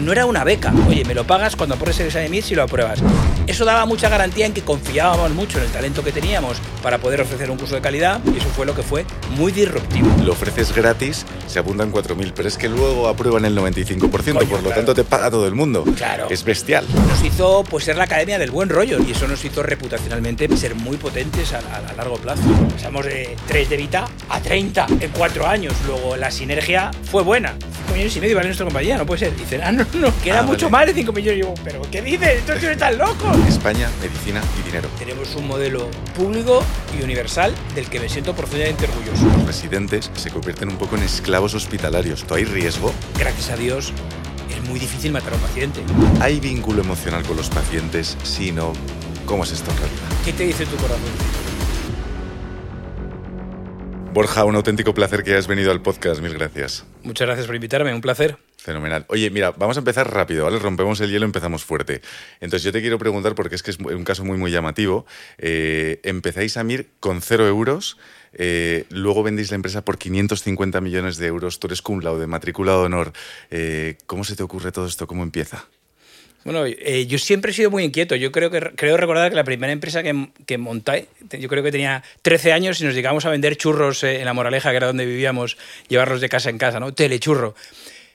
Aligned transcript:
no 0.00 0.12
era 0.12 0.26
una 0.26 0.44
beca. 0.44 0.72
Oye, 0.88 1.04
me 1.04 1.14
lo 1.14 1.24
pagas 1.26 1.56
cuando 1.56 1.76
pones 1.76 1.98
el 2.00 2.06
examen 2.06 2.30
MIR 2.30 2.42
si 2.42 2.54
lo 2.54 2.62
apruebas. 2.62 3.00
Eso 3.46 3.64
daba 3.64 3.84
mucha 3.86 4.08
garantía 4.08 4.46
en 4.46 4.52
que 4.52 4.62
confiábamos 4.62 5.30
mucho 5.32 5.58
en 5.58 5.64
el 5.64 5.70
talento 5.70 6.02
que 6.04 6.12
teníamos 6.12 6.58
para 6.82 6.98
poder 6.98 7.20
ofrecer 7.20 7.50
un 7.50 7.56
curso 7.58 7.74
de 7.74 7.80
calidad 7.80 8.20
y 8.32 8.38
eso 8.38 8.48
fue 8.54 8.64
lo 8.66 8.74
que 8.74 8.82
fue 8.82 9.04
muy 9.36 9.50
disruptivo. 9.52 10.08
Lo 10.24 10.32
ofreces 10.32 10.72
gratis, 10.74 11.24
se 11.46 11.58
apuntan 11.58 11.92
4.000, 11.92 12.32
pero 12.34 12.48
es 12.48 12.56
que 12.56 12.68
luego 12.68 13.08
aprueban 13.08 13.44
el 13.44 13.56
95%, 13.56 14.10
Coño, 14.10 14.32
por 14.32 14.40
lo 14.40 14.46
claro. 14.46 14.74
tanto 14.76 14.94
te 14.94 15.04
paga 15.04 15.30
todo 15.30 15.46
el 15.48 15.54
mundo. 15.54 15.84
Claro. 15.96 16.26
Es 16.30 16.44
bestial. 16.44 16.84
Nos 17.08 17.22
hizo 17.24 17.64
pues 17.68 17.84
ser 17.84 17.96
la 17.96 18.04
academia 18.04 18.38
del 18.38 18.50
buen 18.50 18.68
rollo 18.68 18.98
y 19.06 19.12
eso 19.12 19.26
nos 19.26 19.44
hizo 19.44 19.62
reputacionalmente 19.62 20.48
ser 20.56 20.74
muy 20.74 20.96
potentes 20.96 21.52
a, 21.52 21.58
a- 21.58 21.90
a 21.90 21.94
largo 21.94 22.16
plazo. 22.16 22.42
Pasamos 22.72 23.04
de 23.06 23.36
3 23.48 23.68
de 23.68 23.76
Vita 23.76 24.04
a 24.28 24.40
30 24.40 24.86
en 25.00 25.10
4 25.10 25.46
años. 25.46 25.74
Luego 25.86 26.16
la 26.16 26.30
sinergia 26.30 26.90
fue 27.10 27.22
buena. 27.22 27.54
5 27.86 27.92
millones 27.94 28.16
y 28.16 28.20
medio 28.20 28.36
vale 28.36 28.48
nuestra 28.48 28.64
compañía, 28.66 28.96
no 28.98 29.06
puede 29.06 29.18
ser. 29.20 29.36
Dicen, 29.36 29.60
ah, 29.64 29.72
no, 29.72 29.84
no, 30.00 30.12
que 30.22 30.30
era 30.30 30.40
Ah, 30.40 30.42
mucho 30.42 30.68
vale. 30.70 30.86
más 30.86 30.94
de 30.94 31.00
5 31.02 31.12
millones. 31.12 31.38
Y 31.38 31.42
yo, 31.42 31.54
pero 31.64 31.82
¿qué 31.90 32.02
dices? 32.02 32.38
Estos 32.38 32.58
tíos 32.60 32.72
están 32.72 32.96
locos. 32.98 33.36
España, 33.48 33.88
medicina 34.02 34.40
y 34.58 34.62
dinero. 34.66 34.88
Tenemos 34.98 35.34
un 35.34 35.46
modelo 35.46 35.88
público 36.16 36.62
y 36.98 37.02
universal 37.02 37.54
del 37.74 37.88
que 37.88 38.00
me 38.00 38.08
siento 38.08 38.34
profundamente 38.34 38.84
orgulloso. 38.86 39.24
Los 39.36 39.46
residentes 39.46 40.10
se 40.14 40.30
convierten 40.30 40.68
un 40.68 40.76
poco 40.76 40.96
en 40.96 41.02
esclavos 41.02 41.54
hospitalarios. 41.54 42.24
¿Tú 42.24 42.34
hay 42.34 42.44
riesgo? 42.44 42.92
Gracias 43.18 43.50
a 43.50 43.56
Dios 43.56 43.92
es 44.50 44.68
muy 44.68 44.78
difícil 44.80 45.12
matar 45.12 45.32
a 45.32 45.36
un 45.36 45.42
paciente. 45.42 45.80
¿Hay 46.20 46.40
vínculo 46.40 46.82
emocional 46.82 47.22
con 47.24 47.36
los 47.36 47.48
pacientes? 47.50 48.16
Sí, 48.24 48.50
no. 48.52 48.72
¿Cómo 49.26 49.44
es 49.44 49.52
esto 49.52 49.70
en 49.70 49.76
realidad? 49.78 50.02
¿Qué 50.24 50.32
te 50.32 50.44
dice 50.44 50.66
tu 50.66 50.76
corazón? 50.76 51.00
Borja, 54.12 54.44
un 54.44 54.56
auténtico 54.56 54.92
placer 54.92 55.22
que 55.22 55.30
hayas 55.30 55.46
venido 55.46 55.70
al 55.70 55.80
podcast. 55.82 56.20
Mil 56.20 56.34
gracias. 56.34 56.84
Muchas 57.04 57.26
gracias 57.26 57.46
por 57.46 57.54
invitarme, 57.54 57.94
un 57.94 58.00
placer. 58.00 58.38
Fenomenal. 58.70 59.04
Oye, 59.08 59.30
mira, 59.30 59.50
vamos 59.50 59.76
a 59.76 59.80
empezar 59.80 60.14
rápido, 60.14 60.44
¿vale? 60.44 60.60
Rompemos 60.60 61.00
el 61.00 61.10
hielo, 61.10 61.24
empezamos 61.24 61.64
fuerte. 61.64 62.02
Entonces 62.40 62.62
yo 62.62 62.70
te 62.70 62.80
quiero 62.80 63.00
preguntar, 63.00 63.34
porque 63.34 63.56
es 63.56 63.64
que 63.64 63.72
es 63.72 63.80
un 63.80 64.04
caso 64.04 64.24
muy, 64.24 64.38
muy 64.38 64.52
llamativo. 64.52 65.06
Eh, 65.38 65.98
empezáis 66.04 66.56
a 66.56 66.62
MIR 66.62 66.86
con 67.00 67.20
cero 67.20 67.48
euros, 67.48 67.98
eh, 68.32 68.84
luego 68.90 69.24
vendéis 69.24 69.50
la 69.50 69.56
empresa 69.56 69.84
por 69.84 69.98
550 69.98 70.80
millones 70.80 71.16
de 71.16 71.26
euros, 71.26 71.58
tú 71.58 71.66
eres 71.66 71.82
cum 71.82 71.98
laude, 71.98 72.28
matrícula 72.28 72.70
de 72.70 72.78
honor. 72.78 73.12
Eh, 73.50 73.98
¿Cómo 74.06 74.22
se 74.22 74.36
te 74.36 74.44
ocurre 74.44 74.70
todo 74.70 74.86
esto? 74.86 75.08
¿Cómo 75.08 75.24
empieza? 75.24 75.66
Bueno, 76.44 76.64
yo 76.68 77.18
siempre 77.18 77.50
he 77.50 77.54
sido 77.54 77.72
muy 77.72 77.82
inquieto. 77.82 78.14
Yo 78.14 78.30
creo 78.30 78.52
que 78.52 78.60
creo 78.76 78.96
recordar 78.96 79.30
que 79.30 79.36
la 79.36 79.44
primera 79.44 79.72
empresa 79.72 80.04
que, 80.04 80.28
que 80.46 80.58
monté, 80.58 81.08
yo 81.40 81.48
creo 81.48 81.64
que 81.64 81.72
tenía 81.72 82.04
13 82.22 82.52
años 82.52 82.80
y 82.80 82.84
nos 82.84 82.94
dedicamos 82.94 83.26
a 83.26 83.30
vender 83.30 83.56
churros 83.56 84.04
en 84.04 84.24
la 84.24 84.32
Moraleja, 84.32 84.70
que 84.70 84.76
era 84.76 84.86
donde 84.86 85.06
vivíamos, 85.06 85.58
llevarlos 85.88 86.20
de 86.20 86.28
casa 86.28 86.50
en 86.50 86.56
casa, 86.56 86.78
¿no? 86.78 86.94
Telechurro. 86.94 87.56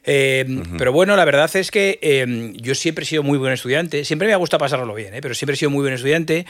Eh, 0.06 0.46
Pero 0.78 0.92
bueno, 0.92 1.16
la 1.16 1.26
verdad 1.26 1.50
es 1.56 1.72
que 1.72 2.00
eh, 2.02 2.54
yo 2.56 2.76
siempre 2.76 3.04
he 3.04 3.08
sido 3.08 3.24
muy 3.24 3.38
buen 3.38 3.54
estudiante. 3.54 4.06
Siempre 4.06 4.28
me 4.28 4.34
ha 4.34 4.38
gustado 4.38 4.60
pasarlo 4.60 4.94
bien, 4.94 5.14
¿eh? 5.16 5.22
pero 5.22 5.34
siempre 5.36 5.56
he 5.56 5.58
sido 5.58 5.72
muy 5.72 5.82
buen 5.82 5.94
estudiante. 5.94 6.46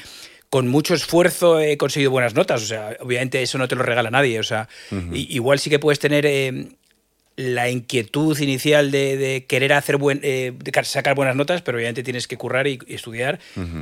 Con 0.50 0.68
mucho 0.68 0.94
esfuerzo 0.94 1.60
he 1.60 1.76
conseguido 1.78 2.12
buenas 2.12 2.36
notas. 2.36 2.62
O 2.64 2.66
sea, 2.66 2.98
obviamente 3.00 3.42
eso 3.42 3.58
no 3.58 3.68
te 3.68 3.76
lo 3.76 3.84
regala 3.84 4.12
nadie. 4.12 4.40
O 4.40 4.44
sea, 4.44 4.68
i- 5.14 5.28
igual 5.36 5.60
sí 5.60 5.70
que 5.70 5.80
puedes 5.80 6.00
tener 6.00 6.26
eh, 6.26 6.68
la 7.38 7.70
inquietud 7.70 8.38
inicial 8.40 8.92
de, 8.92 9.18
de 9.18 9.46
querer 9.46 9.74
hacer 9.74 9.98
buen, 9.98 10.22
eh, 10.24 10.54
de 10.58 10.72
ca- 10.72 10.84
sacar 10.86 11.16
buenas 11.16 11.36
notas, 11.36 11.62
pero 11.62 11.78
obviamente 11.78 12.04
tienes 12.04 12.28
que 12.28 12.38
currar 12.38 12.68
y, 12.68 12.80
y 12.88 12.94
estudiar. 12.96 13.40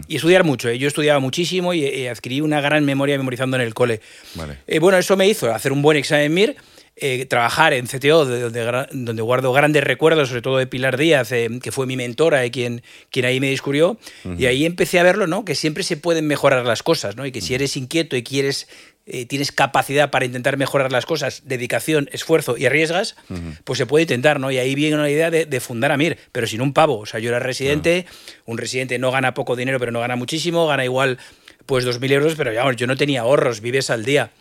Y 0.08 0.16
estudiar 0.16 0.44
mucho. 0.44 0.70
¿eh? 0.70 0.80
Yo 0.80 0.88
estudiaba 0.88 1.20
muchísimo 1.20 1.74
y 1.74 1.84
eh, 1.86 2.10
adquirí 2.10 2.42
una 2.42 2.62
gran 2.62 2.84
memoria 2.86 3.18
memorizando 3.18 3.58
en 3.58 3.62
el 3.64 3.74
cole. 3.76 4.02
Vale. 4.36 4.58
Eh, 4.66 4.80
bueno, 4.80 4.98
eso 4.98 5.16
me 5.18 5.28
hizo 5.28 5.54
hacer 5.54 5.72
un 5.72 5.82
buen 5.84 5.98
examen 5.98 6.32
MIR, 6.34 6.56
eh, 6.96 7.26
trabajar 7.26 7.74
en 7.74 7.88
CTO, 7.88 8.26
de 8.26 8.40
donde, 8.40 8.88
donde 8.92 9.22
guardo 9.24 9.52
grandes 9.52 9.84
recuerdos, 9.84 10.30
sobre 10.30 10.44
todo 10.44 10.58
de 10.58 10.68
Pilar 10.68 10.96
Díaz, 10.96 11.32
eh, 11.32 11.50
que 11.62 11.72
fue 11.72 11.88
mi 11.88 11.98
mentora 11.98 12.46
y 12.46 12.52
quien, 12.52 12.84
quien 13.10 13.26
ahí 13.26 13.40
me 13.40 13.50
descubrió. 13.50 13.98
Y 14.38 14.46
ahí 14.46 14.66
empecé 14.66 15.00
a 15.00 15.04
verlo, 15.04 15.26
¿no? 15.26 15.44
Que 15.44 15.56
siempre 15.56 15.84
se 15.84 15.98
pueden 15.98 16.28
mejorar 16.28 16.66
las 16.66 16.84
cosas, 16.84 17.16
¿no? 17.16 17.26
Y 17.26 17.32
que 17.32 17.42
si 17.42 17.56
eres 17.56 17.78
inquieto 17.78 18.16
y 18.16 18.22
quieres 18.24 18.68
eh, 19.06 19.26
tienes 19.26 19.52
capacidad 19.52 20.12
para 20.12 20.24
intentar 20.24 20.56
mejorar 20.56 20.94
las 20.94 21.06
cosas, 21.06 21.42
dedicación, 21.46 22.10
esfuerzo 22.14 22.58
y 22.58 22.68
arriesgas, 22.68 23.18
pues 23.66 23.78
se 23.78 23.86
puede 23.86 24.04
intentar, 24.04 24.40
¿no? 24.40 24.50
Y 24.50 24.60
ahí 24.60 24.76
viene 24.76 24.96
la 24.96 25.10
idea 25.10 25.30
de, 25.30 25.46
de 25.46 25.60
fundar 25.60 25.92
Amir, 25.92 26.18
pero 26.32 26.48
sin 26.48 26.62
un 26.62 26.74
pavo. 26.74 27.00
O 27.00 27.06
sea, 27.06 27.20
yo 27.20 27.30
era 27.30 27.40
residente, 27.40 28.06
un 28.46 28.58
residente 28.58 29.00
no 29.00 29.12
gana 29.12 29.34
poco 29.34 29.58
dinero, 29.58 29.78
pero 29.78 29.92
no 29.92 30.00
gana 30.00 30.16
muchísimo, 30.16 30.68
gana 30.68 30.86
igual 30.86 31.18
pues 31.66 31.86
2.000 31.86 32.12
euros, 32.12 32.36
pero 32.36 32.54
vamos, 32.54 32.76
yo 32.76 32.88
no 32.88 32.96
tenía 32.98 33.22
ahorros, 33.22 33.62
vives 33.62 33.90
al 33.90 34.04
día. 34.06 34.32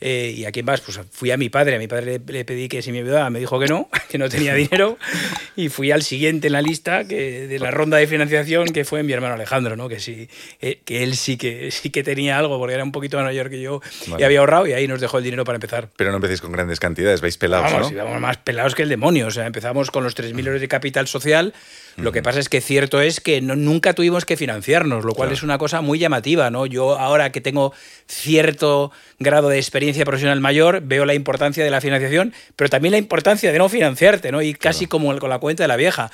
Eh, 0.00 0.34
¿Y 0.36 0.44
a 0.44 0.52
quién 0.52 0.66
vas? 0.66 0.80
Pues 0.82 1.00
fui 1.10 1.30
a 1.30 1.36
mi 1.38 1.48
padre, 1.48 1.76
a 1.76 1.78
mi 1.78 1.86
padre 1.88 2.18
le, 2.26 2.32
le 2.32 2.44
pedí 2.44 2.68
que 2.68 2.82
si 2.82 2.92
me 2.92 2.98
ayudaba, 2.98 3.30
me 3.30 3.38
dijo 3.38 3.58
que 3.58 3.66
no, 3.66 3.88
que 4.10 4.18
no 4.18 4.28
tenía 4.28 4.54
dinero, 4.54 4.98
y 5.56 5.68
fui 5.70 5.90
al 5.90 6.02
siguiente 6.02 6.48
en 6.48 6.52
la 6.52 6.60
lista 6.62 7.04
que, 7.06 7.46
de 7.46 7.58
la 7.58 7.70
ronda 7.70 7.96
de 7.96 8.06
financiación, 8.06 8.66
que 8.68 8.84
fue 8.84 9.02
mi 9.02 9.12
hermano 9.12 9.34
Alejandro, 9.34 9.76
¿no? 9.76 9.88
que, 9.88 10.00
sí, 10.00 10.28
eh, 10.60 10.80
que 10.84 11.02
él 11.02 11.16
sí 11.16 11.36
que, 11.38 11.70
sí 11.70 11.90
que 11.90 12.02
tenía 12.02 12.38
algo, 12.38 12.58
porque 12.58 12.74
era 12.74 12.84
un 12.84 12.92
poquito 12.92 13.16
más 13.16 13.24
mayor 13.26 13.48
que 13.48 13.60
yo, 13.62 13.80
y 14.18 14.22
había 14.22 14.40
ahorrado, 14.40 14.66
y 14.66 14.72
ahí 14.72 14.86
nos 14.86 15.00
dejó 15.00 15.18
el 15.18 15.24
dinero 15.24 15.44
para 15.44 15.56
empezar. 15.56 15.88
Pero 15.96 16.10
no 16.10 16.16
empecéis 16.16 16.40
con 16.40 16.52
grandes 16.52 16.78
cantidades, 16.80 17.20
vais 17.22 17.38
pelados, 17.38 17.72
Vamos, 17.72 17.90
¿no? 17.90 17.96
íbamos 17.96 18.20
más 18.20 18.36
pelados 18.38 18.74
que 18.74 18.82
el 18.82 18.88
demonio. 18.90 19.28
O 19.28 19.30
sea, 19.30 19.46
empezamos 19.46 19.90
con 19.90 20.04
los 20.04 20.14
3.000 20.16 20.46
euros 20.46 20.60
de 20.60 20.68
capital 20.68 21.06
social. 21.06 21.54
Lo 21.96 22.10
que 22.10 22.22
pasa 22.22 22.40
es 22.40 22.48
que 22.48 22.60
cierto 22.60 23.00
es 23.00 23.20
que 23.20 23.40
no- 23.40 23.54
nunca 23.54 23.92
tuvimos 23.94 24.24
que 24.24 24.36
financiarnos, 24.36 25.04
lo 25.04 25.14
cual 25.14 25.28
Claro. 25.28 25.36
es 25.36 25.42
una 25.44 25.58
cosa 25.58 25.80
muy 25.80 25.98
llamativa, 26.00 26.50
¿no? 26.50 26.63
Yo 26.66 26.98
ahora 26.98 27.32
que 27.32 27.40
tengo 27.40 27.72
cierto 28.06 28.92
grado 29.18 29.48
de 29.48 29.58
experiencia 29.58 30.04
profesional 30.04 30.40
mayor, 30.40 30.80
veo 30.82 31.04
la 31.04 31.14
importancia 31.14 31.64
de 31.64 31.70
la 31.70 31.80
financiación, 31.80 32.32
pero 32.56 32.70
también 32.70 32.92
la 32.92 32.98
importancia 32.98 33.52
de 33.52 33.58
no 33.58 33.68
financiarte, 33.68 34.32
¿no? 34.32 34.42
Y 34.42 34.54
casi 34.54 34.86
como 34.86 35.16
con 35.18 35.30
la 35.30 35.38
cuenta 35.38 35.64
de 35.64 35.68
la 35.68 35.76
vieja. 35.76 36.10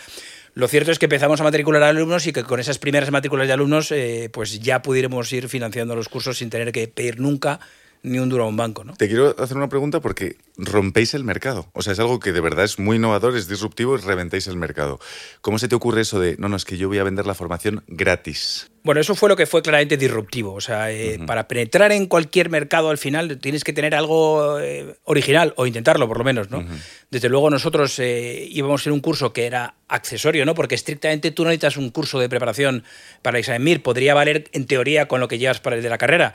Lo 0.54 0.66
cierto 0.66 0.90
es 0.90 0.98
que 0.98 1.06
empezamos 1.06 1.40
a 1.40 1.44
matricular 1.44 1.82
alumnos 1.82 2.26
y 2.26 2.32
que 2.32 2.42
con 2.42 2.58
esas 2.58 2.78
primeras 2.78 3.10
matrículas 3.10 3.46
de 3.46 3.52
alumnos, 3.52 3.92
eh, 3.92 4.30
pues 4.32 4.60
ya 4.60 4.82
pudiéramos 4.82 5.32
ir 5.32 5.48
financiando 5.48 5.94
los 5.94 6.08
cursos 6.08 6.38
sin 6.38 6.50
tener 6.50 6.72
que 6.72 6.88
pedir 6.88 7.20
nunca 7.20 7.60
ni 8.02 8.18
un 8.18 8.28
duro 8.28 8.44
a 8.44 8.46
un 8.46 8.56
banco, 8.56 8.84
¿no? 8.84 8.94
Te 8.94 9.08
quiero 9.08 9.34
hacer 9.38 9.56
una 9.56 9.68
pregunta 9.68 10.00
porque 10.00 10.36
rompéis 10.56 11.14
el 11.14 11.24
mercado. 11.24 11.66
O 11.72 11.82
sea, 11.82 11.92
es 11.92 12.00
algo 12.00 12.18
que 12.18 12.32
de 12.32 12.40
verdad 12.40 12.64
es 12.64 12.78
muy 12.78 12.96
innovador, 12.96 13.36
es 13.36 13.48
disruptivo 13.48 13.96
y 13.96 14.00
reventáis 14.00 14.46
el 14.46 14.56
mercado. 14.56 15.00
¿Cómo 15.40 15.58
se 15.58 15.68
te 15.68 15.74
ocurre 15.74 16.02
eso 16.02 16.20
de, 16.20 16.36
no, 16.38 16.48
no, 16.48 16.56
es 16.56 16.64
que 16.64 16.76
yo 16.76 16.88
voy 16.88 16.98
a 16.98 17.04
vender 17.04 17.26
la 17.26 17.34
formación 17.34 17.82
gratis? 17.88 18.70
Bueno, 18.82 19.00
eso 19.02 19.14
fue 19.14 19.28
lo 19.28 19.36
que 19.36 19.46
fue 19.46 19.60
claramente 19.60 19.98
disruptivo. 19.98 20.54
O 20.54 20.60
sea, 20.60 20.90
eh, 20.90 21.18
para 21.26 21.46
penetrar 21.48 21.92
en 21.92 22.06
cualquier 22.06 22.48
mercado 22.48 22.88
al 22.88 22.98
final 22.98 23.38
tienes 23.38 23.64
que 23.64 23.74
tener 23.74 23.94
algo 23.94 24.58
eh, 24.58 24.96
original 25.04 25.52
o 25.56 25.66
intentarlo 25.66 26.08
por 26.08 26.18
lo 26.18 26.24
menos, 26.24 26.50
¿no? 26.50 26.64
Desde 27.10 27.28
luego 27.28 27.50
nosotros 27.50 27.98
eh, 27.98 28.46
íbamos 28.50 28.86
en 28.86 28.94
un 28.94 29.00
curso 29.00 29.32
que 29.32 29.44
era 29.44 29.74
accesorio, 29.88 30.46
¿no? 30.46 30.54
Porque 30.54 30.74
estrictamente 30.74 31.30
tú 31.30 31.42
no 31.42 31.50
necesitas 31.50 31.76
un 31.76 31.90
curso 31.90 32.18
de 32.18 32.28
preparación 32.28 32.84
para 33.20 33.36
el 33.36 33.40
examen 33.40 33.64
MIR. 33.64 33.82
Podría 33.82 34.14
valer 34.14 34.48
en 34.52 34.66
teoría 34.66 35.08
con 35.08 35.20
lo 35.20 35.28
que 35.28 35.38
llevas 35.38 35.60
para 35.60 35.76
el 35.76 35.82
de 35.82 35.90
la 35.90 35.98
carrera. 35.98 36.34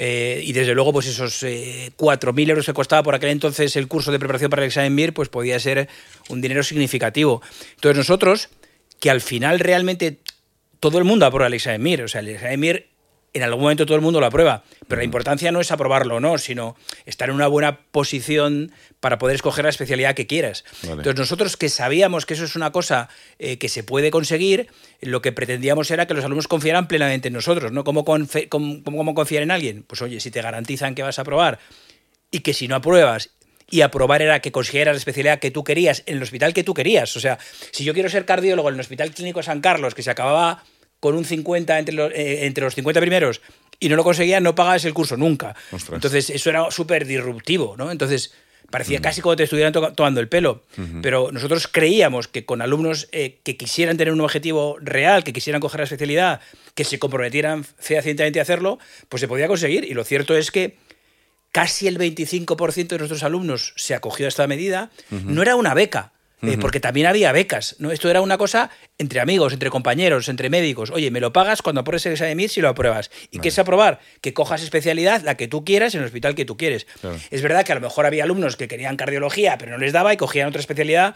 Eh, 0.00 0.40
y 0.44 0.52
desde 0.52 0.74
luego, 0.74 0.92
pues 0.92 1.08
esos 1.08 1.42
eh, 1.42 1.90
4.000 1.96 2.50
euros 2.50 2.66
que 2.66 2.72
costaba 2.72 3.02
por 3.02 3.16
aquel 3.16 3.30
entonces 3.30 3.74
el 3.74 3.88
curso 3.88 4.12
de 4.12 4.20
preparación 4.20 4.48
para 4.48 4.62
el 4.62 4.68
examen 4.68 4.94
MIR, 4.94 5.12
pues 5.12 5.28
podía 5.28 5.58
ser 5.58 5.88
un 6.28 6.40
dinero 6.40 6.62
significativo. 6.62 7.42
Entonces 7.74 7.98
nosotros, 7.98 8.48
que 9.00 9.10
al 9.10 9.20
final 9.20 9.58
realmente 9.58 10.18
todo 10.78 10.98
el 10.98 11.04
mundo 11.04 11.26
aprueba 11.26 11.48
el 11.48 11.54
examen 11.54 11.82
MIR. 11.82 12.04
O 12.04 12.08
sea, 12.08 12.20
el 12.20 12.28
examen 12.28 12.60
MIR 12.60 12.86
en 13.38 13.44
algún 13.44 13.62
momento 13.62 13.86
todo 13.86 13.96
el 13.96 14.02
mundo 14.02 14.20
lo 14.20 14.26
aprueba. 14.26 14.62
Pero 14.86 14.98
la 15.00 15.04
importancia 15.04 15.50
no 15.50 15.60
es 15.60 15.70
aprobarlo 15.72 16.16
o 16.16 16.20
no, 16.20 16.36
sino 16.38 16.76
estar 17.06 17.28
en 17.30 17.34
una 17.34 17.46
buena 17.46 17.78
posición 17.90 18.72
para 19.00 19.18
poder 19.18 19.36
escoger 19.36 19.64
la 19.64 19.70
especialidad 19.70 20.14
que 20.14 20.26
quieras. 20.26 20.64
Vale. 20.82 20.94
Entonces 20.94 21.18
nosotros 21.18 21.56
que 21.56 21.68
sabíamos 21.68 22.26
que 22.26 22.34
eso 22.34 22.44
es 22.44 22.56
una 22.56 22.72
cosa 22.72 23.08
eh, 23.38 23.58
que 23.58 23.68
se 23.68 23.82
puede 23.82 24.10
conseguir, 24.10 24.68
lo 25.00 25.22
que 25.22 25.32
pretendíamos 25.32 25.90
era 25.90 26.06
que 26.06 26.14
los 26.14 26.24
alumnos 26.24 26.48
confiaran 26.48 26.88
plenamente 26.88 27.28
en 27.28 27.34
nosotros. 27.34 27.72
¿no? 27.72 27.84
¿Cómo, 27.84 28.04
confe- 28.04 28.48
cómo- 28.48 28.82
cómo- 28.84 28.96
cómo 28.98 29.14
confiar 29.14 29.42
en 29.42 29.50
alguien? 29.50 29.82
Pues 29.86 30.02
oye, 30.02 30.20
si 30.20 30.30
te 30.30 30.42
garantizan 30.42 30.94
que 30.94 31.02
vas 31.02 31.18
a 31.18 31.22
aprobar 31.22 31.58
y 32.30 32.40
que 32.40 32.52
si 32.54 32.68
no 32.68 32.74
apruebas 32.76 33.30
y 33.70 33.82
aprobar 33.82 34.22
era 34.22 34.40
que 34.40 34.50
consiguieras 34.50 34.94
la 34.94 34.98
especialidad 34.98 35.38
que 35.40 35.50
tú 35.50 35.62
querías 35.62 36.02
en 36.06 36.16
el 36.16 36.22
hospital 36.22 36.54
que 36.54 36.64
tú 36.64 36.72
querías. 36.74 37.14
O 37.16 37.20
sea, 37.20 37.38
si 37.70 37.84
yo 37.84 37.92
quiero 37.94 38.08
ser 38.08 38.24
cardiólogo 38.24 38.68
en 38.70 38.74
el 38.76 38.80
Hospital 38.80 39.10
Clínico 39.10 39.42
San 39.42 39.60
Carlos, 39.60 39.94
que 39.94 40.02
se 40.02 40.10
acababa 40.10 40.64
con 41.00 41.14
un 41.14 41.24
50 41.24 41.78
entre 41.78 41.94
los, 41.94 42.12
eh, 42.12 42.46
entre 42.46 42.64
los 42.64 42.74
50 42.74 43.00
primeros 43.00 43.40
y 43.80 43.88
no 43.88 43.96
lo 43.96 44.04
conseguía, 44.04 44.40
no 44.40 44.54
pagabas 44.54 44.84
el 44.84 44.94
curso 44.94 45.16
nunca. 45.16 45.54
Ostras. 45.70 45.94
Entonces, 45.96 46.30
eso 46.30 46.50
era 46.50 46.70
súper 46.70 47.06
disruptivo, 47.06 47.76
¿no? 47.76 47.90
Entonces, 47.92 48.32
parecía 48.70 49.00
casi 49.00 49.20
como 49.20 49.36
te 49.36 49.44
estuvieran 49.44 49.72
to- 49.72 49.92
tomando 49.92 50.20
el 50.20 50.28
pelo. 50.28 50.64
Pero 51.00 51.30
nosotros 51.32 51.68
creíamos 51.68 52.26
que 52.28 52.44
con 52.44 52.60
alumnos 52.60 53.08
eh, 53.12 53.38
que 53.44 53.56
quisieran 53.56 53.96
tener 53.96 54.12
un 54.12 54.20
objetivo 54.20 54.76
real, 54.80 55.22
que 55.24 55.32
quisieran 55.32 55.60
coger 55.60 55.78
la 55.80 55.84
especialidad, 55.84 56.40
que 56.74 56.84
se 56.84 56.98
comprometieran 56.98 57.64
fehacientemente 57.64 58.40
a 58.40 58.42
hacerlo, 58.42 58.78
pues 59.08 59.20
se 59.20 59.28
podía 59.28 59.46
conseguir. 59.46 59.84
Y 59.84 59.94
lo 59.94 60.02
cierto 60.04 60.36
es 60.36 60.50
que 60.50 60.76
casi 61.52 61.86
el 61.86 61.98
25% 61.98 62.88
de 62.88 62.98
nuestros 62.98 63.22
alumnos 63.22 63.72
se 63.76 63.94
acogió 63.94 64.26
a 64.26 64.28
esta 64.28 64.46
medida. 64.46 64.90
No 65.10 65.40
era 65.42 65.54
una 65.56 65.72
beca, 65.74 66.12
eh, 66.42 66.56
porque 66.60 66.80
también 66.80 67.06
había 67.06 67.32
becas. 67.32 67.76
¿no? 67.78 67.90
Esto 67.90 68.08
era 68.10 68.20
una 68.20 68.38
cosa 68.38 68.70
entre 68.98 69.20
amigos, 69.20 69.52
entre 69.52 69.70
compañeros, 69.70 70.28
entre 70.28 70.50
médicos. 70.50 70.90
Oye, 70.90 71.10
me 71.10 71.20
lo 71.20 71.32
pagas 71.32 71.62
cuando 71.62 71.80
apruebes 71.80 72.06
el 72.06 72.12
examen 72.12 72.36
MIR 72.36 72.50
si 72.50 72.60
lo 72.60 72.68
apruebas. 72.68 73.10
¿Y 73.30 73.38
qué 73.38 73.48
es 73.48 73.58
aprobar? 73.58 74.00
Que 74.20 74.34
cojas 74.34 74.62
especialidad, 74.62 75.22
la 75.22 75.36
que 75.36 75.48
tú 75.48 75.64
quieras, 75.64 75.94
en 75.94 76.00
el 76.00 76.06
hospital 76.06 76.34
que 76.34 76.44
tú 76.44 76.56
quieres. 76.56 76.86
Claro. 77.00 77.16
Es 77.30 77.42
verdad 77.42 77.64
que 77.64 77.72
a 77.72 77.74
lo 77.74 77.80
mejor 77.80 78.06
había 78.06 78.24
alumnos 78.24 78.56
que 78.56 78.68
querían 78.68 78.96
cardiología, 78.96 79.58
pero 79.58 79.72
no 79.72 79.78
les 79.78 79.92
daba 79.92 80.12
y 80.12 80.16
cogían 80.16 80.48
otra 80.48 80.60
especialidad. 80.60 81.14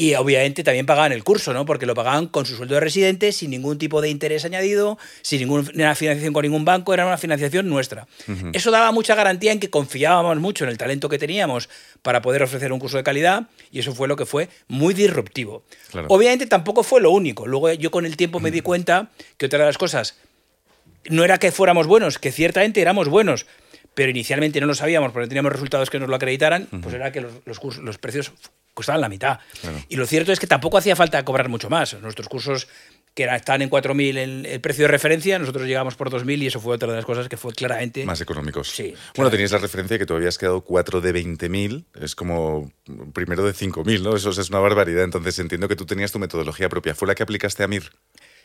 Y 0.00 0.14
obviamente 0.14 0.64
también 0.64 0.86
pagaban 0.86 1.12
el 1.12 1.22
curso, 1.22 1.52
¿no? 1.52 1.66
Porque 1.66 1.84
lo 1.84 1.94
pagaban 1.94 2.26
con 2.26 2.46
su 2.46 2.56
sueldo 2.56 2.74
de 2.74 2.80
residente, 2.80 3.32
sin 3.32 3.50
ningún 3.50 3.76
tipo 3.76 4.00
de 4.00 4.08
interés 4.08 4.46
añadido, 4.46 4.96
sin 5.20 5.40
ninguna 5.40 5.94
financiación 5.94 6.32
con 6.32 6.42
ningún 6.42 6.64
banco, 6.64 6.94
era 6.94 7.04
una 7.04 7.18
financiación 7.18 7.68
nuestra. 7.68 8.06
Eso 8.54 8.70
daba 8.70 8.92
mucha 8.92 9.14
garantía 9.14 9.52
en 9.52 9.60
que 9.60 9.68
confiábamos 9.68 10.38
mucho 10.38 10.64
en 10.64 10.70
el 10.70 10.78
talento 10.78 11.10
que 11.10 11.18
teníamos 11.18 11.68
para 12.00 12.22
poder 12.22 12.42
ofrecer 12.42 12.72
un 12.72 12.78
curso 12.78 12.96
de 12.96 13.02
calidad 13.02 13.48
y 13.70 13.80
eso 13.80 13.94
fue 13.94 14.08
lo 14.08 14.16
que 14.16 14.24
fue 14.24 14.48
muy 14.68 14.94
disruptivo. 14.94 15.64
Obviamente 16.08 16.46
tampoco 16.46 16.82
fue 16.82 17.02
lo 17.02 17.10
único. 17.10 17.46
Luego 17.46 17.70
yo 17.72 17.90
con 17.90 18.06
el 18.06 18.16
tiempo 18.16 18.40
me 18.40 18.50
di 18.50 18.62
cuenta 18.62 19.10
que 19.36 19.46
otra 19.46 19.58
de 19.58 19.66
las 19.66 19.76
cosas 19.76 20.16
no 21.10 21.24
era 21.24 21.36
que 21.36 21.52
fuéramos 21.52 21.86
buenos, 21.86 22.18
que 22.18 22.32
ciertamente 22.32 22.80
éramos 22.80 23.08
buenos, 23.08 23.44
pero 23.92 24.08
inicialmente 24.08 24.62
no 24.62 24.66
lo 24.66 24.74
sabíamos 24.74 25.12
porque 25.12 25.26
no 25.26 25.28
teníamos 25.28 25.52
resultados 25.52 25.90
que 25.90 25.98
nos 25.98 26.08
lo 26.08 26.16
acreditaran, 26.16 26.68
pues 26.82 26.94
era 26.94 27.12
que 27.12 27.20
los, 27.20 27.32
los, 27.44 27.76
los 27.78 27.98
precios 27.98 28.32
costaban 28.74 29.00
la 29.00 29.08
mitad. 29.08 29.38
Y 29.88 29.96
lo 29.96 30.06
cierto 30.06 30.32
es 30.32 30.40
que 30.40 30.46
tampoco 30.46 30.78
hacía 30.78 30.96
falta 30.96 31.24
cobrar 31.24 31.48
mucho 31.48 31.68
más. 31.70 31.94
Nuestros 32.00 32.28
cursos 32.28 32.68
que 33.14 33.24
están 33.24 33.60
en 33.60 33.70
4.000 33.70 34.16
el, 34.16 34.46
el 34.46 34.60
precio 34.60 34.84
de 34.84 34.88
referencia, 34.88 35.38
nosotros 35.38 35.66
llegamos 35.66 35.96
por 35.96 36.10
2.000 36.10 36.42
y 36.42 36.46
eso 36.46 36.60
fue 36.60 36.76
otra 36.76 36.88
de 36.88 36.96
las 36.96 37.04
cosas 37.04 37.28
que 37.28 37.36
fue 37.36 37.52
claramente... 37.52 38.04
Más 38.04 38.20
económicos. 38.20 38.70
Sí. 38.70 38.94
Bueno, 39.16 39.30
tenías 39.30 39.50
la 39.50 39.58
referencia 39.58 39.98
que 39.98 40.06
tú 40.06 40.14
habías 40.14 40.38
quedado 40.38 40.60
4 40.60 41.00
de 41.00 41.14
20.000, 41.14 41.84
es 42.00 42.14
como 42.14 42.72
primero 43.12 43.44
de 43.44 43.52
5.000, 43.52 44.02
¿no? 44.02 44.14
Eso 44.14 44.30
es 44.30 44.48
una 44.50 44.60
barbaridad. 44.60 45.04
Entonces 45.04 45.38
entiendo 45.38 45.66
que 45.68 45.76
tú 45.76 45.86
tenías 45.86 46.12
tu 46.12 46.18
metodología 46.18 46.68
propia. 46.68 46.94
¿Fue 46.94 47.08
la 47.08 47.14
que 47.14 47.24
aplicaste 47.24 47.64
a 47.64 47.68
MIR? 47.68 47.90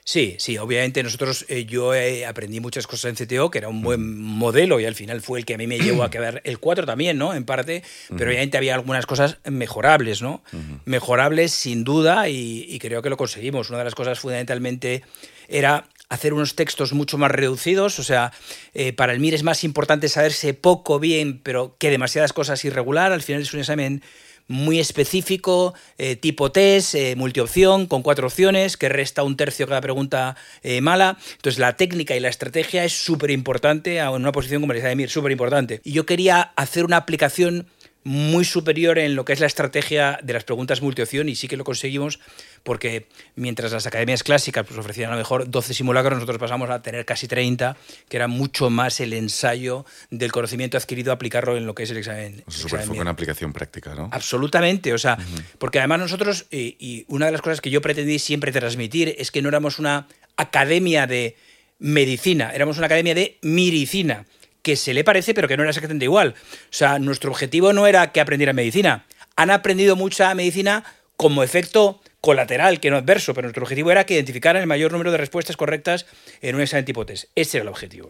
Sí, 0.07 0.35
sí, 0.37 0.59
obviamente 0.59 1.01
nosotros, 1.01 1.47
eh, 1.49 1.65
yo 1.65 1.95
eh, 1.95 2.27
aprendí 2.27 2.59
muchas 2.59 2.85
cosas 2.85 3.09
en 3.09 3.25
CTO, 3.25 3.49
que 3.49 3.57
era 3.57 3.69
un 3.69 3.81
buen 3.81 4.21
modelo 4.21 4.79
y 4.79 4.85
al 4.85 4.93
final 4.93 5.19
fue 5.19 5.39
el 5.39 5.45
que 5.45 5.55
a 5.55 5.57
mí 5.57 5.65
me 5.65 5.79
llevó 5.79 6.03
a 6.03 6.09
quedar 6.11 6.41
el 6.43 6.59
4 6.59 6.85
también, 6.85 7.17
¿no? 7.17 7.33
En 7.33 7.43
parte, 7.43 7.81
pero 8.15 8.29
obviamente 8.29 8.55
había 8.55 8.75
algunas 8.75 9.07
cosas 9.07 9.39
mejorables, 9.45 10.21
¿no? 10.21 10.43
Mejorables 10.85 11.53
sin 11.53 11.83
duda 11.83 12.29
y, 12.29 12.77
creo 12.79 13.01
que 13.01 13.09
lo 13.09 13.17
conseguimos. 13.17 13.69
Una 13.69 13.79
de 13.79 13.85
las 13.85 13.95
cosas 13.95 14.19
fundamentalmente 14.19 15.01
era 15.47 15.89
hacer 16.09 16.35
unos 16.35 16.55
textos 16.55 16.93
mucho 16.93 17.17
más 17.17 17.31
reducidos, 17.31 17.97
o 17.97 18.03
sea, 18.03 18.31
eh, 18.75 18.93
para 18.93 19.11
el 19.11 19.19
MIR 19.19 19.33
es 19.33 19.43
más 19.43 19.63
importante 19.63 20.07
saberse 20.07 20.53
poco 20.53 20.99
bien, 20.99 21.39
pero 21.41 21.77
que 21.79 21.89
demasiadas 21.89 22.31
cosas 22.31 22.63
irregular, 22.63 23.11
al 23.11 23.23
final 23.23 23.41
es 23.41 23.51
un 23.55 23.61
examen 23.61 24.03
muy 24.47 24.79
específico, 24.79 25.73
eh, 25.97 26.15
tipo 26.15 26.51
test, 26.51 26.95
eh, 26.95 27.15
multiopción, 27.15 27.87
con 27.87 28.03
cuatro 28.03 28.27
opciones, 28.27 28.77
que 28.77 28.89
resta 28.89 29.23
un 29.23 29.37
tercio 29.37 29.67
cada 29.67 29.81
pregunta 29.81 30.35
eh, 30.63 30.81
mala. 30.81 31.17
Entonces, 31.35 31.59
la 31.59 31.75
técnica 31.77 32.15
y 32.15 32.19
la 32.19 32.29
estrategia 32.29 32.83
es 32.83 32.93
súper 32.93 33.31
importante 33.31 33.97
en 33.97 34.09
una 34.09 34.31
posición 34.31 34.61
como 34.61 34.73
la 34.73 34.87
de 34.87 34.95
Mir, 34.95 35.09
súper 35.09 35.31
importante. 35.31 35.81
Y 35.83 35.93
yo 35.93 36.05
quería 36.05 36.53
hacer 36.55 36.85
una 36.85 36.97
aplicación 36.97 37.67
muy 38.05 38.45
superior 38.45 38.99
en 38.99 39.15
lo 39.15 39.25
que 39.25 39.33
es 39.33 39.39
la 39.39 39.47
estrategia 39.47 40.19
de 40.21 40.31
las 40.31 40.43
preguntas 40.43 40.79
multiopción 40.83 41.27
y 41.27 41.35
sí 41.35 41.47
que 41.47 41.57
lo 41.57 41.63
conseguimos 41.63 42.19
porque 42.61 43.07
mientras 43.35 43.71
las 43.71 43.87
academias 43.87 44.21
clásicas 44.21 44.63
pues, 44.65 44.79
ofrecían 44.79 45.09
a 45.09 45.13
lo 45.13 45.17
mejor 45.17 45.49
12 45.49 45.73
simulacros, 45.73 46.13
nosotros 46.13 46.37
pasamos 46.37 46.69
a 46.69 46.83
tener 46.83 47.03
casi 47.03 47.27
30, 47.27 47.75
que 48.07 48.17
era 48.17 48.27
mucho 48.27 48.69
más 48.69 48.99
el 48.99 49.11
ensayo 49.13 49.85
del 50.11 50.31
conocimiento 50.31 50.77
adquirido 50.77 51.11
aplicarlo 51.11 51.57
en 51.57 51.65
lo 51.65 51.73
que 51.73 51.81
es 51.81 51.89
el 51.89 51.97
examen. 51.97 52.43
Eso 52.47 52.69
fue 52.69 52.99
una 52.99 53.09
aplicación 53.09 53.51
práctica, 53.51 53.95
¿no? 53.95 54.09
Absolutamente, 54.11 54.93
o 54.93 54.99
sea, 54.99 55.17
porque 55.57 55.79
además 55.79 55.99
nosotros, 55.99 56.45
y, 56.51 56.77
y 56.79 57.05
una 57.07 57.25
de 57.25 57.31
las 57.31 57.41
cosas 57.41 57.59
que 57.59 57.71
yo 57.71 57.81
pretendí 57.81 58.19
siempre 58.19 58.51
transmitir 58.51 59.15
es 59.17 59.31
que 59.31 59.41
no 59.41 59.49
éramos 59.49 59.79
una 59.79 60.07
academia 60.37 61.07
de 61.07 61.35
medicina, 61.79 62.51
éramos 62.53 62.77
una 62.77 62.85
academia 62.85 63.15
de 63.15 63.39
miricina 63.41 64.25
que 64.65 64.75
se 64.75 64.95
le 64.95 65.03
parece, 65.03 65.35
pero 65.35 65.47
que 65.47 65.55
no 65.57 65.61
era 65.61 65.69
exactamente 65.69 66.05
igual. 66.05 66.33
O 66.33 66.67
sea, 66.71 66.97
nuestro 66.97 67.29
objetivo 67.29 67.71
no 67.71 67.85
era 67.85 68.11
que 68.11 68.19
aprendieran 68.19 68.55
medicina. 68.55 69.05
Han 69.35 69.51
aprendido 69.51 69.95
mucha 69.95 70.33
medicina 70.33 70.83
como 71.17 71.43
efecto 71.43 72.01
colateral 72.19 72.79
que 72.79 72.89
no 72.89 72.97
adverso, 72.97 73.35
pero 73.35 73.45
nuestro 73.45 73.61
objetivo 73.61 73.91
era 73.91 74.07
que 74.07 74.15
identificaran 74.15 74.63
el 74.63 74.67
mayor 74.67 74.91
número 74.91 75.11
de 75.11 75.19
respuestas 75.19 75.55
correctas 75.55 76.07
en 76.41 76.55
un 76.55 76.61
examen 76.61 76.83
tipo 76.83 77.05
test. 77.05 77.25
Ese 77.35 77.57
era 77.57 77.61
el 77.61 77.67
objetivo. 77.67 78.09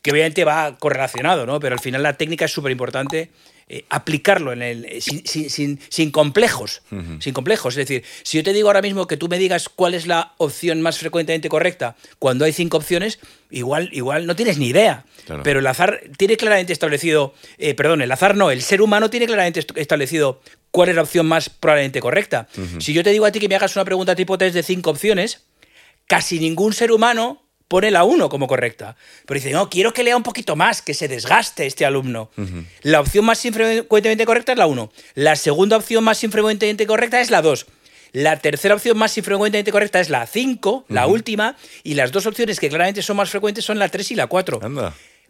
Que 0.00 0.12
obviamente 0.12 0.44
va 0.44 0.78
correlacionado, 0.78 1.44
¿no? 1.44 1.58
pero 1.58 1.74
al 1.74 1.80
final 1.80 2.04
la 2.04 2.12
técnica 2.12 2.44
es 2.44 2.52
súper 2.52 2.70
importante 2.70 3.32
eh, 3.68 3.84
aplicarlo 3.90 4.52
en 4.52 4.62
el, 4.62 4.84
eh, 4.84 5.00
sin, 5.00 6.10
complejos. 6.12 6.82
Sin 7.18 7.32
complejos. 7.32 7.76
Es 7.76 7.88
decir, 7.88 8.04
si 8.22 8.38
yo 8.38 8.44
te 8.44 8.52
digo 8.52 8.68
ahora 8.68 8.80
mismo 8.80 9.08
que 9.08 9.16
tú 9.16 9.26
me 9.26 9.38
digas 9.38 9.68
cuál 9.68 9.94
es 9.94 10.06
la 10.06 10.34
opción 10.36 10.82
más 10.82 10.98
frecuentemente 10.98 11.48
correcta 11.48 11.96
cuando 12.20 12.44
hay 12.44 12.52
cinco 12.52 12.76
opciones, 12.76 13.18
igual, 13.50 13.88
igual 13.92 14.26
no 14.26 14.36
tienes 14.36 14.58
ni 14.58 14.68
idea. 14.68 15.04
Pero 15.42 15.58
el 15.58 15.66
azar 15.66 16.00
tiene 16.16 16.36
claramente 16.36 16.72
establecido, 16.72 17.34
eh, 17.58 17.74
perdón, 17.74 18.02
el 18.02 18.12
azar 18.12 18.36
no, 18.36 18.52
el 18.52 18.62
ser 18.62 18.80
humano 18.80 19.10
tiene 19.10 19.26
claramente 19.26 19.66
establecido 19.74 20.40
cuál 20.70 20.90
es 20.90 20.94
la 20.94 21.02
opción 21.02 21.26
más 21.26 21.50
probablemente 21.50 21.98
correcta. 21.98 22.46
Si 22.78 22.92
yo 22.92 23.02
te 23.02 23.10
digo 23.10 23.26
a 23.26 23.32
ti 23.32 23.40
que 23.40 23.48
me 23.48 23.56
hagas 23.56 23.74
una 23.74 23.84
pregunta 23.84 24.14
tipo 24.14 24.38
test 24.38 24.54
de 24.54 24.62
cinco 24.62 24.90
opciones, 24.90 25.42
casi 26.06 26.38
ningún 26.38 26.72
ser 26.72 26.92
humano 26.92 27.42
pone 27.68 27.90
la 27.90 28.04
1 28.04 28.28
como 28.28 28.46
correcta. 28.46 28.96
Pero 29.26 29.40
dice, 29.40 29.52
no, 29.52 29.68
quiero 29.68 29.92
que 29.92 30.04
lea 30.04 30.16
un 30.16 30.22
poquito 30.22 30.56
más, 30.56 30.82
que 30.82 30.94
se 30.94 31.08
desgaste 31.08 31.66
este 31.66 31.84
alumno. 31.84 32.30
La 32.82 33.00
opción 33.00 33.24
más 33.24 33.44
infrecuentemente 33.44 34.24
correcta 34.24 34.52
es 34.52 34.58
la 34.58 34.66
1. 34.66 34.92
La 35.14 35.36
segunda 35.36 35.76
opción 35.76 36.04
más 36.04 36.22
infrecuentemente 36.24 36.86
correcta 36.86 37.20
es 37.20 37.30
la 37.30 37.42
2. 37.42 37.66
La 38.12 38.38
tercera 38.38 38.74
opción 38.74 38.96
más 38.96 39.16
infrecuentemente 39.18 39.72
correcta 39.72 40.00
es 40.00 40.10
la 40.10 40.26
5, 40.26 40.86
la 40.88 41.06
última. 41.06 41.56
Y 41.82 41.94
las 41.94 42.12
dos 42.12 42.26
opciones 42.26 42.60
que 42.60 42.68
claramente 42.68 43.02
son 43.02 43.16
más 43.16 43.30
frecuentes 43.30 43.64
son 43.64 43.78
la 43.78 43.88
3 43.88 44.12
y 44.12 44.14
la 44.14 44.26
4. 44.26 44.60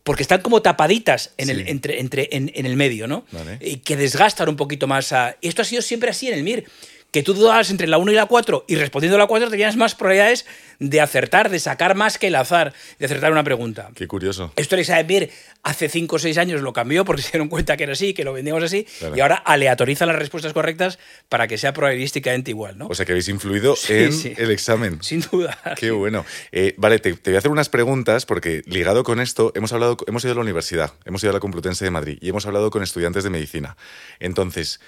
Porque 0.04 0.22
están 0.22 0.40
como 0.40 0.62
tapaditas 0.62 1.32
en, 1.36 1.50
el, 1.50 1.66
entre, 1.68 1.98
entre, 1.98 2.28
en, 2.30 2.50
el 2.54 2.76
medio, 2.76 3.08
¿no? 3.08 3.24
Y 3.60 3.78
que 3.78 3.96
desgastan 3.96 4.48
un 4.48 4.54
poquito 4.54 4.86
más. 4.86 5.12
A... 5.12 5.36
Esto 5.42 5.62
ha 5.62 5.64
sido 5.64 5.82
siempre 5.82 6.10
así 6.10 6.28
en 6.28 6.34
el 6.34 6.44
MIR 6.44 6.64
que 7.10 7.22
tú 7.22 7.34
dudabas 7.34 7.70
entre 7.70 7.86
la 7.86 7.98
1 7.98 8.12
y 8.12 8.14
la 8.14 8.26
4 8.26 8.64
y 8.68 8.76
respondiendo 8.76 9.16
a 9.16 9.18
la 9.18 9.26
4 9.26 9.48
tenías 9.50 9.76
más 9.76 9.94
probabilidades 9.94 10.46
de 10.78 11.00
acertar, 11.00 11.50
de 11.50 11.58
sacar 11.58 11.94
más 11.94 12.18
que 12.18 12.26
el 12.26 12.34
azar, 12.34 12.74
de 12.98 13.06
acertar 13.06 13.32
una 13.32 13.44
pregunta. 13.44 13.90
Qué 13.94 14.06
curioso. 14.06 14.52
Esto 14.56 14.74
Elizabeth 14.74 15.08
Mir 15.08 15.30
hace 15.62 15.88
5 15.88 16.16
o 16.16 16.18
6 16.18 16.36
años 16.38 16.60
lo 16.60 16.72
cambió 16.72 17.04
porque 17.04 17.22
se 17.22 17.32
dieron 17.32 17.48
cuenta 17.48 17.76
que 17.76 17.84
era 17.84 17.94
así, 17.94 18.12
que 18.14 18.24
lo 18.24 18.32
vendíamos 18.32 18.62
así, 18.62 18.86
y 19.14 19.20
ahora 19.20 19.36
aleatoriza 19.36 20.06
las 20.06 20.16
respuestas 20.16 20.52
correctas 20.52 20.98
para 21.28 21.48
que 21.48 21.58
sea 21.58 21.72
probabilísticamente 21.72 22.50
igual. 22.50 22.78
¿no? 22.78 22.86
O 22.88 22.94
sea 22.94 23.06
que 23.06 23.12
habéis 23.12 23.28
influido 23.28 23.76
en 23.88 24.34
el 24.36 24.50
examen. 24.50 24.98
Sin 25.02 25.20
duda. 25.20 25.58
Qué 25.76 25.90
bueno. 25.90 26.24
Eh, 26.52 26.74
vale, 26.76 26.98
te, 26.98 27.14
te, 27.14 27.30
voy 27.30 27.36
a 27.36 27.38
hacer 27.38 27.50
unas 27.50 27.68
preguntas 27.68 28.26
porque 28.26 28.62
ligado 28.66 29.04
con 29.04 29.20
esto, 29.20 29.52
hemos, 29.54 29.72
hablado, 29.72 29.96
hemos 30.06 30.24
ido 30.24 30.32
a 30.32 30.36
la 30.36 30.42
universidad, 30.42 30.92
hemos 31.04 31.22
ido 31.22 31.30
a 31.30 31.34
la 31.34 31.40
Complutense 31.40 31.84
de 31.84 31.90
Madrid 31.90 32.18
y 32.20 32.28
hemos 32.28 32.46
hablado 32.46 32.70
con 32.70 32.82
estudiantes 32.82 33.24
de 33.24 33.30
medicina. 33.30 33.76
Entonces, 34.20 34.80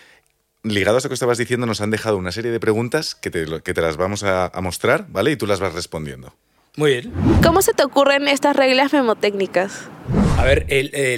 ligado 0.69 0.97
a 0.97 0.99
eso 0.99 1.09
que 1.09 1.15
estabas 1.15 1.39
diciendo, 1.39 1.67
nos 1.67 1.81
han 1.81 1.91
dejado 1.91 2.17
una 2.17 2.33
serie 2.33 2.51
de 2.51 2.61
preguntas 2.61 3.15
que 3.15 3.31
te, 3.31 3.47
que 3.63 3.75
te 3.75 3.81
las 3.81 3.97
vamos 3.97 4.23
a, 4.25 4.51
mostrar, 4.61 5.07
¿vale? 5.09 5.33
Y 5.33 5.37
tú 5.37 5.47
las 5.47 5.61
vas 5.61 5.75
respondiendo. 5.75 6.35
Muy 6.77 6.93
bien. 6.93 7.13
¿Cómo 7.43 7.63
se 7.63 7.73
te 7.73 7.83
ocurren 7.83 8.29
estas 8.29 8.55
reglas 8.55 8.93
memotécnicas? 8.93 9.89
A 10.37 10.45
ver, 10.45 10.67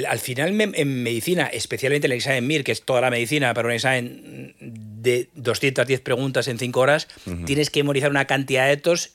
al 0.09 0.19
final 0.19 0.59
en 0.59 1.03
medicina, 1.03 1.47
especialmente 1.47 2.07
en 2.07 2.13
el 2.13 2.17
examen 2.17 2.47
MIR, 2.47 2.65
que 2.65 2.73
es 2.73 2.83
toda 2.83 3.03
la 3.03 3.11
medicina, 3.11 3.53
para 3.53 3.69
un 3.69 3.75
examen 3.75 4.55
de 4.59 5.29
210 5.35 6.01
preguntas 6.01 6.49
en 6.49 6.59
5 6.59 6.81
horas, 6.81 7.09
tienes 7.45 7.69
que 7.69 7.83
memorizar 7.83 8.11
una 8.11 8.25
cantidad 8.25 8.65
de 8.65 8.77
datos 8.77 9.13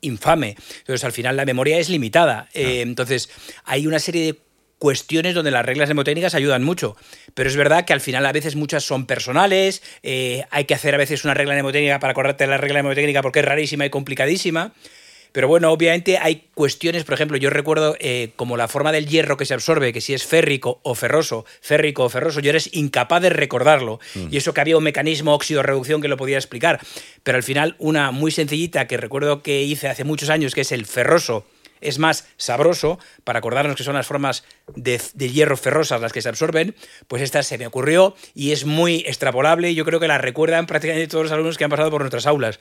infame. 0.00 0.56
Entonces, 0.78 1.04
al 1.04 1.12
final 1.12 1.36
la 1.36 1.44
memoria 1.44 1.78
es 1.78 1.88
limitada. 1.88 2.48
Eh, 2.54 2.80
entonces, 2.80 3.30
hay 3.64 3.86
una 3.86 3.98
serie 3.98 4.26
de 4.26 4.45
cuestiones 4.78 5.34
donde 5.34 5.50
las 5.50 5.64
reglas 5.64 5.88
mnemotécnicas 5.88 6.34
ayudan 6.34 6.62
mucho. 6.62 6.96
Pero 7.34 7.48
es 7.48 7.56
verdad 7.56 7.84
que 7.84 7.92
al 7.92 8.00
final 8.00 8.26
a 8.26 8.32
veces 8.32 8.56
muchas 8.56 8.84
son 8.84 9.06
personales, 9.06 9.82
eh, 10.02 10.44
hay 10.50 10.64
que 10.64 10.74
hacer 10.74 10.94
a 10.94 10.98
veces 10.98 11.24
una 11.24 11.34
regla 11.34 11.54
mnemotécnica 11.54 11.98
para 11.98 12.12
acordarte 12.12 12.46
la 12.46 12.58
regla 12.58 12.82
mnemotécnica 12.82 13.22
porque 13.22 13.40
es 13.40 13.44
rarísima 13.44 13.86
y 13.86 13.90
complicadísima. 13.90 14.72
Pero 15.36 15.48
bueno, 15.48 15.70
obviamente 15.70 16.16
hay 16.16 16.44
cuestiones, 16.54 17.04
por 17.04 17.12
ejemplo, 17.12 17.36
yo 17.36 17.50
recuerdo 17.50 17.94
eh, 18.00 18.30
como 18.36 18.56
la 18.56 18.68
forma 18.68 18.90
del 18.90 19.06
hierro 19.06 19.36
que 19.36 19.44
se 19.44 19.52
absorbe, 19.52 19.92
que 19.92 20.00
si 20.00 20.14
es 20.14 20.24
férrico 20.24 20.80
o 20.82 20.94
ferroso, 20.94 21.44
férrico 21.60 22.04
o 22.04 22.08
ferroso, 22.08 22.40
yo 22.40 22.48
eres 22.48 22.70
incapaz 22.72 23.20
de 23.20 23.28
recordarlo. 23.28 24.00
Mm. 24.14 24.28
Y 24.30 24.38
eso 24.38 24.54
que 24.54 24.62
había 24.62 24.78
un 24.78 24.84
mecanismo 24.84 25.34
óxido-reducción 25.34 26.00
que 26.00 26.08
lo 26.08 26.16
podía 26.16 26.38
explicar. 26.38 26.80
Pero 27.22 27.36
al 27.36 27.42
final, 27.42 27.76
una 27.78 28.12
muy 28.12 28.30
sencillita 28.30 28.86
que 28.86 28.96
recuerdo 28.96 29.42
que 29.42 29.62
hice 29.62 29.88
hace 29.88 30.04
muchos 30.04 30.30
años, 30.30 30.54
que 30.54 30.62
es 30.62 30.72
el 30.72 30.86
ferroso, 30.86 31.44
es 31.88 31.98
más 31.98 32.26
sabroso, 32.36 32.98
para 33.24 33.38
acordarnos 33.38 33.76
que 33.76 33.84
son 33.84 33.94
las 33.94 34.06
formas 34.06 34.44
de, 34.74 34.98
hierro 35.16 35.56
ferrosas 35.56 36.00
las 36.00 36.12
que 36.12 36.22
se 36.22 36.28
absorben, 36.28 36.74
pues 37.08 37.22
esta 37.22 37.42
se 37.42 37.58
me 37.58 37.66
ocurrió 37.66 38.14
y 38.34 38.52
es 38.52 38.64
muy 38.64 39.04
extrapolable 39.06 39.74
yo 39.74 39.84
creo 39.84 40.00
que 40.00 40.08
la 40.08 40.18
recuerdan 40.18 40.66
prácticamente 40.66 41.08
todos 41.08 41.24
los 41.24 41.32
alumnos 41.32 41.58
que 41.58 41.64
han 41.64 41.70
pasado 41.70 41.90
por 41.90 42.00
nuestras 42.00 42.26
aulas. 42.26 42.58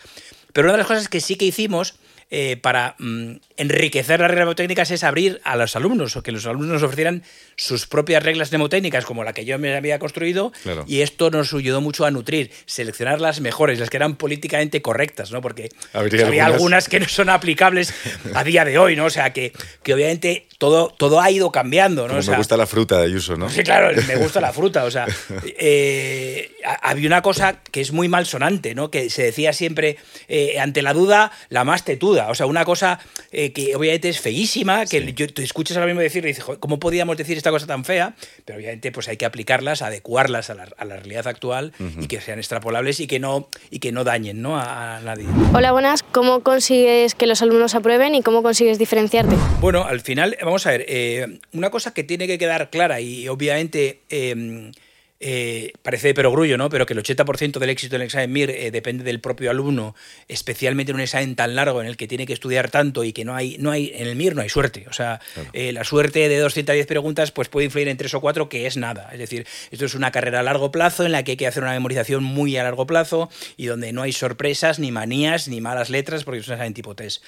Pero 0.53 0.67
una 0.67 0.73
de 0.73 0.77
las 0.79 0.87
cosas 0.87 1.09
que 1.09 1.21
sí 1.21 1.35
que 1.35 1.45
hicimos 1.45 1.95
eh, 2.31 2.57
para 2.57 2.95
mm, 2.97 3.33
enriquecer 3.57 4.19
las 4.19 4.29
reglas 4.29 4.45
mnemotécnicas 4.45 4.91
es 4.91 5.03
abrir 5.03 5.39
a 5.43 5.55
los 5.55 5.75
alumnos, 5.75 6.15
o 6.15 6.23
que 6.23 6.31
los 6.31 6.45
alumnos 6.45 6.69
nos 6.73 6.83
ofrecieran 6.83 7.23
sus 7.55 7.85
propias 7.87 8.23
reglas 8.23 8.49
mnemotécnicas, 8.51 9.05
como 9.05 9.23
la 9.23 9.31
que 9.33 9.45
yo 9.45 9.57
me 9.59 9.75
había 9.75 9.99
construido, 9.99 10.51
Claro. 10.63 10.83
y 10.87 11.01
esto 11.01 11.29
nos 11.29 11.53
ayudó 11.53 11.81
mucho 11.81 12.05
a 12.05 12.11
nutrir, 12.11 12.51
seleccionar 12.65 13.21
las 13.21 13.41
mejores, 13.41 13.79
las 13.79 13.89
que 13.89 13.97
eran 13.97 14.15
políticamente 14.15 14.81
correctas, 14.81 15.31
¿no? 15.31 15.41
Porque 15.41 15.69
había 15.93 16.45
algunas- 16.47 16.89
que 16.89 16.99
no 16.99 17.07
son 17.07 17.29
aplicables 17.29 17.93
a 18.33 18.43
día 18.43 18.65
de 18.65 18.77
hoy, 18.77 18.95
¿no? 18.95 19.05
O 19.05 19.09
sea, 19.09 19.31
que, 19.31 19.53
que 19.83 19.93
obviamente 19.93 20.47
todo, 20.57 20.89
todo 20.97 21.21
ha 21.21 21.29
ido 21.31 21.51
cambiando, 21.51 22.03
¿no? 22.03 22.07
Como 22.09 22.19
O 22.19 22.23
sea, 22.23 22.31
me 22.31 22.37
gusta 22.37 22.57
la 22.57 22.65
fruta 22.67 22.97
de 22.99 23.05
Ayuso, 23.05 23.35
¿no? 23.37 23.49
Sí, 23.49 23.63
claro, 23.63 23.95
me 24.07 24.15
gusta 24.15 24.41
la 24.41 24.51
fruta. 24.51 24.83
O 24.85 24.91
sea, 24.91 25.05
eh, 25.57 26.51
ha- 26.65 26.89
había 26.91 27.07
una 27.07 27.21
cosa 27.21 27.59
que 27.71 27.81
es 27.81 27.91
muy 27.91 28.07
malsonante, 28.07 28.75
¿no? 28.75 28.89
Que 28.91 29.09
se 29.09 29.23
decía 29.23 29.53
siempre, 29.53 29.97
eh, 30.27 30.59
ante 30.59 30.81
la 30.81 30.93
duda, 30.93 31.31
la 31.49 31.63
más 31.63 31.83
tetuda. 31.85 32.14
O 32.29 32.35
sea, 32.35 32.45
una 32.45 32.65
cosa 32.65 32.99
eh, 33.31 33.51
que 33.51 33.75
obviamente 33.75 34.09
es 34.09 34.19
feísima, 34.19 34.85
que 34.85 35.13
yo, 35.13 35.31
te 35.33 35.43
escuchas 35.43 35.77
ahora 35.77 35.87
mismo 35.87 36.01
decir 36.01 36.23
y 36.25 36.29
dices, 36.29 36.43
"Joder, 36.43 36.59
¿cómo 36.59 36.79
podíamos 36.79 37.17
decir 37.17 37.37
esta 37.37 37.51
cosa 37.51 37.67
tan 37.67 37.85
fea? 37.85 38.15
Pero 38.45 38.57
obviamente 38.57 38.91
pues 38.91 39.07
hay 39.07 39.17
que 39.17 39.25
aplicarlas, 39.25 39.81
adecuarlas 39.81 40.49
a 40.49 40.55
la, 40.55 40.67
a 40.77 40.85
la 40.85 40.95
realidad 40.97 41.27
actual 41.27 41.73
y 41.99 42.07
que 42.07 42.21
sean 42.21 42.39
extrapolables 42.39 42.99
y 42.99 43.07
que 43.07 43.19
no, 43.19 43.49
y 43.69 43.79
que 43.79 43.91
no 43.91 44.03
dañen 44.03 44.41
¿no? 44.41 44.57
A, 44.57 44.97
a 44.97 45.01
nadie. 45.01 45.25
Hola, 45.53 45.71
buenas. 45.71 46.03
¿Cómo 46.03 46.41
consigues 46.41 47.15
que 47.15 47.27
los 47.27 47.41
alumnos 47.41 47.75
aprueben 47.75 48.15
y 48.15 48.21
cómo 48.21 48.43
consigues 48.43 48.79
diferenciarte? 48.79 49.35
Bueno, 49.59 49.85
al 49.85 50.01
final, 50.01 50.37
vamos 50.41 50.65
a 50.67 50.71
ver, 50.71 50.85
eh, 50.87 51.39
una 51.53 51.69
cosa 51.69 51.93
que 51.93 52.03
tiene 52.03 52.27
que 52.27 52.37
quedar 52.37 52.69
clara 52.69 53.01
y 53.01 53.27
obviamente 53.27 54.01
eh, 54.09 54.71
eh, 55.19 55.71
parece 55.81 56.09
de 56.09 56.13
perogrullo, 56.13 56.57
¿no? 56.57 56.69
Pero 56.69 56.85
que 56.85 56.93
el 56.93 57.01
80% 57.01 57.59
del 57.59 57.69
éxito 57.69 57.93
del 57.95 58.01
examen 58.01 58.31
MIR 58.33 58.49
eh, 58.49 58.71
depende 58.71 59.03
del 59.03 59.21
propio 59.21 59.49
alumno, 59.49 59.95
especialmente 60.27 60.91
en 60.91 60.97
un 60.97 61.01
examen 61.01 61.35
tan 61.35 61.55
largo 61.55 61.81
en 61.81 61.87
el 61.87 61.95
que 61.95 62.07
tiene 62.07 62.25
que 62.25 62.33
estudiar 62.33 62.69
tanto 62.69 63.03
y 63.03 63.13
que 63.13 63.23
no 63.23 63.33
hay, 63.33 63.57
no 63.59 63.71
hay 63.71 63.91
en 63.95 64.07
el 64.07 64.15
MIR 64.15 64.35
no 64.35 64.41
hay 64.41 64.49
suerte. 64.49 64.85
O 64.89 64.93
sea, 64.93 65.21
eh, 65.53 65.71
la 65.71 65.85
suerte 65.85 66.27
de 66.27 66.37
210 66.39 66.85
preguntas 66.85 67.31
pues 67.31 67.47
puede 67.47 67.65
influir 67.65 67.87
en 67.87 67.95
tres 67.95 68.13
o 68.13 68.19
cuatro, 68.19 68.49
que 68.49 68.67
es 68.67 68.75
nada. 68.75 69.09
Es 69.13 69.19
decir, 69.19 69.47
esto 69.71 69.85
es 69.85 69.95
una 69.95 70.11
carrera 70.11 70.41
a 70.41 70.43
largo 70.43 70.71
plazo 70.71 71.05
en 71.05 71.13
la 71.13 71.23
que 71.23 71.31
hay 71.31 71.37
que 71.37 71.47
hacer 71.47 71.63
una 71.63 71.73
memorización 71.73 72.23
muy 72.23 72.57
a 72.57 72.63
largo 72.63 72.85
plazo 72.85 73.29
y 73.55 73.67
donde 73.67 73.93
no 73.93 74.01
hay 74.01 74.11
sorpresas, 74.11 74.79
ni 74.79 74.91
manías, 74.91 75.47
ni 75.47 75.61
malas 75.61 75.89
letras, 75.89 76.25
porque 76.25 76.41
es 76.41 76.47
un 76.47 76.55
examen 76.55 76.73
tipo 76.73 76.93
test. 76.93 77.23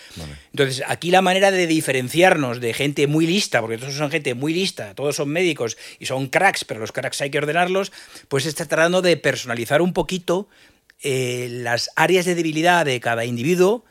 Entonces, 0.51 0.83
aquí 0.87 1.09
la 1.09 1.21
manera 1.21 1.51
de 1.51 1.67
diferenciarnos 1.67 2.59
de 2.59 2.73
gente 2.73 3.07
muy 3.07 3.27
lista, 3.27 3.61
porque 3.61 3.77
todos 3.77 3.93
son 3.93 4.11
gente 4.11 4.33
muy 4.33 4.53
lista, 4.53 4.93
todos 4.93 5.15
son 5.15 5.29
médicos 5.29 5.77
y 5.99 6.05
son 6.05 6.27
cracks, 6.27 6.65
pero 6.65 6.79
los 6.79 6.91
cracks 6.91 7.21
hay 7.21 7.29
que 7.29 7.37
ordenarlos, 7.37 7.76
pues 8.27 8.45
está 8.45 8.65
tratando 8.65 9.01
de 9.01 9.17
personalizar 9.17 9.81
un 9.81 9.93
poquito 9.93 10.47
eh, 11.03 11.47
las 11.51 11.89
áreas 11.95 12.25
de 12.25 12.35
debilidad 12.35 12.85
de 12.85 12.99
cada 12.99 13.25
individuo, 13.25 13.85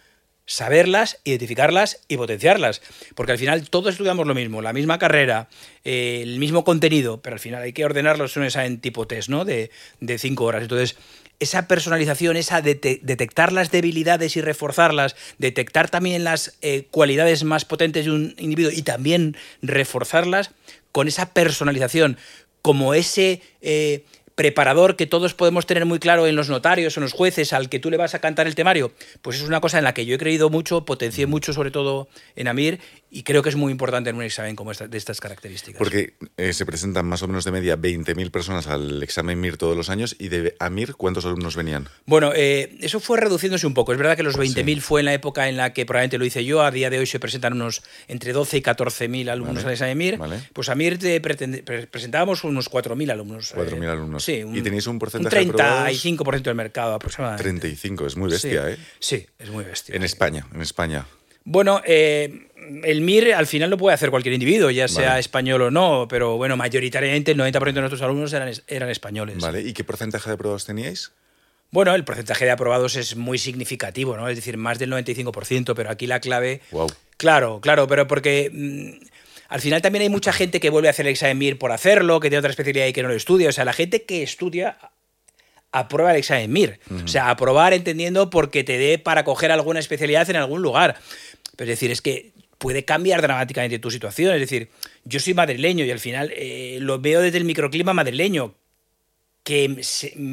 saberlas, 0.45 1.19
identificarlas 1.25 2.01
y 2.09 2.17
potenciarlas. 2.17 2.83
Porque 3.15 3.33
al 3.33 3.39
final 3.39 3.69
todos 3.69 3.93
estudiamos 3.95 4.27
lo 4.27 4.35
mismo, 4.35 4.63
la 4.63 4.73
misma 4.73 4.99
carrera, 4.99 5.49
eh, 5.85 6.21
el 6.23 6.39
mismo 6.39 6.65
contenido, 6.65 7.21
pero 7.21 7.35
al 7.35 7.41
final 7.41 7.63
hay 7.63 7.73
que 7.73 7.85
ordenarlos 7.85 8.37
en 8.37 8.81
tipo 8.81 9.07
test, 9.07 9.29
¿no? 9.29 9.45
De, 9.45 9.71
cinco 10.19 10.45
horas. 10.45 10.63
Entonces, 10.63 10.97
esa 11.39 11.69
personalización, 11.69 12.37
esa 12.37 12.63
dete- 12.63 13.01
detectar 13.03 13.53
las 13.53 13.71
debilidades 13.71 14.37
y 14.37 14.41
reforzarlas, 14.41 15.17
detectar 15.39 15.91
también 15.91 16.25
las 16.25 16.57
eh, 16.63 16.87
cualidades 16.91 17.45
más 17.45 17.65
potentes 17.65 18.07
de 18.07 18.13
un 18.13 18.35
individuo 18.39 18.73
y 18.73 18.83
también 18.83 19.37
reforzarlas 19.63 20.53
con 20.93 21.09
esa 21.09 21.35
personalización, 21.35 22.17
como 22.67 22.95
ese 22.95 23.43
eh, 23.61 24.05
preparador 24.37 24.95
que 24.97 25.07
todos 25.07 25.35
podemos 25.35 25.67
tener 25.67 25.85
muy 25.87 25.99
claro 25.99 26.27
en 26.29 26.37
los 26.37 26.49
notarios 26.49 26.97
o 26.97 27.01
en 27.01 27.03
los 27.05 27.13
jueces 27.13 27.53
al 27.53 27.69
que 27.69 27.81
tú 27.81 27.91
le 27.91 27.97
vas 27.97 28.15
a 28.15 28.21
cantar 28.21 28.47
el 28.47 28.55
temario, 28.55 28.93
pues 29.23 29.37
es 29.39 29.43
una 29.43 29.61
cosa 29.61 29.79
en 29.79 29.85
la 29.85 29.95
que 29.95 30.07
yo 30.07 30.15
he 30.15 30.19
creído 30.19 30.51
mucho, 30.51 30.85
potencié 30.85 31.27
mucho 31.27 31.53
sobre 31.53 31.71
todo 31.71 32.09
en 32.37 32.47
Amir 32.47 32.79
y 33.11 33.23
creo 33.23 33.43
que 33.43 33.49
es 33.49 33.57
muy 33.57 33.73
importante 33.73 34.11
en 34.11 34.17
un 34.17 34.23
examen 34.23 34.55
como 34.55 34.71
esta, 34.73 34.87
de 34.89 34.99
estas 34.99 35.21
características. 35.21 35.79
Porque 35.79 36.15
eh, 36.37 36.53
se 36.53 36.67
presentan 36.67 37.07
más 37.07 37.23
o 37.23 37.29
menos 37.29 37.45
de 37.45 37.51
media 37.51 37.77
20.000 37.79 38.31
personas 38.31 38.67
al 38.67 39.03
examen 39.03 39.41
MIR 39.41 39.57
todos 39.57 39.77
los 39.77 39.89
años 39.89 40.15
y 40.19 40.29
de 40.29 40.55
AMIR, 40.59 40.95
¿cuántos 40.97 41.25
alumnos 41.25 41.57
venían? 41.57 41.89
Bueno, 42.05 42.33
eh, 42.35 42.77
eso 42.83 43.01
fue 43.01 43.19
reduciéndose 43.19 43.67
un 43.67 43.73
poco. 43.73 43.93
Es 43.93 43.99
verdad 43.99 44.17
que 44.17 44.23
los 44.23 44.37
20.000 44.39 44.81
fue 44.81 45.01
en 45.01 45.07
la 45.07 45.15
época 45.15 45.49
en 45.49 45.57
la 45.57 45.73
que 45.73 45.87
probablemente 45.87 46.19
lo 46.19 46.27
hice 46.27 46.45
yo. 46.45 46.63
A 46.63 46.71
día 46.71 46.91
de 46.91 46.99
hoy 46.99 47.07
se 47.07 47.19
presentan 47.19 47.55
unos 47.55 47.83
entre 48.07 48.33
12 48.35 48.59
y 48.59 48.61
14.000 48.63 49.31
alumnos 49.31 49.57
Vale, 49.57 49.67
al 49.69 49.73
examen 49.73 49.97
MIR. 49.97 50.19
vale. 50.19 50.41
Pues 50.53 50.69
a 50.69 50.75
MIR 50.75 50.99
te 50.99 51.21
pre- 51.23 51.87
presentábamos 51.87 52.45
unos 52.45 52.71
4.000 52.71 53.11
alumnos. 53.11 53.55
4.000 53.55 53.83
eh, 53.83 53.87
alumnos. 53.89 54.26
Sí. 54.27 54.45
¿Y 54.53 54.61
tenéis 54.61 54.89
un 54.89 54.99
porcentaje 54.99 55.37
de 55.37 55.45
Un 55.45 55.51
aprobados? 55.51 56.05
35% 56.05 56.43
del 56.43 56.55
mercado 56.57 56.95
aproximadamente. 56.95 57.45
35, 57.45 58.07
es 58.09 58.17
muy 58.17 58.29
bestia, 58.29 58.65
sí. 58.65 58.73
¿eh? 58.73 58.77
Sí, 58.99 59.27
es 59.39 59.51
muy 59.51 59.63
bestia. 59.63 59.95
En 59.95 60.03
España, 60.03 60.45
en 60.53 60.63
España. 60.63 61.07
Bueno, 61.45 61.81
eh, 61.87 62.49
el 62.83 63.03
MIR 63.03 63.35
al 63.35 63.47
final 63.47 63.71
lo 63.71 63.79
puede 63.79 63.95
hacer 63.95 64.11
cualquier 64.11 64.35
individuo, 64.35 64.69
ya 64.73 64.89
sea 64.89 65.11
Vale. 65.11 65.21
español 65.21 65.63
o 65.63 65.71
no, 65.71 66.09
pero 66.09 66.37
bueno, 66.37 66.57
mayoritariamente 66.57 67.31
el 67.31 67.39
90% 67.39 67.73
de 67.73 67.81
nuestros 67.81 68.03
alumnos 68.03 68.33
eran, 68.33 68.53
eran 68.67 68.91
españoles. 68.91 69.39
Vale, 69.39 69.61
¿y 69.61 69.73
qué 69.73 69.85
porcentaje 69.85 70.29
de 70.29 70.35
aprobados 70.35 70.65
teníais? 70.65 71.13
Bueno, 71.71 71.95
el 71.95 72.03
porcentaje 72.05 72.47
de 72.47 72.51
aprobados 72.51 72.97
es 72.97 73.15
muy 73.15 73.39
significativo, 73.39 74.17
¿no? 74.17 74.29
Es 74.29 74.35
decir, 74.35 74.57
más 74.57 74.81
del 74.81 74.91
95%, 74.91 75.75
pero 75.77 75.89
aquí 75.89 76.09
la 76.09 76.19
clave... 76.19 76.63
Wow. 76.73 76.89
Claro, 77.17 77.61
claro, 77.61 77.87
pero 77.87 78.09
porque 78.09 78.51
mm, 78.53 79.07
al 79.49 79.61
final 79.61 79.83
también 79.83 80.03
hay 80.03 80.09
mucha 80.09 80.33
gente 80.33 80.61
que 80.61 80.71
vuelve 80.71 80.89
a 80.89 80.91
hacer 80.91 81.07
el 81.07 81.13
examen 81.13 81.39
MIR 81.39 81.59
por 81.59 81.73
hacerlo, 81.73 82.21
que 82.21 82.29
tiene 82.29 82.39
otra 82.39 82.51
especialidad 82.51 82.87
y 82.87 82.93
que 82.93 83.03
no 83.03 83.09
lo 83.09 83.15
estudia. 83.15 83.49
O 83.49 83.53
sea, 83.53 83.65
la 83.65 83.73
gente 83.73 84.03
que 84.03 84.23
estudia 84.23 84.79
aprueba 85.73 86.11
el 86.11 86.19
examen 86.19 86.53
MIR. 86.53 86.81
O 87.05 87.09
sea, 87.09 87.31
aprobar 87.31 87.73
entendiendo 87.75 88.31
porque 88.31 88.65
te 88.65 88.79
dé 88.79 88.99
para 88.99 89.25
coger 89.25 89.53
alguna 89.53 89.79
especialidad 89.79 90.29
en 90.31 90.37
algún 90.37 90.63
lugar. 90.63 90.97
Pero 91.57 91.71
es 91.71 91.79
decir, 91.79 91.91
es 91.91 92.03
que 92.03 92.33
puede 92.59 92.85
cambiar 92.85 93.23
dramáticamente 93.23 93.79
tu 93.79 93.91
situación. 93.91 94.35
Es 94.35 94.41
decir, 94.41 94.69
yo 95.05 95.21
soy 95.21 95.35
madrileño 95.35 95.85
y 95.85 95.91
al 95.91 96.01
final 96.01 96.33
eh, 96.35 96.79
lo 96.81 96.99
veo 96.99 97.21
desde 97.21 97.39
el 97.39 97.45
microclima 97.45 97.93
madrileño 97.93 98.55
que 99.45 99.81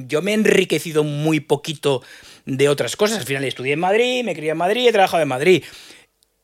yo 0.07 0.23
me 0.23 0.31
he 0.31 0.33
enriquecido 0.33 1.03
muy 1.03 1.39
poquito 1.39 2.01
de 2.45 2.67
otras 2.67 2.95
cosas. 2.95 3.19
Al 3.19 3.25
final 3.25 3.43
estudié 3.43 3.73
en 3.73 3.79
Madrid, 3.79 4.23
me 4.23 4.33
crié 4.33 4.51
en 4.51 4.57
Madrid, 4.57 4.87
he 4.87 4.91
trabajado 4.91 5.21
en 5.21 5.29
Madrid. 5.29 5.63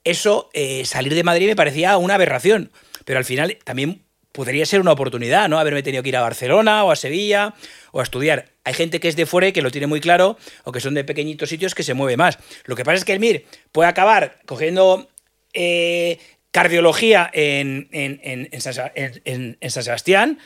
Eso, 0.03 0.50
eh, 0.53 0.86
salir 0.86 1.13
de 1.13 1.24
Madrid 1.24 1.48
me 1.48 1.56
parecía 1.56 1.98
una 1.98 2.15
aberración, 2.15 2.72
pero 3.06 3.20
al 3.20 3.25
final 3.25 3.58
también 3.63 4.03
podría 4.32 4.65
ser 4.65 4.79
una 4.79 4.91
oportunidad, 4.91 5.50
¿no? 5.50 5.60
Haberme 5.60 5.84
tenido 5.84 6.03
que 6.03 6.10
ir 6.10 6.18
a 6.18 6.22
Barcelona 6.22 6.84
o 6.84 6.91
a 6.91 6.96
Sevilla 6.96 7.53
o 7.91 8.00
a 8.00 8.03
estudiar. 8.03 8.46
Hay 8.63 8.74
gente 8.74 9.00
que 9.00 9.08
es 9.08 9.15
de 9.15 9.25
fuera 9.25 9.48
y 9.48 9.51
que 9.51 9.62
lo 9.62 9.72
tiene 9.72 9.88
muy 9.88 10.00
claro, 10.00 10.38
o 10.63 10.72
que 10.72 10.79
son 10.79 10.94
de 10.94 11.03
pequeñitos 11.03 11.50
sitios 11.50 11.74
que 11.75 11.84
se 11.84 11.94
mueve 11.96 12.15
más. 12.15 12.38
Lo 12.65 12.75
que 12.75 12.86
pasa 12.86 12.98
es 12.98 13.06
que 13.06 13.13
el 13.13 13.20
MIR 13.20 13.46
puede 13.72 13.89
acabar 13.89 14.39
cogiendo 14.46 15.10
eh, 15.53 16.20
cardiología 16.51 17.29
en, 17.34 17.89
en- 17.91 18.20
en- 18.51 18.62
San, 18.62 18.91
en- 18.96 19.58
Sebastián 19.70 20.38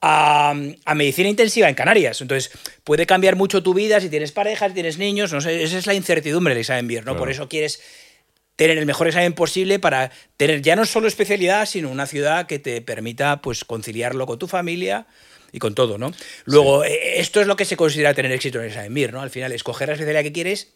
a, 0.00 0.54
a 0.84 0.94
medicina 0.94 1.28
intensiva 1.28 1.68
en 1.68 1.74
Canarias. 1.74 2.20
Entonces, 2.20 2.50
puede 2.84 3.04
cambiar 3.06 3.36
mucho 3.36 3.62
tu 3.62 3.74
vida 3.74 4.00
si 4.00 4.08
tienes 4.08 4.32
pareja, 4.32 4.68
si 4.68 4.74
tienes 4.74 4.98
niños. 4.98 5.32
No 5.32 5.40
sé, 5.40 5.62
esa 5.62 5.78
es 5.78 5.86
la 5.86 5.94
incertidumbre 5.94 6.54
del 6.54 6.60
examen 6.60 6.86
MIR, 6.86 7.00
¿no? 7.00 7.12
Claro. 7.12 7.18
Por 7.18 7.30
eso 7.30 7.48
quieres 7.48 7.82
tener 8.56 8.78
el 8.78 8.86
mejor 8.86 9.08
examen 9.08 9.32
posible 9.32 9.78
para 9.78 10.10
tener 10.36 10.62
ya 10.62 10.76
no 10.76 10.84
solo 10.84 11.08
especialidad, 11.08 11.66
sino 11.66 11.90
una 11.90 12.06
ciudad 12.06 12.46
que 12.46 12.58
te 12.58 12.80
permita 12.80 13.40
pues 13.40 13.64
conciliarlo 13.64 14.26
con 14.26 14.38
tu 14.38 14.46
familia 14.46 15.06
y 15.52 15.58
con 15.58 15.74
todo, 15.74 15.98
¿no? 15.98 16.12
Luego, 16.44 16.84
eh, 16.84 17.20
esto 17.20 17.40
es 17.40 17.46
lo 17.46 17.56
que 17.56 17.64
se 17.64 17.76
considera 17.76 18.14
tener 18.14 18.32
éxito 18.32 18.58
en 18.58 18.64
el 18.64 18.70
examen 18.70 18.92
MIR, 18.92 19.12
¿no? 19.12 19.22
Al 19.22 19.30
final, 19.30 19.52
escoger 19.52 19.88
la 19.88 19.94
especialidad 19.94 20.22
que 20.22 20.32
quieres 20.32 20.74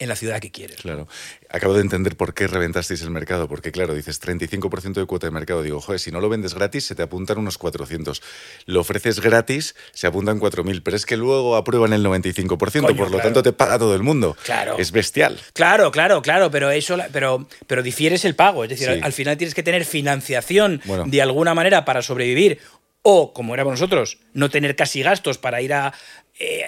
en 0.00 0.08
la 0.08 0.14
ciudad 0.16 0.38
que 0.40 0.50
quieres. 0.52 0.76
Claro. 0.76 1.08
Acabo 1.50 1.74
de 1.74 1.80
entender 1.80 2.16
por 2.16 2.32
qué 2.34 2.46
reventasteis 2.46 3.02
el 3.02 3.10
mercado, 3.10 3.48
porque 3.48 3.72
claro, 3.72 3.94
dices 3.94 4.20
35% 4.22 4.92
de 4.94 5.06
cuota 5.06 5.26
de 5.26 5.32
mercado. 5.32 5.62
Digo, 5.62 5.80
joder, 5.80 5.98
si 5.98 6.10
no 6.12 6.20
lo 6.20 6.28
vendes 6.28 6.54
gratis, 6.54 6.84
se 6.86 6.94
te 6.94 7.02
apuntan 7.02 7.38
unos 7.38 7.58
400. 7.58 8.22
Lo 8.66 8.80
ofreces 8.80 9.20
gratis, 9.20 9.74
se 9.92 10.06
apuntan 10.06 10.38
4.000, 10.38 10.82
pero 10.84 10.96
es 10.96 11.04
que 11.06 11.16
luego 11.16 11.56
aprueban 11.56 11.92
el 11.92 12.04
95%, 12.04 12.80
Coño, 12.82 12.96
por 12.96 13.10
lo 13.10 13.18
tanto 13.18 13.42
te 13.42 13.52
paga 13.52 13.78
todo 13.78 13.94
el 13.96 14.02
mundo. 14.02 14.36
Claro. 14.44 14.76
Es 14.78 14.92
bestial. 14.92 15.38
Claro, 15.52 15.90
claro, 15.90 16.22
claro, 16.22 16.50
pero 16.50 16.70
eso, 16.70 16.96
pero, 17.12 17.48
pero 17.66 17.82
difieres 17.82 18.24
el 18.24 18.34
pago. 18.36 18.64
Es 18.64 18.70
decir, 18.70 18.86
Sí. 18.88 18.92
al, 18.94 19.02
al 19.04 19.12
final 19.12 19.36
tienes 19.36 19.54
que 19.54 19.62
tener 19.64 19.84
financiación 19.84 20.80
Bueno. 20.84 21.04
de 21.06 21.22
alguna 21.22 21.54
manera 21.54 21.84
para 21.84 22.02
sobrevivir. 22.02 22.60
O, 23.02 23.32
como 23.32 23.54
éramos 23.54 23.72
nosotros, 23.72 24.18
no 24.34 24.50
tener 24.50 24.76
casi 24.76 25.02
gastos 25.02 25.38
para 25.38 25.62
ir 25.62 25.72
a, 25.72 25.94
eh, 26.38 26.62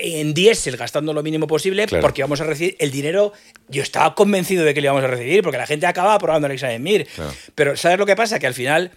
en 0.00 0.34
diésel 0.34 0.76
gastando 0.76 1.12
lo 1.12 1.22
mínimo 1.22 1.46
posible, 1.46 1.86
Claro. 1.86 2.02
porque 2.02 2.22
vamos 2.22 2.40
a 2.40 2.44
recibir 2.44 2.76
el 2.78 2.90
dinero. 2.90 3.32
Yo 3.68 3.82
estaba 3.82 4.14
convencido 4.14 4.64
de 4.64 4.74
que 4.74 4.80
lo 4.80 4.86
íbamos 4.86 5.04
a 5.04 5.08
recibir, 5.08 5.42
porque 5.42 5.58
la 5.58 5.66
gente 5.66 5.86
acaba 5.86 6.14
aprobando 6.14 6.46
el 6.46 6.52
examen 6.54 6.82
MIR. 6.82 7.06
Claro. 7.06 7.32
Pero 7.54 7.76
¿sabes 7.76 7.98
lo 7.98 8.06
que 8.06 8.16
pasa? 8.16 8.38
Que 8.38 8.46
al 8.46 8.54
final 8.54 8.90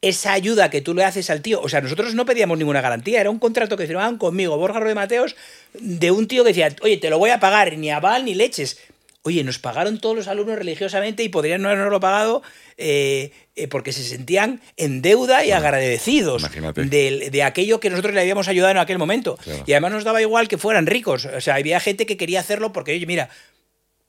esa 0.00 0.32
ayuda 0.32 0.68
que 0.70 0.80
tú 0.80 0.94
le 0.94 1.04
haces 1.04 1.30
al 1.30 1.42
tío, 1.42 1.60
o 1.60 1.68
sea, 1.68 1.80
nosotros 1.80 2.14
no 2.14 2.26
pedíamos 2.26 2.58
ninguna 2.58 2.80
garantía, 2.80 3.20
era 3.20 3.30
un 3.30 3.38
contrato 3.38 3.76
que 3.76 3.86
firmaban 3.86 4.18
conmigo, 4.18 4.56
Borja 4.56 4.80
de 4.80 4.94
Mateos, 4.96 5.36
de 5.74 6.10
un 6.10 6.26
tío 6.26 6.42
que 6.42 6.48
decía, 6.48 6.74
oye, 6.82 6.96
te 6.96 7.08
lo 7.08 7.18
voy 7.18 7.30
a 7.30 7.38
pagar, 7.38 7.76
ni 7.78 7.90
aval 7.90 8.24
ni 8.24 8.34
leches. 8.34 8.78
Oye, 9.24 9.44
nos 9.44 9.58
pagaron 9.60 10.00
todos 10.00 10.16
los 10.16 10.26
alumnos 10.26 10.56
religiosamente 10.58 11.22
y 11.22 11.28
podrían 11.28 11.62
no 11.62 11.68
habernoslo 11.68 12.00
pagado 12.00 12.42
eh, 12.76 13.30
eh, 13.54 13.68
porque 13.68 13.92
se 13.92 14.02
sentían 14.02 14.60
en 14.76 15.00
deuda 15.00 15.44
y 15.44 15.52
agradecidos 15.52 16.42
del- 16.90 17.30
de, 17.30 17.42
aquello 17.44 17.78
que 17.78 17.88
nosotros 17.88 18.14
le 18.14 18.20
habíamos 18.20 18.48
ayudado 18.48 18.72
en 18.72 18.78
aquel 18.78 18.98
momento. 18.98 19.36
Claro. 19.44 19.62
Y 19.64 19.72
además 19.72 19.92
nos 19.92 20.04
daba 20.04 20.20
igual 20.20 20.48
que 20.48 20.58
fueran 20.58 20.86
ricos. 20.86 21.24
O 21.26 21.40
sea, 21.40 21.54
había 21.54 21.78
gente 21.78 22.04
que 22.04 22.16
quería 22.16 22.40
hacerlo 22.40 22.72
porque, 22.72 22.92
oye, 22.94 23.06
mira, 23.06 23.28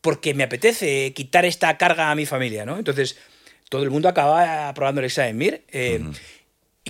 porque 0.02 0.34
me 0.34 0.44
apetece 0.44 1.14
quitar 1.14 1.46
esta 1.46 1.78
carga 1.78 2.10
a 2.10 2.16
mi 2.16 2.26
familia, 2.26 2.66
¿no? 2.66 2.78
Entonces, 2.80 3.16
todo 3.70 3.84
el 3.84 3.92
mundo 3.92 4.10
acaba 4.10 4.68
aprobando 4.70 5.00
el 5.00 5.06
examen 5.06 5.38
MIR. 5.38 5.62
eh, 5.72 6.02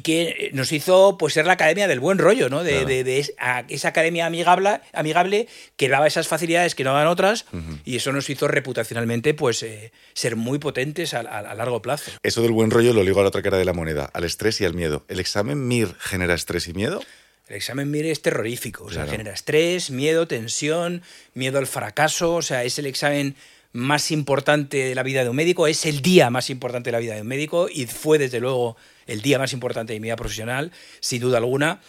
que 0.01 0.50
nos 0.53 0.71
hizo 0.71 1.17
pues 1.19 1.33
ser 1.35 1.45
la 1.45 1.53
academia 1.53 1.88
del 1.88 2.00
buen 2.00 2.17
rollo, 2.17 2.50
¿no? 2.50 2.63
De, 2.63 2.71
Claro. 2.71 2.88
de- 2.88 3.33
esa 3.69 3.88
academia 3.89 4.25
amigable, 4.25 4.79
amigable 4.91 5.47
que 5.77 5.88
daba 5.88 6.07
esas 6.07 6.27
facilidades 6.27 6.73
que 6.73 6.83
no 6.83 6.91
daban 6.93 7.07
otras 7.07 7.45
y 7.85 7.95
eso 7.97 8.12
nos 8.12 8.27
hizo 8.29 8.47
reputacionalmente 8.47 9.35
pues 9.35 9.62
eh, 9.62 9.91
ser 10.13 10.35
muy 10.35 10.57
potentes 10.57 11.13
a, 11.13 11.19
a- 11.19 11.39
a 11.51 11.53
largo 11.55 11.81
plazo. 11.83 12.12
Eso 12.23 12.41
del 12.41 12.51
buen 12.53 12.71
rollo 12.71 12.91
lo 12.93 13.03
ligo 13.03 13.19
a 13.19 13.23
la 13.23 13.29
otra 13.29 13.43
cara 13.43 13.57
de 13.57 13.65
la 13.65 13.73
moneda, 13.73 14.09
al 14.13 14.23
estrés 14.23 14.59
y 14.62 14.65
al 14.65 14.73
miedo. 14.73 15.05
¿El 15.09 15.19
examen 15.19 15.67
MIR 15.67 15.95
genera 16.00 16.33
estrés 16.33 16.67
y 16.67 16.73
miedo? 16.73 17.03
El 17.47 17.55
examen 17.57 17.91
MIR 17.91 18.07
es 18.07 18.21
terrorífico, 18.23 18.85
o 18.85 18.89
sea, 18.89 19.03
Claro. 19.03 19.12
genera 19.12 19.33
estrés, 19.33 19.91
miedo, 19.91 20.27
tensión, 20.27 21.03
miedo 21.35 21.59
al 21.59 21.67
fracaso, 21.67 22.33
o 22.35 22.41
sea, 22.41 22.63
es 22.63 22.79
el 22.79 22.88
examen 22.88 23.35
más 23.73 24.09
importante 24.12 24.77
de 24.77 24.95
la 24.95 25.03
vida 25.03 25.23
de 25.23 25.29
un 25.29 25.35
médico, 25.35 25.67
es 25.67 25.85
el 25.85 26.01
día 26.01 26.29
más 26.31 26.50
importante 26.50 26.88
de 26.88 26.91
la 26.93 27.00
vida 27.00 27.15
de 27.15 27.21
un 27.21 27.27
médico 27.27 27.67
y 27.71 27.85
fue 27.85 28.17
desde 28.17 28.39
luego 28.39 28.75
el 29.07 29.22
día 29.22 29.39
más 29.39 29.53
importante 29.53 29.93
de 29.93 30.00
mi 30.00 30.07
vida 30.07 30.15
profesional, 30.15 30.72
sin 31.00 31.22
duda 31.22 31.38
alguna. 31.38 31.81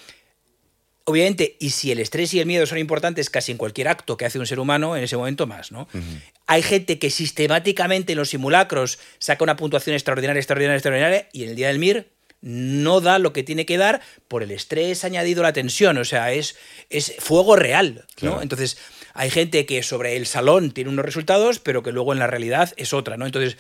Obviamente, 1.05 1.57
y 1.61 1.71
si 1.71 1.93
el 1.93 2.01
estrés 2.01 2.33
y 2.33 2.41
el 2.41 2.47
miedo 2.47 2.65
son 2.65 2.79
importantes 2.79 3.29
casi 3.29 3.53
en 3.53 3.59
cualquier 3.59 3.89
acto 3.89 4.17
que 4.17 4.25
hace 4.25 4.39
un 4.39 4.47
ser 4.47 4.59
humano, 4.59 4.97
en 4.97 5.05
ese 5.05 5.19
momento 5.19 5.47
más, 5.47 5.71
¿no? 5.71 5.87
Hay 6.47 6.63
gente 6.63 6.99
que 6.99 7.11
sistemáticamente 7.11 8.13
en 8.13 8.19
los 8.19 8.31
simulacros 8.31 8.99
saca 9.19 9.45
una 9.45 9.57
puntuación 9.57 9.95
extraordinaria, 9.95 10.41
extraordinaria, 10.41 10.77
extraordinaria, 10.77 11.29
y 11.33 11.45
en 11.45 11.51
el 11.51 11.57
día 11.57 11.69
del 11.69 11.79
MIR 11.79 12.09
no 12.41 13.01
da 13.01 13.19
lo 13.19 13.33
que 13.33 13.43
tiene 13.43 13.65
que 13.65 13.79
dar 13.79 14.03
por 14.29 14.43
el 14.43 14.51
estrés 14.51 15.05
añadido 15.05 15.43
a 15.43 15.45
la 15.45 15.53
tensión, 15.53 15.97
o 15.97 16.05
sea, 16.05 16.33
es, 16.33 16.57
es 16.91 17.15
fuego 17.19 17.57
real, 17.57 18.07
¿no? 18.21 18.43
Entonces, 18.43 18.79
hay 19.15 19.31
gente 19.31 19.65
que 19.65 19.83
sobre 19.83 20.17
el 20.17 20.27
salón 20.27 20.73
tiene 20.73 20.91
unos 20.91 21.05
resultados, 21.05 21.59
pero 21.59 21.83
que 21.83 21.93
luego 21.93 22.13
en 22.13 22.19
la 22.19 22.27
realidad 22.27 22.73
es 22.77 22.93
otra, 22.93 23.17
¿no? 23.17 23.25
Entonces, 23.27 23.57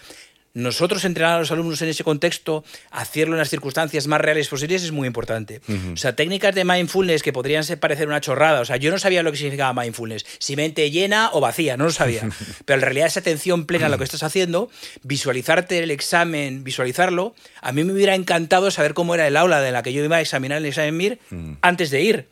nosotros 0.54 1.04
entrenar 1.04 1.34
a 1.34 1.38
los 1.40 1.50
alumnos 1.50 1.82
en 1.82 1.88
ese 1.88 2.04
contexto, 2.04 2.64
hacerlo 2.92 3.34
en 3.34 3.40
las 3.40 3.50
circunstancias 3.50 4.06
más 4.06 4.20
reales 4.20 4.49
posibles 4.49 4.84
es 4.84 4.92
muy 4.92 5.08
importante. 5.08 5.61
O 5.92 5.96
sea, 5.96 6.14
técnicas 6.14 6.54
de 6.54 6.64
mindfulness 6.64 7.23
que 7.25 7.32
podrían 7.32 7.64
ser, 7.64 7.80
parecer 7.80 8.06
una 8.06 8.20
chorrada. 8.20 8.61
O 8.61 8.64
sea, 8.64 8.76
yo 8.76 8.92
no 8.92 8.99
sabía 8.99 9.25
lo 9.25 9.32
que 9.32 9.38
significaba 9.38 9.82
mindfulness. 9.82 10.25
Si 10.38 10.54
mente 10.54 10.90
llena 10.92 11.30
o 11.32 11.40
vacía, 11.40 11.76
no 11.76 11.84
lo 11.84 11.90
sabía. 11.90 12.28
Pero 12.64 12.76
en 12.76 12.82
realidad 12.82 13.08
esa 13.08 13.20
atención 13.20 13.66
plena 13.66 13.87
a 13.87 13.88
lo 13.88 13.99
que 13.99 14.04
estás 14.04 14.23
haciendo, 14.23 14.70
visualizarte 15.02 15.82
el 15.82 15.90
examen, 15.90 16.62
visualizarlo, 16.62 17.34
a 17.61 17.73
mí 17.73 17.82
me 17.82 17.92
hubiera 17.92 18.14
encantado 18.14 18.70
saber 18.70 18.94
cómo 18.94 19.14
era 19.16 19.26
el 19.26 19.37
aula 19.37 19.61
de 19.61 19.73
la 19.73 19.82
que 19.82 19.92
yo 19.92 20.04
iba 20.04 20.16
a 20.16 20.20
examinar 20.20 20.58
el 20.58 20.66
examen 20.66 20.96
MIR 20.96 21.18
antes 21.62 21.90
de 21.90 22.02
ir. 22.02 22.28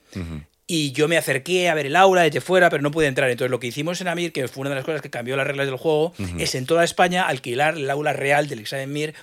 Y 0.74 0.92
yo 0.92 1.06
me 1.06 1.18
acerqué 1.18 1.68
a 1.68 1.74
ver 1.74 1.84
el 1.84 1.96
aula 1.96 2.22
desde 2.22 2.40
fuera, 2.40 2.70
pero 2.70 2.82
no 2.82 2.90
pude 2.90 3.06
entrar. 3.06 3.28
Entonces, 3.28 3.50
lo 3.50 3.60
que 3.60 3.66
hicimos 3.66 4.00
en 4.00 4.08
AMIR, 4.08 4.32
que 4.32 4.48
fue 4.48 4.62
una 4.62 4.70
de 4.70 4.76
las 4.76 4.86
cosas 4.86 5.02
que 5.02 5.10
cambió 5.10 5.36
las 5.36 5.46
reglas 5.46 5.66
del 5.66 5.76
juego, 5.76 6.14
es 6.38 6.54
en 6.54 6.64
toda 6.64 6.82
España 6.82 7.24
alquilar 7.24 7.76
el 7.76 7.90
aula 7.90 8.14
real 8.14 8.48
del 8.48 8.60
examen 8.60 8.90
MIR 8.90 9.14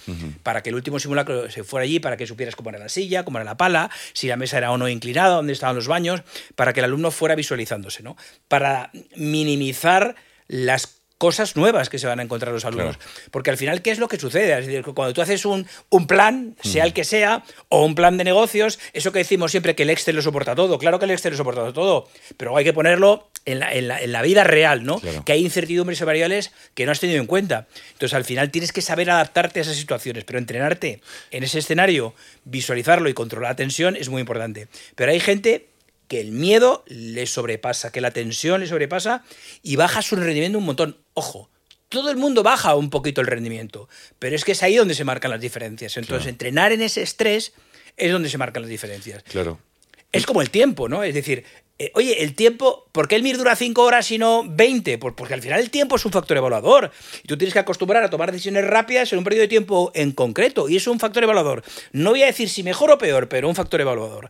para 0.44 0.62
que 0.62 0.70
el 0.70 0.76
último 0.76 1.00
simulacro 1.00 1.50
se 1.50 1.64
fuera 1.64 1.86
allí, 1.86 2.00
para 2.00 2.18
que 2.18 2.28
supieras 2.28 2.56
cómo 2.56 2.70
era 2.70 2.78
la 2.78 2.88
silla, 2.88 3.26
cómo 3.26 3.40
era 3.40 3.46
la 3.46 3.58
pala, 3.58 3.90
si 4.14 4.28
la 4.28 4.38
mesa 4.38 4.60
era 4.60 4.72
o 4.72 4.78
no 4.78 4.88
inclinada, 4.88 5.38
dónde 5.38 5.54
estaban 5.54 5.76
los 5.76 5.88
baños, 5.88 6.22
para 6.56 6.72
que 6.72 6.82
el 6.82 6.84
alumno 6.84 7.10
fuera 7.10 7.34
visualizándose, 7.34 8.04
¿no? 8.04 8.16
Para 8.48 8.92
minimizar 9.16 10.14
las 10.48 10.99
cosas 11.20 11.56
nuevas 11.56 11.90
que 11.90 12.00
se 12.00 12.08
van 12.08 12.20
a 12.20 12.24
encontrar 12.24 12.52
los 12.52 12.66
alumnos. 12.66 12.98
Porque 13.30 13.52
al 13.52 13.58
final, 13.58 13.84
¿qué 13.84 13.92
es 13.92 14.00
lo 14.00 14.08
que 14.08 14.18
sucede? 14.18 14.58
Es 14.58 14.66
decir, 14.66 14.82
cuando 14.96 15.14
tú 15.14 15.22
haces 15.22 15.46
un, 15.46 15.68
un 15.90 16.08
plan, 16.08 16.56
sea 16.64 16.86
el 16.86 16.94
que 16.94 17.04
sea, 17.04 17.44
o 17.68 17.86
un 17.86 17.94
plan 17.94 18.18
de 18.18 18.24
negocios, 18.24 18.80
eso 18.94 19.12
que 19.12 19.20
decimos 19.20 19.52
siempre 19.52 19.76
que 19.76 19.84
el 19.84 19.92
Excel 19.92 20.16
lo 20.16 20.22
soporta 20.24 20.56
todo, 20.56 20.80
claro 20.80 20.98
que 20.98 21.06
el 21.06 21.12
Excel 21.12 21.32
lo 21.34 21.38
soporta 21.38 21.72
todo, 21.74 22.08
pero 22.38 22.58
hay 22.58 22.64
que 22.64 22.74
ponerlo 22.74 23.30
en 23.46 23.60
la, 23.60 23.74
en 23.74 23.88
la- 23.90 24.02
en 24.02 24.12
la 24.12 24.22
vida 24.22 24.44
real, 24.44 24.84
¿no? 24.86 25.00
Claro. 25.00 25.24
Que 25.26 25.34
hay 25.34 25.44
incertidumbres 25.44 26.00
y 26.02 26.04
variables 26.06 26.52
que 26.74 26.86
no 26.86 26.92
has 26.94 27.00
tenido 27.02 27.20
en 27.20 27.28
cuenta. 27.28 27.68
Entonces, 27.92 28.14
al 28.14 28.24
final 28.26 28.50
tienes 28.50 28.72
que 28.72 28.82
saber 28.82 29.10
adaptarte 29.12 29.60
a 29.60 29.64
esas 29.64 29.76
situaciones, 29.76 30.24
pero 30.24 30.40
entrenarte 30.40 31.02
en 31.32 31.44
ese 31.44 31.60
escenario, 31.60 32.14
visualizarlo 32.46 33.10
y 33.10 33.14
controlar 33.14 33.52
la 33.52 33.56
tensión 33.58 33.96
es 33.96 34.08
muy 34.10 34.22
importante. 34.22 34.68
Pero 34.96 35.12
hay 35.12 35.20
gente 35.20 35.68
que 36.08 36.20
el 36.22 36.32
miedo 36.32 36.84
le 36.88 37.28
sobrepasa, 37.28 37.92
que 37.92 38.02
la 38.02 38.10
tensión 38.10 38.62
le 38.62 38.68
sobrepasa 38.68 39.24
y 39.62 39.76
baja 39.76 40.02
su 40.02 40.16
rendimiento 40.16 40.58
un 40.58 40.66
montón. 40.66 40.98
Ojo, 41.20 41.50
todo 41.90 42.12
el 42.12 42.16
mundo 42.16 42.44
baja 42.44 42.76
un 42.76 42.90
poquito 42.90 43.20
el 43.20 43.28
rendimiento, 43.28 43.90
pero 44.20 44.38
es 44.38 44.46
que 44.46 44.54
es 44.54 44.64
ahí 44.64 44.78
donde 44.78 44.96
se 44.96 45.04
marcan 45.04 45.32
las 45.32 45.42
diferencias. 45.42 45.98
Entonces, 45.98 46.28
entrenar 46.28 46.72
en 46.72 46.82
ese 46.82 47.02
estrés 47.02 47.52
es 47.98 48.10
donde 48.10 48.30
se 48.30 48.38
marcan 48.38 48.62
las 48.62 48.70
diferencias. 48.70 49.22
Claro. 49.24 49.60
Es 50.14 50.26
como 50.26 50.42
el 50.42 50.50
tiempo, 50.50 50.88
¿no? 50.88 51.04
Es 51.04 51.14
decir, 51.14 51.44
eh, 51.78 51.92
oye, 51.96 52.24
el 52.24 52.36
tiempo, 52.36 52.88
¿por 52.94 53.10
qué 53.10 53.18
el 53.18 53.24
MIR 53.24 53.38
dura 53.38 53.54
5 53.54 53.84
horas 53.84 54.10
y 54.12 54.18
no 54.18 54.46
20? 54.48 54.98
Pues 54.98 55.14
porque 55.14 55.34
al 55.34 55.42
final 55.42 55.60
el 55.60 55.70
tiempo 55.70 55.98
es 55.98 56.06
un 56.06 56.14
factor 56.14 56.38
evaluador. 56.38 56.90
Y 57.22 57.28
tú 57.28 57.38
tienes 57.38 57.52
que 57.52 57.60
acostumbrar 57.60 58.02
a 58.02 58.10
tomar 58.10 58.32
decisiones 58.32 58.66
rápidas 58.66 59.12
en 59.12 59.18
un 59.18 59.26
periodo 59.26 59.42
de 59.42 59.50
tiempo 59.50 59.92
en 59.94 60.14
concreto. 60.14 60.70
Y 60.70 60.78
es 60.78 60.88
un 60.88 61.02
factor 61.02 61.22
evaluador. 61.22 61.66
No 61.92 62.12
voy 62.12 62.24
a 62.24 62.28
decir 62.28 62.48
si 62.48 62.64
mejor 62.64 62.92
o 62.92 62.98
peor, 62.98 63.28
pero 63.28 63.50
un 63.50 63.56
factor 63.56 63.82
evaluador. 63.82 64.30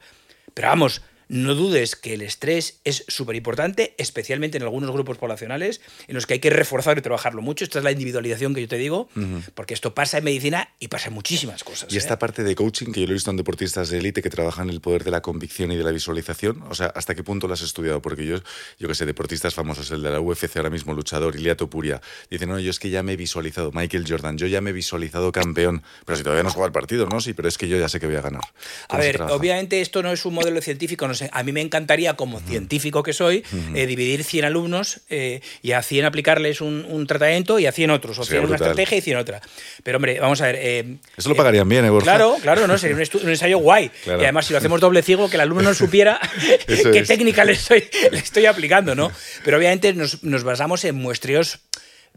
Pero 0.56 0.70
vamos, 0.70 1.04
no 1.30 1.56
dudes 1.56 1.96
que 1.96 2.16
el 2.16 2.24
estrés 2.24 2.82
es 2.84 3.06
súper 3.08 3.36
importante, 3.36 3.94
especialmente 3.98 4.58
en 4.58 4.64
algunos 4.64 4.92
grupos 4.92 5.18
poblacionales 5.18 5.80
en 6.08 6.16
los 6.16 6.26
que 6.26 6.34
hay 6.34 6.40
que 6.40 6.50
reforzar 6.50 6.98
y 6.98 7.02
trabajarlo 7.02 7.42
mucho. 7.42 7.64
Esta 7.64 7.78
es 7.80 7.86
la 7.86 7.92
individualización 7.92 8.54
que 8.54 8.62
yo 8.62 8.68
te 8.68 8.78
digo, 8.78 9.10
porque 9.54 9.74
esto 9.74 9.94
pasa 9.94 10.18
en 10.18 10.24
medicina 10.24 10.74
y 10.80 10.88
pasa 10.88 11.10
en 11.10 11.14
muchísimas 11.14 11.64
cosas. 11.64 11.94
Y 11.94 11.96
¿eh? 11.96 12.00
esta 12.00 12.20
parte 12.20 12.44
de 12.44 12.56
coaching 12.56 12.92
que 12.92 13.02
yo 13.02 13.06
lo 13.06 13.12
he 13.12 13.14
visto 13.14 13.30
en 13.30 13.38
deportistas 13.38 13.90
de 13.90 14.00
élite 14.00 14.22
que 14.22 14.30
trabajan 14.30 14.70
el 14.70 14.82
poder 14.82 15.04
de 15.04 15.12
la 15.12 15.22
convicción 15.22 15.72
y 15.72 15.78
de 15.78 15.84
la 15.84 15.92
visualización, 15.92 16.64
o 16.64 16.74
sea, 16.74 16.88
¿hasta 16.88 17.14
qué 17.14 17.24
punto 17.24 17.48
lo 17.48 17.54
has 17.54 17.62
estudiado? 17.62 18.02
Porque 18.02 18.26
yo, 18.26 18.38
yo 18.80 18.88
que 18.88 18.96
sé, 18.96 19.06
deportistas 19.06 19.54
famosos, 19.54 19.92
el 19.92 20.02
de 20.02 20.10
la 20.10 20.20
UFC 20.20 20.58
ahora 20.58 20.72
mismo, 20.72 20.94
luchador, 20.94 21.36
Ilia 21.36 21.56
Topuria, 21.56 22.02
dicen, 22.32 22.50
no, 22.50 22.60
yo 22.60 22.72
es 22.72 22.80
que 22.80 22.90
ya 22.90 23.04
me 23.04 23.14
he 23.14 23.18
visualizado, 23.18 23.72
Michael 23.72 24.06
Jordan, 24.08 24.38
yo 24.38 24.48
ya 24.48 24.62
me 24.62 24.72
he 24.72 24.74
visualizado 24.74 25.32
campeón, 25.32 25.84
pero 26.06 26.18
si 26.18 26.24
todavía 26.24 26.44
no 26.44 26.50
juega 26.50 26.66
el 26.66 26.74
partido, 26.74 27.06
¿no? 27.06 27.22
Sí, 27.22 27.34
pero 27.34 27.48
es 27.48 27.58
que 27.60 27.68
yo 27.68 27.78
ya 27.78 27.88
sé 27.88 28.00
que 28.00 28.08
voy 28.08 28.16
a 28.16 28.22
ganar. 28.22 28.42
A 28.42 28.88
¿Cómo 28.88 29.04
se 29.04 29.12
ver, 29.12 29.22
obviamente 29.22 29.80
esto 29.82 30.02
no 30.02 30.12
es 30.12 30.26
un 30.26 30.34
modelo 30.34 30.60
científico. 30.62 31.08
No 31.08 31.14
a 31.32 31.44
mí 31.44 31.52
me 31.52 31.62
encantaría, 31.62 32.16
como 32.16 32.40
científico 32.40 33.04
que 33.04 33.14
soy, 33.14 33.44
eh, 33.76 33.86
dividir 33.86 34.24
100 34.24 34.46
alumnos 34.46 35.02
eh, 35.10 35.42
y 35.62 35.72
a 35.74 35.82
100 35.82 36.06
aplicarles 36.06 36.62
un, 36.62 36.86
un 36.90 37.08
tratamiento 37.08 37.60
y 37.60 37.66
a 37.66 37.72
100 37.72 37.92
otros. 37.92 38.20
O 38.20 38.24
Sería 38.24 38.42
100 38.42 38.48
una 38.48 38.56
estrategia 38.56 38.98
y 38.98 39.02
100 39.02 39.18
otra. 39.18 39.42
Pero 39.84 39.98
hombre, 39.98 40.20
vamos 40.20 40.42
a 40.42 40.46
ver. 40.48 40.56
eh, 40.60 40.98
Eso 41.18 41.30
lo 41.30 41.36
pagarían 41.36 41.68
bien, 41.68 41.86
¿eh, 41.86 41.90
Borja? 41.90 42.04
Claro, 42.06 42.38
claro, 42.42 42.68
no, 42.68 42.78
sería 42.78 42.96
un, 42.96 43.30
ensayo 43.30 43.58
guay. 43.60 43.90
Claro. 44.04 44.22
Y 44.22 44.24
además, 44.24 44.46
si 44.46 44.54
lo 44.54 44.60
hacemos 44.60 44.80
doble 44.82 45.02
ciego, 45.02 45.30
que 45.30 45.36
el 45.36 45.42
alumno 45.42 45.64
no 45.64 45.74
supiera 45.74 46.20
qué 46.68 47.00
es. 47.00 47.08
técnica 47.08 47.46
le 47.46 47.54
estoy, 47.54 47.84
le 48.12 48.18
estoy 48.18 48.46
aplicando, 48.46 48.96
¿no? 48.96 49.12
Pero 49.44 49.58
obviamente 49.58 49.94
nos, 49.94 50.24
nos 50.24 50.44
basamos 50.44 50.84
en 50.86 50.96
muestreos 50.96 51.60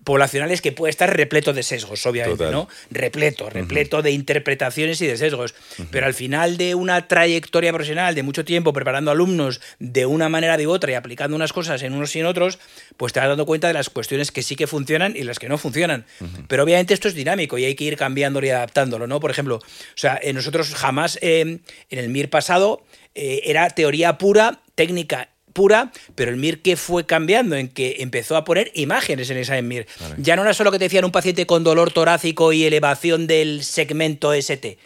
poblacionales 0.04 0.60
que 0.60 0.72
puede 0.72 0.90
estar 0.90 1.14
repleto 1.14 1.52
de 1.52 1.62
sesgos, 1.62 2.04
obviamente, 2.06 2.38
Total. 2.38 2.52
¿no? 2.52 2.68
Repleto, 2.90 3.48
repleto 3.50 4.02
de 4.02 4.10
interpretaciones 4.10 5.00
y 5.00 5.06
de 5.06 5.16
sesgos. 5.16 5.54
Pero 5.90 6.06
al 6.06 6.14
final 6.14 6.56
de 6.56 6.74
una 6.74 7.08
trayectoria 7.08 7.72
profesional 7.72 8.14
de 8.14 8.22
mucho 8.22 8.44
tiempo 8.44 8.72
preparando 8.72 9.10
alumnos 9.10 9.60
de 9.78 10.06
una 10.06 10.28
manera 10.28 10.56
de 10.56 10.66
otra 10.66 10.92
y 10.92 10.94
aplicando 10.94 11.36
unas 11.36 11.52
cosas 11.52 11.82
en 11.82 11.92
unos 11.92 12.14
y 12.16 12.20
en 12.20 12.26
otros, 12.26 12.58
pues 12.96 13.12
te 13.12 13.20
vas 13.20 13.28
dando 13.28 13.46
cuenta 13.46 13.68
de 13.68 13.74
las 13.74 13.90
cuestiones 13.90 14.32
que 14.32 14.42
sí 14.42 14.56
que 14.56 14.66
funcionan 14.66 15.14
y 15.16 15.22
las 15.22 15.38
que 15.38 15.48
no 15.48 15.58
funcionan. 15.58 16.04
Pero 16.48 16.64
obviamente 16.64 16.94
esto 16.94 17.08
es 17.08 17.14
dinámico 17.14 17.58
y 17.58 17.64
hay 17.64 17.74
que 17.74 17.84
ir 17.84 17.96
cambiándolo 17.96 18.46
y 18.46 18.50
adaptándolo, 18.50 19.06
¿no? 19.06 19.20
Por 19.20 19.30
ejemplo, 19.30 19.56
o 19.56 19.62
sea, 19.94 20.18
eh, 20.22 20.32
nosotros 20.32 20.74
jamás 20.74 21.18
eh, 21.22 21.40
en 21.40 21.98
el 21.98 22.08
MIR 22.08 22.30
pasado 22.30 22.84
eh, 23.14 23.42
era 23.44 23.68
teoría 23.70 24.18
pura, 24.18 24.60
técnica 24.74 25.28
pura, 25.52 25.92
pero 26.14 26.30
el 26.30 26.36
MIR 26.36 26.62
que 26.62 26.76
fue 26.76 27.06
cambiando 27.06 27.56
en 27.56 27.68
que 27.68 27.96
empezó 28.00 28.36
a 28.36 28.44
poner 28.44 28.70
imágenes 28.74 29.30
en 29.30 29.38
esa 29.38 29.60
MIR. 29.60 29.86
Ya 30.18 30.36
no 30.36 30.42
era 30.42 30.54
solo 30.54 30.70
que 30.70 30.78
te 30.78 30.84
decían 30.84 31.04
un 31.04 31.12
paciente 31.12 31.46
con 31.46 31.64
dolor 31.64 31.92
torácico 31.92 32.52
y 32.52 32.64
elevación 32.64 33.26
del 33.26 33.62
segmento 33.64 34.32
ST, 34.32 34.78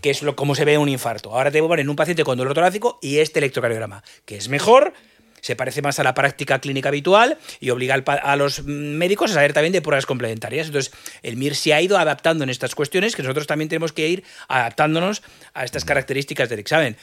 que 0.00 0.10
es 0.10 0.22
lo, 0.22 0.36
como 0.36 0.54
se 0.54 0.64
ve 0.64 0.78
un 0.78 0.88
infarto. 0.88 1.34
Ahora 1.34 1.50
te 1.50 1.60
ponen 1.62 1.88
un 1.88 1.96
paciente 1.96 2.24
con 2.24 2.38
dolor 2.38 2.54
torácico 2.54 2.98
y 3.02 3.18
este 3.18 3.38
electrocardiograma, 3.40 4.02
que 4.24 4.36
es 4.36 4.48
mejor, 4.48 4.92
se 5.40 5.56
parece 5.56 5.82
más 5.82 5.98
a 5.98 6.04
la 6.04 6.14
práctica 6.14 6.58
clínica 6.58 6.88
habitual 6.88 7.38
y 7.60 7.70
obliga 7.70 7.94
a 7.94 8.36
los 8.36 8.64
médicos 8.64 9.30
a 9.30 9.34
saber 9.34 9.52
también 9.52 9.72
de 9.72 9.82
pruebas 9.82 10.06
complementarias. 10.06 10.66
Entonces, 10.66 10.92
el 11.22 11.36
MIR 11.36 11.54
se 11.54 11.74
ha 11.74 11.80
ido 11.80 11.98
adaptando 11.98 12.44
en 12.44 12.50
estas 12.50 12.74
cuestiones 12.74 13.16
que 13.16 13.22
nosotros 13.22 13.46
también 13.46 13.68
tenemos 13.68 13.92
que 13.92 14.08
ir 14.08 14.24
adaptándonos 14.48 15.22
a 15.54 15.64
estas 15.64 15.84
características 15.84 16.48
del 16.48 16.58
examen. 16.58 16.96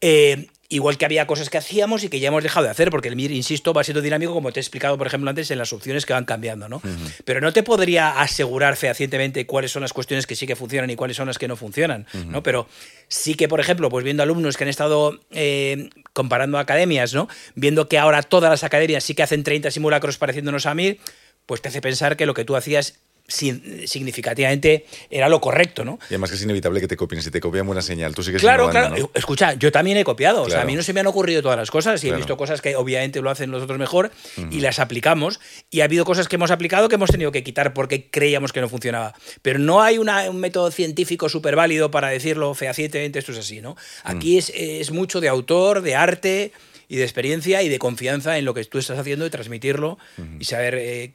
Eh, 0.00 0.46
igual 0.74 0.98
que 0.98 1.04
había 1.04 1.26
cosas 1.26 1.50
que 1.50 1.58
hacíamos 1.58 2.02
y 2.02 2.08
que 2.08 2.18
ya 2.18 2.28
hemos 2.28 2.42
dejado 2.42 2.64
de 2.64 2.70
hacer, 2.70 2.90
porque 2.90 3.08
el 3.08 3.14
MIR, 3.14 3.30
insisto, 3.30 3.72
va 3.72 3.84
siendo 3.84 4.02
dinámico, 4.02 4.34
como 4.34 4.52
te 4.52 4.58
he 4.58 4.62
explicado, 4.62 4.98
por 4.98 5.06
ejemplo, 5.06 5.30
antes, 5.30 5.50
en 5.52 5.58
las 5.58 5.72
opciones 5.72 6.04
que 6.04 6.12
van 6.12 6.24
cambiando, 6.24 6.68
¿no? 6.68 6.82
Pero 7.24 7.40
no 7.40 7.52
te 7.52 7.62
podría 7.62 8.20
asegurar 8.20 8.76
fehacientemente 8.76 9.46
cuáles 9.46 9.70
son 9.70 9.82
las 9.82 9.92
cuestiones 9.92 10.26
que 10.26 10.34
sí 10.34 10.46
que 10.46 10.56
funcionan 10.56 10.90
y 10.90 10.96
cuáles 10.96 11.16
son 11.16 11.28
las 11.28 11.38
que 11.38 11.46
no 11.46 11.56
funcionan, 11.56 12.06
¿no? 12.26 12.42
Pero 12.42 12.66
sí 13.08 13.34
que, 13.34 13.48
por 13.48 13.60
ejemplo, 13.60 13.88
pues 13.88 14.04
viendo 14.04 14.22
alumnos 14.22 14.56
que 14.56 14.64
han 14.64 14.70
estado 14.70 15.20
eh, 15.30 15.90
comparando 16.12 16.58
academias, 16.58 17.14
¿no? 17.14 17.28
Viendo 17.54 17.88
que 17.88 17.98
ahora 17.98 18.22
todas 18.22 18.50
las 18.50 18.64
academias 18.64 19.04
sí 19.04 19.14
que 19.14 19.22
hacen 19.22 19.44
30 19.44 19.70
simulacros 19.70 20.18
pareciéndonos 20.18 20.66
a 20.66 20.74
MIR, 20.74 20.98
pues 21.46 21.62
te 21.62 21.68
hace 21.68 21.80
pensar 21.80 22.16
que 22.16 22.26
lo 22.26 22.34
que 22.34 22.44
tú 22.44 22.56
hacías 22.56 22.98
significativamente 23.26 24.86
era 25.10 25.28
lo 25.28 25.40
correcto, 25.40 25.84
¿no? 25.84 25.98
Y 26.02 26.14
además 26.14 26.30
que 26.30 26.36
es 26.36 26.42
inevitable 26.42 26.80
que 26.80 26.88
te 26.88 26.96
copien. 26.96 27.22
Si 27.22 27.30
te 27.30 27.40
copian 27.40 27.66
buena 27.66 27.82
señal, 27.82 28.14
tú 28.14 28.22
sigues 28.22 28.40
Claro, 28.40 28.68
claro. 28.70 28.96
¿no? 28.96 29.10
Escucha, 29.14 29.54
yo 29.54 29.72
también 29.72 29.96
he 29.96 30.04
copiado. 30.04 30.42
O 30.42 30.46
sea, 30.46 30.58
a 30.58 30.60
Claro. 30.60 30.66
mí 30.68 30.76
no 30.76 30.82
se 30.82 30.92
me 30.92 31.00
han 31.00 31.06
ocurrido 31.06 31.42
todas 31.42 31.56
las 31.58 31.70
cosas 31.70 32.02
y 32.02 32.06
Claro. 32.08 32.16
he 32.16 32.18
visto 32.18 32.36
cosas 32.36 32.60
que 32.60 32.76
obviamente 32.76 33.20
lo 33.20 33.30
hacen 33.30 33.50
los 33.50 33.62
otros 33.62 33.78
mejor 33.78 34.10
y 34.50 34.60
las 34.60 34.78
aplicamos. 34.78 35.40
Y 35.70 35.80
ha 35.80 35.84
habido 35.84 36.04
cosas 36.04 36.28
que 36.28 36.36
hemos 36.36 36.50
aplicado 36.50 36.88
que 36.88 36.96
hemos 36.96 37.10
tenido 37.10 37.32
que 37.32 37.42
quitar 37.42 37.72
porque 37.74 38.08
creíamos 38.10 38.52
que 38.52 38.60
no 38.60 38.68
funcionaba. 38.68 39.14
Pero 39.42 39.58
no 39.58 39.82
hay 39.82 39.98
una- 39.98 40.28
un 40.30 40.38
método 40.40 40.70
científico 40.70 41.28
súper 41.28 41.56
válido 41.56 41.90
para 41.90 42.08
decirlo 42.08 42.54
fehacientemente, 42.54 43.18
esto 43.18 43.32
es 43.32 43.38
así, 43.38 43.60
¿no? 43.60 43.76
Aquí 44.02 44.38
es, 44.38 44.52
es 44.54 44.90
mucho 44.90 45.20
de 45.20 45.28
autor, 45.28 45.82
de 45.82 45.94
arte 45.94 46.52
y 46.88 46.96
de 46.96 47.02
experiencia 47.04 47.62
y 47.62 47.68
de 47.68 47.78
confianza 47.78 48.38
en 48.38 48.44
lo 48.44 48.54
que 48.54 48.64
tú 48.64 48.78
estás 48.78 48.98
haciendo 48.98 49.24
y 49.26 49.30
transmitirlo 49.30 49.98
y 50.38 50.44
saber 50.44 50.74
eh, 50.78 51.12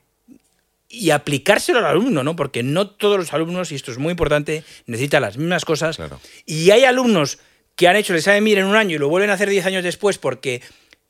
y 0.89 1.11
aplicárselo 1.11 1.79
al 1.79 1.85
alumno, 1.85 2.23
¿no? 2.23 2.35
Porque 2.35 2.63
no 2.63 2.89
todos 2.89 3.17
los 3.17 3.31
alumnos, 3.31 3.71
y 3.71 3.75
esto 3.75 3.91
es 3.91 3.99
muy 3.99 4.11
importante, 4.11 4.63
necesitan 4.87 5.21
las 5.21 5.37
mismas 5.37 5.63
cosas. 5.63 5.97
Claro. 5.97 6.19
Y 6.45 6.71
hay 6.71 6.83
alumnos 6.83 7.37
que 7.75 7.87
han 7.87 7.95
hecho 7.95 8.11
el 8.13 8.19
examen 8.19 8.43
MIR 8.43 8.57
en 8.57 8.65
un 8.65 8.75
año 8.75 8.95
y 8.95 8.99
lo 8.99 9.07
vuelven 9.07 9.29
a 9.29 9.33
hacer 9.33 9.49
10 9.49 9.67
años 9.67 9.83
después 9.83 10.17
porque 10.17 10.61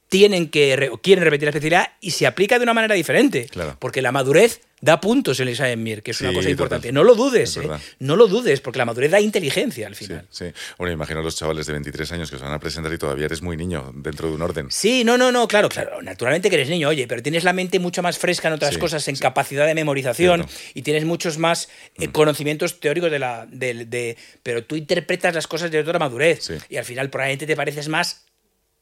tienen 0.10 0.50
que 0.50 0.92
quieren 1.04 1.24
repetir 1.24 1.46
la 1.46 1.52
especialidad 1.52 1.90
y 2.02 2.12
se 2.12 2.26
aplica 2.26 2.58
de 2.58 2.64
una 2.64 2.74
manera 2.74 2.96
diferente. 2.96 3.46
Claro. 3.50 3.78
Porque 3.80 4.02
la 4.02 4.12
madurez 4.12 4.62
da 4.82 5.00
puntos 5.02 5.40
en 5.40 5.48
el 5.50 5.54
examen 5.54 5.84
MIR, 5.84 6.02
que 6.02 6.12
es 6.12 6.22
una 6.22 6.30
Sí, 6.30 6.36
cosa 6.36 6.44
total. 6.46 6.52
importante. 6.52 6.92
No 6.94 7.04
lo 7.04 7.14
dudes, 7.14 7.58
Es 7.58 7.64
¿eh? 7.66 7.70
No 8.00 8.16
lo 8.16 8.28
dudes, 8.28 8.62
porque 8.62 8.80
la 8.80 8.86
madurez 8.86 9.12
da 9.12 9.20
inteligencia 9.20 9.86
al 9.88 9.96
Sí, 9.96 10.06
final. 10.06 10.26
sí. 10.32 10.46
Bueno, 10.78 10.94
imagino 10.94 11.20
a 11.20 11.24
los 11.24 11.36
chavales 11.36 11.68
de 11.68 11.74
23 11.74 12.12
años 12.14 12.32
que 12.32 12.38
se 12.38 12.44
van 12.44 12.54
a 12.54 12.60
presentar 12.60 12.92
y 12.94 12.98
todavía 12.98 13.26
eres 13.26 13.42
muy 13.44 13.56
niño 13.58 13.92
dentro 13.94 14.30
de 14.30 14.34
un 14.36 14.42
orden. 14.42 14.68
Sí, 14.72 15.04
no, 15.04 15.18
no, 15.18 15.32
no, 15.32 15.48
claro, 15.48 15.70
claro. 15.70 16.02
Naturalmente 16.02 16.50
que 16.50 16.56
eres 16.56 16.70
niño, 16.70 16.88
oye, 16.90 17.06
pero 17.08 17.22
tienes 17.22 17.44
la 17.44 17.54
mente 17.54 17.78
mucho 17.78 18.02
más 18.02 18.18
fresca 18.18 18.48
en 18.48 18.56
otras 18.56 18.74
Sí, 18.76 18.80
cosas, 18.80 19.08
en 19.10 19.16
sí. 19.18 19.22
capacidad 19.22 19.68
de 19.68 19.76
memorización 19.76 20.46
Cierto. 20.46 20.54
Mm. 20.54 20.72
y 20.80 20.82
tienes 20.82 21.06
muchos 21.06 21.38
más 21.38 21.70
eh, 22.00 22.08
conocimientos 22.08 22.80
teóricos 22.80 23.12
de 23.12 23.20
la. 23.20 23.46
de- 23.52 23.86
de- 23.86 24.18
pero 24.42 24.64
tú 24.64 24.76
interpretas 24.76 25.36
las 25.36 25.46
cosas 25.46 25.70
de 25.70 25.80
otra 25.80 26.00
madurez 26.00 26.42
Sí. 26.46 26.54
y 26.70 26.78
al 26.78 26.86
final 26.86 27.10
probablemente 27.12 27.46
te 27.46 27.56
pareces 27.56 27.90
más 27.90 28.26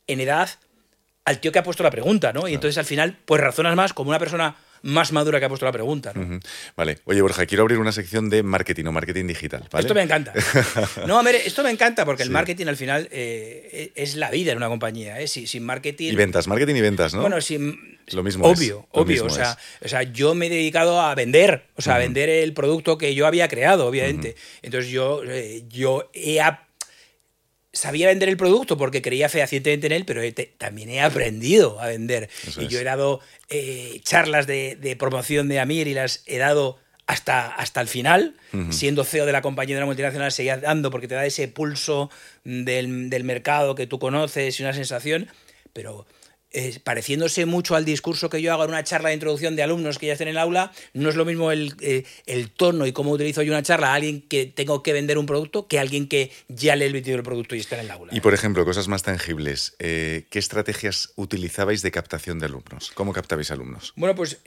en 0.06 0.22
edad 0.22 0.48
al 1.28 1.40
tío 1.40 1.52
que 1.52 1.60
ha 1.60 1.64
puesto 1.64 1.84
la 1.84 1.92
pregunta, 1.92 2.32
¿no? 2.34 2.48
Y 2.48 2.54
entonces 2.54 2.78
al 2.78 2.86
final, 2.86 3.18
pues 3.26 3.42
razonas 3.42 3.76
más 3.76 3.92
como 3.94 4.10
una 4.10 4.20
persona 4.20 4.56
más 4.84 5.12
madura 5.12 5.40
que 5.40 5.46
ha 5.46 5.50
puesto 5.50 5.66
la 5.66 5.72
pregunta, 5.72 6.14
¿no? 6.16 6.40
Vale. 6.78 7.00
Oye, 7.06 7.22
Borja, 7.22 7.46
quiero 7.46 7.64
abrir 7.64 7.80
una 7.80 7.92
sección 7.92 8.30
de 8.30 8.44
marketing 8.44 8.86
o 8.86 8.92
marketing 8.94 9.26
digital. 9.28 9.64
¿vale? 9.72 9.82
Esto 9.82 9.94
me 9.94 10.04
encanta. 10.04 10.34
No, 11.08 11.18
hombre, 11.20 11.42
esto 11.46 11.64
me 11.64 11.72
encanta 11.72 12.06
porque 12.06 12.24
el 12.24 12.30
marketing 12.30 12.68
al 12.68 12.78
final 12.78 13.10
eh, 13.12 13.92
es 13.96 14.16
la 14.16 14.30
vida 14.32 14.52
en 14.52 14.58
una 14.58 14.68
compañía. 14.70 15.20
¿eh? 15.20 15.28
Si- 15.28 15.48
sin 15.48 15.64
marketing. 15.66 16.14
Y 16.14 16.16
ventas, 16.16 16.48
marketing 16.48 16.76
y 16.76 16.82
ventas, 16.82 17.14
¿no? 17.14 17.22
Bueno, 17.22 17.42
sin, 17.42 17.98
Lo 18.12 18.24
mismo 18.24 18.46
obvio, 18.46 18.88
obvio. 18.92 19.26
O 19.26 19.30
sea, 19.30 19.58
o 19.84 19.88
sea, 19.90 20.04
yo 20.04 20.34
me 20.36 20.46
he 20.46 20.50
dedicado 20.50 21.02
a 21.02 21.14
vender, 21.16 21.66
o 21.76 21.82
sea, 21.82 21.96
a 21.96 21.98
vender 21.98 22.30
el 22.30 22.54
producto 22.54 22.98
que 22.98 23.14
yo 23.16 23.28
había 23.28 23.48
creado, 23.50 23.88
obviamente. 23.88 24.36
Entonces 24.62 24.92
yo, 24.92 25.24
eh, 25.26 25.64
yo 25.68 26.10
he 26.14 26.40
ap- 26.40 26.67
sabía 27.78 28.08
vender 28.08 28.28
el 28.30 28.38
producto 28.38 28.78
porque 28.78 29.02
creía 29.02 29.30
fehacientemente 29.30 29.88
en 29.88 29.94
él, 29.94 30.06
pero 30.06 30.22
te- 30.34 30.54
también 30.58 30.90
he 30.90 31.02
aprendido 31.02 31.80
a 31.80 31.88
vender. 31.88 32.30
Eso 32.48 32.62
y 32.62 32.66
es. 32.66 32.70
yo 32.72 32.80
he 32.80 32.84
dado 32.84 33.20
eh, 33.50 34.00
charlas 34.04 34.48
de, 34.48 34.76
de 34.76 34.96
promoción 34.96 35.48
de 35.48 35.60
Amir 35.60 35.88
y 35.88 35.94
las 35.94 36.24
he 36.26 36.38
dado 36.38 36.80
hasta, 37.06 37.48
hasta 37.48 37.80
el 37.80 37.88
final, 37.88 38.36
siendo 38.70 39.06
CEO 39.06 39.26
de 39.26 39.32
la 39.32 39.42
compañía 39.42 39.76
de 39.76 39.80
una 39.80 39.86
multinacional, 39.86 40.30
seguía 40.34 40.58
dando 40.58 40.92
porque 40.92 41.08
te 41.08 41.16
da 41.16 41.26
ese 41.26 41.48
pulso 41.48 42.10
del, 42.44 43.10
del 43.10 43.24
mercado 43.24 43.76
que 43.76 43.88
tú 43.88 43.98
conoces 43.98 44.60
y 44.60 44.64
una 44.64 44.74
sensación, 44.74 45.30
pero 45.72 46.06
eh, 46.60 46.80
pareciéndose 46.84 47.46
mucho 47.46 47.76
al 47.76 47.86
discurso 47.86 48.32
que 48.32 48.42
yo 48.42 48.52
hago 48.52 48.64
en 48.64 48.72
una 48.72 48.84
charla 48.84 49.10
de 49.10 49.14
introducción 49.14 49.56
de 49.56 49.62
alumnos 49.62 50.00
que 50.00 50.08
ya 50.08 50.14
estén 50.14 50.28
en 50.28 50.32
el 50.32 50.38
aula, 50.40 50.72
no 50.96 51.08
es 51.08 51.16
lo 51.16 51.24
mismo 51.24 51.52
el, 51.52 51.76
eh, 51.82 52.04
el 52.26 52.50
tono 52.50 52.88
y 52.88 52.94
cómo 52.94 53.12
utilizo 53.12 53.44
yo 53.44 53.52
una 53.54 53.62
charla 53.62 53.92
a 53.92 53.94
alguien 53.94 54.22
que 54.22 54.48
tengo 54.48 54.82
que 54.82 54.92
vender 54.92 55.20
un 55.20 55.28
producto 55.28 55.68
que 55.68 55.78
a 55.78 55.82
alguien 55.82 56.08
que 56.08 56.32
ya 56.48 56.76
le 56.76 56.88
he 56.88 56.92
vendido 56.92 57.16
el 57.16 57.22
producto 57.22 57.56
y 57.56 57.60
está 57.60 57.76
en 57.76 57.82
el 57.82 57.92
aula. 57.92 58.12
Y 58.12 58.22
por 58.22 58.34
ejemplo, 58.34 58.66
cosas 58.66 58.88
más 58.88 59.04
tangibles. 59.04 59.76
eh, 59.78 60.26
¿Qué 60.32 60.40
estrategias 60.40 61.14
utilizabais 61.16 61.84
de 61.84 61.92
captación 61.92 62.40
de 62.40 62.48
alumnos? 62.48 62.90
¿Cómo 62.96 63.14
captabais 63.14 63.52
alumnos? 63.52 63.94
Bueno, 63.96 64.16
pues 64.16 64.40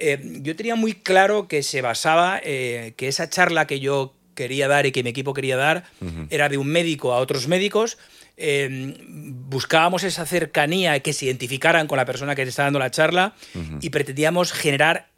yo 0.43 0.57
tenía 0.57 0.75
muy 0.75 0.95
claro 0.95 1.47
que 1.47 1.63
se 1.63 1.81
basaba, 1.81 2.41
que 2.41 2.95
esa 2.99 3.31
charla 3.31 3.69
que 3.69 3.79
yo 3.79 4.17
quería 4.35 4.67
dar 4.67 4.85
y 4.87 4.91
que 4.91 5.05
mi 5.05 5.11
equipo 5.11 5.33
quería 5.33 5.57
dar 5.57 5.85
era 6.31 6.49
de 6.49 6.59
un 6.59 6.67
médico 6.67 7.13
a 7.13 7.19
otros 7.19 7.47
médicos. 7.47 7.99
Eh, 8.43 8.97
buscábamos 9.07 10.03
esa 10.03 10.25
cercanía, 10.25 10.99
que 11.01 11.13
se 11.13 11.27
identificaran 11.27 11.87
con 11.87 11.99
la 11.99 12.07
persona 12.07 12.35
que 12.35 12.45
te 12.45 12.49
está 12.49 12.63
dando 12.63 12.79
la 12.79 12.91
charla 12.91 13.35
y 13.83 13.91
pretendíamos 13.91 14.53
generar 14.53 15.09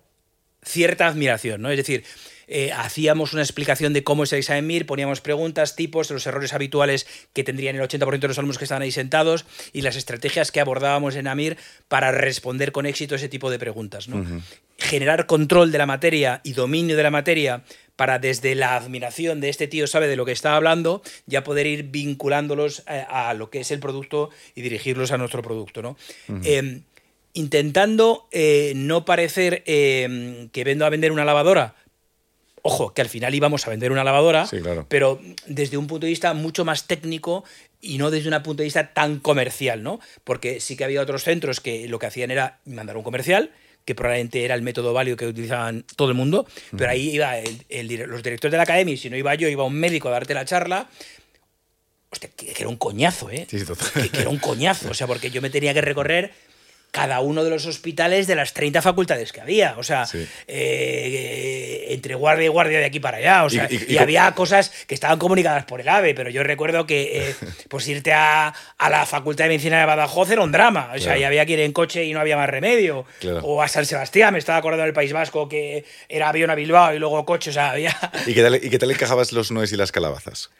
cierta 0.64 1.06
admiración, 1.06 1.62
¿no? 1.62 1.70
Es 1.70 1.76
decir, 1.76 2.04
eh, 2.54 2.70
hacíamos 2.70 3.32
una 3.32 3.40
explicación 3.40 3.94
de 3.94 4.04
cómo 4.04 4.24
es 4.24 4.32
el 4.34 4.40
examen 4.40 4.66
MIR, 4.66 4.84
poníamos 4.84 5.22
preguntas, 5.22 5.74
tipos, 5.74 6.10
los 6.10 6.26
errores 6.26 6.52
habituales 6.52 7.06
que 7.32 7.44
tendrían 7.44 7.76
el 7.76 7.82
80% 7.82 8.18
de 8.18 8.28
los 8.28 8.38
alumnos 8.38 8.58
que 8.58 8.64
estaban 8.64 8.82
ahí 8.82 8.92
sentados 8.92 9.46
y 9.72 9.80
las 9.80 9.96
estrategias 9.96 10.52
que 10.52 10.60
abordábamos 10.60 11.16
en 11.16 11.28
AMIR 11.28 11.56
para 11.88 12.12
responder 12.12 12.70
con 12.70 12.84
éxito 12.84 13.14
ese 13.14 13.30
tipo 13.30 13.50
de 13.50 13.58
preguntas, 13.58 14.06
¿no? 14.08 14.22
Generar 14.76 15.24
control 15.24 15.72
de 15.72 15.78
la 15.78 15.86
materia 15.86 16.42
y 16.44 16.52
dominio 16.52 16.96
de 16.96 17.02
la 17.02 17.10
materia 17.10 17.62
para 17.96 18.18
desde 18.18 18.54
la 18.54 18.76
admiración 18.76 19.40
de 19.40 19.48
este 19.48 19.66
tío 19.66 19.86
sabe 19.86 20.08
de 20.08 20.16
lo 20.16 20.26
que 20.26 20.32
está 20.32 20.54
hablando, 20.54 21.02
ya 21.24 21.44
poder 21.44 21.66
ir 21.66 21.84
vinculándolos 21.84 22.82
eh, 22.86 23.06
a, 23.08 23.32
lo 23.32 23.48
que 23.48 23.60
es 23.60 23.70
el 23.70 23.80
producto 23.80 24.28
y 24.54 24.60
dirigirlos 24.60 25.10
a 25.10 25.18
nuestro 25.18 25.40
producto, 25.40 25.80
¿no? 25.80 25.96
Eh, 26.44 26.82
intentando 27.34 28.28
eh, 28.30 28.72
no 28.76 29.04
parecer 29.04 29.62
eh, 29.66 30.48
que 30.52 30.64
vendo 30.64 30.84
a 30.84 30.90
vender 30.90 31.12
una 31.12 31.24
lavadora. 31.24 31.74
Ojo, 32.62 32.94
que 32.94 33.02
al 33.02 33.08
final 33.08 33.34
íbamos 33.34 33.66
a 33.66 33.70
vender 33.70 33.90
una 33.90 34.04
lavadora, 34.04 34.46
Sí, 34.46 34.60
claro. 34.60 34.86
pero 34.88 35.20
desde 35.46 35.76
un 35.76 35.86
punto 35.88 36.06
de 36.06 36.10
vista 36.10 36.32
mucho 36.32 36.64
más 36.64 36.86
técnico 36.86 37.44
y 37.80 37.98
no 37.98 38.10
desde 38.12 38.28
un 38.34 38.40
punto 38.42 38.62
de 38.62 38.64
vista 38.64 38.94
tan 38.94 39.18
comercial, 39.18 39.82
¿no? 39.82 39.98
Porque 40.22 40.60
sí 40.60 40.76
que 40.76 40.84
había 40.84 41.00
otros 41.02 41.24
centros 41.24 41.58
que 41.60 41.88
lo 41.88 41.98
que 41.98 42.06
hacían 42.06 42.30
era 42.30 42.60
mandar 42.64 42.96
un 42.96 43.02
comercial, 43.02 43.50
que 43.84 43.96
probablemente 43.96 44.44
era 44.44 44.54
el 44.54 44.62
método 44.62 44.92
válido 44.92 45.16
que 45.16 45.26
utilizaban 45.26 45.84
todo 45.96 46.08
el 46.08 46.14
mundo, 46.14 46.46
pero 46.78 46.88
ahí 46.90 47.10
iba 47.10 47.36
el- 47.38 47.64
el 47.68 47.88
dire- 47.88 48.06
los 48.06 48.22
directores 48.22 48.52
de 48.52 48.56
la 48.58 48.62
academia, 48.62 48.94
y 48.94 48.96
si 48.96 49.10
no 49.10 49.16
iba 49.16 49.34
yo, 49.34 49.48
iba 49.48 49.64
un 49.64 49.74
médico 49.74 50.06
a 50.08 50.12
darte 50.12 50.32
la 50.34 50.44
charla. 50.44 50.88
Hostia, 52.10 52.30
que 52.36 52.46
que 52.52 52.62
era 52.62 52.68
un 52.68 52.76
coñazo, 52.76 53.28
¿eh? 53.30 53.46
Sí, 53.50 53.58
sí, 53.58 53.64
total. 53.64 53.88
Que, 53.94 54.08
que 54.10 54.20
era 54.20 54.30
un 54.30 54.38
coñazo, 54.38 54.90
o 54.90 54.94
sea, 54.94 55.08
porque 55.08 55.30
yo 55.32 55.42
me 55.42 55.50
tenía 55.50 55.74
que 55.74 55.80
recorrer 55.80 56.32
cada 56.92 57.20
uno 57.20 57.42
de 57.42 57.48
los 57.48 57.64
hospitales 57.64 58.26
de 58.26 58.34
las 58.34 58.52
30 58.52 58.82
facultades 58.82 59.32
que 59.32 59.40
había, 59.40 59.76
o 59.78 59.82
sea, 59.82 60.04
Sí. 60.04 60.18
eh, 60.46 61.86
eh, 61.86 61.94
entre 61.94 62.14
guardia 62.14 62.44
y 62.44 62.48
guardia 62.48 62.78
de 62.80 62.84
aquí 62.84 63.00
para 63.00 63.16
allá, 63.16 63.44
o 63.44 63.50
sea, 63.50 63.66
Y- 63.70 63.76
y, 63.76 63.78
y- 63.88 63.94
y- 63.94 63.98
había 63.98 64.30
cosas 64.32 64.70
que 64.86 64.94
estaban 64.94 65.18
comunicadas 65.18 65.64
por 65.64 65.80
el 65.80 65.88
AVE, 65.88 66.14
pero 66.14 66.28
yo 66.28 66.42
recuerdo 66.42 66.86
que 66.86 67.30
eh, 67.30 67.34
pues 67.70 67.88
irte 67.88 68.12
a, 68.12 68.52
a 68.76 68.90
la 68.90 69.06
Facultad 69.06 69.44
de 69.46 69.48
Medicina 69.48 69.80
de 69.80 69.86
Badajoz 69.86 70.30
era 70.30 70.42
un 70.42 70.52
drama, 70.52 70.92
o 70.94 70.98
sea, 70.98 71.16
y 71.16 71.24
había 71.24 71.46
que 71.46 71.54
ir 71.54 71.60
en 71.60 71.72
coche 71.72 72.04
y 72.04 72.12
no 72.12 72.20
había 72.20 72.36
más 72.36 72.50
remedio, 72.50 73.06
Claro. 73.20 73.40
o 73.42 73.62
a 73.62 73.68
San 73.68 73.86
Sebastián, 73.86 74.34
me 74.34 74.38
estaba 74.38 74.58
acordando 74.58 74.84
del 74.84 74.92
País 74.92 75.14
Vasco 75.14 75.48
que 75.48 75.86
era 76.10 76.28
avión 76.28 76.50
a 76.50 76.54
Bilbao 76.54 76.94
y 76.94 76.98
luego 76.98 77.24
coche, 77.24 77.48
o 77.50 77.52
sea, 77.54 77.70
había... 77.70 77.96
¿Y 78.26 78.34
qué 78.34 78.42
tal, 78.42 78.56
y 78.56 78.68
qué 78.68 78.78
tal 78.78 78.90
encajabas 78.90 79.32
los 79.32 79.50
nuez 79.50 79.72
y 79.72 79.76
las 79.78 79.92
calabazas? 79.92 80.50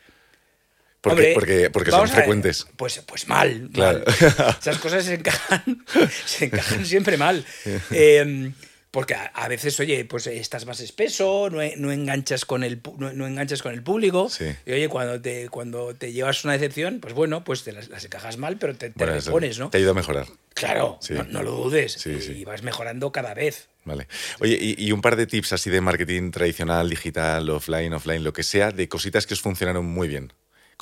Porque, 1.03 1.17
Hombre, 1.17 1.35
porque, 1.35 1.71
porque 1.71 1.91
son 1.91 2.03
ver, 2.05 2.11
frecuentes. 2.11 2.67
Pues, 2.77 3.03
pues 3.05 3.27
mal, 3.29 3.69
Claro. 3.75 4.05
mal. 4.07 4.57
Esas 4.61 4.79
cosas 4.79 5.05
se 5.05 5.15
encajan, 5.15 5.85
se 6.27 6.45
encajan 6.47 6.87
siempre 6.87 7.17
mal. 7.17 7.45
Eh, 7.91 8.53
porque 8.93 9.15
a, 9.15 9.25
a 9.35 9.49
veces, 9.49 9.81
oye, 9.81 10.05
pues 10.05 10.27
estás 10.29 10.65
más 10.67 10.79
espeso, 10.81 11.49
no, 11.51 11.59
no 11.79 11.91
enganchas 11.93 12.45
con 12.45 12.63
el 12.63 12.81
no, 12.99 13.13
no 13.15 13.27
enganchas 13.27 13.63
con 13.63 13.73
el 13.73 13.83
público. 13.83 14.29
Sí. 14.29 14.45
Y 14.67 14.73
oye, 14.73 14.89
cuando 14.89 15.21
te, 15.21 15.49
cuando 15.49 15.95
te 15.95 16.13
llevas 16.13 16.45
una 16.45 16.53
decepción, 16.53 17.01
pues 17.01 17.15
bueno, 17.15 17.43
pues 17.43 17.65
te 17.65 17.73
las, 17.73 17.89
las 17.89 18.05
encajas 18.05 18.37
mal, 18.37 18.59
pero 18.59 18.75
te, 18.77 18.91
te 18.91 19.05
Bueno, 19.05 19.15
repones, 19.19 19.59
¿no? 19.59 19.71
Te 19.71 19.79
ayuda 19.79 19.91
a 19.93 19.95
mejorar. 19.95 20.27
Claro, 20.55 20.99
Sí. 21.01 21.15
no, 21.15 21.25
no 21.25 21.43
lo 21.43 21.53
dudes. 21.53 21.95
Sí. 21.95 22.11
Y 22.37 22.45
vas 22.45 22.63
mejorando 22.63 23.11
cada 23.11 23.33
vez. 23.35 23.71
Vale. 23.85 24.07
Oye, 24.41 24.57
y, 24.61 24.85
y 24.87 24.93
un 24.93 25.01
par 25.01 25.17
de 25.17 25.27
tips 25.27 25.55
así 25.55 25.69
de 25.71 25.81
marketing 25.81 26.31
tradicional, 26.31 26.89
digital, 26.91 27.49
offline, 27.51 27.93
offline, 27.95 28.23
lo 28.23 28.33
que 28.35 28.43
sea, 28.45 28.71
de 28.71 28.89
cositas 28.89 29.27
que 29.27 29.35
os 29.35 29.41
funcionaron 29.41 29.87
muy 29.87 30.07
bien. 30.07 30.33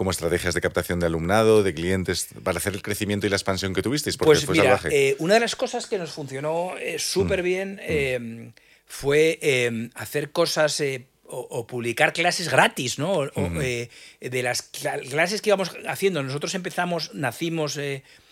Como 0.01 0.13
estrategias 0.13 0.55
de 0.55 0.63
captación 0.63 0.99
de 0.99 1.05
alumnado, 1.05 1.63
de 1.63 1.75
clientes, 1.75 2.29
para 2.43 2.57
hacer 2.57 2.73
el 2.73 2.81
crecimiento 2.81 3.27
y 3.27 3.29
la 3.29 3.37
expansión 3.37 3.75
que 3.75 3.83
tuvisteis, 3.83 4.17
porque 4.17 4.29
Pues 4.31 4.47
fue 4.47 4.55
mira, 4.55 4.79
salvaje. 4.79 5.11
eh, 5.11 5.17
una 5.19 5.35
de 5.35 5.41
las 5.41 5.55
cosas 5.57 5.87
que 5.87 5.99
nos 5.99 6.11
funcionó 6.13 6.73
eh, 6.79 6.99
súper 6.99 7.43
bien 7.43 7.79
eh, 7.83 8.51
fue 8.87 9.39
eh, 9.43 9.91
hacer 9.97 10.31
cosas 10.33 10.81
eh, 10.81 11.05
o, 11.27 11.39
o 11.51 11.67
publicar 11.67 12.15
clases 12.15 12.49
gratis, 12.49 12.99
¿no? 12.99 13.13
O- 13.13 13.25
o, 13.35 13.61
eh, 13.61 13.91
de 14.23 14.43
las 14.43 14.73
cla- 14.73 15.07
clases 15.07 15.43
que 15.43 15.51
íbamos 15.51 15.71
haciendo. 15.87 16.23
Nosotros 16.23 16.55
empezamos, 16.55 17.13
nacimos 17.15 17.79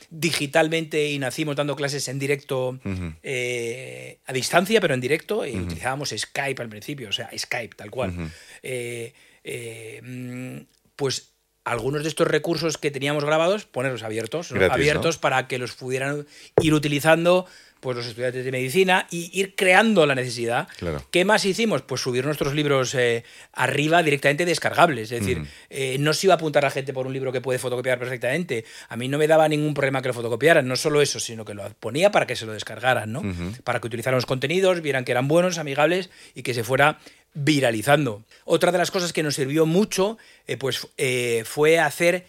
digitalmente 0.09 1.11
y 1.11 1.18
nacimos 1.18 1.54
dando 1.54 1.76
clases 1.76 2.09
en 2.09 2.18
directo 2.18 2.78
eh, 3.22 4.20
a 4.24 4.33
distancia, 4.33 4.81
pero 4.81 4.94
en 4.94 5.02
directo. 5.02 5.44
y 5.46 5.54
Utilizábamos 5.54 6.14
Skype 6.16 6.62
al 6.62 6.70
principio, 6.70 7.11
o 7.11 7.12
sea, 7.12 7.28
Skype, 7.37 7.76
tal 7.76 7.90
cual. 7.90 8.33
Eh, 8.62 9.12
eh, 9.44 10.00
mm, 10.02 10.61
pues 10.96 11.35
algunos 11.70 12.02
de 12.02 12.09
estos 12.09 12.26
recursos 12.26 12.78
que 12.78 12.90
teníamos 12.90 13.24
grabados, 13.24 13.64
ponerlos 13.64 14.02
abiertos, 14.02 14.52
abiertos 14.52 15.18
para 15.18 15.46
que 15.48 15.59
los 15.59 15.72
pudieran 15.72 16.26
ir 16.61 16.74
utilizando 16.74 17.46
pues 17.81 17.96
los 17.96 18.07
estudiantes 18.07 18.44
de 18.44 18.50
medicina 18.50 19.07
y 19.11 19.31
ir 19.38 19.54
creando 19.54 20.04
la 20.07 20.14
necesidad. 20.14 20.68
Claro. 20.78 21.02
¿Qué 21.11 21.24
más 21.24 21.44
hicimos? 21.44 21.83
Pues 21.83 22.00
subir 22.00 22.24
nuestros 22.24 22.54
libros 22.54 22.94
eh, 22.94 23.24
arriba 23.52 24.02
directamente 24.02 24.44
descargables. 24.44 25.12
Es 25.12 25.20
decir, 25.20 25.46
eh, 25.70 25.96
no 26.00 26.12
se 26.12 26.26
iba 26.26 26.35
a 26.35 26.37
apuntar 26.37 26.64
a 26.64 26.70
gente 26.70 26.92
por 26.92 27.07
un 27.07 27.12
libro 27.12 27.31
que 27.31 27.40
puede 27.40 27.59
fotocopiar 27.59 27.98
perfectamente. 27.98 28.64
A 28.88 28.96
mí 28.96 29.09
no 29.09 29.18
me 29.18 29.26
daba 29.26 29.48
ningún 29.48 29.74
problema 29.74 30.02
que 30.02 30.09
lo 30.09 30.14
fotocopiaran. 30.14 30.66
No 30.66 30.76
solo 30.76 31.00
eso, 31.00 31.20
sino 31.20 31.44
que 31.44 31.54
lo 31.54 31.68
ponía 31.74 32.11
para 32.11 32.26
que 32.26 32.35
se 32.35 32.46
lo 32.46 32.52
descargaran, 32.52 33.12
¿no? 33.12 33.22
Para 33.64 33.81
que 33.81 33.87
utilizaran 33.87 34.16
los 34.16 34.26
contenidos, 34.26 34.81
vieran 34.81 35.04
que 35.04 35.12
eran 35.12 35.28
buenos, 35.28 35.59
amigables 35.59 36.11
y 36.35 36.42
que 36.42 36.54
se 36.54 36.64
fuera 36.64 36.98
viralizando. 37.35 38.25
Otra 38.45 38.73
de 38.73 38.79
las 38.79 38.91
cosas 38.91 39.12
que 39.12 39.23
nos 39.23 39.35
sirvió 39.35 39.67
mucho 39.67 40.19
eh, 40.47 40.57
pues, 40.57 40.88
eh, 40.97 41.43
fue 41.45 41.79
hacer 41.79 42.27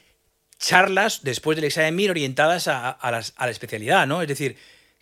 charlas 0.57 1.23
después 1.23 1.55
del 1.55 1.65
examen 1.65 2.09
orientadas 2.09 2.67
a, 2.67 2.89
a 2.89 3.11
la 3.11 3.51
especialidad, 3.51 4.05
¿no? 4.07 4.21
Es 4.21 4.27
decir, 4.27 4.57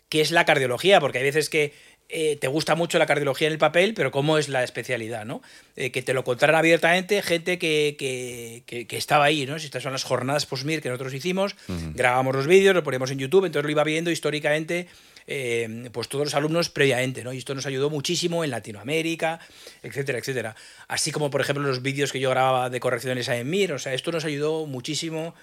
¿qué 0.08 0.20
es 0.20 0.30
la 0.30 0.44
cardiología? 0.44 1.00
Porque 1.00 1.18
hay 1.18 1.24
veces 1.24 1.50
que 1.50 1.74
eh, 2.10 2.36
te 2.40 2.48
gusta 2.48 2.74
mucho 2.74 2.98
la 2.98 3.04
cardiología 3.06 3.48
en 3.48 3.52
el 3.52 3.58
papel, 3.58 3.92
pero 3.94 4.10
¿cómo 4.10 4.38
es 4.38 4.48
la 4.48 4.64
especialidad, 4.64 5.26
no? 5.26 5.42
Eh, 5.76 5.90
que 5.90 6.00
te 6.02 6.14
lo 6.14 6.24
contaran 6.24 6.56
abiertamente 6.56 7.20
gente 7.22 7.58
que, 7.58 7.96
que- 7.98 8.62
que- 8.66 8.86
que 8.86 8.96
estaba 8.96 9.24
ahí, 9.26 9.44
¿no? 9.46 9.58
Si 9.58 9.66
estas 9.66 9.82
son 9.82 9.92
las 9.92 10.04
jornadas 10.04 10.46
post-MIR 10.46 10.80
que 10.80 10.88
nosotros 10.88 11.12
hicimos, 11.12 11.54
grabamos 11.94 12.34
los 12.34 12.46
vídeos, 12.46 12.74
lo 12.74 12.82
poníamos 12.82 13.10
en 13.10 13.18
YouTube, 13.18 13.44
entonces 13.44 13.64
lo 13.66 13.70
iba 13.70 13.84
viendo 13.84 14.10
históricamente 14.10 14.86
eh, 15.30 15.90
pues 15.92 16.08
todos 16.08 16.24
los 16.24 16.34
alumnos 16.34 16.70
previamente, 16.70 17.22
¿no? 17.22 17.34
Y 17.34 17.36
esto 17.38 17.54
nos 17.54 17.66
ayudó 17.66 17.90
muchísimo 17.90 18.44
en 18.44 18.50
Latinoamérica, 18.50 19.38
etcétera, 19.82 20.18
etcétera. 20.18 20.56
Así 20.88 21.12
como, 21.12 21.28
por 21.30 21.42
ejemplo, 21.42 21.62
los 21.66 21.82
vídeos 21.82 22.10
que 22.12 22.18
yo 22.20 22.30
grababa 22.30 22.70
de 22.70 22.80
correcciones 22.80 23.28
en 23.28 23.46
MIR, 23.46 23.72
o 23.74 23.78
sea, 23.78 23.92
esto 23.92 24.10
nos 24.10 24.24
ayudó 24.24 24.64
muchísimo, 24.64 25.34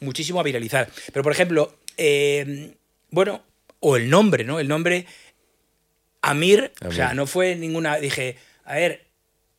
muchísimo 0.00 0.40
a 0.40 0.42
viralizar. 0.42 0.88
Pero, 1.12 1.22
por 1.22 1.32
ejemplo, 1.32 1.76
bueno, 3.10 3.42
o 3.80 3.96
el 3.96 4.08
nombre, 4.08 4.44
¿no? 4.44 4.60
El 4.60 4.68
nombre 4.68 5.06
Amir, 6.30 6.72
o 6.86 6.92
sea, 6.92 7.14
no 7.14 7.26
fue 7.26 7.54
ninguna. 7.56 7.96
Dije, 7.98 8.36
a 8.64 8.74
ver, 8.74 9.04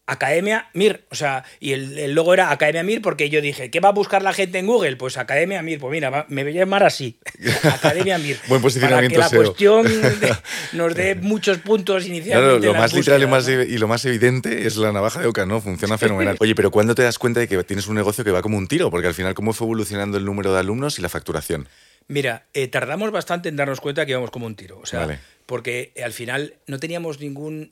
Academia 0.07 0.69
Mir, 0.73 1.03
o 1.09 1.15
sea, 1.15 1.43
y 1.59 1.71
el, 1.73 1.97
el 1.97 2.13
logo 2.13 2.31
era 2.35 2.51
Academia 2.51 2.83
Mir 2.83 3.01
porque 3.01 3.31
yo 3.31 3.41
dije, 3.41 3.71
¿qué 3.71 3.79
va 3.79 3.89
a 3.89 3.91
buscar 3.91 4.21
la 4.21 4.33
gente 4.33 4.59
en 4.59 4.67
Google? 4.67 4.97
Pues 4.97 5.17
Academia 5.17 5.63
Mir, 5.63 5.79
pues 5.79 5.91
mira, 5.91 6.11
va- 6.11 6.27
me 6.29 6.43
voy 6.43 6.51
a 6.55 6.59
llamar 6.61 6.83
así, 6.83 7.17
Academia 7.63 8.19
Mir. 8.19 8.37
Buen 8.47 8.61
posicionamiento 8.61 9.19
Para 9.19 9.29
que 9.31 9.35
la 9.37 9.43
SEO. 9.43 9.51
cuestión 9.83 10.19
de- 10.19 10.35
nos 10.73 10.93
dé 10.93 11.15
muchos 11.15 11.57
puntos 11.57 12.05
inicialmente. 12.05 12.59
Claro, 12.59 12.73
lo 12.73 12.79
más 12.79 12.93
literal 12.93 13.21
y, 13.67 13.73
y 13.73 13.77
lo 13.79 13.87
más 13.87 14.05
evidente 14.05 14.67
es 14.67 14.75
la 14.77 14.91
navaja 14.91 15.21
de 15.21 15.27
Oca, 15.27 15.47
¿no? 15.47 15.59
Funciona 15.59 15.97
fenomenal. 15.97 16.37
Oye, 16.39 16.53
pero 16.53 16.69
¿cuándo 16.69 16.93
te 16.93 17.01
das 17.01 17.17
cuenta 17.17 17.39
de 17.39 17.47
que 17.47 17.63
tienes 17.63 17.87
un 17.87 17.95
negocio 17.95 18.23
que 18.23 18.29
va 18.29 18.43
como 18.43 18.59
un 18.59 18.67
tiro? 18.67 18.91
Porque 18.91 19.07
al 19.07 19.15
final, 19.15 19.33
¿cómo 19.33 19.53
fue 19.53 19.65
evolucionando 19.65 20.19
el 20.19 20.25
número 20.25 20.53
de 20.53 20.59
alumnos 20.59 20.99
y 20.99 21.01
la 21.01 21.09
facturación? 21.09 21.67
Mira, 22.07 22.45
eh, 22.53 22.67
tardamos 22.67 23.11
bastante 23.11 23.49
en 23.49 23.55
darnos 23.55 23.81
cuenta 23.81 24.05
que 24.05 24.11
íbamos 24.11 24.29
como 24.31 24.45
un 24.45 24.55
tiro. 24.55 24.79
O 24.79 24.85
sea, 24.85 25.01
Vale. 25.01 25.19
porque 25.45 25.91
eh, 25.95 26.03
al 26.03 26.13
final 26.13 26.55
no 26.67 26.79
teníamos 26.79 27.19
ningún. 27.19 27.71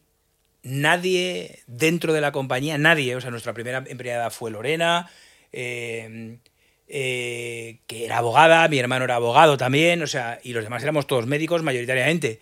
Nadie 0.63 1.59
dentro 1.67 2.13
de 2.13 2.21
la 2.21 2.31
compañía, 2.31 2.77
nadie. 2.77 3.15
O 3.15 3.21
sea, 3.21 3.31
nuestra 3.31 3.53
primera 3.53 3.83
empleada 3.85 4.29
fue 4.29 4.49
Lorena, 4.49 5.09
eh, 5.51 6.37
eh, 6.87 7.79
que 7.85 8.05
era 8.05 8.19
abogada, 8.19 8.67
mi 8.69 8.79
hermano 8.79 9.03
era 9.03 9.15
abogado 9.15 9.57
también, 9.57 10.01
o 10.01 10.07
sea, 10.07 10.39
y 10.41 10.53
los 10.53 10.63
demás 10.63 10.81
éramos 10.81 11.05
todos 11.05 11.27
médicos 11.27 11.63
mayoritariamente. 11.63 12.39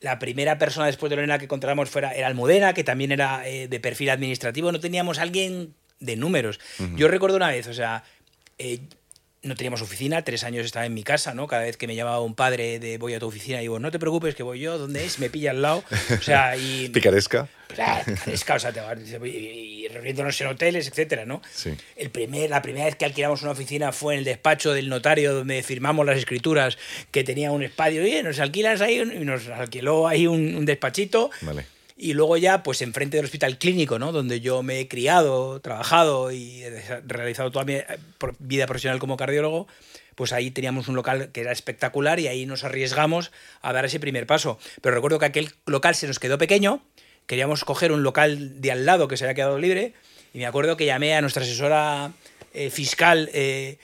La 0.00 0.20
primera 0.20 0.56
persona 0.56 0.86
después 0.86 1.10
de 1.10 1.16
Lorena 1.16 1.38
que 1.38 1.48
contratamos 1.48 1.90
fuera, 1.90 2.12
era 2.12 2.28
Almudena, 2.28 2.74
que 2.74 2.84
también 2.84 3.10
era 3.10 3.40
de 3.40 3.80
perfil 3.80 4.10
administrativo. 4.10 4.70
No 4.70 4.78
teníamos 4.78 5.18
alguien 5.18 5.74
de 5.98 6.14
números. 6.14 6.60
Yo 6.94 7.08
recuerdo 7.08 7.36
una 7.36 7.48
vez, 7.48 7.66
o 7.66 7.74
sea, 7.74 8.04
no 9.42 9.56
teníamos 9.56 9.82
oficina, 9.82 10.22
tres 10.22 10.44
años 10.44 10.64
estaba 10.66 10.86
en 10.86 10.94
mi 10.94 11.02
casa, 11.02 11.34
¿no? 11.34 11.46
Cada 11.48 11.62
vez 11.62 11.76
que 11.76 11.86
me 11.86 11.94
llamaba 11.96 12.20
un 12.20 12.34
padre 12.34 12.78
de 12.78 12.98
voy 12.98 13.14
a 13.14 13.18
tu 13.18 13.26
oficina, 13.26 13.58
digo, 13.58 13.78
no 13.80 13.90
te 13.90 13.98
preocupes 13.98 14.34
que 14.34 14.42
voy 14.42 14.60
yo, 14.60 14.78
¿dónde 14.78 15.04
es? 15.04 15.18
Me 15.18 15.30
pilla 15.30 15.50
al 15.50 15.62
lado. 15.62 15.82
O 16.18 16.22
sea, 16.22 16.56
y... 16.56 16.88
Picaresca. 16.94 17.48
Claro, 17.68 18.04
picaresca, 18.04 18.54
o 18.54 18.58
sea, 18.58 18.72
te 18.72 18.80
va- 18.80 18.94
y, 19.26 19.28
y 19.84 19.88
reuniéndonos 19.88 20.38
en 20.42 20.46
hoteles, 20.48 20.86
etcétera, 20.88 21.24
¿no? 21.24 21.40
Sí. 21.52 21.74
El 21.96 22.10
primer, 22.10 22.50
la 22.50 22.60
primera 22.62 22.84
vez 22.84 22.96
que 22.96 23.04
alquilamos 23.06 23.42
una 23.42 23.52
oficina 23.52 23.92
fue 23.92 24.12
en 24.14 24.18
el 24.20 24.24
despacho 24.26 24.72
del 24.72 24.88
notario 24.90 25.32
donde 25.34 25.62
firmamos 25.62 26.04
las 26.06 26.18
escrituras, 26.18 26.76
que 27.10 27.24
tenía 27.24 27.50
un 27.50 27.62
espacio, 27.62 28.02
oye, 28.02 28.22
nos 28.22 28.38
alquilas 28.40 28.80
ahí, 28.82 29.00
y 29.00 29.24
nos 29.24 29.48
alquiló 29.48 30.06
ahí 30.06 30.26
un, 30.26 30.54
un 30.54 30.66
despachito. 30.66 31.30
Vale. 31.40 31.64
Y 31.96 32.14
luego 32.14 32.36
ya, 32.36 32.62
pues 32.62 32.82
enfrente 32.82 33.16
del 33.16 33.26
hospital 33.26 33.58
clínico, 33.58 33.98
¿no? 33.98 34.12
Donde 34.12 34.40
yo 34.40 34.62
me 34.62 34.80
he 34.80 34.88
criado, 34.88 35.60
trabajado 35.60 36.32
y 36.32 36.64
realizado 37.06 37.50
toda 37.50 37.64
mi 37.64 37.74
eh, 37.74 37.86
vida 38.38 38.66
profesional 38.66 38.98
como 38.98 39.16
cardiólogo, 39.16 39.66
pues 40.14 40.32
ahí 40.32 40.50
teníamos 40.50 40.88
un 40.88 40.94
local 40.94 41.30
que 41.32 41.40
era 41.40 41.52
espectacular 41.52 42.20
y 42.20 42.28
ahí 42.28 42.46
nos 42.46 42.64
arriesgamos 42.64 43.32
a 43.60 43.72
dar 43.72 43.84
ese 43.84 44.00
primer 44.00 44.26
paso. 44.26 44.58
Pero 44.80 44.94
recuerdo 44.94 45.18
que 45.18 45.26
aquel 45.26 45.50
local 45.66 45.94
se 45.94 46.06
nos 46.06 46.18
quedó 46.18 46.38
pequeño, 46.38 46.82
queríamos 47.26 47.64
coger 47.64 47.92
un 47.92 48.02
local 48.02 48.60
de 48.60 48.72
al 48.72 48.86
lado 48.86 49.08
que 49.08 49.16
se 49.16 49.24
había 49.24 49.34
quedado 49.34 49.58
libre 49.58 49.94
y 50.34 50.38
me 50.38 50.46
acuerdo 50.46 50.76
que 50.76 50.86
llamé 50.86 51.14
a 51.14 51.20
nuestra 51.20 51.42
asesora 51.42 52.12
eh, 52.54 52.70
fiscal, 52.70 53.30
eh, 53.32 53.78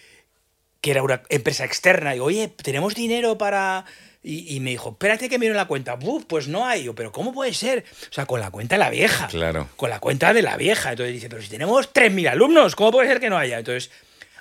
que 0.81 0.91
era 0.93 1.03
una 1.03 1.23
empresa 1.29 1.65
externa, 1.65 2.11
y 2.11 2.15
digo, 2.15 2.27
oye, 2.27 2.49
¿tenemos 2.49 2.95
dinero 2.95 3.37
para...? 3.39 3.85
Y, 4.21 4.57
y 4.57 4.61
me 4.61 4.71
dijo, 4.71 4.91
espérate 4.91 5.29
que 5.29 5.39
miro 5.39 5.55
la 5.55 5.67
cuenta. 5.67 5.97
Pues 5.99 6.49
no 6.49 6.67
hay. 6.67 6.85
Yo, 6.85 6.95
pero 6.95 7.13
¿cómo 7.13 7.33
puede 7.33 7.55
ser? 7.55 7.85
O 8.11 8.13
sea, 8.13 8.27
con 8.27 8.41
la 8.41 8.51
cuenta 8.51 8.75
de 8.75 8.81
la 8.81 8.91
vieja. 8.91 9.29
Claro. 9.29 9.69
Con 9.77 9.91
la 9.91 10.01
cuenta 10.01 10.35
de 10.35 10.43
la 10.43 10.57
vieja. 10.57 10.91
Entonces 10.91 11.15
dice, 11.15 11.29
pero 11.29 11.41
si 11.41 11.49
tenemos 11.49 11.93
3.000 11.95 12.29
alumnos, 12.29 12.75
¿cómo 12.75 12.91
puede 12.91 13.09
ser 13.09 13.21
que 13.21 13.31
no 13.31 13.39
haya? 13.39 13.59
Entonces 13.59 13.91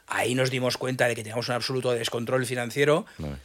ahí 0.07 0.33
nos 0.33 0.49
dimos 0.49 0.77
cuenta 0.77 1.07
de 1.07 1.15
que 1.15 1.21
teníamos 1.21 1.47
un 1.49 1.55
absoluto 1.55 1.91
descontrol 1.91 2.45
financiero. 2.45 3.05
Vale. 3.19 3.35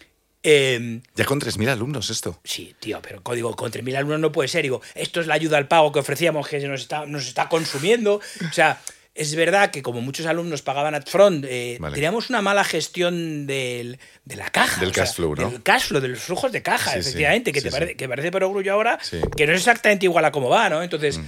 Eh, 0.43 1.01
Ya 1.15 1.25
con 1.27 1.39
3.000 1.41 1.69
alumnos 1.69 2.11
esto. 2.11 2.41
Sí, 2.43 2.75
tío, 2.81 3.01
pero 3.03 3.23
código 3.23 3.55
con 3.55 3.71
3.000 3.71 3.97
alumnos 3.99 4.19
no 4.21 4.33
puede 4.33 4.49
ser. 4.49 4.63
Digo, 4.63 4.81
esto 4.95 5.21
es 5.21 5.27
la 5.27 5.35
ayuda 5.35 5.59
al 5.59 5.69
pago 5.69 5.93
que 5.93 5.99
ofrecíamos 6.01 6.49
que 6.49 6.61
se 6.61 6.67
nos 6.67 6.81
está, 6.81 7.05
nos 7.07 7.27
está 7.29 7.49
consumiendo. 7.49 8.15
O 8.49 8.53
sea, 8.53 8.81
es 9.15 9.35
verdad 9.35 9.71
que 9.71 9.83
como 9.83 10.01
muchos 10.01 10.25
alumnos 10.27 10.63
pagaban 10.63 10.95
upfront, 10.95 11.45
eh, 11.49 11.77
Vale. 11.79 11.95
teníamos 11.95 12.31
una 12.31 12.41
mala 12.41 12.65
gestión 12.65 13.47
del- 13.47 13.99
de 14.25 14.37
la 14.37 14.49
caja. 14.51 14.81
Del 14.81 14.95
sea, 14.95 15.05
cash 15.05 15.15
flow, 15.17 15.35
¿no? 15.37 15.51
Del 15.51 15.63
cash 15.63 15.85
flow, 15.89 16.01
de 16.01 16.09
los 16.09 16.21
flujos 16.21 16.51
de 16.53 16.63
caja, 16.63 16.93
Sí, 16.95 17.03
sí. 17.03 17.09
efectivamente, 17.11 17.53
que, 17.53 17.61
Sí, 17.61 17.67
te 17.67 17.71
parece, 17.71 17.95
que 17.97 18.09
parece 18.09 18.31
por 18.31 18.43
orgullo 18.45 18.73
ahora, 18.73 18.99
que 19.37 19.47
no 19.47 19.53
es 19.53 19.59
exactamente 19.59 20.07
igual 20.07 20.25
a 20.25 20.33
cómo 20.33 20.49
va, 20.49 20.69
¿no? 20.71 20.83
Entonces... 20.83 21.19
Mm. 21.19 21.25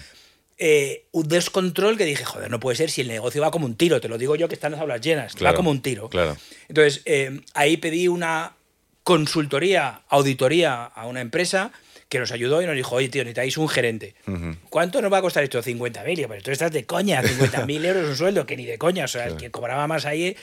eh, 0.57 1.07
un 1.11 1.27
descontrol 1.27 1.97
que 1.99 2.05
dije, 2.05 2.25
joder, 2.25 2.49
no 2.49 2.61
puede 2.61 2.77
ser 2.77 2.89
si 2.89 3.01
el 3.01 3.09
negocio 3.09 3.43
va 3.43 3.51
como 3.51 3.67
un 3.67 3.75
tiro, 3.75 4.01
te 4.01 4.07
lo 4.09 4.19
digo 4.19 4.37
yo 4.37 4.47
que 4.47 4.55
están 4.55 4.71
las 4.71 4.81
aulas 4.81 5.01
llenas, 5.01 5.35
Claro, 5.35 5.53
va 5.53 5.57
como 5.57 5.71
un 5.73 5.83
tiro. 5.83 6.09
claro. 6.09 6.37
Entonces, 6.69 7.03
eh, 7.07 7.41
ahí 7.55 7.77
pedí 7.77 8.07
una 8.07 8.53
consultoría, 9.03 10.03
auditoría 10.09 10.85
a 10.85 11.07
una 11.07 11.21
empresa 11.21 11.73
que 12.15 12.21
nos 12.21 12.31
ayudó 12.31 12.63
y 12.63 12.67
nos 12.67 12.77
dijo, 12.77 12.95
oye, 12.95 13.09
tío, 13.09 13.25
necesitáis 13.25 13.59
un 13.59 13.69
gerente. 13.69 14.15
¿Cuánto 14.71 15.03
nos 15.03 15.13
va 15.13 15.19
a 15.19 15.21
costar 15.21 15.43
esto? 15.43 15.61
50.000. 15.61 16.13
Y 16.17 16.23
yo, 16.23 16.29
Pero 16.29 16.43
tú 16.43 16.53
estás 16.53 16.71
de 16.71 16.85
coña, 16.85 17.21
50.000 17.25 17.85
euros 17.87 18.09
un 18.09 18.17
sueldo, 18.17 18.47
que 18.47 18.57
ni 18.57 18.65
de 18.67 18.79
coña. 18.79 19.07
O 19.07 19.09
sea, 19.09 19.27
el 19.27 19.37
que 19.37 19.51
cobraba 19.51 19.89
más 19.89 20.07
ahí, 20.07 20.37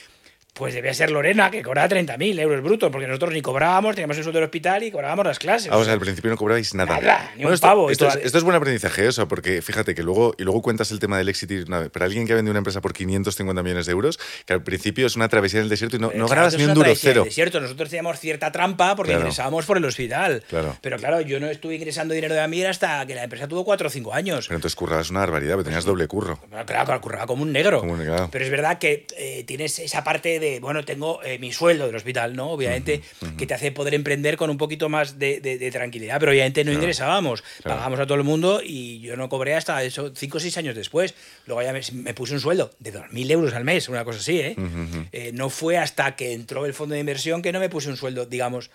pues 0.54 0.74
debía 0.74 0.94
ser 0.94 1.12
Lorena, 1.12 1.50
que 1.50 1.64
cobraba 1.64 1.88
30.000 1.88 2.40
euros 2.40 2.62
brutos, 2.62 2.92
porque 2.92 3.08
nosotros 3.08 3.34
ni 3.34 3.42
cobrábamos, 3.42 3.96
teníamos 3.96 4.18
el 4.18 4.24
sueldo 4.24 4.40
del 4.40 4.46
hospital 4.46 4.84
y 4.84 4.92
cobrábamos 4.92 5.26
las 5.26 5.40
clases. 5.40 5.72
Ah, 5.72 5.78
o 5.78 5.84
sea, 5.84 5.94
al 5.94 6.00
principio 6.00 6.30
no 6.30 6.36
cobrabais 6.38 6.74
nada. 6.74 7.00
Nada, 7.00 7.32
ni 7.38 7.46
un 7.46 7.54
esto, 7.54 7.66
pavo, 7.68 7.90
Esto, 7.90 8.08
es, 8.08 8.14
toda- 8.14 8.26
esto 8.26 8.38
es 8.38 8.44
buen 8.44 8.56
aprendizaje, 8.58 9.08
eso, 9.08 9.28
porque 9.28 9.62
fíjate 9.62 9.96
que 9.96 10.04
luego, 10.04 10.36
y 10.38 10.44
luego 10.44 10.62
cuentas 10.62 10.92
el 10.92 11.00
tema 11.00 11.18
del 11.18 11.30
éxito. 11.30 11.54
Para 11.92 12.06
alguien 12.06 12.28
que 12.28 12.34
ha 12.34 12.36
vendido 12.36 12.52
una 12.52 12.60
empresa 12.60 12.82
por 12.82 12.94
550 12.94 13.64
millones 13.64 13.86
de 13.86 13.92
euros, 13.94 14.20
que 14.46 14.54
al 14.54 14.62
principio 14.62 15.08
es 15.08 15.16
una 15.16 15.30
travesía 15.30 15.60
en 15.60 15.64
el 15.64 15.70
desierto 15.70 15.96
y 15.96 16.00
no, 16.00 16.12
no 16.14 16.26
es 16.46 16.58
ni 16.58 16.66
un 16.66 16.74
duro, 16.74 16.92
cero. 16.96 17.26
del. 17.30 17.62
Nosotros 17.62 17.90
teníamos 17.90 18.20
cierta 18.20 18.52
trampa 18.52 18.96
porque 18.96 19.12
Claro. 19.14 19.22
ingresábamos 19.26 19.66
por 19.66 19.78
el 19.78 19.86
hospital. 19.86 20.44
Claro. 20.50 20.78
Pero 20.82 20.98
claro, 20.98 21.22
yo 21.22 21.40
no 21.40 21.48
estuve 21.48 21.76
ingresando 21.76 22.14
dinero 22.14 22.34
de 22.36 22.42
Amir 22.42 22.68
hasta 22.68 23.06
que 23.08 23.16
la 23.16 23.24
empresa 23.24 23.48
tuvo 23.48 23.64
4 23.64 23.88
o 23.88 23.90
5 23.90 24.14
años. 24.14 24.48
Pero 24.48 24.58
entonces 24.58 24.76
currabas 24.76 25.10
una 25.10 25.22
barbaridad, 25.22 25.54
porque 25.56 25.66
tenías 25.70 25.86
doble 25.86 26.08
curro. 26.08 26.38
Claro, 26.50 26.66
claro, 26.86 27.02
curraba 27.02 27.26
como 27.26 27.44
un 27.44 27.52
negro. 27.54 27.80
Como 27.80 27.94
un 27.94 28.00
negro. 28.00 28.30
Pero 28.32 28.44
es 28.46 28.52
verdad 28.52 28.78
que 28.80 29.08
eh, 29.18 29.44
tienes 29.46 29.80
esa 29.80 30.04
parte 30.04 30.40
de, 30.42 30.60
bueno, 30.60 30.84
tengo 30.84 31.24
eh, 31.24 31.40
mi 31.40 31.54
sueldo 31.54 31.86
del 31.88 31.96
hospital, 31.96 32.36
¿no? 32.36 32.50
Obviamente, 32.52 33.02
que 33.38 33.48
te 33.48 33.54
hace 33.54 33.72
poder 33.72 33.94
emprender 33.94 34.36
con 34.36 34.50
un 34.50 34.58
poquito 34.58 34.90
más 34.90 35.18
de, 35.18 35.40
de- 35.40 35.58
de 35.58 35.72
tranquilidad, 35.72 36.20
pero 36.20 36.34
obviamente 36.34 36.66
no 36.66 36.74
ingresábamos. 36.74 37.42
Claro. 37.42 37.62
Pagábamos 37.78 38.00
a 38.02 38.06
todo 38.06 38.16
el 38.18 38.24
mundo 38.26 38.62
y 38.62 39.00
yo 39.00 39.16
no 39.16 39.30
cobré 39.30 39.56
hasta 39.56 39.82
eso 39.84 40.12
5 40.14 40.38
o 40.38 40.40
6 40.42 40.58
años 40.58 40.76
después. 40.76 41.14
Luego 41.46 41.62
ya 41.62 41.72
me, 41.72 41.80
me 41.94 42.14
puse 42.14 42.34
un 42.34 42.42
sueldo 42.42 42.72
de 42.80 42.92
2.000 42.94 43.32
euros 43.32 43.54
al 43.54 43.64
mes, 43.64 43.88
una 43.88 44.04
cosa 44.04 44.20
así, 44.20 44.40
¿eh? 44.42 44.56
Eh, 45.14 45.32
No 45.34 45.50
fue 45.50 45.78
hasta 45.78 46.18
que 46.18 46.34
entró 46.34 46.66
el 46.66 46.74
fondo 46.74 46.94
de 46.96 47.00
inversión 47.00 47.42
que 47.42 47.54
no 47.54 47.60
me 47.62 47.70
puse 47.70 47.88
un 47.90 47.96
sueldo, 47.96 48.26
digamos, 48.26 48.70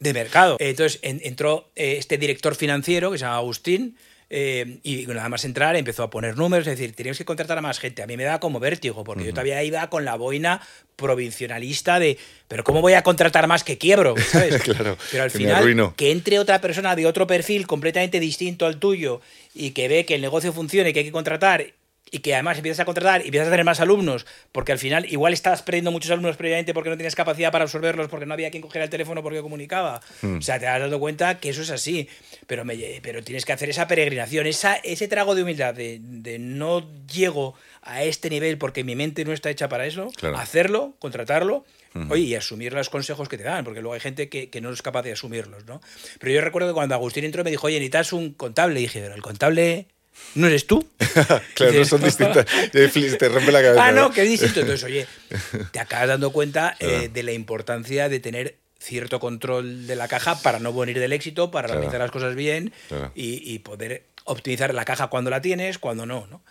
de 0.00 0.12
mercado. 0.12 0.56
Entonces 0.58 0.98
en- 1.02 1.20
entró 1.24 1.70
eh, 1.76 1.94
este 1.98 2.18
director 2.18 2.54
financiero 2.56 3.10
que 3.12 3.18
se 3.18 3.24
llama 3.24 3.36
Agustín 3.36 3.96
eh, 4.34 4.78
y 4.82 5.04
nada 5.08 5.28
más 5.28 5.44
entrar 5.44 5.76
empezó 5.76 6.02
a 6.02 6.08
poner 6.08 6.38
números, 6.38 6.66
es 6.66 6.78
decir, 6.78 6.96
teníamos 6.96 7.18
que 7.18 7.26
contratar 7.26 7.58
a 7.58 7.60
más 7.60 7.78
gente. 7.78 8.02
A 8.02 8.06
mí 8.06 8.16
me 8.16 8.24
da 8.24 8.40
como 8.40 8.60
vértigo 8.60 9.04
porque 9.04 9.24
yo 9.24 9.32
todavía 9.32 9.62
iba 9.62 9.86
con 9.90 10.06
la 10.06 10.16
boina 10.16 10.62
provincionalista 10.96 11.98
de, 11.98 12.16
pero 12.48 12.64
¿cómo 12.64 12.80
voy 12.80 12.94
a 12.94 13.02
contratar 13.02 13.46
más 13.46 13.62
que 13.62 13.76
quiebro? 13.76 14.14
¿Sabes? 14.16 14.62
Claro, 14.62 14.96
pero 15.10 15.24
al 15.24 15.30
final, 15.30 15.92
que 15.96 16.12
entre 16.12 16.38
otra 16.38 16.62
persona 16.62 16.96
de 16.96 17.04
otro 17.04 17.26
perfil 17.26 17.66
completamente 17.66 18.20
distinto 18.20 18.64
al 18.64 18.78
tuyo 18.78 19.20
y 19.54 19.72
que 19.72 19.88
ve 19.88 20.06
que 20.06 20.14
el 20.14 20.22
negocio 20.22 20.52
funciona 20.54 20.88
y 20.88 20.92
que 20.94 21.00
hay 21.00 21.04
que 21.06 21.12
contratar 21.12 21.66
y 22.12 22.18
que 22.20 22.34
además 22.34 22.58
empiezas 22.58 22.78
a 22.80 22.84
contratar 22.84 23.22
y 23.22 23.24
empiezas 23.24 23.48
a 23.48 23.50
tener 23.50 23.64
más 23.64 23.80
alumnos, 23.80 24.26
porque 24.52 24.70
al 24.70 24.78
final 24.78 25.10
igual 25.10 25.32
estabas 25.32 25.62
perdiendo 25.62 25.90
muchos 25.90 26.10
alumnos 26.10 26.36
previamente 26.36 26.74
porque 26.74 26.90
no 26.90 26.96
tienes 26.96 27.16
capacidad 27.16 27.50
para 27.50 27.64
absorberlos, 27.64 28.08
porque 28.08 28.26
no 28.26 28.34
había 28.34 28.50
quien 28.50 28.62
cogiera 28.62 28.84
el 28.84 28.90
teléfono 28.90 29.22
porque 29.22 29.40
comunicaba. 29.40 30.00
Hmm. 30.20 30.36
O 30.36 30.42
sea, 30.42 30.60
te 30.60 30.68
has 30.68 30.78
dado 30.78 31.00
cuenta 31.00 31.40
que 31.40 31.48
eso 31.48 31.62
es 31.62 31.70
así, 31.70 32.08
pero, 32.46 32.64
me, 32.64 32.76
pero 33.02 33.24
tienes 33.24 33.44
que 33.46 33.52
hacer 33.54 33.70
esa 33.70 33.88
peregrinación, 33.88 34.46
esa, 34.46 34.76
ese 34.76 35.08
trago 35.08 35.34
de 35.34 35.42
humildad 35.42 35.74
de, 35.74 35.98
de 36.00 36.38
no 36.38 36.86
llego 37.06 37.54
a 37.80 38.04
este 38.04 38.28
nivel 38.30 38.58
porque 38.58 38.84
mi 38.84 38.94
mente 38.94 39.24
no 39.24 39.32
está 39.32 39.48
hecha 39.50 39.68
para 39.70 39.86
eso, 39.86 40.10
Claro. 40.16 40.36
hacerlo, 40.38 40.94
contratarlo. 40.98 41.64
Oye, 42.08 42.22
y 42.22 42.34
asumir 42.34 42.72
los 42.72 42.88
consejos 42.88 43.28
que 43.28 43.36
te 43.36 43.44
dan, 43.44 43.64
porque 43.64 43.80
luego 43.82 43.92
hay 43.92 44.00
gente 44.00 44.30
que, 44.30 44.48
que 44.48 44.62
no 44.62 44.70
es 44.70 44.80
capaz 44.80 45.02
de 45.02 45.12
asumirlos, 45.12 45.66
¿no? 45.66 45.82
Pero 46.20 46.32
yo 46.32 46.40
recuerdo 46.40 46.68
que 46.68 46.74
cuando 46.74 46.94
Agustín 46.94 47.24
entró 47.24 47.44
me 47.44 47.50
dijo, 47.50 47.66
oye, 47.66 47.76
necesitas 47.76 48.14
un 48.14 48.32
contable. 48.32 48.80
Y 48.80 48.84
dije, 48.84 49.00
pero 49.02 49.14
el 49.14 49.20
contable 49.20 49.88
no 50.34 50.46
eres 50.46 50.66
tú. 50.66 50.86
claro, 51.54 51.72
no 51.72 51.84
son 51.84 52.02
distintas. 52.02 52.46
Te 52.72 53.28
rompe 53.28 53.52
la 53.52 53.62
cabeza. 53.62 53.86
Ah, 53.86 53.92
no, 53.92 54.10
es 54.14 54.28
distinto. 54.28 54.60
Entonces, 54.60 54.84
oye, 54.84 55.06
te 55.72 55.80
acabas 55.80 56.08
dando 56.08 56.30
cuenta 56.32 56.76
eh, 56.78 56.86
Claro. 56.86 57.08
de 57.08 57.22
la 57.22 57.32
importancia 57.32 58.08
de 58.08 58.20
tener 58.20 58.56
cierto 58.78 59.20
control 59.20 59.86
de 59.86 59.94
la 59.96 60.08
caja 60.08 60.40
para 60.42 60.58
no 60.58 60.72
venir 60.72 60.98
del 60.98 61.12
éxito, 61.12 61.50
para 61.50 61.68
Claro. 61.68 61.80
realizar 61.80 62.00
las 62.00 62.10
cosas 62.10 62.34
bien 62.34 62.72
Claro. 62.88 63.12
y, 63.14 63.52
y 63.52 63.58
poder 63.60 64.04
optimizar 64.24 64.72
la 64.74 64.84
caja 64.84 65.06
cuando 65.08 65.30
la 65.30 65.40
tienes, 65.40 65.78
cuando 65.78 66.04
no. 66.06 66.26
¿no? 66.30 66.42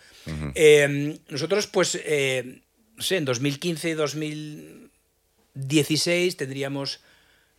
Eh, 0.54 1.18
nosotros, 1.28 1.66
pues, 1.66 1.98
eh, 2.04 2.60
no 2.96 3.02
sé, 3.02 3.16
en 3.16 3.24
2015, 3.24 3.94
2016 5.54 6.36
tendríamos 6.36 7.00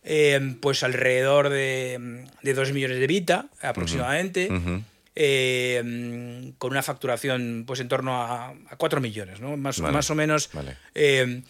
eh, 0.02 0.56
pues 0.60 0.82
alrededor 0.82 1.48
de, 1.50 2.26
de 2.42 2.54
2 2.54 2.72
millones 2.72 2.98
de 2.98 3.06
Vita 3.06 3.46
aproximadamente. 3.60 4.48
Eh, 5.16 6.52
con 6.58 6.70
una 6.72 6.82
facturación 6.82 7.64
pues 7.66 7.80
en 7.80 7.88
torno 7.88 8.22
a, 8.22 8.48
a 8.50 8.76
4 8.76 9.00
millones, 9.00 9.40
¿no? 9.40 9.56
Más, 9.56 9.80
Vale, 9.80 9.92
más 9.94 10.10
o 10.10 10.14
menos 10.14 10.50
vale. 10.52 10.76
eh, 10.94 11.42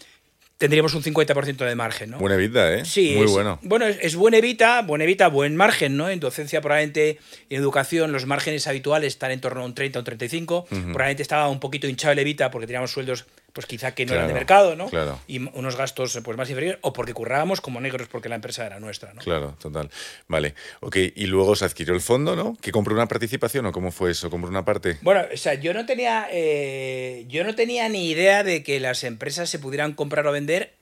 tendríamos 0.57 0.93
un 0.93 1.03
50% 1.03 1.65
de 1.65 1.75
margen, 1.75 2.11
¿no? 2.11 2.17
Buena 2.19 2.37
vida, 2.37 2.73
¿eh? 2.73 2.85
Sí, 2.85 3.13
Muy 3.15 3.25
es, 3.25 3.31
bueno. 3.31 3.59
Bueno, 3.63 3.85
es, 3.87 3.97
es 4.01 4.15
buen 4.15 4.33
evita, 4.33 4.81
buen 4.83 5.01
evita, 5.01 5.27
buen 5.27 5.55
margen, 5.55 5.97
¿no? 5.97 6.09
En 6.09 6.19
docencia, 6.19 6.61
probablemente, 6.61 7.19
en 7.49 7.59
educación, 7.59 8.11
los 8.11 8.25
márgenes 8.25 8.67
habituales 8.67 9.13
están 9.13 9.31
en 9.31 9.41
torno 9.41 9.61
a 9.61 9.65
un 9.65 9.73
30 9.75 9.99
o 9.99 10.01
un 10.01 10.05
35. 10.05 10.65
Probablemente 10.69 11.23
estaba 11.23 11.49
un 11.49 11.59
poquito 11.59 11.87
hinchado 11.87 12.13
el 12.13 12.19
evita 12.19 12.51
porque 12.51 12.67
teníamos 12.67 12.91
sueldos, 12.91 13.25
pues 13.55 13.65
quizá 13.67 13.95
que 13.95 14.05
no 14.05 14.13
eran 14.13 14.27
de 14.27 14.33
mercado, 14.33 14.75
¿no? 14.75 14.89
claro. 14.89 15.17
Y 15.27 15.39
unos 15.57 15.77
gastos 15.77 16.19
pues 16.25 16.37
más 16.37 16.49
inferiores, 16.49 16.77
o 16.81 16.91
porque 16.91 17.13
currábamos 17.13 17.61
como 17.61 17.79
negros 17.79 18.09
porque 18.09 18.27
la 18.27 18.35
empresa 18.35 18.65
era 18.65 18.81
nuestra, 18.81 19.13
¿no? 19.13 19.21
Claro, 19.21 19.55
total. 19.61 19.89
Vale. 20.27 20.53
Ok, 20.81 20.97
y 21.15 21.25
luego 21.27 21.55
se 21.55 21.63
adquirió 21.63 21.93
el 21.93 22.01
fondo, 22.01 22.35
¿no? 22.35 22.57
¿Que 22.61 22.73
compró 22.73 22.93
una 22.93 23.07
participación 23.07 23.65
o 23.65 23.71
cómo 23.71 23.93
fue 23.93 24.11
eso? 24.11 24.29
¿Compró 24.29 24.49
una 24.49 24.65
parte? 24.65 24.97
Bueno, 25.01 25.23
o 25.33 25.37
sea, 25.37 25.53
yo 25.53 25.73
no 25.73 25.85
tenía, 25.85 26.27
eh, 26.31 27.23
yo 27.29 27.45
no 27.45 27.55
tenía 27.55 27.87
ni 27.87 28.09
idea 28.09 28.43
de 28.43 28.61
que 28.61 28.81
las 28.81 29.05
empresas 29.05 29.49
se 29.49 29.57
pudieran 29.57 29.93
comprar 29.93 30.27
o 30.27 30.33
vender 30.33 30.73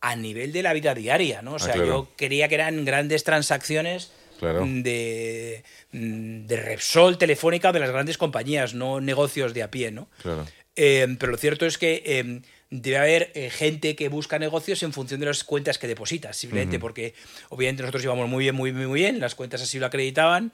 a 0.00 0.16
nivel 0.16 0.50
de 0.52 0.62
la 0.62 0.72
vida 0.72 0.94
diaria, 0.94 1.42
¿no? 1.42 1.52
O 1.52 1.56
Ah, 1.56 1.58
sea, 1.58 1.74
claro. 1.74 1.86
yo 1.88 2.08
creía 2.16 2.48
que 2.48 2.54
eran 2.54 2.84
grandes 2.86 3.22
transacciones 3.24 4.12
Claro. 4.38 4.64
de, 4.64 5.64
mm, 5.90 6.46
de 6.46 6.56
Repsol, 6.56 7.18
Telefónica, 7.18 7.72
de 7.72 7.80
las 7.80 7.90
grandes 7.90 8.16
compañías, 8.16 8.72
no 8.72 9.00
negocios 9.00 9.52
de 9.52 9.64
a 9.64 9.70
pie, 9.72 9.90
¿no? 9.90 10.08
Claro. 10.22 10.46
Eh, 10.80 11.16
pero 11.18 11.32
lo 11.32 11.38
cierto 11.38 11.66
es 11.66 11.76
que 11.76 12.02
eh, 12.06 12.40
debe 12.70 12.98
haber 12.98 13.32
eh, 13.34 13.50
gente 13.50 13.96
que 13.96 14.08
busca 14.08 14.38
negocios 14.38 14.80
en 14.84 14.92
función 14.92 15.18
de 15.18 15.26
las 15.26 15.42
cuentas 15.42 15.76
que 15.76 15.88
depositas, 15.88 16.36
simplemente 16.36 16.76
porque 16.78 17.14
obviamente 17.48 17.82
nosotros 17.82 18.04
íbamos 18.04 18.28
muy 18.28 18.44
bien, 18.44 18.54
muy 18.54 18.70
bien, 18.70 18.86
muy 18.86 19.00
bien, 19.00 19.18
las 19.18 19.34
cuentas 19.34 19.60
así 19.62 19.78
lo 19.80 19.86
acreditaban 19.86 20.52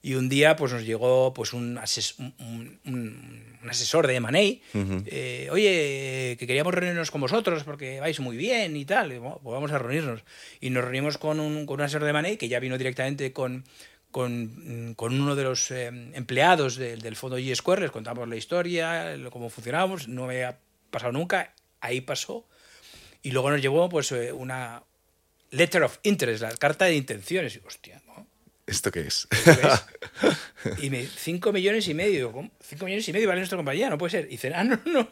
y 0.00 0.14
un 0.14 0.28
día 0.28 0.54
pues 0.54 0.72
nos 0.72 0.84
llegó 0.84 1.34
pues 1.34 1.52
un, 1.54 1.76
ases- 1.78 2.14
un- 2.18 2.34
un- 2.38 2.78
un- 2.84 3.54
un 3.64 3.70
asesor 3.70 4.06
de 4.06 4.14
M&A, 4.16 4.60
eh, 5.06 5.48
oye, 5.50 6.36
que 6.38 6.46
queríamos 6.46 6.72
reunirnos 6.74 7.10
con 7.10 7.22
vosotros 7.22 7.64
porque 7.64 7.98
vais 7.98 8.20
muy 8.20 8.36
bien 8.36 8.76
y 8.76 8.84
tal, 8.84 9.10
y, 9.12 9.18
bueno, 9.18 9.40
pues 9.42 9.54
vamos 9.54 9.72
a 9.72 9.78
reunirnos. 9.78 10.20
Y 10.60 10.68
nos 10.70 10.84
reunimos 10.84 11.16
con 11.18 11.40
un, 11.40 11.64
con 11.66 11.80
un 11.80 11.86
asesor 11.86 12.04
de 12.04 12.10
M&A 12.10 12.36
que 12.36 12.48
ya 12.48 12.60
vino 12.60 12.76
directamente 12.78 13.32
con, 13.32 13.64
con, 14.14 14.94
con 14.94 15.20
uno 15.20 15.34
de 15.34 15.42
los 15.42 15.72
eh, 15.72 15.88
empleados 15.88 16.76
del, 16.76 17.02
del 17.02 17.16
fondo 17.16 17.36
G 17.36 17.52
Square, 17.52 17.82
les 17.82 17.90
contamos 17.90 18.28
la 18.28 18.36
historia, 18.36 19.16
cómo 19.32 19.50
funcionábamos, 19.50 20.06
no 20.06 20.28
me 20.28 20.34
había 20.34 20.60
pasado 20.92 21.10
nunca, 21.10 21.52
ahí 21.80 22.00
pasó. 22.00 22.46
Y 23.24 23.32
luego 23.32 23.50
nos 23.50 23.60
llevó 23.60 23.88
pues 23.88 24.12
eh, 24.12 24.32
una 24.32 24.84
letter 25.50 25.82
of 25.82 25.98
interest, 26.04 26.42
la 26.42 26.54
carta 26.54 26.84
de 26.84 26.94
intenciones. 26.94 27.56
Y, 27.56 27.66
hostia, 27.66 28.00
¿no? 28.06 28.24
¿Esto 28.68 28.92
qué 28.92 29.00
es? 29.00 29.26
¿Ves? 29.44 30.36
Y 30.80 30.90
me 30.90 31.04
5 31.04 31.52
millones 31.52 31.88
y 31.88 31.94
medio. 31.94 32.30
¿cómo? 32.30 32.52
5 32.60 32.84
millones 32.84 33.08
y 33.08 33.12
medio 33.12 33.26
vale 33.26 33.40
nuestra 33.40 33.56
compañía, 33.58 33.90
no 33.90 33.98
puede 33.98 34.12
ser. 34.12 34.26
Y 34.26 34.36
dicen, 34.36 34.52
ah, 34.54 34.62
no, 34.62 34.78
no, 34.86 35.08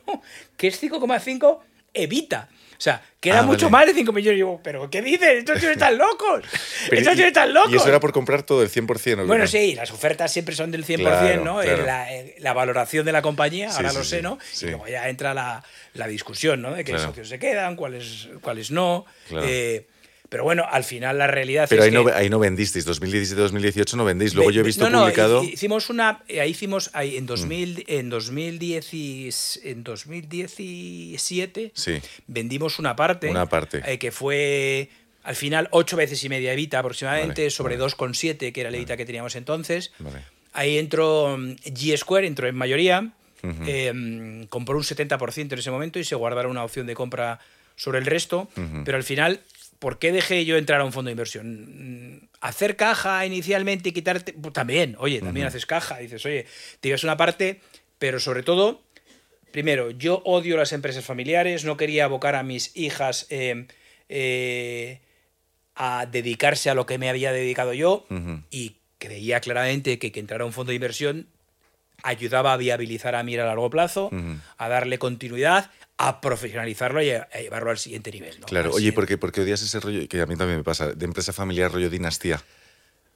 que 0.57 0.69
es 0.69 0.81
5,5 0.81 1.59
evita. 1.93 2.49
O 2.83 2.85
sea, 2.85 3.01
que 3.21 3.29
era 3.29 3.39
Ah, 3.39 3.43
mucho 3.45 3.71
vale. 3.71 3.87
más 3.87 3.95
de 3.95 4.01
5 4.01 4.13
millones. 4.13 4.39
Y 4.39 4.41
yo, 4.41 4.59
¿pero 4.61 4.91
qué 4.91 5.01
dices? 5.03 5.35
Estos 5.39 5.61
tíos 5.61 5.71
están 5.71 5.97
locos. 5.97 6.43
Estos 6.91 7.15
tíos 7.15 7.29
están 7.29 7.55
locos. 7.55 7.73
Y 7.73 7.77
eso 7.77 7.87
era 7.89 8.01
por 8.01 8.13
comprar 8.13 8.43
todo 8.43 8.61
el 8.61 8.69
100%, 8.69 8.91
¿o 8.91 9.17
qué 9.19 9.23
Bueno, 9.29 9.45
no? 9.45 9.47
sí, 9.47 9.77
las 9.77 9.93
ofertas 9.93 10.33
siempre 10.33 10.57
son 10.57 10.73
del 10.73 10.85
100%, 10.85 10.97
Claro, 10.99 11.45
¿no? 11.45 11.61
claro. 11.61 11.83
Eh, 11.83 11.87
La, 11.87 12.13
eh, 12.13 12.35
la 12.41 12.53
valoración 12.55 13.07
de 13.07 13.13
la 13.13 13.23
compañía, 13.23 13.71
Sí, 13.71 13.77
ahora 13.77 13.91
sí, 13.91 13.97
lo 13.99 14.03
sé, 14.05 14.21
¿no? 14.23 14.39
sí. 14.51 14.67
Y 14.67 14.71
luego 14.71 14.89
ya 14.89 15.09
entra 15.09 15.33
la, 15.33 15.63
la 15.95 16.09
discusión, 16.09 16.61
¿no? 16.61 16.73
De 16.75 16.83
qué 16.83 16.91
Claro. 16.91 17.07
socios 17.11 17.29
se 17.29 17.39
quedan, 17.39 17.77
cuáles, 17.77 18.27
cuáles 18.41 18.73
no. 18.73 19.07
Claro. 19.29 19.47
Eh, 19.49 19.87
pero 20.33 20.45
bueno, 20.45 20.65
al 20.67 20.83
final 20.83 21.19
la 21.19 21.27
realidad 21.27 21.67
Pero 21.69 21.83
es 21.83 21.89
ahí, 21.89 21.93
que... 21.95 22.03
no, 22.11 22.11
ahí 22.17 22.31
no 22.31 22.39
vendisteis, 22.39 22.87
2017-2018 22.89 23.95
no 23.97 24.05
vendéis. 24.07 24.33
Luego 24.35 24.49
Ve- 24.49 24.55
yo 24.55 24.61
he 24.63 24.65
visto 24.65 24.85
no, 24.89 24.91
no, 24.91 25.01
publicado... 25.03 25.45
hi- 25.45 25.51
hicimos 25.53 25.91
una. 25.91 26.23
eh, 26.27 26.41
Ahí 26.41 26.53
hicimos. 26.53 26.89
Ahí 26.95 27.19
en, 27.19 27.27
2000, 27.27 27.85
en, 27.87 28.09
2010 28.09 28.95
y- 28.95 29.31
en 29.65 29.85
2017 29.85 31.73
Sí. 31.75 32.01
vendimos 32.27 32.79
una 32.79 32.97
parte. 32.97 33.29
Una 33.31 33.47
parte. 33.49 33.83
eh, 33.87 33.99
que 33.99 34.11
fue. 34.11 34.89
Al 35.25 35.37
final, 35.37 35.69
ocho 35.71 35.97
veces 35.97 36.25
y 36.25 36.29
media 36.29 36.53
Evita 36.53 36.81
aproximadamente, 36.81 37.43
Vale, 37.43 37.51
sobre 37.51 37.77
vale. 37.77 37.93
2,7, 37.93 38.53
que 38.53 38.61
era 38.61 38.71
la 38.71 38.77
Evita 38.79 38.97
que 38.97 39.05
teníamos 39.05 39.37
entonces. 39.37 39.93
Ahí 40.53 40.79
entró 40.79 41.37
mm, 41.39 41.57
G 41.67 41.97
Square, 41.97 42.27
entró 42.27 42.49
en 42.49 42.57
mayoría, 42.57 43.11
eh, 43.67 43.93
mm, 43.95 44.45
compró 44.47 44.77
un 44.77 44.83
70% 44.83 45.53
en 45.53 45.59
ese 45.59 45.71
momento 45.71 45.99
y 46.01 46.05
se 46.05 46.15
guardaron 46.17 46.51
una 46.51 46.65
opción 46.65 46.87
de 46.89 46.95
compra 46.95 47.39
sobre 47.77 47.99
el 48.01 48.07
resto. 48.07 48.49
Pero 48.85 48.97
al 48.97 49.05
final, 49.05 49.41
¿por 49.83 49.99
qué 49.99 50.13
dejé 50.13 50.45
yo 50.45 50.57
entrar 50.57 50.81
a 50.81 50.85
un 50.85 50.93
fondo 50.93 51.09
de 51.09 51.15
inversión? 51.15 52.31
Hacer 52.41 52.77
caja 52.77 53.27
inicialmente 53.27 53.89
y 53.89 53.93
quitarte. 53.93 54.33
pues 54.33 54.55
también, 54.55 54.95
oye, 54.97 55.21
también 55.21 55.45
haces 55.45 55.67
caja. 55.67 55.99
Dices, 55.99 56.25
oye, 56.25 56.47
te 56.79 56.89
llevas 56.89 57.03
una 57.03 57.17
parte, 57.17 57.61
pero 57.99 58.21
sobre 58.21 58.45
todo, 58.45 58.81
primero, 59.51 59.91
yo 59.91 60.23
odio 60.25 60.57
las 60.57 60.73
empresas 60.73 61.05
familiares, 61.05 61.65
no 61.65 61.77
quería 61.77 62.05
abocar 62.05 62.37
a 62.37 62.45
mis 62.45 62.77
hijas. 62.77 63.27
eh, 63.31 63.67
eh, 64.09 65.01
a 65.75 66.07
dedicarse 66.07 66.69
a 66.71 66.75
lo 66.75 66.85
que 66.85 66.99
me 66.99 67.09
había 67.09 67.33
dedicado 67.33 67.73
yo 67.73 68.07
y 68.51 68.77
creía 68.99 69.41
claramente 69.41 69.99
que 69.99 70.13
que 70.13 70.21
entrara 70.21 70.45
a 70.45 70.47
un 70.47 70.53
fondo 70.53 70.69
de 70.69 70.77
inversión 70.77 71.29
ayudaba 72.03 72.53
a 72.53 72.57
viabilizar 72.59 73.15
a 73.15 73.23
Mira 73.23 73.45
a 73.45 73.47
largo 73.47 73.71
plazo, 73.71 74.11
a 74.59 74.69
darle 74.69 74.99
continuidad, 74.99 75.71
a 75.99 76.21
profesionalizarlo 76.21 77.03
y 77.03 77.11
a, 77.11 77.29
llevarlo 77.41 77.71
al 77.71 77.79
siguiente 77.79 78.11
nivel. 78.11 78.41
¿no? 78.41 78.47
Claro, 78.47 78.71
Al 78.71 78.77
oye, 78.77 78.93
¿por 78.93 79.07
qué, 79.07 79.41
odias 79.41 79.63
ese 79.63 79.81
rollo? 79.81 80.07
Que 80.09 80.21
a 80.21 80.27
mí 80.27 80.37
también 80.37 80.59
me 80.59 80.65
pasa, 80.65 80.93
de 80.93 81.05
empresa 81.05 81.33
familiar, 81.33 81.71
rollo 81.73 81.91
dinastía. 81.91 82.43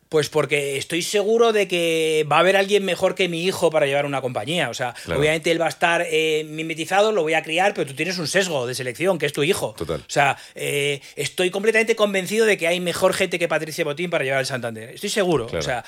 Pues 0.09 0.29
porque 0.29 0.77
estoy 0.77 1.03
seguro 1.03 1.53
de 1.53 1.67
que 1.67 2.25
va 2.31 2.37
a 2.37 2.39
haber 2.39 2.57
alguien 2.57 2.85
mejor 2.85 3.17
que 3.17 3.29
mi 3.29 3.45
hijo 3.45 3.71
para 3.71 3.87
llevar 3.87 4.07
una 4.07 4.21
compañía. 4.21 4.71
O 4.71 4.75
sea, 4.75 4.95
Claro. 5.05 5.19
obviamente 5.19 5.51
él 5.51 5.61
va 5.61 5.67
a 5.67 5.71
estar 5.71 6.07
eh, 6.09 6.47
mimetizado, 6.49 7.11
lo 7.11 7.23
voy 7.23 7.35
a 7.35 7.43
criar, 7.43 7.75
pero 7.75 7.89
tú 7.89 7.95
tienes 7.95 8.17
un 8.19 8.29
sesgo 8.29 8.69
de 8.69 8.77
selección, 8.77 9.19
que 9.19 9.27
es 9.27 9.33
tu 9.33 9.43
hijo. 9.43 9.75
Total. 9.77 9.99
O 10.01 10.11
sea, 10.11 10.37
eh, 10.55 11.01
estoy 11.17 11.51
completamente 11.51 11.97
convencido 11.97 12.47
de 12.47 12.57
que 12.57 12.69
hay 12.69 12.79
mejor 12.79 13.15
gente 13.15 13.41
que 13.41 13.49
Patricia 13.49 13.85
Botín 13.85 14.09
para 14.09 14.23
llevar 14.23 14.41
el 14.41 14.47
Santander. 14.47 14.91
Estoy 14.91 15.11
seguro. 15.11 15.47
Claro. 15.47 15.59
O 15.59 15.63
sea, 15.63 15.85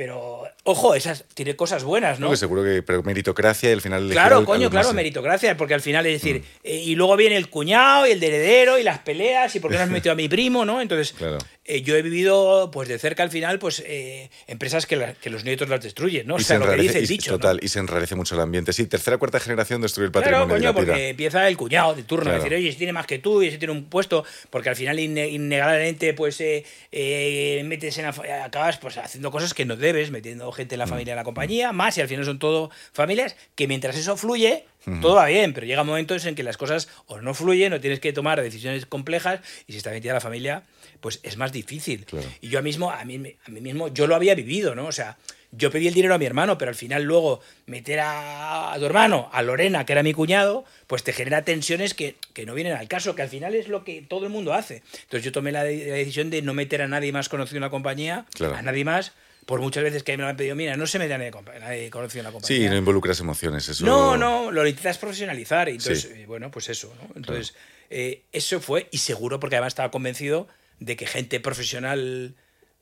pero, 0.00 0.44
ojo, 0.64 0.94
esas 0.94 1.26
tiene 1.34 1.56
cosas 1.56 1.84
buenas, 1.84 2.18
¿no? 2.18 2.24
¿no? 2.24 2.30
Que 2.30 2.38
seguro 2.38 2.64
que 2.64 2.82
pero 2.82 3.02
meritocracia 3.02 3.68
y 3.68 3.74
al 3.74 3.82
final... 3.82 4.08
Claro, 4.08 4.46
coño, 4.46 4.70
claro, 4.70 4.94
meritocracia, 4.94 5.58
porque 5.58 5.74
al 5.74 5.82
final 5.82 6.06
es 6.06 6.22
decir, 6.22 6.42
eh, 6.64 6.74
y 6.86 6.94
luego 6.94 7.18
viene 7.18 7.36
el 7.36 7.50
cuñado 7.50 8.06
y 8.06 8.12
el 8.12 8.18
de 8.18 8.28
heredero 8.28 8.78
y 8.78 8.82
las 8.82 9.00
peleas 9.00 9.54
y 9.56 9.60
por 9.60 9.70
qué 9.70 9.76
no 9.76 9.82
has 9.82 9.90
metido 9.90 10.14
a 10.14 10.16
mi 10.16 10.26
primo, 10.26 10.64
¿no? 10.64 10.80
Entonces, 10.80 11.12
Claro. 11.12 11.36
Eh, 11.70 11.82
yo 11.82 11.96
he 11.96 12.02
vivido 12.02 12.70
pues 12.72 12.88
de 12.88 12.98
cerca 12.98 13.22
al 13.22 13.30
final 13.30 13.58
pues 13.58 13.82
eh, 13.86 14.30
empresas 14.46 14.86
que, 14.86 14.96
la- 14.96 15.14
que 15.14 15.30
los 15.30 15.44
nietos 15.44 15.68
las 15.68 15.80
destruyen, 15.82 16.26
¿no? 16.26 16.34
O 16.34 16.38
Y 16.38 16.44
sea, 16.44 16.56
se 16.56 16.58
lo 16.60 16.66
que 16.66 16.72
enrarece, 16.72 16.88
dice 16.88 16.98
el 16.98 17.04
y- 17.04 17.08
dicho. 17.08 17.38
y 17.62 17.68
se 17.68 17.78
enrarece 17.78 18.14
mucho 18.14 18.34
el 18.34 18.40
ambiente. 18.40 18.72
Sí, 18.72 18.86
tercera 18.86 19.16
cuarta 19.18 19.40
generación 19.40 19.80
destruye 19.80 20.06
el 20.06 20.12
Claro, 20.12 20.24
patrimonio. 20.24 20.48
coño, 20.48 20.58
dilapida. 20.72 20.86
porque 20.94 21.08
empieza 21.10 21.48
el 21.48 21.56
cuñado 21.56 21.94
de 21.94 22.02
turno 22.02 22.24
Claro. 22.24 22.36
a 22.40 22.44
decir, 22.44 22.56
oye, 22.56 22.68
ese 22.68 22.78
tiene 22.78 22.92
más 22.92 23.06
que 23.06 23.18
tú 23.18 23.42
y 23.42 23.48
ese 23.48 23.58
tiene 23.58 23.72
un 23.72 23.84
puesto, 23.86 24.24
porque 24.50 24.68
al 24.68 24.76
final 24.76 24.98
inne- 24.98 25.30
innegablemente 25.30 26.12
pues 26.14 26.40
eh, 26.40 27.62
metes 27.64 27.98
en 27.98 28.04
la 28.06 28.44
acabas 28.44 28.78
pues 28.78 28.98
haciendo 28.98 29.30
cosas 29.30 29.54
que 29.54 29.64
no 29.64 29.76
debes, 29.76 30.10
metiendo 30.10 30.50
gente 30.52 30.74
en 30.74 30.78
la 30.80 30.86
Mm. 30.86 30.90
familia 30.90 31.12
en 31.12 31.16
la 31.16 31.24
compañía, 31.24 31.72
más 31.72 31.96
y 31.98 32.00
al 32.00 32.08
final 32.08 32.24
son 32.24 32.38
todo 32.38 32.70
familias 32.92 33.36
que 33.54 33.68
mientras 33.68 33.96
eso 33.96 34.16
fluye, 34.16 34.64
todo 35.02 35.16
va 35.16 35.26
bien, 35.26 35.52
pero 35.52 35.66
llega 35.66 35.84
momentos 35.84 36.24
en 36.24 36.34
que 36.34 36.42
las 36.42 36.56
cosas 36.56 36.88
o 37.06 37.20
no 37.20 37.34
fluyen 37.34 37.72
o 37.74 37.80
tienes 37.80 38.00
que 38.00 38.12
tomar 38.14 38.40
decisiones 38.40 38.86
complejas 38.86 39.40
y 39.66 39.72
si 39.72 39.78
está 39.78 39.90
metida 39.90 40.14
la 40.14 40.20
familia, 40.20 40.62
pues 41.00 41.20
es 41.22 41.36
más 41.36 41.52
difícil. 41.52 41.59
Claro. 42.06 42.26
Y 42.40 42.48
yo 42.48 42.62
mismo, 42.62 42.90
a 42.90 43.04
mí, 43.04 43.16
a 43.46 43.50
mí 43.50 43.60
mismo, 43.60 43.88
yo 43.88 44.06
lo 44.06 44.14
había 44.14 44.34
vivido, 44.34 44.74
¿no? 44.74 44.86
O 44.86 44.92
sea, 44.92 45.16
yo 45.52 45.70
pedí 45.70 45.88
el 45.88 45.94
dinero 45.94 46.14
a 46.14 46.18
mi 46.18 46.26
hermano, 46.26 46.56
pero 46.58 46.68
al 46.68 46.74
final 46.76 47.02
luego 47.02 47.40
meter 47.66 47.98
a, 48.00 48.72
a 48.72 48.78
tu 48.78 48.84
hermano, 48.86 49.28
a 49.32 49.42
Lorena, 49.42 49.84
que 49.84 49.92
era 49.92 50.02
mi 50.04 50.12
cuñado, 50.12 50.64
pues 50.86 51.02
te 51.02 51.12
genera 51.12 51.42
tensiones 51.42 51.92
que, 51.94 52.14
que 52.34 52.46
no 52.46 52.54
vienen 52.54 52.74
al 52.74 52.86
caso, 52.86 53.14
que 53.16 53.22
al 53.22 53.28
final 53.28 53.54
es 53.54 53.66
lo 53.68 53.82
que 53.82 54.00
todo 54.02 54.26
el 54.26 54.30
mundo 54.32 54.54
hace. 54.54 54.82
Entonces 55.02 55.24
yo 55.24 55.32
tomé 55.32 55.50
la, 55.50 55.64
de- 55.64 55.86
la 55.86 55.94
decisión 55.96 56.30
de 56.30 56.42
no 56.42 56.54
meter 56.54 56.82
a 56.82 56.88
nadie 56.88 57.10
más 57.12 57.28
conocido 57.28 57.56
en 57.56 57.62
la 57.62 57.70
compañía, 57.70 58.26
Claro. 58.34 58.54
a 58.54 58.62
nadie 58.62 58.84
más, 58.84 59.12
por 59.46 59.60
muchas 59.60 59.82
veces 59.82 60.04
que 60.04 60.16
me 60.16 60.22
lo 60.22 60.28
han 60.28 60.36
pedido, 60.36 60.54
mira, 60.54 60.76
no 60.76 60.86
se 60.86 61.00
mete 61.00 61.14
a 61.14 61.18
nadie, 61.18 61.32
nadie 61.58 61.90
conocido 61.90 62.20
en 62.20 62.26
la 62.26 62.32
compañía. 62.32 62.56
Sí, 62.58 62.68
no 62.68 62.76
involucras 62.76 63.18
emociones. 63.18 63.68
Eso... 63.68 63.84
No, 63.84 64.16
no, 64.16 64.52
lo 64.52 64.64
intentas 64.68 64.98
profesionalizar. 64.98 65.68
Y 65.68 65.72
entonces, 65.72 66.02
Sí. 66.02 66.20
eh, 66.20 66.26
bueno, 66.26 66.52
pues 66.52 66.68
eso, 66.68 66.94
¿no? 67.02 67.08
Entonces, 67.16 67.54
eh, 67.88 68.22
eso 68.30 68.60
fue, 68.60 68.86
y 68.92 68.98
seguro, 68.98 69.40
porque 69.40 69.56
además 69.56 69.72
estaba 69.72 69.90
convencido 69.90 70.46
de 70.80 70.96
que 70.96 71.06
gente 71.06 71.38
profesional 71.40 72.34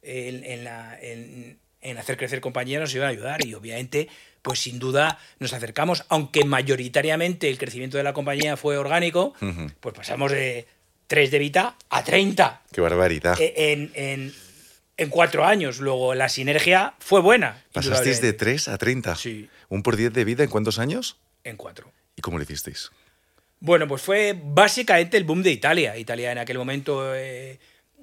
en, 0.02 0.44
en 0.44 0.64
la- 0.64 0.98
en- 1.00 1.58
en 1.80 1.96
hacer 1.98 2.16
crecer 2.16 2.40
compañías 2.40 2.80
nos 2.80 2.94
iba 2.94 3.06
a 3.06 3.10
ayudar. 3.10 3.44
Y 3.46 3.54
obviamente, 3.54 4.08
pues 4.42 4.58
sin 4.60 4.78
duda 4.80 5.18
nos 5.38 5.52
acercamos, 5.52 6.04
aunque 6.08 6.44
mayoritariamente 6.44 7.48
el 7.48 7.56
crecimiento 7.58 7.96
de 7.98 8.02
la 8.02 8.12
compañía 8.12 8.56
fue 8.56 8.76
orgánico, 8.78 9.34
pues 9.80 9.94
pasamos 9.94 10.32
de 10.32 10.66
3 11.06 11.30
de 11.30 11.38
Vita 11.38 11.76
a 11.90 12.02
30 12.02 12.62
Qué 12.72 12.80
barbaridad. 12.80 13.36
eh, 13.40 13.72
en, 13.94 14.32
en, 14.96 15.08
cuatro 15.10 15.44
años. 15.44 15.78
Luego 15.78 16.14
la 16.16 16.28
sinergia 16.28 16.94
fue 16.98 17.20
buena. 17.20 17.64
¿Pasasteis 17.72 18.20
de 18.20 18.28
indudablemente. 18.30 18.44
3 18.44 18.68
a 18.68 18.78
30? 18.78 19.16
Sí. 19.16 19.48
¿Un 19.68 19.82
por 19.84 19.96
10 19.96 20.12
de 20.12 20.24
vida 20.24 20.42
en 20.44 20.50
cuántos 20.50 20.78
años? 20.80 21.16
En 21.44 21.56
cuatro. 21.56 21.92
¿Y 22.16 22.22
cómo 22.22 22.38
lo 22.38 22.42
hicisteis? 22.44 22.90
Bueno, 23.60 23.86
pues 23.86 24.02
fue 24.02 24.36
básicamente 24.40 25.16
el 25.16 25.24
boom 25.24 25.42
de 25.44 25.52
Italia. 25.52 25.96
Italia 25.96 26.32
en 26.32 26.38
aquel 26.38 26.58
momento, 26.58 27.14
eh, 27.14 27.58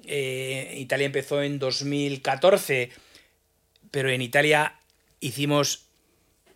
eh, 0.06 0.74
Italia 0.78 1.06
empezó 1.06 1.42
en 1.42 1.58
2014, 1.58 2.90
pero 3.90 4.10
en 4.10 4.22
Italia 4.22 4.74
hicimos 5.20 5.86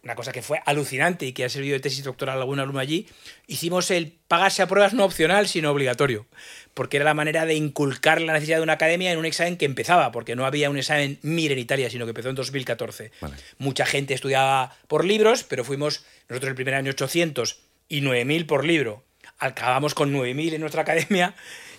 una 0.02 0.14
cosa 0.14 0.32
que 0.32 0.42
fue 0.42 0.62
alucinante 0.64 1.26
y 1.26 1.32
que 1.32 1.44
ha 1.44 1.48
servido 1.48 1.74
de 1.74 1.80
tesis 1.80 2.04
doctoral 2.04 2.38
a 2.38 2.40
algún 2.40 2.58
alumno 2.58 2.80
allí, 2.80 3.06
hicimos 3.46 3.90
el 3.90 4.12
pagarse 4.28 4.62
a 4.62 4.66
pruebas 4.66 4.94
no 4.94 5.04
opcional, 5.04 5.46
sino 5.46 5.70
obligatorio, 5.70 6.26
porque 6.72 6.96
era 6.96 7.04
la 7.04 7.14
manera 7.14 7.44
de 7.44 7.54
inculcar 7.54 8.20
la 8.20 8.32
necesidad 8.32 8.58
de 8.58 8.62
una 8.62 8.74
academia 8.74 9.12
en 9.12 9.18
un 9.18 9.26
examen 9.26 9.58
que 9.58 9.66
empezaba, 9.66 10.10
porque 10.10 10.36
no 10.36 10.46
había 10.46 10.70
un 10.70 10.78
examen 10.78 11.18
MIR 11.22 11.52
en 11.52 11.58
Italia, 11.58 11.90
sino 11.90 12.06
que 12.06 12.10
empezó 12.10 12.30
en 12.30 12.34
2014. 12.34 13.12
Vale. 13.20 13.36
Mucha 13.58 13.84
gente 13.84 14.14
estudiaba 14.14 14.74
por 14.88 15.04
libros, 15.04 15.44
pero 15.44 15.64
fuimos 15.64 16.04
nosotros 16.28 16.48
el 16.48 16.54
primer 16.54 16.74
año 16.74 16.90
800 16.90 17.60
y 17.88 18.00
9.000 18.00 18.46
por 18.46 18.64
libro. 18.64 19.04
Acabamos 19.38 19.94
con 19.94 20.14
9.000 20.14 20.54
en 20.54 20.60
nuestra 20.60 20.82
academia 20.82 21.34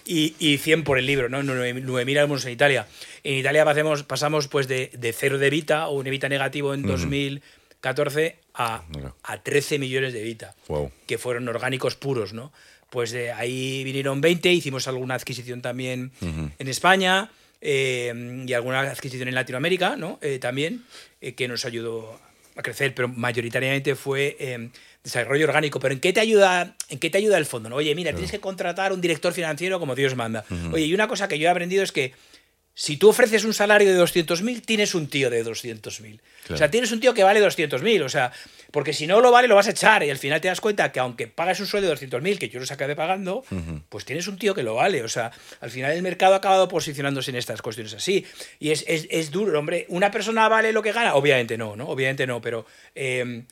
y, 0.06 0.36
y 0.39 0.58
100 0.58 0.84
por 0.84 0.97
el 0.97 1.06
libro, 1.06 1.30
¿no? 1.30 1.41
9.000 1.41 1.86
9.000 1.86 2.18
alumnos 2.20 2.45
en 2.45 2.52
Italia. 2.52 2.88
En 3.24 3.36
Italia 3.36 3.64
pasemos, 3.66 4.04
pasamos 4.04 4.47
pues 4.47 4.68
de, 4.68 4.89
de 4.97 5.14
cero 5.14 5.38
de 5.38 5.49
Vita 5.49 5.88
o 5.88 5.97
un 5.99 6.08
Evita 6.08 6.28
negativo 6.30 6.74
en 6.74 6.82
2014 6.84 8.38
a, 8.54 8.84
a 9.24 9.38
13 9.43 9.80
millones 9.80 10.14
de 10.14 10.24
Vita, 10.24 10.56
Wow. 10.68 10.91
que 11.08 11.18
fueron 11.18 11.47
orgánicos 11.47 11.95
puros, 11.95 12.34
¿no? 12.34 12.52
Pues 12.89 13.12
de 13.12 13.32
ahí 13.32 13.84
vinieron 13.86 14.20
20, 14.20 14.52
hicimos 14.52 14.88
alguna 14.88 15.16
adquisición 15.16 15.62
también 15.62 16.12
en 16.22 16.68
España 16.68 17.32
eh, 17.62 18.43
y 18.45 18.52
alguna 18.54 18.82
adquisición 18.82 19.30
en 19.30 19.36
Latinoamérica, 19.36 19.95
¿no? 19.95 20.20
Eh, 20.22 20.39
también, 20.39 20.84
eh, 21.22 21.34
que 21.34 21.47
nos 21.47 21.64
ayudó 21.64 22.20
a 22.56 22.62
crecer, 22.62 22.93
pero 22.93 23.08
mayoritariamente 23.08 23.95
fue 23.95 24.36
eh, 24.39 24.70
desarrollo 25.04 25.45
orgánico. 25.45 25.80
Pero 25.80 25.93
¿en 25.93 25.99
qué 25.99 26.14
te 26.14 26.20
ayuda, 26.20 26.76
en 26.89 26.99
qué 26.99 27.10
te 27.10 27.18
ayuda 27.18 27.38
el 27.38 27.45
fondo? 27.45 27.70
¿no? 27.70 27.78
Oye, 27.78 27.93
mira, 27.95 28.12
tienes 28.12 28.32
que 28.32 28.39
contratar 28.39 28.93
un 28.93 29.02
director 29.02 29.34
financiero 29.34 29.80
como 29.80 29.95
Dios 29.95 30.16
manda. 30.16 30.43
Oye, 30.72 30.86
y 30.86 30.93
una 30.93 31.08
cosa 31.08 31.28
que 31.28 31.39
yo 31.39 31.47
he 31.47 31.52
aprendido 31.52 31.84
es 31.84 31.91
que 31.91 32.14
si 32.74 32.97
tú 32.97 33.09
ofreces 33.09 33.43
un 33.43 33.53
salario 33.53 33.93
de 33.93 34.01
200.000, 34.01 34.61
tienes 34.65 34.95
un 34.95 35.07
tío 35.07 35.30
de 35.30 35.45
200.000. 35.45 36.15
O 36.15 36.19
Claro. 36.47 36.57
sea, 36.57 36.72
tienes 36.72 36.91
un 36.91 36.99
tío 36.99 37.13
que 37.13 37.24
vale 37.24 37.39
200.000. 37.45 38.03
O 38.03 38.09
sea, 38.09 38.32
porque 38.72 38.93
si 38.93 39.05
no 39.07 39.22
lo 39.22 39.30
vale, 39.32 39.47
lo 39.47 39.55
vas 39.55 39.67
a 39.67 39.72
echar. 39.72 40.03
Y 40.03 40.09
al 40.09 40.17
final 40.17 40.41
te 40.41 40.47
das 40.47 40.59
cuenta 40.61 40.91
que 40.91 40.99
aunque 40.99 41.28
pagas 41.28 41.59
un 41.59 41.67
sueldo 41.67 41.89
de 41.89 41.95
200.000, 41.95 42.38
que 42.39 42.49
yo 42.49 42.59
los 42.59 42.72
acabé 42.72 42.95
pagando, 42.95 43.43
pues 43.89 44.05
tienes 44.05 44.28
un 44.28 44.38
tío 44.38 44.55
que 44.55 44.63
lo 44.63 44.76
vale. 44.76 45.03
O 45.03 45.09
sea, 45.09 45.32
al 45.59 45.69
final 45.69 45.91
el 45.91 46.01
mercado 46.01 46.34
ha 46.34 46.38
acabado 46.38 46.67
posicionándose 46.67 47.30
en 47.32 47.38
estas 47.38 47.61
cuestiones 47.61 47.93
así. 47.93 48.26
Y 48.59 48.72
es, 48.72 48.84
es, 48.88 49.07
es 49.11 49.30
duro, 49.32 49.59
hombre. 49.59 49.86
¿Una 49.89 50.09
persona 50.09 50.47
vale 50.49 50.72
lo 50.72 50.82
que 50.82 50.91
gana? 50.93 51.13
Obviamente 51.15 51.57
no, 51.57 51.76
¿no? 51.76 51.88
Obviamente 51.89 52.26
no, 52.26 52.41
pero... 52.41 52.65
eh, 52.95 53.43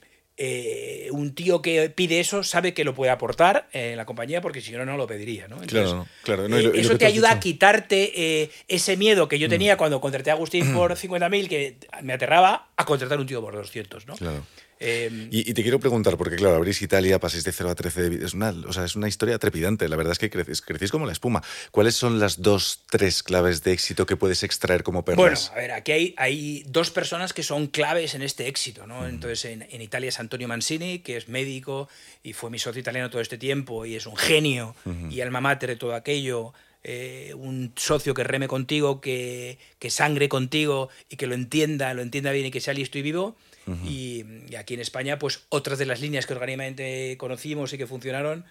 eh, 0.41 1.09
un 1.11 1.35
tío 1.35 1.61
que 1.61 1.89
pide 1.89 2.21
eso 2.21 2.43
sabe 2.43 2.73
que 2.73 2.85
lo 2.85 2.95
puede 2.95 3.11
aportar 3.11 3.67
en 3.73 3.97
la 3.97 4.05
compañía 4.05 4.39
porque 4.41 4.61
si 4.61 4.71
no, 4.71 4.85
no 4.85 4.95
lo 4.95 5.05
pediría. 5.05 5.47
¿no? 5.49 5.57
Claro, 5.57 6.07
claro. 6.23 6.47
No, 6.47 6.57
eh, 6.57 6.63
lo- 6.63 6.73
eso 6.73 6.97
te 6.97 7.05
ayuda 7.05 7.31
a 7.31 7.39
quitarte 7.41 8.13
eh, 8.15 8.49
ese 8.69 8.95
miedo 8.95 9.27
que 9.27 9.37
yo 9.37 9.47
Mm. 9.47 9.49
tenía 9.49 9.77
cuando 9.77 9.99
contraté 9.99 10.29
a 10.31 10.33
Agustín 10.33 10.73
por 10.73 10.95
50.000, 10.95 11.47
que 11.49 11.75
me 12.01 12.13
aterraba, 12.13 12.69
a 12.77 12.85
contratar 12.85 13.19
un 13.19 13.27
tío 13.27 13.41
por 13.41 13.53
200. 13.53 14.07
¿no? 14.07 14.15
Claro. 14.15 14.45
Eh, 14.81 15.27
Y, 15.31 15.49
y 15.49 15.53
te 15.53 15.61
quiero 15.61 15.79
preguntar, 15.79 16.15
porque 16.17 16.37
claro, 16.37 16.55
abrís 16.55 16.81
Italia, 16.81 17.19
pasáis 17.19 17.43
de 17.43 17.51
0 17.51 17.69
a 17.69 17.75
13 17.75 18.01
de 18.01 18.09
vida. 18.09 18.25
Es 18.25 18.33
una, 18.33 18.51
o 18.65 18.71
sea, 18.71 18.85
es 18.85 18.95
una 18.95 19.07
historia 19.07 19.37
trepidante. 19.37 19.89
La 19.89 19.95
verdad 19.97 20.13
es 20.13 20.19
que 20.19 20.29
crecéis, 20.29 20.61
crecéis 20.61 20.91
como 20.91 21.05
la 21.05 21.11
espuma. 21.11 21.43
¿Cuáles 21.71 21.95
son 21.95 22.19
las 22.19 22.41
dos, 22.41 22.81
tres 22.89 23.21
claves 23.23 23.61
de 23.63 23.73
éxito 23.73 24.05
que 24.05 24.15
puedes 24.15 24.43
extraer 24.43 24.83
como 24.83 25.01
Bueno, 25.03 25.21
perlas? 25.21 25.51
a 25.51 25.55
ver, 25.55 25.71
aquí 25.71 25.91
hay, 25.91 26.13
hay 26.17 26.63
dos 26.67 26.91
personas 26.91 27.33
que 27.33 27.43
son 27.43 27.67
claves 27.67 28.13
en 28.15 28.21
este 28.21 28.47
éxito, 28.47 28.87
¿no? 28.87 29.05
Entonces, 29.07 29.45
en, 29.45 29.63
en 29.69 29.81
Italia 29.81 30.09
es 30.09 30.19
Antonio 30.19 30.47
Mancini, 30.47 30.99
que 30.99 31.17
es 31.17 31.27
médico 31.27 31.89
y 32.23 32.33
fue 32.33 32.49
mi 32.49 32.59
socio 32.59 32.79
italiano 32.79 33.09
todo 33.09 33.21
este 33.21 33.37
tiempo 33.37 33.85
y 33.85 33.95
es 33.95 34.05
un 34.05 34.15
genio 34.15 34.75
y 35.09 35.19
alma 35.21 35.41
mater 35.41 35.69
de 35.71 35.75
todo 35.75 35.93
aquello. 35.93 36.53
eh, 36.81 37.33
un 37.35 37.73
socio 37.75 38.13
que 38.13 38.23
reme 38.23 38.47
contigo, 38.47 39.01
que, 39.01 39.57
que 39.79 39.89
sangre 39.89 40.29
contigo 40.29 40.87
y 41.09 41.17
que 41.17 41.27
lo 41.27 41.35
entienda, 41.35 41.93
lo 41.93 42.01
entienda 42.01 42.31
bien 42.31 42.45
y 42.45 42.51
que 42.51 42.61
sea 42.61 42.73
listo 42.73 42.97
y 42.97 43.01
vivo. 43.01 43.35
Y, 43.85 44.25
aquí 44.57 44.73
en 44.73 44.79
España, 44.79 45.19
pues 45.19 45.45
otras 45.49 45.79
de 45.79 45.85
las 45.85 46.01
líneas 46.01 46.25
que 46.25 46.33
orgánicamente 46.33 47.15
conocimos 47.17 47.73
y 47.73 47.77
que 47.77 47.87
funcionaron, 47.87 48.45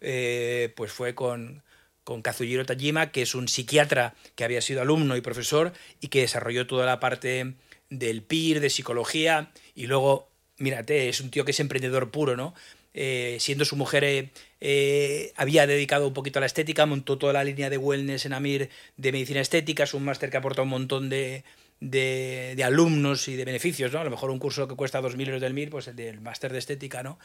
eh, 0.00 0.72
pues 0.76 0.92
fue 0.92 1.14
con, 1.14 1.62
con 2.04 2.22
Kazuhiro 2.22 2.64
Tajima, 2.66 3.10
que 3.10 3.22
es 3.22 3.34
un 3.34 3.48
psiquiatra 3.48 4.14
que 4.34 4.44
había 4.44 4.60
sido 4.60 4.82
alumno 4.82 5.16
y 5.16 5.20
profesor 5.20 5.72
y 6.00 6.08
que 6.08 6.20
desarrolló 6.20 6.66
toda 6.66 6.86
la 6.86 7.00
parte 7.00 7.54
del 7.90 8.22
PIR, 8.22 8.60
de 8.60 8.70
psicología, 8.70 9.50
y 9.74 9.86
luego, 9.86 10.28
mírate, 10.58 11.08
es 11.08 11.20
un 11.20 11.30
tío 11.30 11.44
que 11.44 11.52
es 11.52 11.60
emprendedor 11.60 12.10
puro, 12.10 12.36
¿no? 12.36 12.54
Eh, 12.96 13.38
siendo 13.40 13.64
su 13.64 13.74
mujer, 13.74 14.30
eh, 14.60 15.32
había 15.34 15.66
dedicado 15.66 16.06
un 16.06 16.14
poquito 16.14 16.38
a 16.38 16.40
la 16.40 16.46
estética, 16.46 16.86
montó 16.86 17.18
toda 17.18 17.32
la 17.32 17.42
línea 17.42 17.68
de 17.68 17.76
wellness 17.76 18.24
en 18.24 18.32
AMIR 18.32 18.70
de 18.96 19.12
medicina 19.12 19.40
estética, 19.40 19.82
es 19.82 19.94
un 19.94 20.04
máster 20.04 20.30
que 20.30 20.36
aporta 20.36 20.62
un 20.62 20.68
montón 20.68 21.08
de, 21.08 21.42
de, 21.90 22.54
de 22.56 22.64
alumnos 22.64 23.28
y 23.28 23.36
de 23.36 23.44
beneficios, 23.44 23.92
¿no? 23.92 24.00
A 24.00 24.04
lo 24.04 24.10
mejor 24.10 24.30
un 24.30 24.38
curso 24.38 24.66
que 24.68 24.74
cuesta 24.74 25.00
2.000 25.00 25.26
euros 25.26 25.40
del 25.40 25.52
MIR, 25.54 25.70
pues 25.70 25.88
el 25.88 25.96
del 25.96 26.20
máster 26.20 26.52
de 26.52 26.58
estética, 26.58 27.02
¿no? 27.02 27.18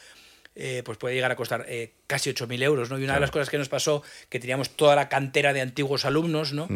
eh, 0.56 0.82
pues 0.84 0.98
puede 0.98 1.16
llegar 1.16 1.32
a 1.32 1.36
costar 1.36 1.66
eh, 1.70 1.92
casi 2.08 2.32
8.000 2.32 2.62
euros, 2.64 2.90
¿no? 2.90 3.00
Y 3.00 3.04
una 3.04 3.14
de 3.14 3.20
las 3.22 3.32
cosas 3.32 3.50
que 3.50 3.58
nos 3.58 3.70
pasó, 3.70 4.04
que 4.30 4.40
teníamos 4.40 4.72
toda 4.72 4.96
la 4.96 5.08
cantera 5.08 5.54
de 5.54 5.62
antiguos 5.62 6.04
alumnos, 6.06 6.52
¿no? 6.54 6.68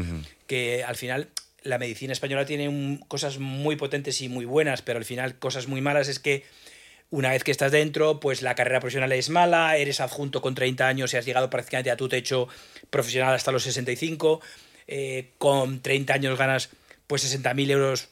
Que 0.48 0.84
al 0.84 0.96
final 0.96 1.30
la 1.64 1.78
medicina 1.80 2.14
española 2.14 2.46
tiene 2.46 2.70
un- 2.70 2.98
cosas 3.08 3.40
muy 3.40 3.76
potentes 3.76 4.22
y 4.22 4.30
muy 4.30 4.46
buenas, 4.46 4.82
pero 4.84 5.00
al 5.00 5.06
final 5.06 5.38
cosas 5.40 5.68
muy 5.68 5.82
malas 5.82 6.08
es 6.08 6.20
que 6.20 6.46
una 7.10 7.32
vez 7.32 7.44
que 7.44 7.52
estás 7.52 7.72
dentro, 7.72 8.20
pues 8.20 8.42
la 8.42 8.56
carrera 8.56 8.80
profesional 8.80 9.12
es 9.12 9.30
mala, 9.30 9.76
eres 9.76 10.00
adjunto 10.00 10.42
con 10.42 10.56
30 10.56 10.88
años 10.88 11.14
y 11.14 11.18
has 11.18 11.26
llegado 11.26 11.50
prácticamente 11.50 11.92
a 11.92 11.98
tu 11.98 12.08
techo 12.08 12.48
profesional 12.90 13.34
hasta 13.34 13.52
los 13.52 13.64
65, 13.64 14.40
eh, 14.88 15.30
con 15.38 15.82
30 15.82 16.14
años 16.14 16.38
ganas 16.38 16.70
pues 17.08 17.24
60.000 17.24 17.72
euros 17.72 18.10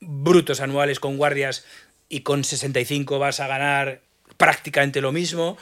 brutos 0.00 0.60
anuales 0.60 1.00
con 1.00 1.16
guardias 1.16 1.64
y 2.08 2.20
con 2.20 2.44
65 2.44 3.18
vas 3.18 3.40
a 3.40 3.46
ganar 3.46 4.00
prácticamente 4.36 5.00
lo 5.00 5.12
mismo. 5.12 5.56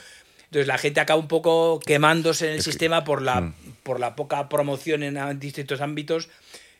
Entonces 0.44 0.66
la 0.66 0.78
gente 0.78 1.00
acaba 1.00 1.18
un 1.18 1.28
poco 1.28 1.80
quemándose 1.80 2.48
en 2.48 2.54
el 2.54 2.62
sistema 2.62 3.04
por 3.04 3.22
la, 3.22 3.52
por 3.82 4.00
la 4.00 4.14
poca 4.16 4.48
promoción 4.48 5.02
en 5.02 5.40
distintos 5.40 5.80
ámbitos. 5.80 6.28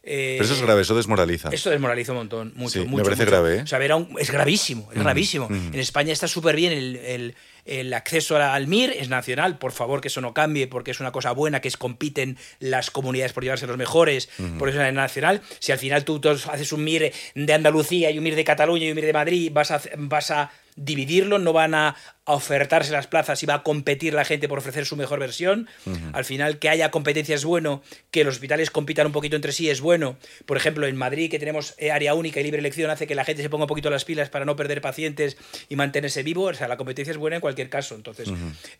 Eh, 0.04 0.34
Pero 0.38 0.44
eso 0.46 0.54
es 0.54 0.62
grave, 0.62 0.82
eso 0.82 0.96
desmoraliza. 0.96 1.48
Eso 1.52 1.70
desmoraliza 1.70 2.10
un 2.12 2.18
montón, 2.18 2.52
mucho, 2.56 2.82
Sí, 2.82 2.88
me 2.88 3.02
parece 3.04 3.22
mucho. 3.22 3.30
grave, 3.30 3.56
¿eh? 3.58 3.62
O 3.62 3.66
sea, 3.68 3.78
ver 3.78 3.92
a 3.92 3.96
un- 3.96 4.16
es 4.18 4.30
gravísimo, 4.32 4.88
es 4.92 4.98
gravísimo. 5.00 5.48
En 5.50 5.78
España 5.78 6.12
está 6.12 6.26
súper 6.26 6.56
bien 6.56 6.72
el, 6.72 6.96
el- 6.96 7.34
el 7.64 7.94
acceso 7.94 8.36
al 8.36 8.66
MIR, 8.66 8.90
es 8.98 9.08
nacional, 9.08 9.58
por 9.58 9.70
favor 9.70 10.00
que 10.00 10.08
eso 10.08 10.20
no 10.20 10.34
cambie, 10.34 10.66
porque 10.66 10.90
es 10.90 10.98
una 10.98 11.12
cosa 11.12 11.30
buena, 11.30 11.60
que 11.60 11.68
es 11.68 11.76
compiten 11.76 12.36
las 12.58 12.90
comunidades 12.90 13.32
por 13.32 13.44
llevarse 13.44 13.68
los 13.68 13.76
mejores, 13.76 14.28
por 14.58 14.68
eso 14.68 14.82
es 14.82 14.92
nacional. 14.92 15.40
Si 15.60 15.70
al 15.70 15.78
final 15.78 16.04
tú, 16.04 16.18
tú 16.18 16.28
haces 16.30 16.72
un 16.72 16.82
MIR 16.82 17.12
de 17.36 17.52
Andalucía 17.52 18.10
y 18.10 18.18
un 18.18 18.24
MIR 18.24 18.34
de 18.34 18.42
Cataluña 18.44 18.86
y 18.86 18.90
un 18.90 18.96
MIR 18.96 19.06
de 19.06 19.12
Madrid, 19.12 19.50
vas 19.52 19.70
a, 19.70 19.80
vas 19.96 20.32
a 20.32 20.50
dividirlo, 20.76 21.38
no 21.38 21.52
van 21.52 21.74
a, 21.74 21.96
ofertarse 22.24 22.92
las 22.92 23.08
plazas 23.08 23.42
y 23.42 23.46
va 23.46 23.54
a 23.54 23.62
competir 23.64 24.14
la 24.14 24.24
gente 24.24 24.48
por 24.48 24.58
ofrecer 24.58 24.86
su 24.86 24.94
mejor 24.96 25.18
versión. 25.18 25.68
Al 26.12 26.24
final, 26.24 26.60
que 26.60 26.68
haya 26.68 26.92
competencia 26.92 27.34
es 27.34 27.44
bueno, 27.44 27.82
que 28.12 28.22
los 28.22 28.36
hospitales 28.36 28.70
compitan 28.70 29.06
un 29.06 29.12
poquito 29.12 29.34
entre 29.34 29.50
sí 29.50 29.68
es 29.68 29.80
bueno. 29.80 30.16
Por 30.46 30.56
ejemplo, 30.56 30.86
en 30.86 30.96
Madrid, 30.96 31.30
que 31.30 31.40
tenemos 31.40 31.74
eh, 31.78 31.90
área 31.90 32.14
única 32.14 32.38
y 32.38 32.44
libre 32.44 32.60
elección, 32.60 32.90
hace 32.90 33.08
que 33.08 33.16
la 33.16 33.24
gente 33.24 33.42
se 33.42 33.50
ponga 33.50 33.64
un 33.64 33.68
poquito 33.68 33.90
las 33.90 34.04
pilas 34.04 34.30
para 34.30 34.44
no 34.44 34.54
perder 34.54 34.80
pacientes 34.80 35.36
y 35.68 35.74
mantenerse 35.74 36.22
vivo. 36.22 36.44
O 36.44 36.54
sea, 36.54 36.68
la 36.68 36.76
competencia 36.76 37.10
es 37.10 37.18
buena 37.18 37.36
en 37.36 37.40
cualquier 37.40 37.68
caso. 37.68 37.96
Entonces, 37.96 38.28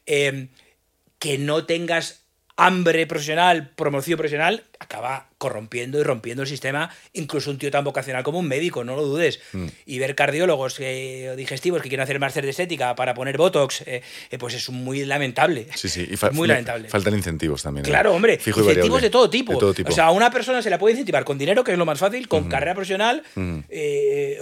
eh, 0.07 0.49
que 1.19 1.39
no 1.39 1.67
tengas 1.67 2.22
hambre 2.57 3.07
profesional, 3.07 3.71
promoción 3.75 4.19
profesional, 4.19 4.65
acaba 4.79 5.29
corrompiendo 5.39 5.99
y 5.99 6.03
rompiendo 6.03 6.43
el 6.43 6.49
sistema, 6.49 6.91
incluso 7.13 7.51
un 7.51 7.59
tío 7.59 7.71
tan 7.71 7.85
vocacional 7.85 8.23
como 8.23 8.39
un 8.39 8.47
médico, 8.47 8.85
no 8.85 8.95
lo 8.95 9.03
dudes. 9.03 9.41
Mm. 9.53 9.67
Y 9.87 9.99
ver 9.99 10.15
cardiólogos 10.15 10.77
eh, 10.81 11.35
digestivos 11.37 11.83
que 11.83 11.89
quieren 11.89 12.05
hacer 12.05 12.21
máster 12.21 12.45
de 12.45 12.51
estética 12.51 12.95
para 12.95 13.15
poner 13.15 13.37
Botox, 13.37 13.83
eh, 13.87 14.03
eh, 14.31 14.39
pues 14.39 14.55
es 14.55 14.71
muy 14.71 15.05
lamentable. 15.05 15.67
Sí, 15.75 15.89
sí. 15.89 16.09
Y 16.11 16.35
muy 16.35 16.47
lamentable. 16.47 16.89
Faltan 16.89 17.15
incentivos 17.15 17.63
también. 17.63 17.87
¿eh? 17.87 17.89
Claro, 17.89 18.15
hombre, 18.15 18.39
Fijo 18.39 18.61
incentivos 18.61 19.03
de 19.03 19.11
todo 19.11 19.29
tipo. 19.29 19.53
De 19.53 19.59
todo 19.59 19.75
tipo. 19.75 19.91
O 19.91 19.95
sea, 19.95 20.07
a 20.07 20.11
una 20.11 20.31
persona 20.31 20.63
se 20.63 20.71
la 20.71 20.79
puede 20.79 20.93
incentivar 20.93 21.25
con 21.25 21.39
dinero, 21.39 21.65
que 21.65 21.73
es 21.73 21.79
lo 21.79 21.87
más 21.87 21.99
fácil, 21.99 22.29
con 22.29 22.49
carrera 22.49 22.75
profesional 22.75 23.23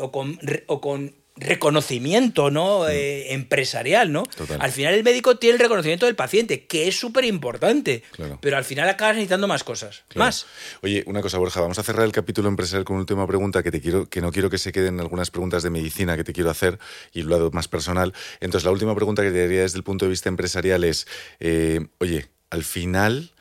o, 0.00 0.12
con, 0.12 0.38
o 0.66 0.80
con 0.80 1.14
reconocimiento 1.40 2.50
¿no? 2.50 2.88
Eh, 2.88 3.32
empresarial. 3.32 4.12
¿no? 4.12 4.22
Total. 4.24 4.60
Al 4.60 4.70
final 4.72 4.94
el 4.94 5.02
médico 5.04 5.36
tiene 5.36 5.54
el 5.54 5.60
reconocimiento 5.60 6.06
del 6.06 6.14
paciente, 6.16 6.66
que 6.66 6.88
es 6.88 6.98
súper 6.98 7.24
importante, 7.24 8.02
Claro. 8.12 8.38
pero 8.40 8.56
al 8.56 8.64
final 8.64 8.88
acabas 8.88 9.16
necesitando 9.16 9.48
más 9.48 9.64
cosas. 9.64 10.02
Claro. 10.08 10.26
Más. 10.26 10.46
Oye, 10.82 11.02
una 11.06 11.22
cosa, 11.22 11.38
Borja, 11.38 11.60
vamos 11.60 11.78
a 11.78 11.82
cerrar 11.82 12.04
el 12.04 12.12
capítulo 12.12 12.48
empresarial 12.48 12.84
con 12.84 12.94
una 12.96 13.02
última 13.02 13.26
pregunta 13.26 13.62
que 13.62 13.70
te 13.70 13.80
quiero, 13.80 14.08
que 14.08 14.20
no 14.20 14.30
quiero 14.32 14.50
que 14.50 14.58
se 14.58 14.72
queden 14.72 15.00
algunas 15.00 15.30
preguntas 15.30 15.62
de 15.62 15.70
medicina 15.70 16.16
que 16.16 16.24
te 16.24 16.32
quiero 16.32 16.50
hacer 16.50 16.78
y 17.12 17.22
lo 17.22 17.30
lado 17.30 17.50
más 17.52 17.68
personal. 17.68 18.12
Entonces, 18.40 18.64
la 18.64 18.72
última 18.72 18.94
pregunta 18.94 19.22
que 19.22 19.30
te 19.30 19.44
haría 19.44 19.62
desde 19.62 19.78
el 19.78 19.84
punto 19.84 20.04
de 20.04 20.10
vista 20.10 20.28
empresarial 20.28 20.84
es, 20.84 21.06
eh, 21.38 21.86
oye, 21.98 22.26
al 22.50 22.64
final 22.64 23.32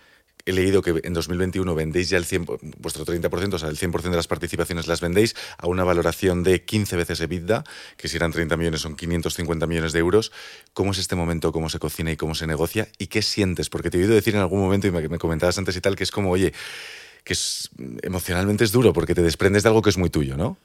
he 0.50 0.54
leído 0.54 0.82
que 0.82 1.00
en 1.04 1.14
2021 1.14 1.76
vendéis 1.76 2.10
ya 2.10 2.18
el 2.18 2.26
100, 2.26 2.46
vuestro 2.78 3.06
30%, 3.06 3.54
o 3.54 3.60
sea, 3.60 3.70
el 3.70 3.78
100% 3.78 4.10
de 4.10 4.16
las 4.16 4.28
participaciones 4.28 4.88
las 4.88 5.02
vendéis 5.02 5.36
a 5.58 5.68
una 5.68 5.84
valoración 5.84 6.44
de 6.44 6.64
15 6.64 6.96
veces 6.96 7.20
EBITDA, 7.22 7.64
que 7.98 8.08
si 8.08 8.18
eran 8.18 8.32
30 8.32 8.58
millones 8.58 8.82
son 8.82 8.96
550 8.96 9.68
millones 9.68 9.94
de 9.94 10.00
euros. 10.00 10.32
¿Cómo 10.74 10.92
es 10.92 10.98
este 10.98 11.16
momento? 11.16 11.52
¿Cómo 11.52 11.70
se 11.70 11.80
cocina 11.80 12.12
y 12.12 12.18
cómo 12.18 12.36
se 12.36 12.48
negocia? 12.48 12.88
¿Y 12.98 13.08
qué 13.08 13.22
sientes? 13.22 13.70
Porque 13.70 13.90
te 13.90 13.98
he 13.98 14.02
oído 14.02 14.14
decir 14.16 14.36
en 14.36 14.42
algún 14.42 14.60
momento, 14.60 14.88
y 14.88 14.92
me, 14.92 15.08
me 15.08 15.18
comentabas 15.18 15.58
antes 15.58 15.76
y 15.76 15.82
tal, 15.82 15.96
que 15.96 16.04
es 16.04 16.12
como, 16.12 16.32
oye, 16.32 16.54
que 17.24 17.34
es, 17.34 17.70
emocionalmente 18.02 18.64
es 18.64 18.72
duro 18.72 18.94
porque 18.94 19.14
te 19.16 19.22
desprendes 19.22 19.64
de 19.64 19.70
algo 19.70 19.82
que 19.82 19.90
es 19.90 19.98
muy 19.98 20.10
tuyo, 20.10 20.38
¿no? 20.38 20.58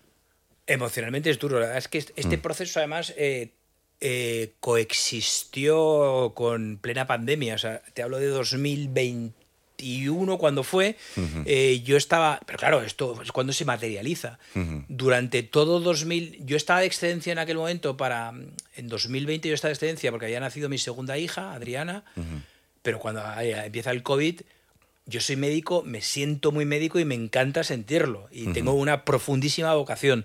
Emocionalmente 0.66 1.28
es 1.30 1.38
duro. 1.38 1.56
La 1.60 1.66
verdad 1.66 1.78
es 1.78 1.88
que 1.88 1.98
este- 1.98 2.36
Mm. 2.36 2.40
proceso, 2.40 2.78
además, 2.78 3.12
eh, 3.18 3.50
eh, 4.00 4.52
coexistió 4.60 6.32
con 6.34 6.78
plena 6.80 7.06
pandemia. 7.06 7.54
O 7.54 7.58
sea, 7.58 7.82
te 7.94 8.02
hablo 8.02 8.18
de 8.18 8.28
2021 9.84 10.38
cuando 10.38 10.62
fue. 10.62 10.96
eh, 11.44 11.82
yo 11.84 11.96
estaba. 11.96 12.40
Pero 12.46 12.58
claro, 12.58 12.82
esto 12.82 13.20
es 13.22 13.32
cuando 13.32 13.52
se 13.52 13.64
materializa. 13.64 14.38
Ujú. 14.54 14.84
Durante 14.88 15.42
todo 15.42 15.80
2000. 15.80 16.44
Yo 16.46 16.56
estaba 16.56 16.80
de 16.80 16.86
excedencia 16.86 17.32
en 17.32 17.38
aquel 17.38 17.56
momento 17.56 17.96
para. 17.96 18.32
En 18.76 18.88
2020 18.88 19.48
yo 19.48 19.54
estaba 19.54 19.70
de 19.70 19.74
excedencia 19.74 20.10
porque 20.10 20.26
había 20.26 20.40
nacido 20.40 20.68
mi 20.68 20.78
segunda 20.78 21.18
hija, 21.18 21.52
Adriana. 21.52 22.04
Pero 22.82 22.98
cuando 22.98 23.22
eh, 23.40 23.66
empieza 23.66 23.90
el 23.90 24.02
COVID. 24.02 24.40
Yo 25.06 25.20
soy 25.20 25.36
médico, 25.36 25.82
me 25.84 26.00
siento 26.00 26.50
muy 26.50 26.64
médico 26.64 26.98
y 26.98 27.04
me 27.04 27.14
encanta 27.14 27.62
sentirlo. 27.62 28.26
Y 28.32 28.46
tengo 28.54 28.72
una 28.72 29.04
profundísima 29.04 29.74
vocación. 29.74 30.24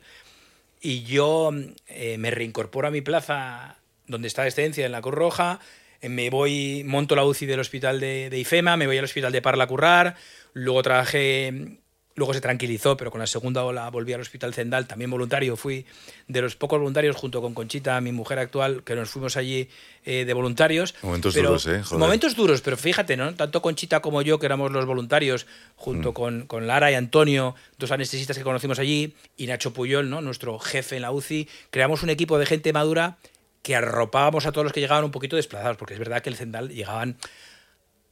Y 0.81 1.03
yo 1.03 1.51
eh, 1.89 2.17
me 2.17 2.31
reincorporo 2.31 2.87
a 2.87 2.91
mi 2.91 3.01
plaza 3.01 3.75
donde 4.07 4.29
está 4.29 4.43
de 4.43 4.47
excedencia, 4.47 4.85
en 4.85 4.93
la 4.93 5.01
Cruz 5.01 5.15
Roja. 5.15 5.59
Me 6.01 6.29
voy, 6.29 6.83
monto 6.85 7.15
la 7.15 7.25
UCI 7.25 7.45
del 7.45 7.59
hospital 7.59 7.99
de, 7.99 8.29
de 8.29 8.39
IFEMA, 8.39 8.77
me 8.77 8.87
voy 8.87 8.97
al 8.97 9.05
hospital 9.05 9.31
de 9.31 9.41
Parla 9.41 9.65
a 9.65 9.67
currar. 9.67 10.15
Luego 10.53 10.81
trabajé, 10.81 11.77
luego 12.15 12.33
se 12.33 12.41
tranquilizó, 12.41 12.95
pero 12.97 13.11
con 13.11 13.19
la 13.19 13.27
segunda 13.27 13.63
ola 13.63 13.89
volví 13.89 14.13
al 14.13 14.21
hospital 14.21 14.53
Zendal, 14.53 14.87
también 14.87 15.11
voluntario. 15.11 15.55
Fui 15.57 15.85
de 16.27 16.41
los 16.41 16.55
pocos 16.55 16.79
voluntarios 16.79 17.15
junto 17.15 17.41
con 17.41 17.53
Conchita, 17.53 17.99
mi 18.01 18.11
mujer 18.13 18.39
actual, 18.39 18.83
que 18.83 18.95
nos 18.95 19.09
fuimos 19.09 19.35
allí 19.37 19.69
eh, 20.05 20.23
de 20.25 20.33
voluntarios. 20.33 20.95
Momentos 21.01 21.33
Pero- 21.33 21.49
duros, 21.49 21.67
¿eh? 21.67 21.83
Joder. 21.83 21.99
Momentos 21.99 22.35
duros, 22.35 22.61
pero 22.61 22.77
fíjate, 22.77 23.17
¿no? 23.17 23.33
Tanto 23.35 23.61
Conchita 23.61 23.99
como 24.01 24.21
yo, 24.21 24.39
que 24.39 24.45
éramos 24.45 24.71
los 24.71 24.85
voluntarios, 24.85 25.45
Mm. 25.45 25.47
junto 25.75 26.13
con, 26.13 26.47
con 26.47 26.65
Lara 26.67 26.91
y 26.91 26.95
Antonio, 26.95 27.55
dos 27.77 27.91
anestesistas 27.91 28.37
que 28.37 28.43
conocimos 28.43 28.79
allí, 28.79 29.13
y 29.37 29.47
Nacho 29.47 29.73
Puyol, 29.73 30.09
¿no? 30.09 30.21
Nuestro 30.21 30.59
jefe 30.59 30.95
en 30.95 31.01
la 31.03 31.11
UCI, 31.11 31.47
creamos 31.71 32.03
un 32.03 32.09
equipo 32.09 32.37
de 32.39 32.45
gente 32.45 32.73
madura 32.73 33.17
que 33.61 33.75
arropábamos 33.75 34.45
a 34.45 34.51
todos 34.51 34.63
los 34.63 34.73
que 34.73 34.79
llegaban 34.79 35.03
un 35.03 35.11
poquito 35.11 35.35
desplazados, 35.35 35.77
porque 35.77 35.93
es 35.93 35.99
verdad 35.99 36.21
que 36.21 36.29
el 36.29 36.35
Zendal 36.35 36.69
llegaban 36.69 37.17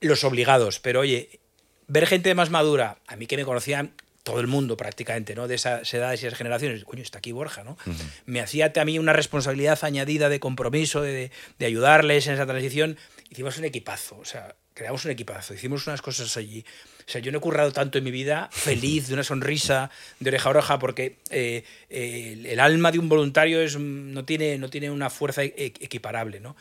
los 0.02 0.24
obligados, 0.24 0.80
pero 0.80 1.02
oye, 1.02 1.40
ver 1.88 2.06
gente 2.08 2.34
más 2.36 2.50
madura, 2.50 3.00
a 3.08 3.16
mí 3.16 3.28
que 3.28 3.38
me 3.38 3.46
conocían 3.46 3.94
todo 4.24 4.42
el 4.42 4.48
mundo 4.48 4.76
prácticamente, 4.76 5.36
¿no? 5.36 5.48
De 5.48 5.56
esas 5.56 5.92
edades 5.94 6.22
y 6.22 6.28
esas 6.28 6.38
generaciones, 6.38 6.84
coño, 6.84 7.02
está 7.02 7.20
aquí 7.20 7.32
Borja, 7.32 7.64
¿no? 7.64 7.78
Me 8.26 8.42
hacía 8.42 8.74
a 8.76 8.86
mí 8.86 9.00
una 9.00 9.14
responsabilidad 9.14 9.80
añadida 9.84 10.28
de 10.28 10.42
compromiso, 10.42 11.02
de, 11.02 11.32
de 11.58 11.66
ayudarles 11.66 12.28
en 12.28 12.34
esa 12.34 12.46
transición. 12.46 12.98
Hicimos 13.30 13.58
un 13.58 13.64
equipazo, 13.64 14.18
o 14.18 14.26
sea, 14.26 14.56
creamos 14.74 15.06
un 15.06 15.12
equipazo, 15.12 15.54
hicimos 15.54 15.88
unas 15.88 16.02
cosas 16.02 16.36
allí. 16.36 16.66
O 17.08 17.10
sea, 17.10 17.22
yo 17.22 17.32
no 17.32 17.38
he 17.38 17.42
currado 17.42 17.72
tanto 17.72 17.98
en 17.98 18.04
mi 18.04 18.12
vida, 18.12 18.50
feliz, 18.52 19.08
de 19.08 19.14
una 19.14 19.24
sonrisa, 19.24 19.90
de 20.20 20.30
oreja 20.30 20.50
a 20.50 20.52
oreja, 20.52 20.80
porque 20.80 21.16
eh, 21.30 21.64
eh, 21.90 22.44
el, 22.46 22.60
alma 22.60 22.92
de 22.92 23.00
un 23.00 23.08
voluntario 23.08 23.62
es, 23.62 23.80
no, 23.80 24.26
tiene, 24.26 24.58
no 24.58 24.70
tiene 24.70 24.92
una 24.92 25.10
fuerza 25.10 25.42
e- 25.42 25.54
equiparable, 25.56 26.42
¿no? 26.42 26.58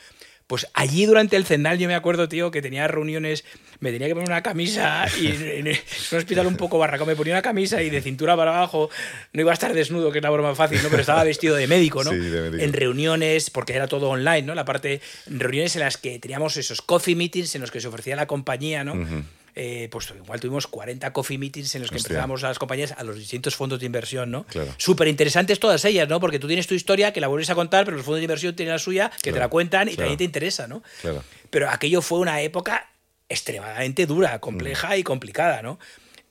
Pues 0.47 0.69
allí 0.75 1.05
durante 1.07 1.35
el 1.35 1.45
Zendal 1.45 1.79
yo 1.79 1.89
me 1.89 1.97
acuerdo, 1.97 2.29
tío, 2.29 2.53
que 2.53 2.63
tenía 2.63 2.87
reuniones, 2.87 3.45
me 3.81 3.91
tenía 3.91 4.07
que 4.07 4.15
poner 4.15 4.29
una 4.29 4.45
camisa 4.45 5.07
y 5.21 5.27
en, 5.27 5.67
en 5.67 5.79
un 6.13 6.19
hospital 6.19 6.47
un 6.47 6.57
poco 6.57 6.79
barraco 6.79 7.05
me 7.05 7.17
ponía 7.17 7.35
una 7.35 7.43
camisa 7.43 7.83
y 7.83 7.91
de 7.91 8.01
cintura 8.01 8.37
para 8.37 8.57
abajo 8.57 8.89
no 9.33 9.41
iba 9.41 9.51
a 9.51 9.55
estar 9.55 9.75
desnudo, 9.75 10.13
que 10.13 10.19
es 10.19 10.23
la 10.23 10.31
broma 10.31 10.55
fácil, 10.55 10.81
¿no? 10.81 10.89
Pero 10.89 11.01
estaba 11.01 11.25
vestido 11.25 11.57
de 11.57 11.67
médico, 11.67 12.05
¿no? 12.05 12.13
Sí, 12.13 12.19
de 12.19 12.43
médico. 12.43 12.63
En 12.63 12.73
reuniones, 12.73 13.51
porque 13.51 13.75
era 13.75 13.89
todo 13.89 14.11
online, 14.11 14.43
¿no? 14.43 14.55
La 14.55 14.65
parte, 14.65 15.01
en 15.27 15.41
reuniones 15.41 15.75
en 15.75 15.81
las 15.81 15.97
que 15.97 16.21
teníamos 16.21 16.57
esos 16.57 16.81
coffee 16.81 17.17
meetings 17.17 17.53
en 17.57 17.63
los 17.63 17.73
que 17.73 17.81
se 17.81 17.89
ofrecía 17.89 18.15
la 18.15 18.29
compañía, 18.29 18.85
¿no? 18.85 18.95
Ujú. 18.95 19.25
Eh, 19.59 19.89
pues 19.91 20.13
igual 20.15 20.39
tuvimos 20.39 20.67
40 20.67 21.15
coffee 21.15 21.39
meetings 21.39 21.75
en 21.75 21.81
los 21.81 21.91
que 21.91 21.97
Hostia. 21.97 22.09
empezábamos 22.09 22.45
a 22.45 22.49
las 22.49 22.59
compañías, 22.59 22.93
a 22.93 23.03
los 23.05 23.17
distintos 23.17 23.57
fondos 23.57 23.81
de 23.81 23.87
inversión, 23.87 24.31
¿no? 24.31 24.45
Claro. 24.45 24.75
Súper 24.77 25.09
interesantes 25.09 25.59
todas 25.59 25.83
ellas, 25.87 26.07
¿no? 26.11 26.21
Porque 26.21 26.39
tú 26.39 26.47
tienes 26.47 26.67
tu 26.67 26.75
historia 26.75 27.15
que 27.15 27.23
la 27.23 27.29
vuelves 27.29 27.49
a 27.49 27.55
contar, 27.55 27.87
pero 27.87 27.97
los 27.97 28.05
fondos 28.05 28.21
de 28.21 28.25
inversión 28.25 28.55
tienen 28.55 28.75
la 28.75 28.79
suya, 28.79 29.11
que 29.23 29.33
te 29.33 29.39
la 29.39 29.49
cuentan 29.49 29.89
y 29.89 29.93
claro. 29.93 30.09
también 30.09 30.19
te 30.19 30.25
interesa, 30.25 30.69
¿no? 30.69 30.83
Claro. 31.01 31.25
Pero 31.49 31.71
aquello 31.71 32.03
fue 32.03 32.19
una 32.19 32.43
época 32.43 32.91
extremadamente 33.31 34.05
dura, 34.05 34.39
compleja 34.41 34.97
y 34.99 35.03
complicada, 35.03 35.63
¿no? 35.63 35.79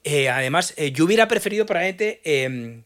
Eh, 0.04 0.30
además, 0.30 0.76
eh, 0.78 0.92
yo 0.92 1.06
hubiera 1.06 1.28
preferido 1.28 1.66
probablemente 1.66 2.22
eh, 2.24 2.84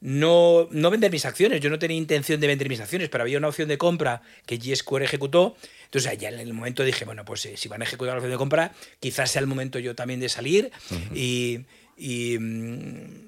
no, 0.00 0.68
no 0.70 0.90
vender 0.90 1.10
mis 1.10 1.24
acciones. 1.24 1.60
Yo 1.60 1.70
no 1.70 1.78
tenía 1.78 1.96
intención 1.96 2.40
de 2.40 2.46
vender 2.46 2.68
mis 2.68 2.80
acciones, 2.80 3.08
pero 3.08 3.22
había 3.22 3.38
una 3.38 3.48
opción 3.48 3.68
de 3.68 3.78
compra 3.78 4.22
que 4.46 4.58
G-Square 4.58 5.04
ejecutó. 5.04 5.56
Entonces, 5.88 6.18
ya 6.18 6.28
en 6.28 6.38
el 6.38 6.52
momento 6.52 6.84
dije, 6.84 7.06
bueno, 7.06 7.24
pues 7.24 7.46
eh, 7.46 7.56
si 7.56 7.66
van 7.68 7.80
a 7.80 7.84
ejecutar 7.84 8.12
la 8.12 8.18
opción 8.18 8.30
de 8.30 8.36
compra, 8.36 8.72
quizás 9.00 9.30
sea 9.30 9.40
el 9.40 9.46
momento 9.46 9.78
yo 9.78 9.94
también 9.94 10.20
de 10.20 10.28
salir 10.28 10.70
y, 11.14 11.60
y, 11.96 12.38
mm, 12.38 13.27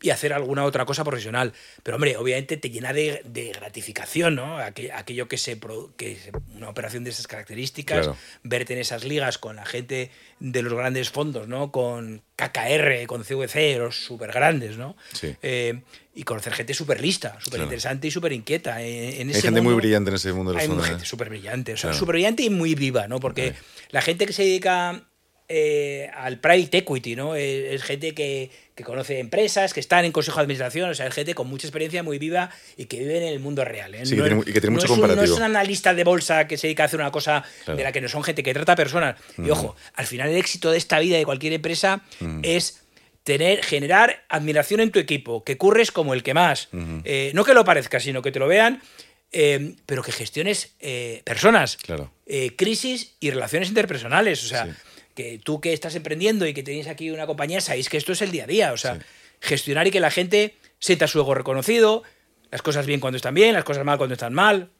y 0.00 0.10
hacer 0.10 0.32
alguna 0.32 0.64
otra 0.64 0.84
cosa 0.84 1.02
profesional. 1.02 1.52
Pero, 1.82 1.96
hombre, 1.96 2.16
obviamente 2.16 2.56
te 2.56 2.70
llena 2.70 2.92
de, 2.92 3.20
de 3.24 3.52
gratificación, 3.52 4.36
¿no? 4.36 4.58
Aquello, 4.58 5.26
que 5.26 5.36
se. 5.38 5.58
que 5.96 6.16
una 6.54 6.68
operación 6.68 7.02
de 7.04 7.10
esas 7.10 7.26
características, 7.26 8.06
Claro. 8.06 8.16
verte 8.44 8.74
en 8.74 8.78
esas 8.78 9.04
ligas 9.04 9.38
con 9.38 9.56
la 9.56 9.66
gente 9.66 10.10
de 10.38 10.62
los 10.62 10.72
grandes 10.72 11.10
fondos, 11.10 11.48
¿no? 11.48 11.72
Con 11.72 12.22
KKR, 12.36 13.06
con 13.06 13.24
CVC, 13.24 13.76
los 13.78 13.96
súper 14.04 14.30
grandes, 14.32 14.76
¿no? 14.76 14.96
Sí. 15.12 15.34
Eh, 15.42 15.80
y 16.14 16.22
conocer 16.22 16.52
gente 16.52 16.74
súper 16.74 17.00
lista, 17.00 17.34
súper 17.40 17.58
Claro. 17.58 17.64
interesante 17.64 18.06
y 18.06 18.10
súper 18.12 18.32
inquieta. 18.32 18.80
En, 18.82 19.20
en 19.28 19.34
Hay 19.34 19.40
gente 19.42 19.60
muy 19.60 19.74
brillante 19.74 20.10
en 20.10 20.16
ese 20.16 20.32
mundo 20.32 20.50
de 20.52 20.54
los 20.56 20.62
hay 20.62 20.68
fondos. 20.68 20.86
gente 20.86 21.02
¿eh? 21.02 21.06
súper 21.06 21.28
brillante, 21.28 21.72
o 21.72 21.76
sea, 21.76 21.90
Claro. 21.90 21.98
súper 21.98 22.12
brillante 22.14 22.42
y 22.44 22.50
muy 22.50 22.74
viva, 22.76 23.08
¿no? 23.08 23.18
Porque 23.18 23.48
Ok. 23.48 23.54
la 23.90 24.02
gente 24.02 24.26
que 24.26 24.32
se 24.32 24.42
dedica 24.44 25.04
eh, 25.50 26.10
al 26.14 26.40
private 26.40 26.78
equity, 26.78 27.16
¿no? 27.16 27.34
Eh, 27.34 27.74
es 27.74 27.82
gente 27.82 28.14
que, 28.14 28.50
que 28.78 28.84
conoce 28.84 29.18
empresas, 29.18 29.74
que 29.74 29.80
están 29.80 30.04
en 30.04 30.12
consejo 30.12 30.36
de 30.36 30.42
administración, 30.42 30.88
o 30.88 30.94
sea, 30.94 31.08
es 31.08 31.14
gente 31.14 31.34
con 31.34 31.48
mucha 31.48 31.66
experiencia, 31.66 32.04
muy 32.04 32.18
viva 32.18 32.48
y 32.76 32.84
que 32.84 33.00
vive 33.00 33.18
en 33.18 33.24
el 33.24 33.40
mundo 33.40 33.64
real. 33.64 33.92
¿eh? 33.92 34.06
Sí, 34.06 34.14
No 34.14 34.24
es- 34.24 34.32
y 34.46 34.52
que 34.52 34.60
tiene 34.60 34.66
no 34.68 34.72
mucho 34.74 34.84
es 34.86 34.90
un- 34.90 34.96
comparativo. 35.00 35.26
no 35.26 35.32
es 35.32 35.36
un 35.36 35.42
analista 35.42 35.92
de 35.94 36.04
bolsa 36.04 36.46
que 36.46 36.56
se 36.56 36.68
dedica 36.68 36.84
a 36.84 36.86
hacer 36.86 37.00
una 37.00 37.10
cosa 37.10 37.42
Claro. 37.64 37.76
de 37.76 37.82
la 37.82 37.90
que 37.90 38.00
no 38.00 38.08
son 38.08 38.22
gente 38.22 38.44
que 38.44 38.54
trata 38.54 38.76
personas. 38.76 39.16
Y 39.36 39.50
ojo, 39.50 39.74
al 39.94 40.06
final 40.06 40.28
el 40.30 40.36
éxito 40.36 40.70
de 40.70 40.78
esta 40.78 41.00
vida 41.00 41.16
de 41.18 41.24
cualquier 41.24 41.52
empresa 41.54 42.02
es 42.42 42.84
tener, 43.24 43.64
generar 43.64 44.24
admiración 44.28 44.78
en 44.80 44.92
tu 44.92 45.00
equipo, 45.00 45.42
que 45.42 45.56
curres 45.58 45.90
como 45.90 46.14
el 46.14 46.22
que 46.22 46.32
más. 46.34 46.68
Eh, 47.02 47.32
no 47.34 47.42
que 47.44 47.54
lo 47.54 47.64
parezca, 47.64 47.98
sino 47.98 48.22
que 48.22 48.30
te 48.30 48.38
lo 48.38 48.46
vean, 48.46 48.80
eh, 49.32 49.74
pero 49.86 50.04
que 50.04 50.12
gestiones 50.12 50.74
eh, 50.78 51.20
personas, 51.24 51.76
Claro. 51.78 52.12
crisis 52.56 53.16
y 53.18 53.30
relaciones 53.32 53.68
interpersonales. 53.70 54.44
O 54.44 54.46
sea, 54.46 54.66
Sí. 54.66 54.70
Que 55.18 55.40
tú 55.42 55.60
que 55.60 55.72
estás 55.72 55.96
emprendiendo 55.96 56.46
y 56.46 56.54
que 56.54 56.62
tenéis 56.62 56.86
aquí 56.86 57.10
una 57.10 57.26
compañía, 57.26 57.60
sabéis 57.60 57.88
que 57.88 57.96
esto 57.96 58.12
es 58.12 58.22
el 58.22 58.30
día 58.30 58.44
a 58.44 58.46
día. 58.46 58.72
O 58.72 58.76
sea, 58.76 58.94
Sí. 58.94 59.00
gestionar 59.40 59.86
y 59.88 59.90
que 59.90 59.98
la 59.98 60.12
gente 60.12 60.54
sienta 60.78 61.08
su 61.08 61.18
ego 61.18 61.34
reconocido, 61.34 62.04
las 62.52 62.62
cosas 62.62 62.86
bien 62.86 63.00
cuando 63.00 63.16
están 63.16 63.34
bien, 63.34 63.52
las 63.52 63.64
cosas 63.64 63.84
mal 63.84 63.98
cuando 63.98 64.14
están 64.14 64.32
mal. 64.32 64.70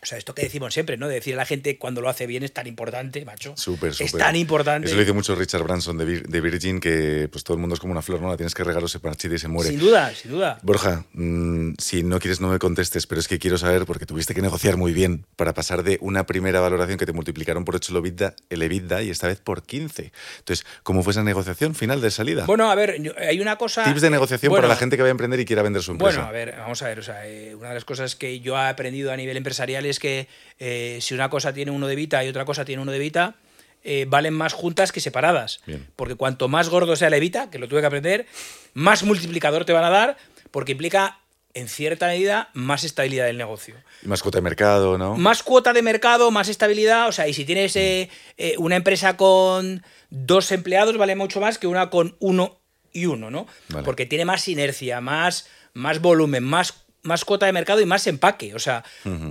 O 0.00 0.06
sea, 0.06 0.16
esto 0.16 0.32
que 0.32 0.42
decimos 0.42 0.72
siempre, 0.72 0.96
¿no? 0.96 1.08
De 1.08 1.14
decir 1.14 1.34
a 1.34 1.36
la 1.38 1.44
gente 1.44 1.76
cuando 1.76 2.00
lo 2.00 2.08
hace 2.08 2.26
bien 2.28 2.44
es 2.44 2.52
tan 2.52 2.68
importante, 2.68 3.24
macho. 3.24 3.54
Súper, 3.56 3.92
súper. 3.92 4.06
Es 4.06 4.12
tan 4.12 4.36
importante. 4.36 4.86
Eso 4.86 4.94
lo 4.94 5.00
dice 5.00 5.12
mucho 5.12 5.34
Richard 5.34 5.64
Branson 5.64 5.98
de, 5.98 6.06
Vir- 6.06 6.26
de 6.26 6.40
Virgin, 6.40 6.78
que 6.78 7.28
pues 7.32 7.42
todo 7.42 7.54
el 7.56 7.60
mundo 7.60 7.74
es 7.74 7.80
como 7.80 7.92
una 7.92 8.02
flor, 8.02 8.20
¿no? 8.20 8.28
La 8.28 8.36
tienes 8.36 8.54
que 8.54 8.62
regar 8.62 8.82
o 8.84 8.86
se 8.88 9.00
marchita 9.02 9.34
y 9.34 9.38
se 9.38 9.48
muere. 9.48 9.70
Sin 9.70 9.80
duda, 9.80 10.14
sin 10.14 10.30
duda. 10.30 10.58
Borja, 10.62 11.04
mm, 11.14 11.72
si 11.78 12.04
no 12.04 12.20
quieres 12.20 12.40
no 12.40 12.48
me 12.48 12.58
contestes, 12.60 13.08
pero 13.08 13.20
es 13.20 13.26
que 13.26 13.40
quiero 13.40 13.58
saber, 13.58 13.86
porque 13.86 14.06
tuviste 14.06 14.34
que 14.34 14.40
negociar 14.42 14.76
muy 14.76 14.92
bien 14.92 15.26
para 15.34 15.52
pasar 15.52 15.82
de 15.82 15.98
una 16.00 16.26
primera 16.26 16.60
valoración 16.60 16.96
que 16.96 17.04
te 17.06 17.12
multiplicaron 17.12 17.64
por 17.64 17.74
8 17.74 17.90
el 17.92 17.98
EBITDA, 17.98 18.34
el 18.50 18.62
EBITDA 18.62 19.02
y 19.02 19.10
esta 19.10 19.26
vez 19.26 19.40
por 19.40 19.64
15. 19.64 20.12
Entonces, 20.38 20.64
¿cómo 20.84 21.02
fue 21.02 21.10
esa 21.10 21.24
negociación 21.24 21.74
final 21.74 22.00
de 22.00 22.12
salida? 22.12 22.46
Bueno, 22.46 22.70
a 22.70 22.74
ver, 22.76 23.14
hay 23.18 23.40
una 23.40 23.56
cosa. 23.56 23.82
Tips 23.82 24.00
de 24.02 24.10
negociación 24.10 24.50
Bueno, 24.50 24.62
para 24.62 24.74
la 24.74 24.78
gente 24.78 24.96
que 24.96 25.02
va 25.02 25.08
a 25.08 25.10
emprender 25.10 25.40
y 25.40 25.44
quiera 25.44 25.62
vender 25.62 25.82
su 25.82 25.90
empresa. 25.90 26.18
Bueno, 26.18 26.28
a 26.28 26.32
ver, 26.32 26.54
vamos 26.56 26.80
a 26.82 26.86
ver. 26.86 27.00
O 27.00 27.02
sea, 27.02 27.26
eh, 27.26 27.54
una 27.56 27.68
de 27.70 27.74
las 27.74 27.84
cosas 27.84 28.14
que 28.14 28.38
yo 28.38 28.56
he 28.56 28.68
aprendido 28.68 29.10
a 29.10 29.16
nivel 29.16 29.36
empresarial 29.36 29.86
es 29.88 29.98
que 29.98 30.28
eh, 30.58 30.98
si 31.00 31.14
una 31.14 31.30
cosa 31.30 31.52
tiene 31.52 31.70
uno 31.70 31.86
de 31.86 31.96
Vita 31.96 32.24
y 32.24 32.28
otra 32.28 32.44
cosa 32.44 32.64
tiene 32.64 32.82
uno 32.82 32.92
de 32.92 32.98
Vita, 32.98 33.36
eh, 33.84 34.06
valen 34.08 34.34
más 34.34 34.52
juntas 34.52 34.92
que 34.92 35.00
separadas. 35.00 35.60
Bien. 35.66 35.86
Porque 35.96 36.16
cuanto 36.16 36.48
más 36.48 36.68
gordo 36.68 36.96
sea 36.96 37.10
la 37.10 37.16
Evita, 37.16 37.48
que 37.50 37.58
lo 37.58 37.68
tuve 37.68 37.80
que 37.80 37.86
aprender, 37.86 38.26
más 38.74 39.02
multiplicador 39.04 39.64
te 39.64 39.72
van 39.72 39.84
a 39.84 39.90
dar, 39.90 40.16
porque 40.50 40.72
implica, 40.72 41.20
en 41.54 41.68
cierta 41.68 42.08
medida, 42.08 42.50
más 42.54 42.84
estabilidad 42.84 43.26
del 43.26 43.38
negocio. 43.38 43.76
Y 44.02 44.08
más 44.08 44.20
cuota 44.22 44.38
de 44.38 44.42
mercado, 44.42 44.98
¿no? 44.98 45.16
Más 45.16 45.42
cuota 45.42 45.72
de 45.72 45.82
mercado, 45.82 46.30
más 46.30 46.48
estabilidad. 46.48 47.08
O 47.08 47.12
sea, 47.12 47.28
y 47.28 47.34
si 47.34 47.44
tienes 47.44 47.76
eh, 47.76 48.10
eh, 48.36 48.56
una 48.58 48.76
empresa 48.76 49.16
con 49.16 49.82
dos 50.10 50.50
empleados, 50.50 50.96
vale 50.98 51.14
mucho 51.14 51.40
más 51.40 51.56
que 51.58 51.66
una 51.66 51.88
con 51.88 52.16
uno 52.18 52.58
y 52.92 53.06
uno, 53.06 53.30
¿no? 53.30 53.46
Vale. 53.68 53.84
Porque 53.84 54.06
tiene 54.06 54.24
más 54.24 54.48
inercia, 54.48 55.00
más, 55.00 55.48
más 55.72 56.00
volumen, 56.00 56.42
más, 56.42 56.84
más 57.08 57.24
cuota 57.24 57.46
de 57.46 57.52
mercado 57.52 57.80
y 57.80 57.86
más 57.86 58.06
empaque. 58.06 58.54
O 58.54 58.60
sea, 58.60 58.84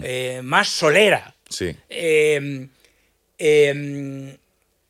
eh, 0.04 0.42
más 0.44 0.68
solera. 0.68 1.34
Sí. 1.50 1.74
Eh, 1.90 2.68
eh, 3.38 4.38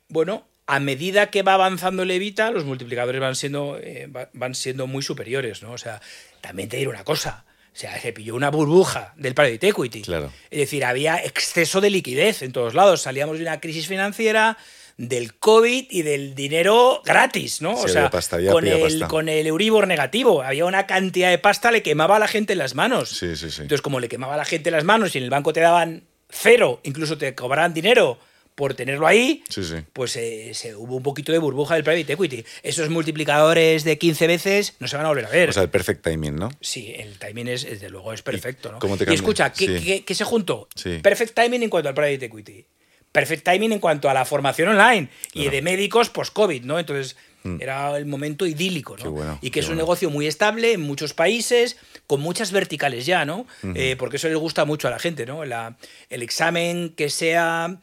bueno, 0.08 0.46
a 0.66 0.80
medida 0.80 1.30
que 1.30 1.42
va 1.42 1.54
avanzando 1.54 2.02
el 2.02 2.10
Evita, 2.10 2.50
los 2.50 2.64
multiplicadores 2.64 3.20
van 3.20 3.36
siendo, 3.36 3.78
eh, 3.80 4.06
va- 4.06 4.30
van 4.32 4.54
siendo 4.54 4.86
muy 4.86 5.02
superiores, 5.02 5.62
¿no? 5.62 5.72
O 5.72 5.78
sea, 5.78 6.00
también 6.40 6.68
te 6.68 6.76
diré 6.78 6.88
una 6.88 7.04
cosa. 7.04 7.44
O 7.72 7.80
sea, 7.80 7.98
se 8.00 8.12
pilló 8.12 8.34
una 8.34 8.50
burbuja 8.50 9.12
del 9.16 9.34
private 9.34 9.68
equity. 9.68 10.02
Claro. 10.02 10.32
Es 10.50 10.58
decir, 10.58 10.84
había 10.84 11.22
exceso 11.24 11.80
de 11.80 11.90
liquidez 11.90 12.42
en 12.42 12.50
todos 12.52 12.74
lados. 12.74 13.02
Salíamos 13.02 13.36
de 13.38 13.44
una 13.44 13.60
crisis 13.60 13.86
financiera, 13.86 14.58
del 14.98 15.34
COVID 15.38 15.86
y 15.90 16.02
del 16.02 16.34
dinero 16.34 17.00
gratis, 17.04 17.62
¿no? 17.62 17.72
O 17.74 17.88
sea, 17.88 18.10
pasta, 18.10 18.36
con, 18.50 18.66
el, 18.66 18.80
pasta. 18.80 19.08
con 19.08 19.28
el 19.28 19.46
Euribor 19.46 19.86
negativo. 19.86 20.42
Había 20.42 20.64
una 20.66 20.86
cantidad 20.86 21.30
de 21.30 21.38
pasta, 21.38 21.70
le 21.70 21.82
quemaba 21.82 22.16
a 22.16 22.18
la 22.18 22.28
gente 22.28 22.52
en 22.52 22.58
las 22.58 22.74
manos. 22.74 23.08
Sí, 23.10 23.36
sí, 23.36 23.50
sí. 23.50 23.62
Entonces, 23.62 23.80
como 23.80 24.00
le 24.00 24.08
quemaba 24.08 24.34
a 24.34 24.36
la 24.36 24.44
gente 24.44 24.70
las 24.72 24.82
manos 24.84 25.14
y 25.14 25.18
en 25.18 25.24
el 25.24 25.30
banco 25.30 25.52
te 25.52 25.60
daban 25.60 26.02
cero, 26.28 26.80
incluso 26.82 27.16
te 27.16 27.34
cobraban 27.34 27.72
dinero 27.72 28.18
por 28.56 28.74
tenerlo 28.74 29.06
ahí, 29.06 29.44
Sí, 29.48 29.62
sí. 29.62 29.76
pues 29.92 30.16
eh, 30.16 30.50
se, 30.52 30.74
hubo 30.74 30.96
un 30.96 31.02
poquito 31.04 31.30
de 31.30 31.38
burbuja 31.38 31.76
del 31.76 31.84
private 31.84 32.14
equity. 32.14 32.44
Esos 32.64 32.88
multiplicadores 32.90 33.84
de 33.84 33.98
15 33.98 34.26
veces 34.26 34.74
no 34.80 34.88
se 34.88 34.96
van 34.96 35.06
a 35.06 35.10
volver 35.10 35.26
a 35.26 35.30
ver. 35.30 35.50
O 35.50 35.52
sea, 35.52 35.62
el 35.62 35.70
perfect 35.70 36.02
timing, 36.04 36.34
¿no? 36.34 36.50
Sí, 36.60 36.92
el 36.96 37.20
timing 37.20 37.46
es, 37.46 37.62
desde 37.64 37.88
luego, 37.88 38.12
es 38.12 38.22
perfecto. 38.22 38.72
¿no? 38.72 38.80
cómo 38.80 38.96
te 38.96 39.08
y 39.08 39.14
escucha, 39.14 39.52
¿qué, 39.52 39.78
Sí. 39.78 39.84
qué- 39.84 40.04
qué 40.04 40.14
se 40.16 40.24
juntó? 40.24 40.68
Perfect 41.02 41.36
timing 41.36 41.62
en 41.62 41.70
cuanto 41.70 41.88
al 41.88 41.94
private 41.94 42.24
equity. 42.24 42.66
Perfect 43.12 43.44
timing 43.44 43.72
en 43.72 43.78
cuanto 43.78 44.08
a 44.10 44.14
la 44.14 44.24
formación 44.24 44.68
online. 44.68 45.08
Y 45.32 45.42
Claro. 45.42 45.48
Mm. 45.48 45.52
de 45.52 45.62
médicos 45.62 46.10
post-COVID, 46.10 46.62
¿no? 46.64 46.78
Entonces, 46.78 47.16
era 47.60 47.96
el 47.96 48.04
momento 48.04 48.44
idílico, 48.46 48.96
¿no? 48.98 49.10
Bueno, 49.10 49.38
y 49.40 49.50
que 49.50 49.60
es 49.60 49.66
un 49.66 49.70
bueno. 49.70 49.82
negocio 49.84 50.10
muy 50.10 50.26
estable 50.26 50.72
en 50.74 50.82
muchos 50.82 51.14
países, 51.14 51.78
con 52.06 52.20
muchas 52.20 52.52
verticales 52.52 53.06
ya, 53.06 53.24
¿no? 53.24 53.46
Eh, 53.74 53.96
porque 53.98 54.16
eso 54.18 54.28
les 54.28 54.36
gusta 54.36 54.66
mucho 54.66 54.86
a 54.88 54.90
la 54.90 54.98
gente, 54.98 55.24
¿no? 55.24 55.44
La- 55.46 55.78
el 56.10 56.22
examen 56.22 56.90
que 56.94 57.08
sea 57.08 57.80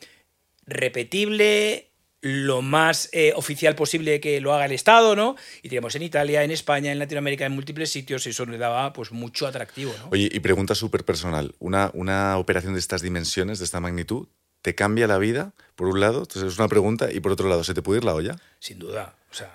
repetible, 0.68 1.90
lo 2.22 2.62
más 2.62 3.10
eh, 3.12 3.34
oficial 3.36 3.76
posible 3.76 4.20
que 4.20 4.42
lo 4.42 4.54
haga 4.54 4.66
el 4.66 4.72
Estado, 4.72 5.16
¿no? 5.16 5.36
Y 5.64 5.70
tenemos 5.70 5.96
en 5.96 6.02
Italia, 6.04 6.44
en 6.44 6.52
España, 6.52 6.92
en 6.92 7.00
Latinoamérica, 7.00 7.46
en 7.46 7.52
múltiples 7.54 7.92
sitios, 7.92 8.26
y 8.26 8.32
eso 8.32 8.46
le 8.46 8.58
daba 8.58 8.94
pues 8.94 9.12
mucho 9.12 9.46
atractivo, 9.48 9.94
¿no? 10.00 10.10
Oye, 10.12 10.30
y 10.32 10.40
pregunta 10.40 10.76
súper 10.76 11.06
personal. 11.06 11.56
Una, 11.60 11.92
una 11.94 12.38
operación 12.38 12.74
de 12.74 12.80
estas 12.80 13.02
dimensiones, 13.02 13.60
de 13.60 13.66
esta 13.66 13.80
magnitud, 13.80 14.28
¿te 14.66 14.74
cambia 14.74 15.06
la 15.06 15.20
vida? 15.20 15.54
Por 15.76 15.88
un 15.90 16.00
lado, 16.00 16.24
entonces 16.24 16.52
es 16.54 16.58
una 16.58 16.68
pregunta, 16.68 17.12
y 17.14 17.20
por 17.20 17.32
otro 17.32 17.48
lado, 17.48 17.64
¿se 17.64 17.76
te 17.76 17.84
puede 17.84 18.00
ir 18.00 18.04
la 18.04 18.16
olla? 18.16 18.36
Sin 18.60 18.80
duda. 18.80 19.16
O 19.30 19.34
sea, 19.36 19.52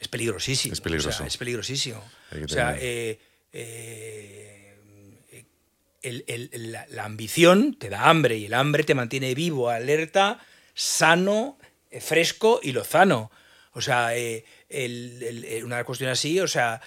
es 0.00 0.08
peligrosísimo. 0.08 0.72
Es 0.72 0.80
peligroso. 0.80 1.10
O 1.10 1.12
sea, 1.12 1.26
es 1.26 1.36
peligrosísimo. 1.36 2.02
O 2.42 2.48
sea, 2.48 2.78
eh, 2.80 3.20
eh, 3.52 4.74
el- 6.02 6.24
el- 6.26 6.72
la, 6.72 6.86
la 6.88 7.04
ambición 7.04 7.74
te 7.78 7.90
da 7.90 8.08
hambre 8.08 8.38
y 8.38 8.46
el 8.46 8.54
hambre 8.54 8.84
te 8.84 8.94
mantiene 8.94 9.34
vivo, 9.34 9.68
alerta, 9.68 10.40
sano, 10.72 11.58
eh, 11.90 12.00
fresco 12.00 12.58
y 12.62 12.72
lozano. 12.72 13.30
O 13.74 13.82
sea, 13.82 14.16
eh, 14.16 14.46
el- 14.70 15.22
el- 15.22 15.44
el- 15.44 15.64
una 15.64 15.84
cuestión 15.84 16.08
así, 16.08 16.40
o 16.40 16.48
sea, 16.48 16.80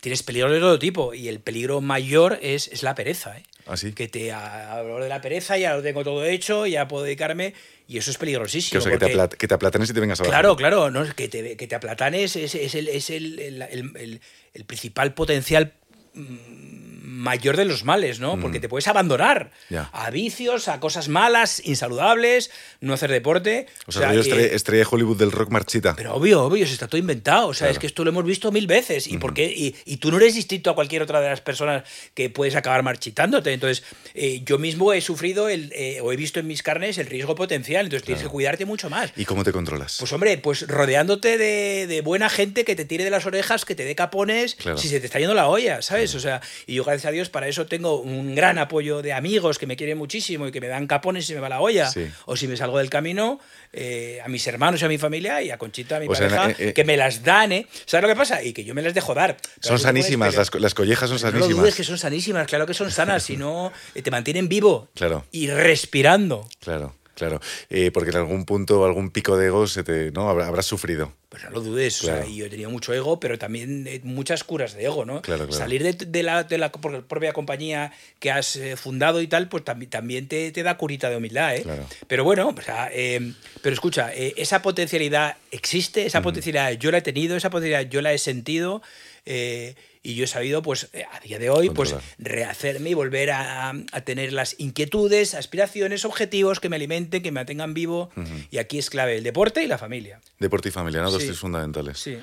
tienes 0.00 0.24
peligro 0.24 0.50
de 0.52 0.58
todo 0.58 0.76
tipo 0.78 1.14
y 1.14 1.28
el 1.28 1.38
peligro 1.38 1.80
mayor 1.80 2.38
es, 2.42 2.66
es 2.66 2.82
la 2.82 2.96
pereza. 2.96 3.38
¿eh? 3.38 3.44
¿Ah, 3.72 3.76
sí? 3.76 3.92
Que 3.92 4.08
te 4.08 4.32
hablo 4.32 4.98
de 4.98 5.08
la 5.08 5.20
pereza, 5.20 5.56
ya 5.56 5.74
lo 5.76 5.82
tengo 5.82 6.02
todo 6.02 6.24
hecho, 6.24 6.66
ya 6.66 6.88
puedo 6.88 7.04
dedicarme 7.04 7.54
y 7.86 7.98
eso 7.98 8.10
es 8.10 8.16
Que, 8.16 8.20
peligrosísimo. 8.20 8.78
o 8.80 8.82
sea, 8.82 8.98
que 8.98 8.98
te, 8.98 9.36
que 9.36 9.54
aplatanes 9.54 9.90
y 9.90 9.92
te 9.94 10.00
vengas 10.00 10.18
abajo. 10.20 10.30
Claro, 10.32 10.56
claro, 10.56 10.90
no, 10.90 11.04
que, 11.14 11.28
te, 11.28 11.56
que 11.56 11.66
te 11.68 11.74
aplatanes 11.76 12.34
es, 12.34 12.54
es 12.56 12.74
el, 12.74 12.88
es 12.88 13.10
el, 13.10 13.38
el- 13.38 13.62
el- 13.62 13.92
el- 13.96 14.20
el 14.54 14.64
principal 14.64 15.14
potencial 15.14 15.72
mm, 16.14 16.79
mayor 17.20 17.56
de 17.56 17.64
los 17.66 17.84
males, 17.84 18.18
¿no? 18.18 18.40
Porque 18.40 18.60
te 18.60 18.68
puedes 18.68 18.88
abandonar 18.88 19.50
Mm. 19.68 19.74
Ya. 19.74 19.90
a 19.92 20.10
vicios, 20.10 20.68
a 20.68 20.80
cosas 20.80 21.08
malas, 21.08 21.60
insaludables, 21.64 22.50
no 22.80 22.94
hacer 22.94 23.10
deporte. 23.10 23.66
O 23.86 23.92
sea, 23.92 24.08
rollo 24.08 24.22
que- 24.22 24.30
estre- 24.30 24.54
estrella 24.54 24.84
de 24.84 24.88
Hollywood 24.90 25.18
del 25.18 25.32
rock 25.32 25.50
marchita. 25.50 25.94
pero 25.96 26.14
obvio, 26.14 26.42
obvio, 26.44 26.66
se 26.66 26.72
está 26.72 26.88
todo 26.88 26.98
inventado. 26.98 27.48
O 27.48 27.54
sea, 27.54 27.66
Claro. 27.66 27.72
es 27.72 27.78
que 27.78 27.86
esto 27.86 28.04
lo 28.04 28.10
hemos 28.10 28.24
visto 28.24 28.50
mil 28.52 28.66
veces. 28.66 29.06
¿Y 29.06 29.18
por 29.18 29.34
qué? 29.34 29.44
Y, 29.46 29.74
y 29.84 29.98
tú 29.98 30.10
no 30.10 30.16
eres 30.16 30.34
distinto 30.34 30.70
a 30.70 30.74
cualquier 30.74 31.02
otra 31.02 31.20
de 31.20 31.28
las 31.28 31.40
personas 31.40 31.84
que 32.14 32.30
puedes 32.30 32.54
acabar 32.56 32.82
marchitándote. 32.82 33.52
Entonces, 33.52 33.82
eh, 34.14 34.42
yo 34.44 34.58
mismo 34.58 34.92
he 34.92 35.00
sufrido 35.00 35.48
el, 35.48 35.72
eh, 35.74 36.00
o 36.02 36.12
he 36.12 36.16
visto 36.16 36.40
en 36.40 36.46
mis 36.46 36.62
carnes 36.62 36.98
el 36.98 37.06
riesgo 37.06 37.34
potencial. 37.34 37.86
Entonces, 37.86 38.04
tienes 38.06 38.22
que 38.22 38.28
cuidarte 38.30 38.64
mucho 38.64 38.88
más. 38.88 39.12
¿Y 39.16 39.24
cómo 39.24 39.44
te 39.44 39.52
controlas? 39.52 39.96
Pues 39.98 40.12
hombre, 40.12 40.38
pues 40.38 40.66
rodeándote 40.66 41.36
de, 41.38 41.86
de 41.86 42.00
buena 42.00 42.28
gente 42.30 42.64
que 42.64 42.74
te 42.76 42.84
tire 42.84 43.04
de 43.04 43.10
las 43.10 43.26
orejas, 43.26 43.64
que 43.64 43.74
te 43.74 43.84
dé 43.84 43.94
capones, 43.94 44.54
Claro. 44.54 44.78
si 44.78 44.88
se 44.88 45.00
te 45.00 45.06
está 45.06 45.18
yendo 45.18 45.34
la 45.34 45.48
olla, 45.48 45.82
¿sabes? 45.82 46.14
O 46.14 46.20
sea, 46.20 46.40
y 46.66 46.74
yo 46.74 46.84
gracias 46.84 47.06
a 47.06 47.09
Dios 47.10 47.28
para 47.30 47.48
eso 47.48 47.66
tengo 47.66 48.00
un 48.00 48.34
gran 48.34 48.58
apoyo 48.58 49.02
de 49.02 49.12
amigos 49.12 49.58
que 49.58 49.66
me 49.66 49.76
quieren 49.76 49.98
muchísimo 49.98 50.46
y 50.48 50.52
que 50.52 50.60
me 50.60 50.68
dan 50.68 50.86
capones 50.86 51.26
si 51.26 51.34
me 51.34 51.40
va 51.40 51.48
la 51.48 51.60
olla. 51.60 51.90
Sí. 51.90 52.06
O 52.26 52.36
si 52.36 52.48
me 52.48 52.56
salgo 52.56 52.78
del 52.78 52.90
camino, 52.90 53.40
eh, 53.72 54.20
a 54.24 54.28
mis 54.28 54.46
hermanos 54.46 54.82
y 54.82 54.84
a 54.84 54.88
mi 54.88 54.98
familia 54.98 55.42
y 55.42 55.50
a 55.50 55.58
Conchita, 55.58 55.96
a 55.96 56.00
mi 56.00 56.06
O 56.08 56.14
sea, 56.14 56.28
pareja, 56.28 56.50
eh, 56.62 56.68
eh, 56.68 56.72
que 56.72 56.84
me 56.84 56.96
las 56.96 57.22
dan, 57.22 57.52
¿eh? 57.52 57.66
¿Sabes 57.86 58.02
lo 58.02 58.08
que 58.08 58.16
pasa? 58.16 58.42
Y 58.42 58.52
que 58.52 58.64
yo 58.64 58.74
me 58.74 58.82
las 58.82 58.94
dejo 58.94 59.14
dar. 59.14 59.36
Son 59.60 59.78
sanísimas, 59.78 60.34
las, 60.36 60.54
las 60.54 60.74
collejas 60.74 61.08
son 61.08 61.18
no 61.20 61.26
lo 61.26 61.30
sanísimas. 61.32 61.60
dudes 61.62 61.74
que 61.74 61.84
son 61.84 61.98
sanísimas, 61.98 62.46
claro 62.46 62.66
que 62.66 62.74
son 62.74 62.90
sanas, 62.90 63.22
si 63.22 63.36
no 63.36 63.72
te 64.02 64.10
mantienen 64.10 64.48
vivo 64.48 64.88
Claro. 64.94 65.24
y 65.30 65.48
respirando. 65.48 66.48
Claro, 66.60 66.94
claro. 67.20 67.40
Eh, 67.68 67.90
porque 67.92 68.10
en 68.10 68.16
algún 68.16 68.44
punto, 68.44 68.84
algún 68.84 69.10
pico 69.10 69.36
de 69.36 69.46
ego 69.46 69.66
se 69.68 69.84
te, 69.84 70.10
¿no? 70.10 70.28
Habrá- 70.28 70.46
habrás 70.48 70.66
sufrido. 70.66 71.12
Pues 71.28 71.44
no 71.44 71.50
lo 71.50 71.60
dudes, 71.60 72.02
o 72.02 72.06
Claro. 72.06 72.26
sea, 72.26 72.34
yo 72.34 72.46
he 72.46 72.50
tenido 72.50 72.70
mucho 72.70 72.92
ego, 72.92 73.20
pero 73.20 73.38
también 73.38 73.86
eh, 73.86 74.00
muchas 74.02 74.42
curas 74.42 74.74
de 74.74 74.84
ego, 74.86 75.04
¿no? 75.04 75.22
Claro, 75.22 75.46
claro. 75.46 75.52
Salir 75.52 75.84
de, 75.84 75.92
de 75.92 76.22
la, 76.24 76.42
de 76.42 76.58
la 76.58 76.72
por- 76.72 77.04
propia 77.06 77.32
compañía 77.32 77.92
que 78.18 78.32
has 78.32 78.56
eh, 78.56 78.76
fundado 78.76 79.20
y 79.22 79.28
tal, 79.28 79.48
pues 79.48 79.62
también, 79.64 79.90
también 79.90 80.26
te, 80.26 80.50
te 80.50 80.64
da 80.64 80.76
curita 80.76 81.08
de 81.08 81.16
humildad, 81.18 81.54
¿eh? 81.54 81.62
Claro. 81.62 81.86
Pero 82.08 82.24
bueno, 82.24 82.52
o 82.58 82.62
sea, 82.62 82.88
eh, 82.92 83.32
pero 83.62 83.72
escucha, 83.74 84.12
eh, 84.12 84.34
esa 84.38 84.60
potencialidad 84.60 85.36
existe, 85.52 86.04
esa 86.04 86.20
potencialidad 86.20 86.72
yo 86.72 86.90
la 86.90 86.98
he 86.98 87.02
tenido, 87.02 87.36
esa 87.36 87.50
potencialidad 87.50 87.88
yo 87.90 88.02
la 88.02 88.12
he 88.12 88.18
sentido. 88.18 88.82
eh, 89.26 89.74
y 90.02 90.14
yo 90.14 90.24
he 90.24 90.26
sabido, 90.26 90.62
pues, 90.62 90.88
eh, 90.94 91.04
a 91.12 91.20
día 91.20 91.38
de 91.38 91.50
hoy, 91.50 91.68
pues, 91.70 91.94
rehacerme 92.18 92.90
y 92.90 92.94
volver 92.94 93.30
a, 93.32 93.68
a 93.70 94.00
tener 94.00 94.32
las 94.32 94.54
inquietudes, 94.58 95.34
aspiraciones, 95.34 96.04
objetivos 96.06 96.58
que 96.58 96.68
me 96.70 96.76
alimenten, 96.76 97.22
que 97.22 97.30
me 97.30 97.40
mantengan 97.40 97.74
vivo. 97.74 98.10
Y 98.50 98.58
aquí 98.58 98.78
es 98.78 98.88
clave 98.88 99.16
el 99.16 99.24
deporte 99.24 99.62
y 99.62 99.66
la 99.66 99.76
familia. 99.76 100.20
Deporte 100.38 100.70
y 100.70 100.72
familia, 100.72 101.02
¿no? 101.02 101.10
Dos 101.10 101.20
Sí. 101.22 101.28
tips 101.28 101.40
fundamentales. 101.40 101.98
Sí. 101.98 102.18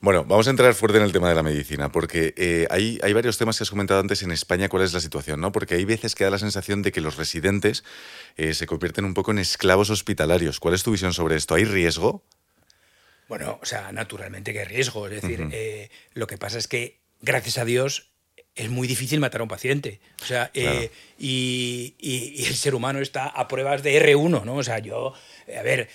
Bueno, 0.00 0.24
vamos 0.24 0.46
a 0.46 0.50
entrar 0.50 0.72
fuerte 0.74 0.98
en 0.98 1.04
el 1.04 1.12
tema 1.12 1.28
de 1.28 1.34
la 1.34 1.42
medicina, 1.42 1.90
porque 1.90 2.34
eh, 2.36 2.66
hay, 2.70 3.00
hay 3.02 3.12
varios 3.12 3.36
temas 3.36 3.58
que 3.58 3.64
has 3.64 3.70
comentado 3.70 3.98
antes 4.00 4.22
en 4.22 4.30
España, 4.30 4.68
cuál 4.68 4.84
es 4.84 4.92
la 4.92 5.00
situación, 5.00 5.40
¿no? 5.40 5.50
Porque 5.50 5.74
hay 5.74 5.84
veces 5.84 6.14
que 6.14 6.22
da 6.24 6.30
la 6.30 6.38
sensación 6.38 6.82
de 6.82 6.92
que 6.92 7.00
los 7.00 7.16
residentes 7.16 7.82
eh, 8.36 8.54
se 8.54 8.66
convierten 8.66 9.04
un 9.04 9.14
poco 9.14 9.32
en 9.32 9.38
esclavos 9.40 9.90
hospitalarios. 9.90 10.60
¿Cuál 10.60 10.74
es 10.74 10.84
tu 10.84 10.92
visión 10.92 11.12
sobre 11.12 11.34
esto? 11.34 11.56
¿Hay 11.56 11.64
riesgo? 11.64 12.22
Bueno, 13.28 13.58
o 13.60 13.66
sea, 13.66 13.92
naturalmente 13.92 14.52
que 14.52 14.60
hay 14.60 14.64
riesgo. 14.64 15.06
Es 15.06 15.20
decir, 15.20 15.48
eh, 15.52 15.90
lo 16.14 16.26
que 16.26 16.38
pasa 16.38 16.56
es 16.58 16.66
que, 16.66 16.98
gracias 17.20 17.58
a 17.58 17.64
Dios, 17.64 18.10
es 18.54 18.70
muy 18.70 18.88
difícil 18.88 19.20
matar 19.20 19.40
a 19.40 19.44
un 19.44 19.48
paciente. 19.48 20.00
O 20.22 20.26
sea, 20.26 20.50
eh, 20.54 20.90
y, 21.18 21.94
y- 21.98 22.34
y 22.42 22.46
el 22.46 22.54
ser 22.54 22.74
humano 22.74 23.00
está 23.00 23.26
a 23.26 23.46
pruebas 23.48 23.82
de 23.82 23.96
R1, 24.02 24.44
¿no? 24.44 24.56
O 24.56 24.62
sea, 24.64 24.78
yo, 24.80 25.14
a 25.56 25.62
ver, 25.62 25.88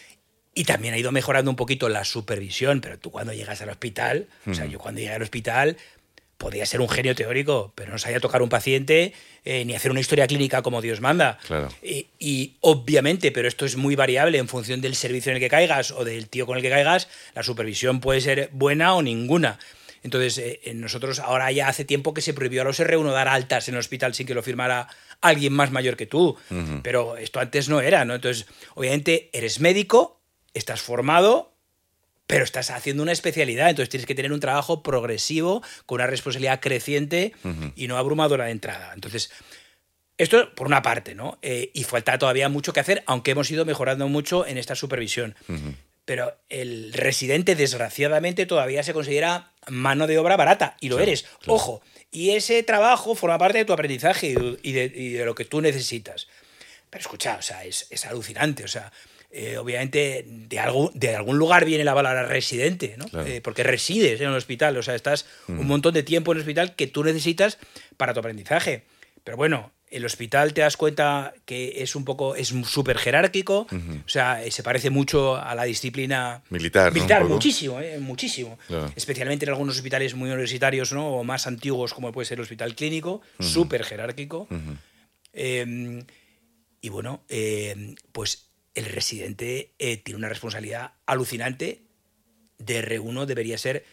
y 0.55 0.63
también 0.65 0.93
ha 0.93 0.97
ido 0.97 1.11
mejorando 1.11 1.49
un 1.51 1.57
poquito 1.57 1.89
la 1.89 2.05
supervisión, 2.05 2.80
pero 2.80 2.97
tú 2.99 3.11
cuando 3.11 3.34
llegas 3.34 3.61
al 3.61 3.69
hospital, 3.69 4.28
o 4.49 4.53
sea, 4.53 4.65
yo 4.65 4.80
cuando 4.80 5.01
llegué 5.01 5.13
al 5.13 5.21
hospital, 5.21 5.78
podía 6.38 6.65
ser 6.65 6.82
un 6.82 6.89
genio 6.89 7.15
teórico, 7.15 7.71
pero 7.76 7.91
no 7.91 7.97
sabía 7.97 8.19
tocar 8.19 8.41
un 8.41 8.49
paciente 8.49 9.13
eh, 9.45 9.63
ni 9.65 9.76
hacer 9.76 9.91
una 9.91 9.99
historia 10.01 10.28
clínica 10.28 10.61
como 10.61 10.82
Dios 10.82 10.99
manda. 11.01 11.39
Claro. 11.47 11.69
Y, 11.82 12.07
y, 12.19 12.53
obviamente, 12.61 13.32
pero 13.32 13.47
esto 13.47 13.65
es 13.65 13.78
muy 13.78 13.95
variable 13.95 14.38
en 14.38 14.47
función 14.47 14.80
del 14.82 14.95
servicio 14.95 15.32
en 15.32 15.38
el 15.38 15.41
que 15.41 15.49
caigas 15.49 15.91
o 15.91 16.03
del 16.05 16.28
tío 16.30 16.45
con 16.45 16.57
el 16.57 16.63
que 16.63 16.69
caigas, 16.69 17.07
la 17.34 17.43
supervisión 17.43 17.99
puede 17.99 18.19
ser 18.21 18.49
buena 18.51 18.93
o 18.93 19.01
ninguna. 19.01 19.57
Entonces, 20.03 20.37
eh, 20.37 20.73
nosotros 20.75 21.19
ahora 21.19 21.51
ya 21.51 21.67
hace 21.67 21.85
tiempo 21.85 22.13
que 22.13 22.21
se 22.21 22.33
prohibió 22.33 22.61
a 22.61 22.65
los 22.65 22.79
R1 22.79 23.11
dar 23.11 23.27
altas 23.27 23.67
en 23.69 23.75
el 23.75 23.79
hospital 23.79 24.13
sin 24.13 24.27
que 24.27 24.33
lo 24.33 24.43
firmara 24.43 24.87
alguien 25.21 25.53
más 25.53 25.71
mayor 25.71 25.95
que 25.95 26.05
tú. 26.05 26.37
Pero 26.83 27.17
esto 27.17 27.39
antes 27.39 27.69
no 27.69 27.81
era, 27.81 28.05
¿no? 28.05 28.13
Entonces, 28.13 28.45
obviamente, 28.75 29.29
eres 29.33 29.59
médico, 29.59 30.21
estás 30.53 30.81
formado, 30.81 31.53
pero 32.27 32.43
estás 32.43 32.69
haciendo 32.69 33.03
una 33.03 33.11
especialidad, 33.11 33.69
entonces 33.69 33.89
tienes 33.89 34.05
que 34.05 34.15
tener 34.15 34.31
un 34.31 34.39
trabajo 34.39 34.83
progresivo, 34.83 35.61
con 35.85 35.95
una 35.95 36.07
responsabilidad 36.07 36.59
creciente 36.59 37.33
y 37.75 37.87
no 37.87 37.97
abrumadora 37.97 38.45
de 38.45 38.51
entrada. 38.51 38.91
Entonces, 38.93 39.31
esto 40.17 40.53
por 40.55 40.67
una 40.67 40.81
parte, 40.81 41.15
¿no? 41.15 41.37
Eh, 41.41 41.71
y 41.73 41.83
falta 41.83 42.17
todavía 42.17 42.49
mucho 42.49 42.73
que 42.73 42.79
hacer, 42.79 43.03
aunque 43.07 43.31
hemos 43.31 43.49
ido 43.51 43.65
mejorando 43.65 44.07
mucho 44.07 44.45
en 44.45 44.57
esta 44.57 44.75
supervisión. 44.75 45.35
Pero 46.05 46.35
el 46.49 46.91
residente, 46.93 47.55
desgraciadamente, 47.55 48.45
todavía 48.45 48.83
se 48.83 48.93
considera 48.93 49.51
mano 49.69 50.05
de 50.07 50.17
obra 50.17 50.35
barata, 50.35 50.75
y 50.81 50.89
lo 50.89 50.97
Claro, 50.97 51.09
eres. 51.09 51.23
claro. 51.23 51.53
Ojo, 51.53 51.81
y 52.11 52.31
ese 52.31 52.61
trabajo 52.63 53.15
forma 53.15 53.37
parte 53.37 53.59
de 53.59 53.65
tu 53.65 53.73
aprendizaje 53.73 54.27
y 54.61 54.71
de, 54.73 54.91
y 54.93 55.09
de- 55.13 55.25
lo 55.25 55.33
que 55.35 55.45
tú 55.45 55.61
necesitas. 55.61 56.27
Pero 56.89 57.01
escucha, 57.01 57.37
o 57.39 57.41
sea, 57.41 57.63
es, 57.63 57.87
es 57.89 58.05
alucinante. 58.05 58.63
O 58.65 58.67
sea, 58.67 58.91
eh, 59.31 59.57
obviamente 59.57 60.25
de, 60.27 60.59
algo, 60.59 60.91
de 60.93 61.15
algún 61.15 61.37
lugar 61.39 61.65
viene 61.65 61.83
la 61.85 61.95
palabra 61.95 62.23
residente, 62.27 62.95
¿no? 62.97 63.05
Claro. 63.07 63.25
Eh, 63.27 63.41
porque 63.41 63.63
resides 63.63 64.19
en 64.21 64.27
el 64.27 64.35
hospital, 64.35 64.77
o 64.77 64.83
sea, 64.83 64.93
estás 64.95 65.25
un 65.47 65.65
montón 65.65 65.93
de 65.93 66.03
tiempo 66.03 66.31
en 66.33 66.37
el 66.37 66.41
hospital 66.41 66.75
que 66.75 66.85
tú 66.87 67.03
necesitas 67.03 67.57
para 67.97 68.13
tu 68.13 68.19
aprendizaje. 68.19 68.83
Pero 69.23 69.37
bueno, 69.37 69.71
el 69.93 70.05
hospital 70.05 70.53
te 70.53 70.61
das 70.61 70.75
cuenta 70.75 71.33
que 71.45 71.83
es 71.83 71.95
un 71.95 72.03
poco, 72.03 72.35
es 72.35 72.49
súper 72.65 72.97
jerárquico, 72.97 73.67
o 73.71 74.09
sea, 74.09 74.43
eh, 74.43 74.51
se 74.51 74.63
parece 74.63 74.89
mucho 74.89 75.35
a 75.37 75.55
la 75.55 75.63
disciplina 75.63 76.43
Militar, 76.49 76.91
Militar, 76.93 77.23
muchísimo, 77.25 77.79
eh, 77.79 77.99
muchísimo. 77.99 78.57
Especialmente 78.95 79.45
en 79.45 79.51
algunos 79.51 79.75
hospitales 79.77 80.15
muy 80.15 80.29
universitarios, 80.29 80.91
¿no? 80.93 81.07
O 81.07 81.23
más 81.23 81.47
antiguos, 81.47 81.93
como 81.93 82.11
puede 82.11 82.25
ser 82.25 82.39
el 82.39 82.43
hospital 82.43 82.75
clínico, 82.75 83.21
súper 83.39 83.83
jerárquico. 83.83 84.47
Eh, 85.33 86.03
y 86.83 86.89
bueno, 86.89 87.23
eh, 87.29 87.95
pues 88.11 88.49
el 88.75 88.83
residente 88.83 89.73
eh, 89.79 89.95
tiene 89.95 90.17
una 90.17 90.27
responsabilidad 90.27 90.95
alucinante. 91.05 91.83
De 92.57 92.85
R1 92.85 93.25
debería 93.25 93.57
ser 93.57 93.85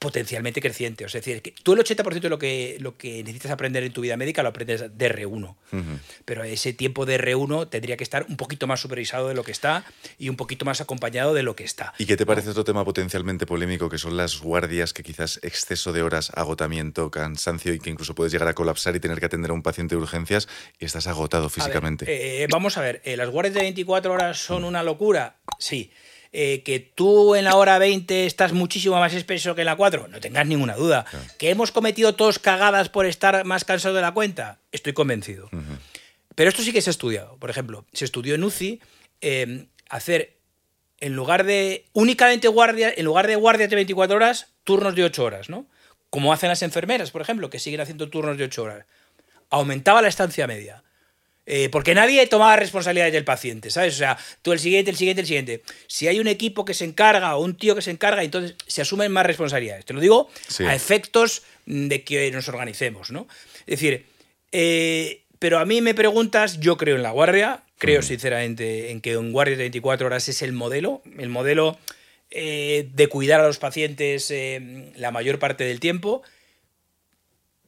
potencialmente 0.00 0.62
creciente. 0.62 1.04
O 1.04 1.08
sea, 1.10 1.20
es 1.20 1.26
decir, 1.26 1.42
que 1.42 1.52
tú 1.62 1.74
el 1.74 1.78
80% 1.78 2.20
de 2.20 2.28
lo 2.30 2.38
que, 2.38 2.78
lo 2.80 2.96
que 2.96 3.22
necesitas 3.22 3.52
aprender 3.52 3.84
en 3.84 3.92
tu 3.92 4.00
vida 4.00 4.16
médica 4.16 4.42
lo 4.42 4.48
aprendes 4.48 4.80
de 4.96 5.14
R1. 5.14 5.54
Ujú. 5.72 5.98
Pero 6.24 6.42
ese 6.42 6.72
tiempo 6.72 7.04
de 7.04 7.20
R1 7.20 7.68
tendría 7.68 7.98
que 7.98 8.02
estar 8.02 8.24
un 8.30 8.38
poquito 8.38 8.66
más 8.66 8.80
supervisado 8.80 9.28
de 9.28 9.34
lo 9.34 9.44
que 9.44 9.52
está 9.52 9.84
y 10.18 10.30
un 10.30 10.36
poquito 10.36 10.64
más 10.64 10.80
acompañado 10.80 11.34
de 11.34 11.42
lo 11.42 11.54
que 11.54 11.64
está. 11.64 11.92
¿Y 11.98 12.06
qué 12.06 12.16
te 12.16 12.24
parece 12.24 12.48
otro 12.48 12.64
tema 12.64 12.82
potencialmente 12.82 13.44
polémico 13.44 13.90
que 13.90 13.98
son 13.98 14.16
las 14.16 14.40
guardias 14.40 14.94
que 14.94 15.02
quizás 15.02 15.38
exceso 15.42 15.92
de 15.92 16.02
horas, 16.02 16.32
agotamiento, 16.34 17.10
cansancio 17.10 17.74
y 17.74 17.78
que 17.78 17.90
incluso 17.90 18.14
puedes 18.14 18.32
llegar 18.32 18.48
a 18.48 18.54
colapsar 18.54 18.96
y 18.96 19.00
tener 19.00 19.20
que 19.20 19.26
atender 19.26 19.50
a 19.50 19.54
un 19.54 19.62
paciente 19.62 19.96
de 19.96 20.00
urgencias 20.00 20.48
y 20.78 20.86
estás 20.86 21.08
agotado 21.08 21.44
A 21.44 21.46
ver, 21.48 21.52
físicamente? 21.52 22.06
eh, 22.08 22.46
vamos 22.50 22.78
a 22.78 22.80
ver, 22.80 23.02
eh, 23.04 23.18
¿las 23.18 23.28
guardias 23.28 23.54
de 23.54 23.60
24 23.60 24.14
horas 24.14 24.38
son 24.38 24.64
una 24.64 24.82
locura? 24.82 25.36
Sí. 25.58 25.92
Eh, 26.32 26.62
que 26.64 26.78
tú 26.78 27.34
en 27.34 27.44
la 27.44 27.56
hora 27.56 27.78
20 27.78 28.24
estás 28.24 28.52
muchísimo 28.52 29.00
más 29.00 29.12
espeso 29.14 29.56
que 29.56 29.62
en 29.62 29.66
la 29.66 29.74
4, 29.74 30.06
no 30.06 30.20
tengas 30.20 30.46
ninguna 30.46 30.76
duda. 30.76 31.04
Que 31.38 31.50
hemos 31.50 31.72
cometido 31.72 32.14
todos 32.14 32.38
cagadas 32.38 32.88
por 32.88 33.06
estar 33.06 33.44
más 33.44 33.64
cansado 33.64 33.96
de 33.96 34.00
la 34.00 34.12
cuenta, 34.12 34.58
estoy 34.70 34.92
convencido. 34.92 35.48
Pero 36.36 36.48
esto 36.48 36.62
sí 36.62 36.72
que 36.72 36.82
se 36.82 36.90
ha 36.90 36.92
estudiado. 36.92 37.36
Por 37.38 37.50
ejemplo, 37.50 37.84
se 37.92 38.04
estudió 38.04 38.36
en 38.36 38.44
UCI 38.44 38.80
eh, 39.20 39.66
hacer, 39.88 40.36
en 41.00 41.16
lugar 41.16 41.44
de 41.44 41.86
únicamente 41.94 42.46
guardias, 42.46 42.94
en 42.96 43.04
lugar 43.06 43.26
de 43.26 43.34
guardias 43.34 43.68
de 43.68 43.76
24 43.76 44.16
horas, 44.16 44.46
turnos 44.62 44.94
de 44.94 45.04
8 45.04 45.24
horas, 45.24 45.48
¿no? 45.48 45.66
Como 46.10 46.32
hacen 46.32 46.48
las 46.48 46.62
enfermeras, 46.62 47.10
por 47.10 47.22
ejemplo, 47.22 47.50
que 47.50 47.58
siguen 47.58 47.80
haciendo 47.80 48.08
turnos 48.08 48.38
de 48.38 48.44
8 48.44 48.62
horas. 48.62 48.86
Aumentaba 49.50 50.00
la 50.00 50.08
estancia 50.08 50.46
media. 50.46 50.84
Eh, 51.52 51.68
porque 51.68 51.96
nadie 51.96 52.24
tomaba 52.28 52.54
responsabilidades 52.54 53.12
del 53.12 53.24
paciente, 53.24 53.70
¿sabes? 53.72 53.94
O 53.94 53.98
sea, 53.98 54.16
tú 54.40 54.52
el 54.52 54.60
siguiente, 54.60 54.92
el 54.92 54.96
siguiente, 54.96 55.22
el 55.22 55.26
siguiente. 55.26 55.62
Si 55.88 56.06
hay 56.06 56.20
un 56.20 56.28
equipo 56.28 56.64
que 56.64 56.74
se 56.74 56.84
encarga 56.84 57.34
o 57.34 57.42
un 57.42 57.56
tío 57.56 57.74
que 57.74 57.82
se 57.82 57.90
encarga, 57.90 58.22
entonces 58.22 58.54
se 58.68 58.82
asumen 58.82 59.10
más 59.10 59.26
responsabilidades. 59.26 59.84
Te 59.84 59.92
lo 59.92 59.98
digo 59.98 60.30
Sí. 60.46 60.62
a 60.62 60.76
efectos 60.76 61.42
mm, 61.66 61.88
de 61.88 62.04
que 62.04 62.30
nos 62.30 62.46
organicemos, 62.46 63.10
¿no? 63.10 63.26
Es 63.66 63.80
decir, 63.80 64.06
eh, 64.52 65.22
pero 65.40 65.58
a 65.58 65.64
mí 65.64 65.80
me 65.80 65.92
preguntas, 65.92 66.60
yo 66.60 66.76
creo 66.76 66.94
en 66.94 67.02
la 67.02 67.10
guardia, 67.10 67.62
creo 67.78 68.02
sinceramente 68.02 68.92
en 68.92 69.00
que 69.00 69.16
un 69.16 69.32
guardia 69.32 69.56
de 69.56 69.64
24 69.64 70.06
horas 70.06 70.28
es 70.28 70.42
el 70.42 70.52
modelo, 70.52 71.02
el 71.18 71.30
modelo 71.30 71.76
eh, 72.30 72.88
de 72.94 73.08
cuidar 73.08 73.40
a 73.40 73.46
los 73.48 73.58
pacientes 73.58 74.32
la 74.94 75.10
mayor 75.10 75.40
parte 75.40 75.64
del 75.64 75.80
tiempo, 75.80 76.22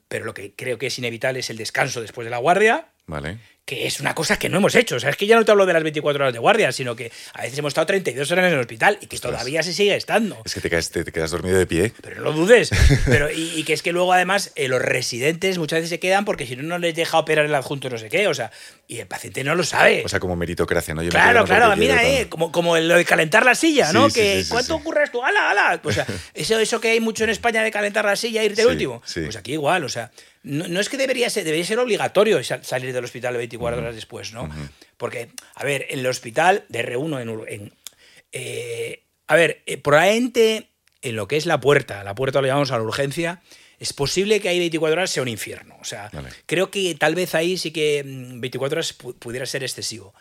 pero 0.07 0.25
lo 0.25 0.35
que 0.35 0.53
creo 0.55 0.79
que 0.79 0.87
es 0.87 0.99
inevitable 0.99 1.41
es 1.41 1.51
el 1.51 1.57
descanso 1.57 2.01
después 2.01 2.25
de 2.27 2.31
la 2.31 2.39
guardia, 2.39 2.87
Vale. 3.07 3.39
Que 3.65 3.87
es 3.87 4.01
una 4.01 4.13
cosa 4.15 4.39
que 4.39 4.49
no 4.49 4.59
hemos 4.59 4.75
hecho. 4.75 4.97
O 4.97 5.01
sea, 5.01 5.11
es 5.11 5.17
que 5.17 5.27
ya 5.27 5.37
no 5.37 5.45
te 5.45 5.53
hablo 5.53 5.67
de 5.67 5.73
las 5.73 5.83
24 5.85 6.25
horas 6.25 6.33
de 6.33 6.41
guardia, 6.41 6.73
sino 6.73 6.97
que 6.97 7.13
a 7.35 7.43
veces 7.43 7.57
hemos 7.59 7.71
estado 7.71 7.87
32 7.87 8.29
horas 8.33 8.47
en 8.49 8.55
el 8.55 8.59
hospital 8.61 8.99
y 9.01 9.07
que 9.07 9.17
Ostras. 9.17 9.33
todavía 9.35 9.63
se 9.63 9.73
sigue 9.73 9.95
estando. 9.95 10.43
Es 10.45 10.55
que 10.55 10.61
te, 10.61 10.69
caes- 10.69 10.91
te- 10.91 11.05
te 11.05 11.13
quedas 11.13 11.31
dormido 11.31 11.57
de 11.59 11.67
pie. 11.67 11.93
Pero 12.03 12.17
no 12.17 12.23
lo 12.23 12.33
dudes. 12.33 12.71
Pero, 13.07 13.31
y, 13.31 13.53
y 13.55 13.63
que 13.63 13.73
es 13.73 13.83
que 13.83 13.93
luego, 13.93 14.13
además, 14.13 14.51
eh, 14.57 14.67
los 14.67 14.83
residentes 14.83 15.59
muchas 15.59 15.79
veces 15.79 15.91
se 15.91 16.01
quedan 16.01 16.25
porque 16.25 16.45
si 16.47 16.57
no, 16.57 16.65
no 16.65 16.79
les 16.79 16.95
deja 16.95 17.19
operar 17.19 17.45
el 17.47 17.55
adjunto 17.55 17.89
no 17.89 17.99
sé 17.99 18.09
qué. 18.09 18.27
O 18.27 18.35
sea, 18.35 18.51
y 18.89 18.99
el 18.99 19.07
paciente 19.07 19.45
no 19.45 19.55
lo 19.55 19.63
sabe. 19.63 20.03
O 20.05 20.09
sea, 20.09 20.19
como 20.19 20.35
meritocracia, 20.35 20.93
¿no? 20.95 21.03
Yo 21.03 21.07
me 21.07 21.11
Claro, 21.13 21.45
quedo 21.45 21.57
claro, 21.57 21.77
mira, 21.77 22.01
quiero, 22.01 22.19
eh, 22.25 22.29
como, 22.29 22.51
como 22.51 22.77
lo 22.77 22.97
de 22.97 23.05
calentar 23.05 23.45
la 23.47 23.55
silla, 23.55 23.87
Sí, 23.87 23.95
¿no? 23.95 24.11
sí, 24.11 24.15
que 24.21 24.43
sí, 24.43 24.51
¿cuánto 24.51 24.75
sí. 24.75 24.81
ocurres 24.81 25.13
tú? 25.13 25.23
¡Hala, 25.23 25.51
hala! 25.51 25.81
O 25.85 25.93
sea, 25.93 26.05
eso, 26.35 26.59
eso 26.59 26.81
que 26.81 26.91
hay 26.91 27.01
mucho 27.01 27.23
en 27.25 27.31
España 27.31 27.63
de 27.63 27.71
calentar 27.71 28.05
la 28.05 28.17
silla 28.17 28.43
e 28.43 28.47
irte 28.47 28.63
Sí, 28.63 28.69
último. 28.69 29.01
Pues 29.15 29.37
aquí 29.37 29.53
igual, 29.53 29.85
o 29.85 29.89
sea, 29.89 30.11
no, 30.43 30.67
no 30.69 30.81
es 30.81 30.89
que 30.89 30.97
debería 30.97 31.31
ser, 31.31 31.45
debería 31.45 31.65
ser 31.65 31.79
obligatorio 31.79 32.43
sal- 32.43 32.65
salir 32.65 32.93
del 32.93 33.05
hospital 33.05 33.37
24 33.37 33.79
horas 33.81 33.95
después, 33.95 34.33
¿no? 34.33 34.49
Porque, 34.97 35.31
a 35.55 35.65
ver, 35.65 35.87
en 35.91 36.01
el 36.01 36.07
hospital 36.07 36.65
de 36.69 36.85
R1, 36.87 37.45
en, 37.49 37.73
eh, 38.33 39.05
a 39.27 39.37
ver, 39.37 39.63
eh, 39.67 39.77
probablemente 39.79 40.71
en 41.03 41.17
lo 41.17 41.27
que 41.29 41.37
es 41.37 41.47
la 41.47 41.61
puerta, 41.61 42.05
la 42.05 42.15
puerta 42.15 42.41
lo 42.41 42.47
llamamos 42.47 42.71
a 42.71 42.77
la 42.79 42.85
urgencia, 42.85 43.43
es 43.79 43.93
posible 43.93 44.41
que 44.41 44.49
ahí 44.49 44.59
24 44.61 44.93
horas 44.93 45.11
sea 45.11 45.23
un 45.25 45.29
infierno. 45.29 45.77
O 45.81 45.85
sea, 45.85 46.09
Vale. 46.13 46.29
creo 46.47 46.71
que 46.71 46.95
tal 46.95 47.15
vez 47.17 47.35
ahí 47.35 47.59
sí 47.59 47.73
que 47.73 48.05
mm, 48.05 48.41
24 48.41 48.77
horas 48.77 48.97
pu- 48.99 49.15
pudiera 49.19 49.45
ser 49.47 49.65
excesivo. 49.65 50.15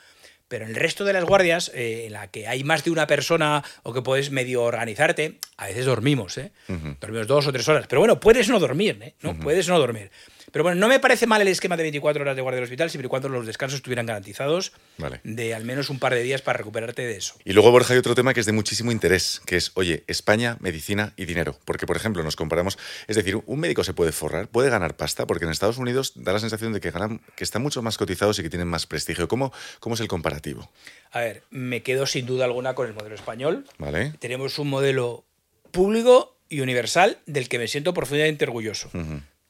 Pero 0.51 0.65
en 0.65 0.71
el 0.71 0.75
resto 0.75 1.05
de 1.05 1.13
las 1.13 1.23
guardias, 1.23 1.71
eh, 1.73 2.07
en 2.07 2.11
la 2.11 2.27
que 2.27 2.45
hay 2.45 2.65
más 2.65 2.83
de 2.83 2.91
una 2.91 3.07
persona 3.07 3.63
o 3.83 3.93
que 3.93 4.01
puedes 4.01 4.31
medio 4.31 4.63
organizarte, 4.63 5.37
a 5.55 5.67
veces 5.67 5.85
dormimos, 5.85 6.37
¿eh? 6.37 6.51
Dormimos 6.99 7.25
dos 7.27 7.47
o 7.47 7.53
tres 7.53 7.65
horas. 7.69 7.85
Pero 7.87 8.01
bueno, 8.01 8.19
puedes 8.19 8.49
no 8.49 8.59
dormir, 8.59 8.99
¿eh? 9.01 9.13
No, 9.21 9.39
puedes 9.39 9.69
no 9.69 9.79
dormir. 9.79 10.11
Pero 10.51 10.63
bueno, 10.63 10.79
no 10.79 10.87
me 10.87 10.99
parece 10.99 11.27
mal 11.27 11.41
el 11.41 11.47
esquema 11.47 11.77
de 11.77 11.83
24 11.83 12.21
horas 12.21 12.35
de 12.35 12.41
guardia 12.41 12.57
del 12.57 12.63
hospital, 12.65 12.89
siempre 12.89 13.07
y 13.07 13.09
cuando 13.09 13.29
los 13.29 13.45
descansos 13.45 13.77
estuvieran 13.77 14.05
garantizados 14.05 14.73
Vale. 14.97 15.21
de 15.23 15.53
al 15.53 15.65
menos 15.65 15.89
un 15.89 15.99
par 15.99 16.13
de 16.13 16.23
días 16.23 16.41
para 16.41 16.57
recuperarte 16.57 17.01
de 17.03 17.17
eso. 17.17 17.35
Y 17.45 17.53
luego, 17.53 17.71
Borja, 17.71 17.93
hay 17.93 17.99
otro 17.99 18.15
tema 18.15 18.33
que 18.33 18.39
es 18.39 18.45
de 18.45 18.51
muchísimo 18.51 18.91
interés, 18.91 19.41
que 19.45 19.57
es, 19.57 19.71
oye, 19.75 20.03
España, 20.07 20.57
medicina 20.59 21.13
y 21.17 21.25
dinero. 21.25 21.57
Porque, 21.65 21.85
por 21.85 21.97
ejemplo, 21.97 22.23
nos 22.23 22.35
comparamos, 22.35 22.77
es 23.07 23.15
decir, 23.15 23.39
un 23.45 23.59
médico 23.59 23.83
se 23.83 23.93
puede 23.93 24.11
forrar, 24.11 24.47
puede 24.47 24.69
ganar 24.69 24.95
pasta, 24.95 25.25
porque 25.27 25.45
en 25.45 25.51
Estados 25.51 25.77
Unidos 25.77 26.13
da 26.15 26.33
la 26.33 26.39
sensación 26.39 26.73
de 26.73 26.79
que, 26.79 26.91
ganan, 26.91 27.21
que 27.35 27.43
están 27.43 27.61
mucho 27.61 27.81
más 27.81 27.97
cotizados 27.97 28.39
y 28.39 28.43
que 28.43 28.49
tienen 28.49 28.67
más 28.67 28.87
prestigio. 28.87 29.27
¿Cómo, 29.27 29.53
cómo 29.79 29.95
es 29.95 30.01
el 30.01 30.07
comparativo? 30.07 30.69
A 31.11 31.19
ver, 31.19 31.43
me 31.49 31.83
quedo 31.83 32.05
sin 32.05 32.25
duda 32.25 32.45
alguna 32.45 32.73
con 32.73 32.87
el 32.87 32.93
modelo 32.93 33.15
español. 33.15 33.65
¿Vale? 33.77 34.13
Tenemos 34.19 34.59
un 34.59 34.69
modelo 34.69 35.25
público 35.71 36.37
y 36.49 36.61
universal 36.61 37.17
del 37.25 37.47
que 37.49 37.57
me 37.59 37.67
siento 37.67 37.93
profundamente 37.93 38.45
orgulloso. 38.45 38.91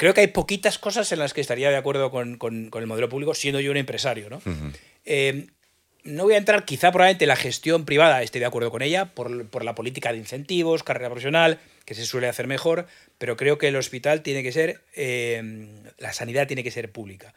Creo 0.02 0.16
que 0.16 0.22
hay 0.22 0.28
poquitas 0.28 0.80
cosas 0.80 1.12
en 1.12 1.20
las 1.20 1.32
que 1.36 1.42
estaría 1.42 1.70
de 1.70 1.76
acuerdo 1.78 2.10
con, 2.10 2.38
con- 2.40 2.72
con 2.72 2.82
el 2.82 2.88
modelo 2.88 3.08
público, 3.08 3.36
siendo 3.36 3.60
yo 3.60 3.70
un 3.70 3.78
empresario. 3.78 4.32
¿no? 4.32 4.42
Eh, 5.06 5.46
no 6.04 6.24
voy 6.24 6.34
a 6.34 6.38
entrar, 6.38 6.66
quizá 6.66 6.92
probablemente 6.92 7.28
la 7.28 7.36
gestión 7.36 7.86
privada 7.86 8.24
esté 8.24 8.40
de 8.40 8.46
acuerdo 8.46 8.72
con 8.72 8.82
ella, 8.82 9.14
por, 9.14 9.46
por 9.46 9.64
la 9.64 9.76
política 9.76 10.12
de 10.12 10.18
incentivos, 10.18 10.82
carrera 10.82 11.10
profesional, 11.10 11.60
que 11.86 11.94
se 11.94 12.04
suele 12.08 12.28
hacer 12.28 12.48
mejor, 12.48 12.88
pero 13.20 13.38
creo 13.38 13.60
que 13.60 13.68
el 13.68 13.76
hospital 13.76 14.24
tiene 14.24 14.42
que 14.42 14.52
ser, 14.52 14.82
eh, 14.96 15.68
la 16.00 16.14
sanidad 16.14 16.48
tiene 16.48 16.64
que 16.64 16.72
ser 16.72 16.92
pública. 16.92 17.36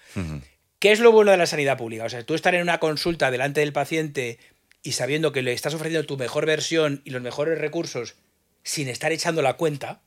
¿Qué 0.79 0.91
es 0.93 1.01
lo 1.01 1.13
bueno 1.13 1.33
de 1.33 1.37
la 1.37 1.45
sanidad 1.47 1.77
pública? 1.77 2.05
O 2.05 2.09
sea, 2.09 2.25
tú 2.25 2.33
estar 2.35 2.55
en 2.55 2.63
una 2.63 2.79
consulta 2.81 3.31
delante 3.31 3.61
del 3.61 3.75
paciente 3.75 4.39
y 4.83 4.93
sabiendo 4.93 5.33
que 5.33 5.43
le 5.43 5.53
estás 5.53 5.75
ofreciendo 5.75 6.07
tu 6.07 6.17
mejor 6.17 6.47
versión 6.47 7.03
y 7.05 7.11
los 7.11 7.21
mejores 7.21 7.59
recursos 7.59 8.15
sin 8.63 8.89
estar 8.89 9.13
echando 9.13 9.43
la 9.43 9.59
cuenta, 9.59 10.01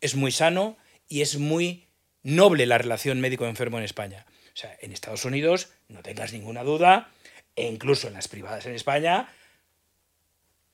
es 0.00 0.14
muy 0.14 0.30
sano 0.30 0.76
y 1.08 1.22
es 1.22 1.36
muy 1.36 1.87
noble 2.22 2.66
la 2.66 2.78
relación 2.78 3.20
médico-enfermo 3.20 3.78
en 3.78 3.84
España. 3.84 4.26
O 4.54 4.56
sea, 4.60 4.76
en 4.80 4.92
Estados 4.92 5.24
Unidos, 5.24 5.68
no 5.88 6.02
tengas 6.02 6.32
ninguna 6.32 6.62
duda, 6.64 7.10
e 7.56 7.66
incluso 7.66 8.08
en 8.08 8.14
las 8.14 8.28
privadas 8.28 8.66
en 8.66 8.74
España, 8.74 9.28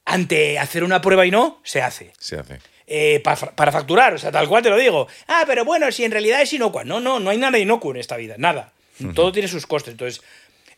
ante 0.05 0.59
hacer 0.59 0.85
una 0.85 1.01
prueba 1.01 1.25
y 1.27 1.31
no, 1.31 1.61
se 1.65 1.81
hace. 1.83 2.13
Se 2.19 2.37
hace. 2.37 2.59
eh, 2.87 3.21
pa- 3.25 3.35
para 3.37 3.73
facturar, 3.73 4.13
o 4.15 4.19
sea, 4.19 4.31
tal 4.31 4.47
cual 4.49 4.63
te 4.63 4.69
lo 4.69 4.77
digo. 4.77 5.09
Ah, 5.27 5.45
pero 5.47 5.65
bueno, 5.65 5.91
si 5.91 6.05
en 6.05 6.11
realidad 6.13 6.43
es 6.43 6.53
inocua. 6.53 6.85
No, 6.85 7.01
no, 7.01 7.19
no 7.21 7.31
hay 7.31 7.39
nada 7.39 7.59
inocuo 7.59 7.91
en 7.93 7.97
esta 7.99 8.17
vida, 8.19 8.35
nada. 8.37 8.73
Todo 9.15 9.33
tiene 9.33 9.49
sus 9.49 9.67
costes. 9.67 9.93
Entonces, 9.93 10.23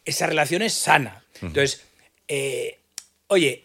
esa 0.04 0.26
relación 0.26 0.62
es 0.62 0.72
sana. 0.72 1.24
Entonces, 1.42 1.84
eh, 2.28 2.78
oye, 3.26 3.64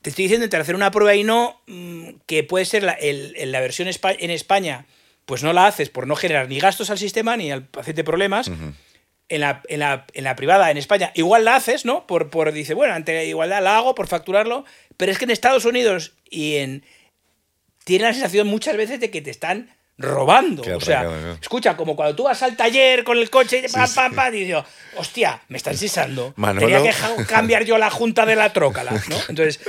te 0.00 0.08
estoy 0.10 0.24
diciendo 0.24 0.44
entre 0.44 0.58
hacer 0.58 0.74
una 0.74 0.90
prueba 0.90 1.14
y 1.14 1.22
no, 1.22 1.60
mm, 1.66 2.08
que 2.26 2.42
puede 2.44 2.64
ser 2.64 2.82
la, 2.82 2.92
el- 2.94 3.34
el- 3.36 3.52
la 3.52 3.60
versión 3.60 3.88
en 3.88 4.30
España, 4.30 4.86
pues 5.26 5.42
no 5.42 5.52
la 5.52 5.66
haces 5.66 5.88
por 5.90 6.06
no 6.06 6.16
generar 6.16 6.48
ni 6.48 6.58
gastos 6.60 6.90
al 6.90 6.98
sistema 6.98 7.36
ni 7.36 7.50
al 7.52 7.64
paciente 7.64 8.04
problemas. 8.04 8.50
En 9.28 9.40
la, 9.40 9.62
en, 9.68 9.80
la, 9.80 10.04
en 10.12 10.24
la 10.24 10.36
privada, 10.36 10.70
en 10.70 10.76
España, 10.76 11.10
igual 11.14 11.44
la 11.46 11.56
haces, 11.56 11.86
¿no? 11.86 12.06
Por, 12.06 12.28
por 12.28 12.52
dice, 12.52 12.74
bueno, 12.74 12.92
ante 12.92 13.14
la 13.14 13.24
igualdad 13.24 13.62
la 13.62 13.78
hago 13.78 13.94
por 13.94 14.06
facturarlo, 14.06 14.66
pero 14.98 15.10
es 15.10 15.16
que 15.18 15.24
en 15.24 15.30
Estados 15.30 15.64
Unidos 15.64 16.12
y 16.28 16.56
en. 16.56 16.84
Tiene 17.84 18.04
la 18.04 18.12
sensación 18.12 18.46
muchas 18.46 18.76
veces 18.76 19.00
de 19.00 19.10
que 19.10 19.22
te 19.22 19.30
están 19.30 19.74
robando. 19.98 20.62
O 20.76 20.80
sea, 20.80 21.36
escucha, 21.40 21.76
como 21.76 21.96
cuando 21.96 22.14
tú 22.14 22.24
vas 22.24 22.42
al 22.42 22.56
taller 22.56 23.04
con 23.04 23.16
el 23.18 23.30
coche, 23.30 23.64
pam, 23.72 23.86
sí. 23.88 23.94
pam, 23.94 24.14
pam, 24.14 24.34
y 24.34 24.44
dices, 24.44 24.62
hostia, 24.96 25.40
me 25.48 25.56
están 25.56 25.76
sisando. 25.78 26.32
Manolo. 26.36 26.66
Tenía 26.66 26.92
que 26.92 27.24
cambiar 27.24 27.64
yo 27.64 27.78
la 27.78 27.90
junta 27.90 28.26
de 28.26 28.36
la 28.36 28.52
trócala, 28.52 28.92
¿no? 29.08 29.16
Entonces, 29.28 29.60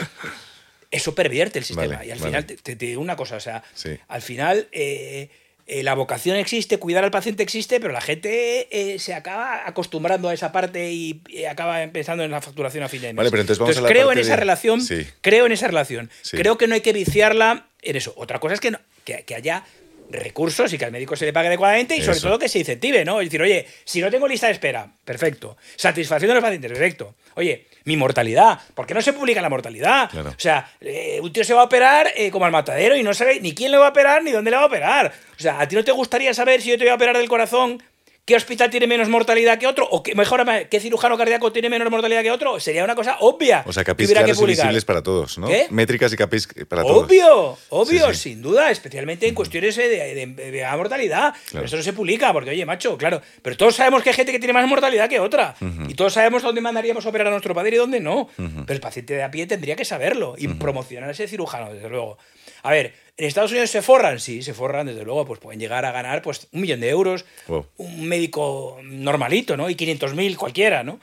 eso 0.91 1.15
pervierte 1.15 1.59
el 1.59 1.65
sistema. 1.65 1.95
Vale, 1.95 2.07
y 2.07 2.11
al 2.11 2.19
vale. 2.19 2.29
final, 2.29 2.45
te, 2.45 2.57
te- 2.57 2.75
te 2.75 2.85
digo 2.85 3.01
una 3.01 3.15
cosa, 3.15 3.37
o 3.37 3.39
sea, 3.39 3.63
Sí. 3.73 3.97
al 4.09 4.21
final 4.21 4.67
eh, 4.71 5.29
eh, 5.67 5.81
la 5.83 5.93
vocación 5.93 6.35
existe, 6.37 6.77
cuidar 6.77 7.03
al 7.03 7.11
paciente 7.11 7.41
existe, 7.43 7.79
pero 7.79 7.93
la 7.93 8.01
gente 8.01 8.67
eh, 8.71 8.99
se 8.99 9.13
acaba 9.13 9.67
acostumbrando 9.67 10.29
a 10.29 10.33
esa 10.33 10.51
parte 10.51 10.91
y, 10.91 11.21
y 11.29 11.45
acaba 11.45 11.85
pensando 11.91 12.23
en 12.23 12.31
la 12.31 12.41
facturación 12.41 12.83
a 12.83 12.89
fin 12.89 13.01
de 13.01 13.07
mes. 13.07 13.15
Vale, 13.15 13.29
pero 13.31 13.41
entonces 13.41 13.59
vamos 13.59 13.77
a 13.77 13.81
la 13.81 13.87
creo 13.87 14.07
parte 14.07 14.19
en 14.19 14.25
esa 14.25 14.33
de- 14.33 14.39
relación, 14.39 14.81
Sí. 14.81 15.07
creo 15.21 15.45
en 15.45 15.51
esa 15.53 15.67
relación. 15.67 16.09
Creo 16.31 16.57
que 16.57 16.67
no 16.67 16.75
hay 16.75 16.81
que 16.81 16.93
viciarla 16.93 17.67
en 17.81 17.95
eso. 17.95 18.13
Otra 18.17 18.39
cosa 18.39 18.55
es 18.55 18.59
que, 18.59 18.71
no- 18.71 18.79
que, 19.05 19.23
que 19.23 19.35
haya 19.35 19.63
recursos 20.09 20.71
y 20.73 20.77
que 20.77 20.85
al 20.85 20.91
médico 20.91 21.15
se 21.15 21.25
le 21.25 21.33
pague 21.33 21.47
adecuadamente 21.47 21.95
y 21.95 22.01
sobre 22.01 22.17
Eso. 22.17 22.27
todo 22.27 22.39
que 22.39 22.49
se 22.49 22.59
incentive, 22.59 23.05
¿no? 23.05 23.19
Es 23.21 23.27
decir, 23.27 23.41
oye, 23.41 23.65
si 23.85 24.01
no 24.01 24.11
tengo 24.11 24.27
lista 24.27 24.47
de 24.47 24.53
espera, 24.53 24.91
perfecto. 25.05 25.57
Satisfacción 25.75 26.27
de 26.29 26.35
los 26.35 26.43
pacientes, 26.43 26.71
perfecto. 26.71 27.15
Oye, 27.35 27.65
mi 27.85 27.97
mortalidad, 27.97 28.59
¿por 28.73 28.85
qué 28.85 28.93
no 28.93 29.01
se 29.01 29.13
publica 29.13 29.41
la 29.41 29.49
mortalidad? 29.49 30.09
Claro. 30.09 30.29
O 30.29 30.39
sea, 30.39 30.69
eh, 30.79 31.19
un 31.21 31.31
tío 31.33 31.43
se 31.43 31.53
va 31.53 31.61
a 31.61 31.65
operar 31.65 32.07
eh, 32.15 32.31
como 32.31 32.45
al 32.45 32.51
matadero 32.51 32.95
y 32.95 33.03
no 33.03 33.13
sabe 33.13 33.39
ni 33.41 33.53
quién 33.53 33.71
le 33.71 33.77
va 33.77 33.87
a 33.87 33.89
operar 33.89 34.23
ni 34.23 34.31
dónde 34.31 34.51
le 34.51 34.57
va 34.57 34.63
a 34.63 34.67
operar. 34.67 35.13
O 35.37 35.41
sea, 35.41 35.59
¿a 35.59 35.67
ti 35.67 35.75
no 35.75 35.83
te 35.83 35.91
gustaría 35.91 36.33
saber 36.33 36.61
si 36.61 36.69
yo 36.69 36.77
te 36.77 36.83
voy 36.85 36.91
a 36.91 36.95
operar 36.95 37.17
del 37.17 37.27
corazón? 37.27 37.81
¿Qué 38.25 38.37
hospital 38.37 38.69
tiene 38.69 38.87
menos 38.87 39.09
mortalidad 39.09 39.57
que 39.59 39.67
otro? 39.67 39.85
¿O 39.91 40.01
qué, 40.01 40.15
mejor, 40.15 40.45
qué 40.69 40.79
cirujano 40.79 41.17
cardíaco 41.17 41.51
tiene 41.51 41.69
menos 41.69 41.91
mortalidad 41.91 42.21
que 42.21 42.31
otro? 42.31 42.57
Sería 42.57 42.85
una 42.85 42.95
cosa 42.95 43.17
obvia. 43.19 43.65
O 43.67 43.73
sea, 43.73 43.83
que 43.83 43.91
capis 43.91 44.07
que 44.07 44.13
claros 44.13 44.37
y 44.37 44.39
publicar. 44.39 44.65
visibles 44.67 44.85
para 44.85 45.03
todos, 45.03 45.37
¿no? 45.37 45.47
¿Qué? 45.47 45.67
Métricas 45.71 46.13
y 46.13 46.15
capis 46.15 46.47
para 46.69 46.83
todos. 46.83 47.03
Obvio, 47.03 47.57
obvio, 47.67 48.07
Sí, 48.11 48.13
sí. 48.15 48.29
sin 48.29 48.41
duda, 48.41 48.71
especialmente 48.71 49.27
en 49.27 49.35
cuestiones 49.35 49.77
eh, 49.77 49.89
de, 49.89 50.25
de- 50.25 50.51
de 50.51 50.61
baja 50.61 50.77
mortalidad. 50.77 51.33
Pero 51.51 51.65
eso 51.65 51.75
no 51.75 51.83
se 51.83 51.91
publica, 51.91 52.31
porque, 52.31 52.51
oye, 52.51 52.65
macho, 52.65 52.97
claro. 52.97 53.21
Pero 53.41 53.57
todos 53.57 53.75
sabemos 53.75 54.01
que 54.03 54.11
hay 54.11 54.15
gente 54.15 54.31
que 54.31 54.39
tiene 54.39 54.53
más 54.53 54.65
mortalidad 54.69 55.09
que 55.09 55.19
otra. 55.19 55.55
Y 55.89 55.93
todos 55.95 56.13
sabemos 56.13 56.43
dónde 56.43 56.61
mandaríamos 56.61 57.05
a 57.05 57.09
operar 57.09 57.27
a 57.27 57.31
nuestro 57.31 57.53
padre 57.53 57.75
y 57.75 57.79
dónde 57.79 57.99
no. 57.99 58.29
Pero 58.37 58.73
el 58.73 58.79
paciente 58.79 59.15
de 59.15 59.23
a 59.23 59.31
pie 59.31 59.47
tendría 59.47 59.75
que 59.75 59.83
saberlo 59.83 60.35
y 60.37 60.47
promocionar 60.47 61.09
a 61.09 61.11
ese 61.11 61.27
cirujano, 61.27 61.73
desde 61.73 61.89
luego. 61.89 62.17
A 62.61 62.71
ver, 62.71 62.93
¿en 63.17 63.27
Estados 63.27 63.51
Unidos 63.51 63.69
se 63.69 63.81
forran? 63.81 64.19
Sí, 64.19 64.41
se 64.41 64.53
forran, 64.53 64.87
desde 64.87 65.03
luego. 65.03 65.25
Pues 65.25 65.39
pueden 65.39 65.59
llegar 65.59 65.85
a 65.85 65.91
ganar 65.91 66.21
pues, 66.21 66.47
un 66.51 66.61
millón 66.61 66.79
de 66.79 66.89
euros. 66.89 67.25
Wow. 67.47 67.67
Un 67.77 68.07
médico 68.07 68.79
normalito, 68.83 69.57
¿no? 69.57 69.69
Y 69.69 69.75
500.000 69.75 70.35
cualquiera, 70.35 70.83
¿no? 70.83 70.99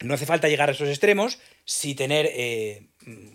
No 0.00 0.14
hace 0.14 0.26
falta 0.26 0.48
llegar 0.48 0.68
a 0.68 0.72
esos 0.72 0.88
extremos 0.88 1.38
si 1.64 1.94
tener 1.94 2.30
eh, 2.32 2.86
mm, 3.04 3.34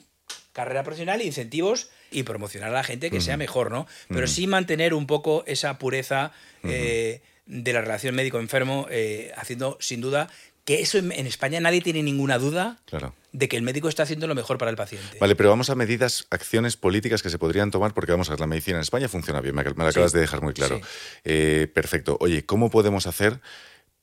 carrera 0.54 0.84
profesional, 0.84 1.22
incentivos 1.22 1.90
y 2.12 2.24
promocionar 2.24 2.70
a 2.70 2.74
la 2.74 2.84
gente 2.84 3.10
que 3.10 3.20
sea 3.20 3.38
mejor, 3.38 3.72
¿no? 3.72 3.88
Pero 4.08 4.28
sí 4.28 4.48
mantener 4.48 4.94
un 4.94 5.08
poco 5.08 5.44
esa 5.48 5.78
pureza 5.80 6.32
eh, 6.64 7.22
de 7.46 7.74
la 7.74 7.82
relación 7.82 8.16
médico-enfermo, 8.16 8.88
eh, 8.90 9.32
haciendo 9.36 9.78
sin 9.82 10.00
duda 10.00 10.30
que 10.66 10.82
eso 10.82 10.98
en, 10.98 11.12
en 11.12 11.28
España 11.28 11.60
nadie 11.60 11.82
tiene 11.82 12.02
ninguna 12.04 12.38
duda 12.38 12.80
Claro. 12.86 13.14
de 13.34 13.48
que 13.50 13.58
el 13.58 13.64
médico 13.64 13.90
está 13.90 14.04
haciendo 14.04 14.28
lo 14.28 14.36
mejor 14.36 14.58
para 14.58 14.72
el 14.72 14.78
paciente. 14.78 15.18
Vale, 15.20 15.36
pero 15.36 15.50
vamos 15.50 15.70
a 15.70 15.76
medidas, 15.76 16.26
acciones 16.30 16.78
políticas 16.78 17.22
que 17.22 17.30
se 17.30 17.38
podrían 17.38 17.70
tomar, 17.72 17.94
porque 17.94 18.12
vamos 18.12 18.30
a 18.30 18.32
ver, 18.34 18.40
la 18.40 18.48
medicina 18.48 18.78
en 18.78 18.82
España 18.84 19.10
funciona 19.10 19.42
bien, 19.42 19.56
me, 19.56 19.64
me 19.64 19.70
lo 19.74 19.88
acabas 19.88 20.12
Sí. 20.12 20.16
de 20.16 20.22
dejar 20.22 20.42
muy 20.42 20.54
claro. 20.54 20.78
Sí. 20.78 20.84
Eh, 21.26 21.68
perfecto. 21.74 22.18
Oye, 22.22 22.46
¿cómo 22.46 22.70
podemos 22.70 23.08
hacer 23.08 23.42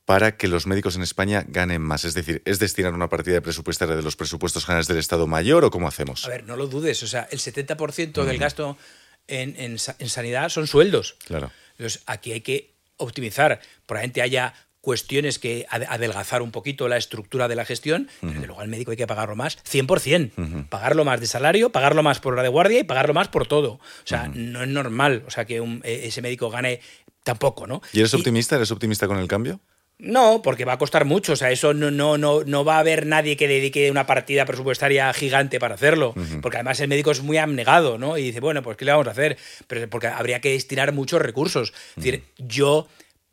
para 0.04 0.36
que 0.36 0.48
los 0.48 0.66
médicos 0.66 0.96
en 0.96 1.02
España 1.02 1.44
ganen 1.48 1.80
más? 1.80 2.04
Es 2.04 2.14
decir, 2.14 2.42
¿es 2.44 2.58
destinar 2.58 2.92
una 2.92 3.08
partida 3.08 3.40
presupuestaria 3.40 3.96
de 3.96 4.02
los 4.02 4.16
presupuestos 4.16 4.64
generales 4.66 4.88
del 4.88 4.98
Estado 4.98 5.26
mayor 5.26 5.64
o 5.64 5.70
cómo 5.70 5.88
hacemos? 5.88 6.24
A 6.26 6.28
ver, 6.28 6.44
no 6.44 6.56
lo 6.56 6.66
dudes, 6.66 7.02
o 7.02 7.06
sea, 7.06 7.26
el 7.30 7.38
70% 7.38 8.24
del 8.24 8.38
gasto 8.38 8.76
en, 9.28 9.54
en 9.56 9.78
sanidad 9.78 10.48
son 10.48 10.66
sueldos. 10.66 11.16
Claro. 11.26 11.50
Entonces, 11.78 12.02
aquí 12.06 12.32
hay 12.32 12.40
que 12.42 12.74
optimizar. 12.98 13.60
Probablemente 13.86 14.20
haya 14.20 14.52
cuestiones 14.80 15.38
que 15.38 15.66
ade- 15.70 15.86
adelgazar 15.88 16.42
un 16.42 16.50
poquito 16.50 16.88
la 16.88 16.96
estructura 16.96 17.48
de 17.48 17.54
la 17.56 17.64
gestión, 17.64 18.08
pero 18.20 18.32
desde 18.32 18.46
luego 18.46 18.60
al 18.62 18.68
médico 18.68 18.90
hay 18.92 18.96
que 18.96 19.06
pagarlo 19.06 19.36
más, 19.36 19.58
100%. 19.64 20.66
Pagarlo 20.68 21.04
más 21.04 21.20
de 21.20 21.26
salario, 21.26 21.70
pagarlo 21.70 22.02
más 22.02 22.20
por 22.20 22.32
hora 22.32 22.42
de 22.42 22.48
guardia 22.48 22.80
y 22.80 22.84
pagarlo 22.84 23.12
más 23.14 23.28
por 23.28 23.46
todo. 23.46 23.72
O 23.74 23.80
sea, 24.04 24.28
no 24.34 24.62
es 24.62 24.68
normal 24.68 25.22
o 25.26 25.30
sea, 25.30 25.44
que 25.44 25.60
un- 25.60 25.82
eh, 25.84 26.02
ese 26.04 26.22
médico 26.22 26.50
gane 26.50 26.80
tampoco, 27.24 27.66
¿no? 27.66 27.82
¿Y 27.92 27.98
eres 28.00 28.14
optimista? 28.14 28.56
¿Eres 28.56 28.70
optimista 28.70 29.06
con 29.06 29.18
el 29.18 29.28
cambio? 29.28 29.60
No, 29.98 30.40
porque 30.42 30.64
va 30.64 30.72
a 30.72 30.78
costar 30.78 31.04
mucho. 31.04 31.34
O 31.34 31.36
sea, 31.36 31.50
eso 31.50 31.74
no, 31.74 31.90
no, 31.90 32.16
no, 32.16 32.42
no 32.44 32.64
va 32.64 32.76
a 32.76 32.78
haber 32.78 33.04
nadie 33.04 33.36
que 33.36 33.46
dedique 33.46 33.90
una 33.90 34.06
partida 34.06 34.46
presupuestaria 34.46 35.12
gigante 35.12 35.60
para 35.60 35.74
hacerlo. 35.74 36.14
Porque 36.40 36.56
además 36.56 36.80
el 36.80 36.88
médico 36.88 37.10
es 37.10 37.20
muy 37.22 37.36
abnegado, 37.36 37.98
¿no? 37.98 38.16
Y 38.16 38.22
dice, 38.22 38.40
bueno, 38.40 38.62
pues 38.62 38.78
¿qué 38.78 38.86
le 38.86 38.92
vamos 38.92 39.08
a 39.08 39.10
hacer? 39.10 39.36
Pero 39.66 39.90
porque 39.90 40.06
habría 40.06 40.40
que 40.40 40.52
destinar 40.52 40.92
muchos 40.94 41.20
recursos. 41.20 41.74
Es 41.98 42.02
decir, 42.02 42.24
yo 42.38 42.88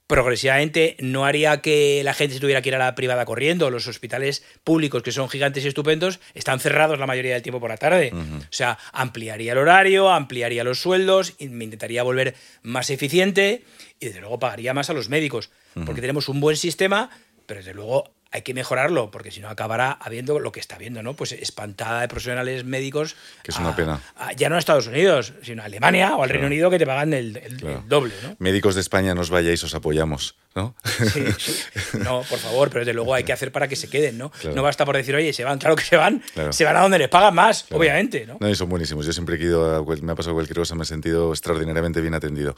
progresivamente 0.08 0.96
no 1.00 1.26
haría 1.26 1.62
que 1.62 2.02
la 2.04 2.14
gente 2.14 2.36
se 2.36 2.40
tuviera 2.40 2.62
que 2.62 2.70
ir 2.70 2.76
a 2.76 2.80
la 2.80 2.96
privada 2.96 3.26
corriendo. 3.26 3.70
Los 3.70 3.88
hospitales 3.88 4.44
públicos, 4.64 5.04
que 5.04 5.12
son 5.12 5.30
gigantes 5.30 5.66
y 5.66 5.68
estupendos, 5.68 6.20
están 6.34 6.60
cerrados 6.60 6.98
la 6.98 7.06
mayoría 7.06 7.34
del 7.34 7.44
tiempo 7.44 7.60
por 7.60 7.70
la 7.70 7.78
tarde. 7.78 8.12
O 8.14 8.46
sea, 8.50 8.78
ampliaría 8.94 9.52
el 9.52 9.58
horario, 9.58 10.10
ampliaría 10.10 10.64
los 10.64 10.82
sueldos, 10.82 11.36
y 11.38 11.50
me 11.50 11.66
intentaría 11.66 12.04
volver 12.04 12.36
más 12.64 12.90
eficiente 12.90 13.64
y 14.00 14.08
desde 14.08 14.22
luego 14.22 14.40
pagaría 14.40 14.74
más 14.74 14.90
a 14.90 14.94
los 14.94 15.10
médicos. 15.10 15.52
Porque 15.86 16.02
tenemos 16.02 16.30
un 16.30 16.40
buen 16.40 16.58
sistema, 16.58 17.10
pero 17.46 17.60
desde 17.60 17.74
luego 17.74 18.17
hay 18.32 18.42
que 18.42 18.54
mejorarlo, 18.54 19.12
porque 19.12 19.32
si 19.32 19.40
no 19.42 19.50
acabará 19.50 19.92
habiendo 19.92 20.40
lo 20.40 20.52
que 20.52 20.60
está 20.60 20.78
viendo, 20.78 21.02
¿no? 21.04 21.16
Pues 21.16 21.32
espantada 21.32 22.02
de 22.02 22.08
profesionales 22.08 22.64
médicos. 22.66 23.16
Que 23.44 23.52
es 23.52 23.58
una 23.60 23.70
a- 23.70 23.76
pena. 23.76 24.02
a- 24.16 24.34
ya 24.34 24.50
no 24.50 24.56
a 24.56 24.60
Estados 24.60 24.88
Unidos, 24.88 25.34
sino 25.44 25.62
a 25.62 25.66
Alemania 25.66 26.16
o 26.16 26.24
al 26.24 26.30
Reino 26.30 26.48
Unido 26.48 26.70
que 26.70 26.80
te 26.80 26.86
pagan 26.86 27.14
el, 27.14 27.38
el- 27.38 27.58
Claro. 27.58 27.80
el 27.84 27.90
doble, 27.90 28.14
¿no? 28.24 28.36
Médicos 28.40 28.76
de 28.76 28.82
España, 28.82 29.14
nos 29.16 29.30
vayáis, 29.30 29.64
os 29.64 29.74
apoyamos, 29.76 30.36
¿no? 30.56 30.76
Sí, 31.14 31.24
sí. 31.38 31.54
No, 32.00 32.22
por 32.24 32.40
favor, 32.40 32.70
pero 32.70 32.82
desde 32.82 32.94
luego 32.94 33.14
hay 33.14 33.24
que 33.24 33.34
hacer 33.34 33.52
para 33.52 33.68
que 33.68 33.76
se 33.76 33.90
queden, 33.90 34.18
¿no? 34.18 34.30
Claro. 34.32 34.56
No 34.56 34.64
basta 34.64 34.86
por 34.86 34.96
decir, 34.96 35.16
oye, 35.16 35.32
se 35.34 35.44
van, 35.44 35.60
claro 35.60 35.76
que 35.76 35.84
se 35.84 35.96
van, 35.98 36.22
se 36.52 36.64
van 36.66 36.76
a 36.78 36.82
donde 36.82 37.00
les 37.00 37.10
pagan 37.10 37.34
más, 37.36 37.66
obviamente, 37.72 38.26
¿no? 38.26 38.38
No, 38.40 38.50
y 38.50 38.56
son 38.56 38.70
buenísimos. 38.70 39.06
Yo 39.06 39.14
siempre 39.14 39.36
he 39.36 39.40
ido 39.44 39.76
a 39.76 39.98
me 40.02 40.12
ha 40.12 40.16
pasado 40.16 40.34
cualquier 40.36 40.58
cosa, 40.58 40.76
me 40.76 40.84
he 40.84 40.86
sentido 40.86 41.32
extraordinariamente 41.32 42.02
bien 42.02 42.14
atendido. 42.14 42.56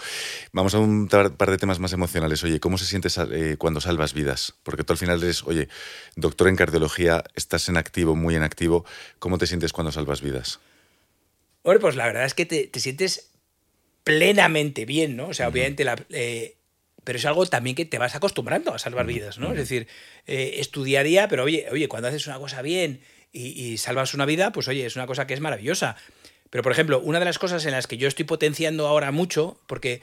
Vamos 0.54 0.74
a 0.76 0.80
un 0.80 1.08
par 1.08 1.52
de 1.52 1.58
temas 1.58 1.80
más 1.80 1.94
emocionales. 1.94 2.44
Oye, 2.44 2.60
¿cómo 2.60 2.78
se 2.78 2.86
siente 2.86 3.10
eh, 3.32 3.56
cuando 3.58 3.82
salvas 3.82 4.14
vidas? 4.14 4.54
Porque 4.64 4.84
tú 4.84 4.94
al 4.94 4.98
final 4.98 5.22
eres, 5.24 5.44
oye, 5.44 5.59
doctor 6.16 6.48
en 6.48 6.56
cardiología, 6.56 7.24
estás 7.36 7.68
en 7.68 7.76
activo, 7.76 8.16
muy 8.16 8.36
en 8.36 8.44
activo. 8.44 8.86
¿Cómo 9.20 9.38
te 9.38 9.48
sientes 9.48 9.74
cuando 9.74 9.92
salvas 9.92 10.22
vidas? 10.22 10.60
Hombre, 11.64 11.80
pues 11.80 11.96
la 11.96 12.06
verdad 12.06 12.26
es 12.26 12.34
que 12.34 12.46
te, 12.46 12.68
te 12.68 12.80
sientes 12.80 13.32
plenamente 14.04 14.86
bien, 14.86 15.18
¿no? 15.18 15.28
O 15.28 15.34
sea, 15.34 15.50
obviamente 15.50 15.84
la... 15.84 15.96
eh, 16.10 16.56
pero 17.04 17.18
es 17.18 17.26
algo 17.26 17.46
también 17.46 17.76
que 17.76 17.86
te 17.86 17.98
vas 17.98 18.16
acostumbrando 18.16 18.74
a 18.74 18.80
salvar 18.80 19.06
vidas, 19.06 19.40
¿no? 19.40 19.52
Es 19.52 19.58
decir, 19.58 19.88
eh, 20.28 20.56
es 20.58 20.70
tu 20.70 20.84
día 20.84 21.00
a 21.00 21.04
día, 21.04 21.28
pero 21.28 21.44
oye, 21.44 21.68
oye, 21.72 21.88
cuando 21.88 22.08
haces 22.08 22.28
una 22.28 22.38
cosa 22.38 22.62
bien 22.62 23.02
y, 23.32 23.48
y 23.48 23.78
salvas 23.78 24.14
una 24.14 24.26
vida, 24.26 24.52
pues 24.52 24.68
oye, 24.68 24.86
es 24.86 24.96
una 24.96 25.08
cosa 25.08 25.26
que 25.26 25.34
es 25.34 25.40
maravillosa. 25.40 25.96
Pero, 26.50 26.64
por 26.64 26.72
ejemplo, 26.72 27.00
una 27.00 27.20
de 27.20 27.26
las 27.26 27.40
cosas 27.40 27.66
en 27.66 27.72
las 27.72 27.88
que 27.88 27.98
yo 27.98 28.08
estoy 28.08 28.26
potenciando 28.26 28.88
ahora 28.88 29.12
mucho, 29.12 29.60
porque 29.68 30.02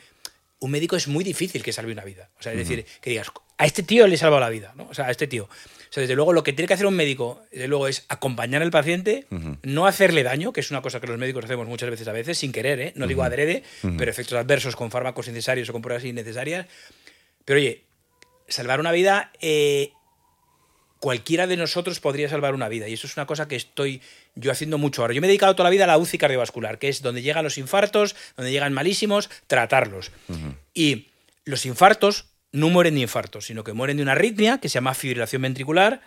un 0.58 0.70
médico 0.70 0.96
es 0.96 1.08
muy 1.08 1.24
difícil 1.24 1.62
que 1.62 1.72
salve 1.72 1.92
una 1.92 2.04
vida. 2.04 2.30
O 2.38 2.42
sea, 2.42 2.52
es 2.52 2.58
decir, 2.58 2.84
que 3.00 3.10
digas, 3.10 3.30
a 3.58 3.66
este 3.66 3.82
tío 3.82 4.06
le 4.06 4.14
he 4.14 4.18
salvado 4.18 4.40
la 4.40 4.48
vida, 4.48 4.72
¿no? 4.76 4.88
O 4.88 4.94
sea, 4.94 5.06
a 5.06 5.10
este 5.10 5.26
tío. 5.26 5.44
O 5.44 5.92
sea, 5.92 6.00
desde 6.00 6.14
luego, 6.14 6.32
lo 6.32 6.42
que 6.42 6.52
tiene 6.52 6.66
que 6.66 6.74
hacer 6.74 6.86
un 6.86 6.94
médico, 6.94 7.42
desde 7.50 7.68
luego, 7.68 7.88
es 7.88 8.04
acompañar 8.08 8.62
al 8.62 8.70
paciente, 8.70 9.26
no 9.62 9.86
hacerle 9.86 10.22
daño, 10.22 10.52
que 10.52 10.60
es 10.60 10.70
una 10.70 10.82
cosa 10.82 11.00
que 11.00 11.06
los 11.06 11.18
médicos 11.18 11.44
hacemos 11.44 11.66
muchas 11.66 11.90
veces 11.90 12.08
a 12.08 12.12
veces, 12.12 12.38
sin 12.38 12.52
querer, 12.52 12.80
¿eh? 12.80 12.92
No 12.96 13.06
digo 13.06 13.22
adrede, 13.22 13.62
pero 13.96 14.10
efectos 14.10 14.38
adversos 14.38 14.76
con 14.76 14.90
fármacos 14.90 15.28
innecesarios 15.28 15.68
o 15.68 15.72
con 15.72 15.82
pruebas 15.82 16.04
innecesarias. 16.04 16.66
Pero 17.44 17.60
oye, 17.60 17.84
salvar 18.48 18.80
una 18.80 18.92
vida, 18.92 19.30
eh, 19.40 19.92
cualquiera 21.00 21.46
de 21.46 21.56
nosotros 21.56 22.00
podría 22.00 22.28
salvar 22.28 22.54
una 22.54 22.68
vida. 22.68 22.88
Y 22.88 22.94
eso 22.94 23.06
es 23.06 23.16
una 23.16 23.26
cosa 23.26 23.48
que 23.48 23.56
estoy 23.56 24.00
yo 24.34 24.50
haciendo 24.50 24.78
mucho 24.78 25.02
ahora. 25.02 25.14
Yo 25.14 25.20
me 25.20 25.26
he 25.26 25.28
dedicado 25.28 25.54
toda 25.54 25.64
la 25.64 25.70
vida 25.70 25.84
a 25.84 25.86
la 25.86 25.98
UCI 25.98 26.18
cardiovascular, 26.18 26.78
que 26.78 26.88
es 26.88 27.02
donde 27.02 27.22
llegan 27.22 27.44
los 27.44 27.58
infartos, 27.58 28.16
donde 28.36 28.52
llegan 28.52 28.72
malísimos, 28.72 29.30
tratarlos. 29.46 30.10
Y 30.74 31.08
los 31.44 31.66
infartos 31.66 32.26
no 32.52 32.68
mueren 32.70 32.94
de 32.94 33.02
infartos, 33.02 33.46
sino 33.46 33.64
que 33.64 33.72
mueren 33.72 33.98
de 33.98 34.02
una 34.02 34.12
arritmia 34.12 34.58
que 34.58 34.68
se 34.68 34.74
llama 34.74 34.94
fibrilación 34.94 35.42
ventricular, 35.42 36.00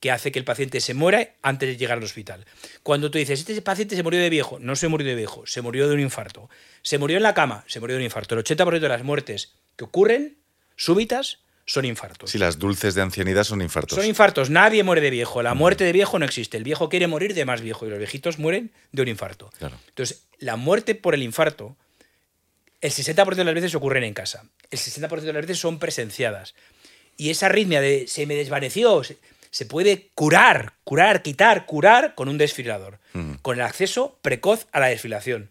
que 0.00 0.10
hace 0.10 0.32
que 0.32 0.38
el 0.38 0.44
paciente 0.44 0.80
se 0.80 0.92
muera 0.92 1.30
antes 1.40 1.66
de 1.66 1.76
llegar 1.78 1.96
al 1.96 2.04
hospital. 2.04 2.44
Cuando 2.82 3.10
tú 3.10 3.16
dices, 3.16 3.40
este 3.40 3.62
paciente 3.62 3.96
se 3.96 4.02
murió 4.02 4.20
de 4.20 4.28
viejo, 4.28 4.58
no 4.58 4.76
se 4.76 4.88
murió 4.88 5.06
de 5.06 5.14
viejo, 5.14 5.46
se 5.46 5.62
murió 5.62 5.88
de 5.88 5.94
un 5.94 6.00
infarto. 6.00 6.50
Se 6.82 6.98
murió 6.98 7.16
en 7.16 7.22
la 7.22 7.32
cama, 7.32 7.64
se 7.66 7.80
murió 7.80 7.96
de 7.96 8.00
un 8.00 8.04
infarto. 8.04 8.34
El 8.34 8.44
80% 8.44 8.80
de 8.80 8.88
las 8.88 9.02
muertes 9.02 9.54
que 9.76 9.84
ocurren 9.84 10.36
súbitas 10.76 11.38
son 11.66 11.84
infartos. 11.84 12.30
Si 12.30 12.38
las 12.38 12.58
dulces 12.58 12.94
de 12.94 13.02
ancianidad 13.02 13.44
son 13.44 13.62
infartos. 13.62 13.96
Son 13.96 14.06
infartos, 14.06 14.50
nadie 14.50 14.82
muere 14.82 15.00
de 15.00 15.10
viejo. 15.10 15.42
La 15.42 15.54
muerte 15.54 15.84
de 15.84 15.92
viejo 15.92 16.18
no 16.18 16.24
existe. 16.24 16.56
El 16.56 16.64
viejo 16.64 16.88
quiere 16.88 17.06
morir 17.06 17.34
de 17.34 17.44
más 17.44 17.62
viejo 17.62 17.86
y 17.86 17.90
los 17.90 17.98
viejitos 17.98 18.38
mueren 18.38 18.70
de 18.92 19.02
un 19.02 19.08
infarto. 19.08 19.50
Claro. 19.58 19.78
Entonces, 19.88 20.24
la 20.38 20.56
muerte 20.56 20.94
por 20.94 21.14
el 21.14 21.22
infarto, 21.22 21.76
el 22.80 22.90
60% 22.90 23.34
de 23.34 23.44
las 23.44 23.54
veces 23.54 23.74
ocurren 23.74 24.04
en 24.04 24.12
casa. 24.12 24.44
El 24.70 24.78
60% 24.78 25.20
de 25.20 25.32
las 25.32 25.42
veces 25.42 25.58
son 25.58 25.78
presenciadas. 25.78 26.54
Y 27.16 27.30
esa 27.30 27.46
arritmia 27.46 27.80
de 27.80 28.06
se 28.08 28.26
me 28.26 28.34
desvaneció, 28.34 29.02
se, 29.02 29.66
puede 29.66 30.10
curar, 30.14 30.74
curar, 30.84 31.22
quitar, 31.22 31.64
curar 31.64 32.14
con 32.14 32.28
un 32.28 32.38
desfibrilador. 32.38 32.98
Con 33.42 33.56
el 33.56 33.62
acceso 33.62 34.18
precoz 34.22 34.66
a 34.72 34.80
la 34.80 34.88
desfilación 34.88 35.48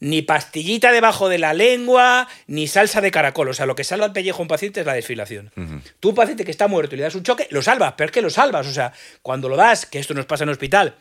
ni 0.00 0.22
pastillita 0.22 0.92
debajo 0.92 1.28
de 1.28 1.38
la 1.38 1.52
lengua, 1.54 2.26
ni 2.46 2.66
salsa 2.66 3.00
de 3.00 3.10
caracol. 3.10 3.48
O 3.50 3.54
sea, 3.54 3.66
lo 3.66 3.74
que 3.76 3.84
salva 3.84 4.06
el 4.06 4.12
pellejo 4.12 4.38
a 4.38 4.42
un 4.42 4.48
paciente 4.48 4.80
es 4.80 4.86
la 4.86 4.94
desfilación. 4.94 5.52
Tú, 6.00 6.10
un 6.10 6.14
paciente 6.14 6.44
que 6.44 6.50
está 6.50 6.68
muerto 6.68 6.94
y 6.94 6.98
le 6.98 7.04
das 7.04 7.14
un 7.14 7.22
choque, 7.22 7.46
lo 7.50 7.62
salvas, 7.62 7.94
pero 7.96 8.06
es 8.06 8.12
que 8.12 8.22
lo 8.22 8.30
salvas. 8.30 8.66
O 8.66 8.72
sea, 8.72 8.92
cuando 9.22 9.48
lo 9.48 9.56
das, 9.56 9.86
que 9.86 9.98
esto 9.98 10.14
nos 10.14 10.26
pasa 10.26 10.44
en 10.44 10.48
el 10.48 10.54
hospital, 10.54 10.96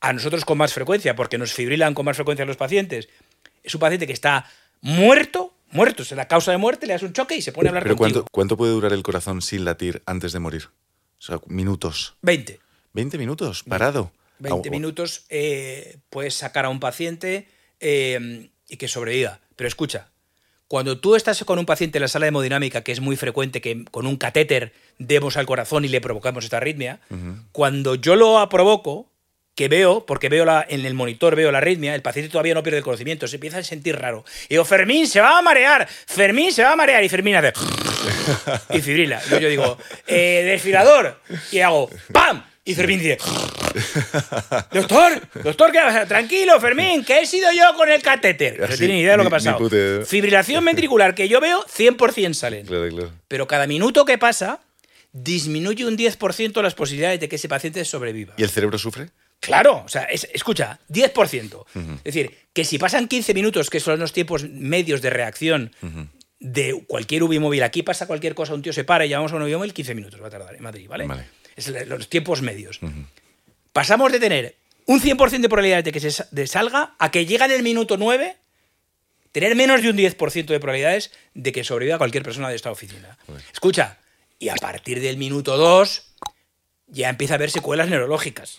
a 0.00 0.12
nosotros 0.12 0.44
con 0.44 0.56
más 0.58 0.72
frecuencia, 0.72 1.16
porque 1.16 1.36
nos 1.38 1.52
fibrilan 1.52 1.94
con 1.94 2.04
más 2.04 2.16
frecuencia 2.16 2.44
los 2.44 2.56
pacientes, 2.56 3.08
es 3.62 3.74
un 3.74 3.80
paciente 3.80 4.06
que 4.06 4.12
está 4.12 4.46
muerto, 4.82 5.54
muerto, 5.70 6.02
es 6.02 6.12
la 6.12 6.28
causa 6.28 6.52
de 6.52 6.58
muerte, 6.58 6.86
le 6.86 6.92
das 6.92 7.02
un 7.02 7.12
choque 7.12 7.34
y 7.36 7.42
se 7.42 7.52
pone 7.52 7.68
a 7.68 7.70
hablar 7.70 7.82
Pero 7.82 7.96
contigo. 7.96 8.20
¿cuánto, 8.20 8.30
¿cuánto 8.30 8.56
puede 8.56 8.72
durar 8.72 8.92
el 8.92 9.02
corazón 9.02 9.42
sin 9.42 9.64
latir 9.64 10.02
antes 10.06 10.32
de 10.32 10.38
morir? 10.38 10.68
O 11.18 11.22
sea, 11.22 11.40
minutos. 11.46 12.14
20. 12.22 12.60
20 12.92 13.18
minutos, 13.18 13.62
parado. 13.64 14.12
20 14.38 14.68
Ah, 14.68 14.70
minutos 14.70 15.24
eh, 15.30 15.96
puedes 16.10 16.34
sacar 16.34 16.66
a 16.66 16.68
un 16.68 16.80
paciente 16.80 17.48
eh, 17.84 18.48
y 18.68 18.76
que 18.78 18.88
sobreviva. 18.88 19.40
Pero 19.56 19.68
escucha, 19.68 20.08
cuando 20.68 20.98
tú 20.98 21.14
estás 21.14 21.44
con 21.44 21.58
un 21.58 21.66
paciente 21.66 21.98
en 21.98 22.02
la 22.02 22.08
sala 22.08 22.24
de 22.24 22.28
hemodinámica, 22.28 22.82
que 22.82 22.92
es 22.92 23.00
muy 23.00 23.16
frecuente 23.16 23.60
que 23.60 23.84
con 23.90 24.06
un 24.06 24.16
catéter 24.16 24.72
demos 24.98 25.36
al 25.36 25.46
corazón 25.46 25.84
y 25.84 25.88
le 25.88 26.00
provocamos 26.00 26.44
esta 26.44 26.56
arritmia, 26.56 27.00
cuando 27.52 27.94
yo 27.94 28.16
lo 28.16 28.48
provoco, 28.48 29.10
que 29.54 29.68
veo, 29.68 30.04
porque 30.06 30.28
veo 30.28 30.44
la, 30.44 30.66
en 30.68 30.84
el 30.84 30.94
monitor, 30.94 31.36
veo 31.36 31.52
la 31.52 31.58
arritmia, 31.58 31.94
el 31.94 32.02
paciente 32.02 32.30
todavía 32.30 32.54
no 32.54 32.62
pierde 32.62 32.78
el 32.78 32.84
conocimiento, 32.84 33.28
se 33.28 33.36
empieza 33.36 33.58
a 33.58 33.62
sentir 33.62 33.96
raro. 33.96 34.24
Y 34.46 34.54
digo, 34.54 34.64
Fermín 34.64 35.06
se 35.06 35.20
va 35.20 35.38
a 35.38 35.42
marear, 35.42 35.86
Fermín 35.88 36.52
se 36.52 36.64
va 36.64 36.72
a 36.72 36.76
marear, 36.76 37.04
y 37.04 37.08
Fermín 37.08 37.36
hace... 37.36 37.52
y 38.70 38.80
fibrila. 38.80 39.22
Y 39.30 39.40
yo 39.40 39.48
digo, 39.48 39.78
eh, 40.06 40.42
desfilador, 40.44 41.20
y 41.52 41.60
hago 41.60 41.88
¡pam! 42.12 42.42
Y 42.66 42.74
Fermín 42.74 42.98
dice, 42.98 43.18
doctor, 44.72 45.20
doctor, 45.42 45.70
¿qué 45.72 45.78
pasa? 45.78 46.06
Tranquilo, 46.06 46.58
Fermín, 46.60 47.04
que 47.04 47.20
he 47.20 47.26
sido 47.26 47.50
yo 47.52 47.74
con 47.76 47.90
el 47.90 48.00
catéter. 48.02 48.58
No 48.58 48.64
Así, 48.66 48.78
tiene 48.78 48.94
ni 48.94 49.00
idea 49.00 49.12
de 49.12 49.16
lo 49.18 49.22
que 49.24 49.28
ha 49.28 49.30
pasado. 49.30 50.04
Fibrilación 50.06 50.64
ventricular 50.64 51.14
que 51.14 51.28
yo 51.28 51.40
veo, 51.40 51.64
100% 51.66 52.32
salen. 52.34 52.66
Claro, 52.66 52.88
claro. 52.88 53.10
Pero 53.28 53.46
cada 53.46 53.66
minuto 53.66 54.04
que 54.06 54.16
pasa, 54.16 54.60
disminuye 55.12 55.84
un 55.84 55.96
10% 55.98 56.62
las 56.62 56.74
posibilidades 56.74 57.20
de 57.20 57.28
que 57.28 57.36
ese 57.36 57.48
paciente 57.48 57.84
sobreviva. 57.84 58.34
¿Y 58.38 58.42
el 58.42 58.50
cerebro 58.50 58.78
sufre? 58.78 59.10
Claro, 59.40 59.82
o 59.84 59.88
sea, 59.88 60.04
es- 60.04 60.28
escucha, 60.32 60.80
10%. 60.88 61.66
Es 61.98 62.04
decir, 62.14 62.34
que 62.54 62.64
si 62.64 62.78
pasan 62.78 63.08
15 63.08 63.34
minutos, 63.34 63.68
que 63.68 63.78
son 63.80 63.98
los 64.00 64.12
tiempos 64.14 64.48
medios 64.48 65.02
de 65.02 65.10
reacción 65.10 65.70
de 66.40 66.82
cualquier 66.86 67.24
UBI 67.24 67.40
móvil, 67.40 67.62
aquí 67.62 67.82
pasa 67.82 68.06
cualquier 68.06 68.34
cosa, 68.34 68.54
un 68.54 68.62
tío 68.62 68.72
se 68.72 68.84
para 68.84 69.04
y 69.04 69.10
llamamos 69.10 69.32
a 69.32 69.36
un 69.36 69.42
UBI 69.42 69.56
móvil, 69.56 69.74
15 69.74 69.94
minutos 69.94 70.22
va 70.22 70.28
a 70.28 70.30
tardar 70.30 70.54
en 70.54 70.62
Madrid, 70.62 70.88
¿vale? 70.88 71.06
Vale. 71.06 71.26
Es 71.56 71.68
los 71.68 72.08
tiempos 72.08 72.42
medios. 72.42 72.80
Pasamos 73.72 74.12
de 74.12 74.20
tener 74.20 74.56
un 74.86 75.00
100% 75.00 75.40
de 75.40 75.48
probabilidades 75.48 75.84
de 75.84 75.92
que 75.92 76.00
se 76.00 76.24
de 76.30 76.46
salga 76.46 76.94
a 76.98 77.10
que 77.10 77.26
llega 77.26 77.46
en 77.46 77.52
el 77.52 77.62
minuto 77.62 77.96
9 77.96 78.36
tener 79.34 79.56
menos 79.56 79.82
de 79.82 79.90
un 79.90 79.96
10% 79.96 80.46
de 80.46 80.60
probabilidades 80.60 81.10
de 81.34 81.50
que 81.50 81.64
sobreviva 81.64 81.98
cualquier 81.98 82.22
persona 82.22 82.48
de 82.48 82.54
esta 82.54 82.70
oficina. 82.70 83.18
Escucha, 83.52 83.98
y 84.38 84.48
a 84.48 84.54
partir 84.54 85.00
del 85.00 85.16
minuto 85.16 85.56
2 85.56 86.14
ya 86.86 87.08
empieza 87.08 87.34
a 87.34 87.36
haber 87.36 87.50
secuelas 87.50 87.88
neurológicas. 87.88 88.58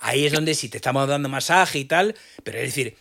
Ahí 0.00 0.26
es 0.26 0.32
donde 0.32 0.54
sí 0.54 0.68
te 0.68 0.76
estamos 0.76 1.08
dando 1.08 1.30
masaje 1.30 1.78
y 1.78 1.86
tal, 1.86 2.14
pero 2.44 2.58
es 2.58 2.64
decir, 2.64 2.98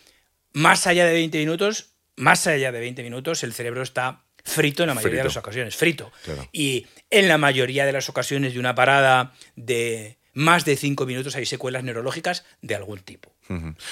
más 0.54 0.88
allá 0.88 1.06
de 1.06 1.12
20 1.12 1.38
minutos, 1.40 1.90
más 2.16 2.48
allá 2.48 2.72
de 2.72 2.80
20 2.80 3.04
minutos, 3.04 3.44
el 3.44 3.54
cerebro 3.54 3.82
está 3.82 4.24
frito 4.44 4.84
en 4.84 4.88
la 4.88 4.94
mayoría 4.96 5.20
de 5.20 5.26
las 5.26 5.38
ocasiones, 5.38 5.76
frito. 5.76 6.12
Claro. 6.24 6.48
Y 6.52 6.88
en 7.10 7.28
la 7.28 7.38
mayoría 7.38 7.86
de 7.86 7.92
las 7.94 8.10
ocasiones 8.10 8.54
de 8.54 8.60
una 8.60 8.76
parada 8.76 9.34
de 9.56 10.18
más 10.34 10.64
de 10.64 10.78
5 10.78 11.06
minutos 11.06 11.36
hay 11.36 11.46
secuelas 11.46 11.84
neurológicas 11.84 12.46
de 12.62 12.76
algún 12.76 13.00
tipo. 13.00 13.34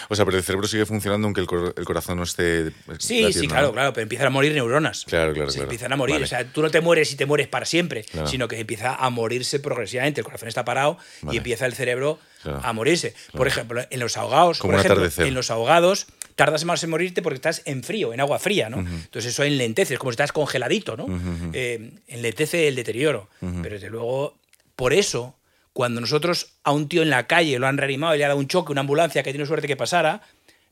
O 0.07 0.15
sea, 0.15 0.23
pero 0.23 0.37
el 0.37 0.43
cerebro 0.43 0.69
sigue 0.69 0.85
funcionando 0.85 1.27
aunque 1.27 1.41
el, 1.41 1.47
cor- 1.47 1.73
el 1.75 1.83
corazón 1.83 2.15
no 2.15 2.23
esté. 2.23 2.71
Sí, 2.97 3.33
sí, 3.33 3.45
claro, 3.45 3.73
claro, 3.73 3.91
pero 3.91 4.03
empiezan 4.03 4.27
a 4.27 4.29
morir 4.29 4.53
neuronas. 4.53 5.03
Claro, 5.03 5.33
claro, 5.33 5.49
Se 5.49 5.55
claro. 5.57 5.65
empiezan 5.69 5.91
a 5.91 5.97
morir. 5.97 6.13
Vale. 6.15 6.23
O 6.23 6.27
sea, 6.29 6.45
tú 6.45 6.61
no 6.61 6.71
te 6.71 6.79
mueres 6.79 7.11
y 7.11 7.17
te 7.17 7.25
mueres 7.25 7.49
para 7.49 7.65
siempre, 7.65 8.05
Claro. 8.05 8.27
sino 8.27 8.47
que 8.47 8.57
empieza 8.57 8.95
a 8.95 9.09
morirse 9.09 9.59
progresivamente. 9.59 10.21
El 10.21 10.25
corazón 10.25 10.47
está 10.47 10.63
parado 10.63 10.97
Vale. 11.23 11.35
y 11.35 11.37
empieza 11.39 11.65
el 11.65 11.73
cerebro 11.73 12.19
Claro. 12.41 12.61
a 12.63 12.71
morirse. 12.71 13.13
Por 13.33 13.47
ejemplo, 13.47 13.83
en 13.89 13.99
los 13.99 14.15
ahogados, 14.15 14.59
Como 14.59 14.71
por 14.71 14.79
ejemplo, 14.79 15.25
en 15.25 15.33
los 15.33 15.51
ahogados 15.51 16.07
tardas 16.39 16.63
más 16.63 16.81
en 16.85 16.89
morirte 16.89 17.21
porque 17.21 17.35
estás 17.35 17.61
en 17.65 17.83
frío, 17.83 18.13
en 18.13 18.21
agua 18.21 18.39
fría, 18.39 18.69
¿no? 18.69 18.79
Entonces 18.79 19.33
eso 19.33 19.43
enlentece, 19.43 19.95
es 19.95 19.99
como 19.99 20.13
si 20.13 20.13
estás 20.13 20.31
congeladito, 20.31 20.95
¿no? 20.95 21.05
Eh, 21.51 21.91
enlentece 22.07 22.69
el 22.69 22.75
deterioro. 22.75 23.27
Pero 23.41 23.75
desde 23.75 23.89
luego, 23.89 24.37
por 24.77 24.93
eso, 24.93 25.35
cuando 25.73 25.99
nosotros 25.99 26.53
a 26.63 26.71
un 26.71 26.87
tío 26.87 27.01
en 27.01 27.09
la 27.09 27.27
calle 27.27 27.59
lo 27.59 27.67
han 27.67 27.77
reanimado 27.77 28.15
y 28.15 28.19
le 28.19 28.23
ha 28.23 28.29
dado 28.29 28.39
un 28.39 28.47
choque, 28.47 28.71
una 28.71 28.79
ambulancia 28.79 29.21
que 29.21 29.31
tiene 29.31 29.45
suerte 29.45 29.67
que 29.67 29.75
pasara, 29.75 30.21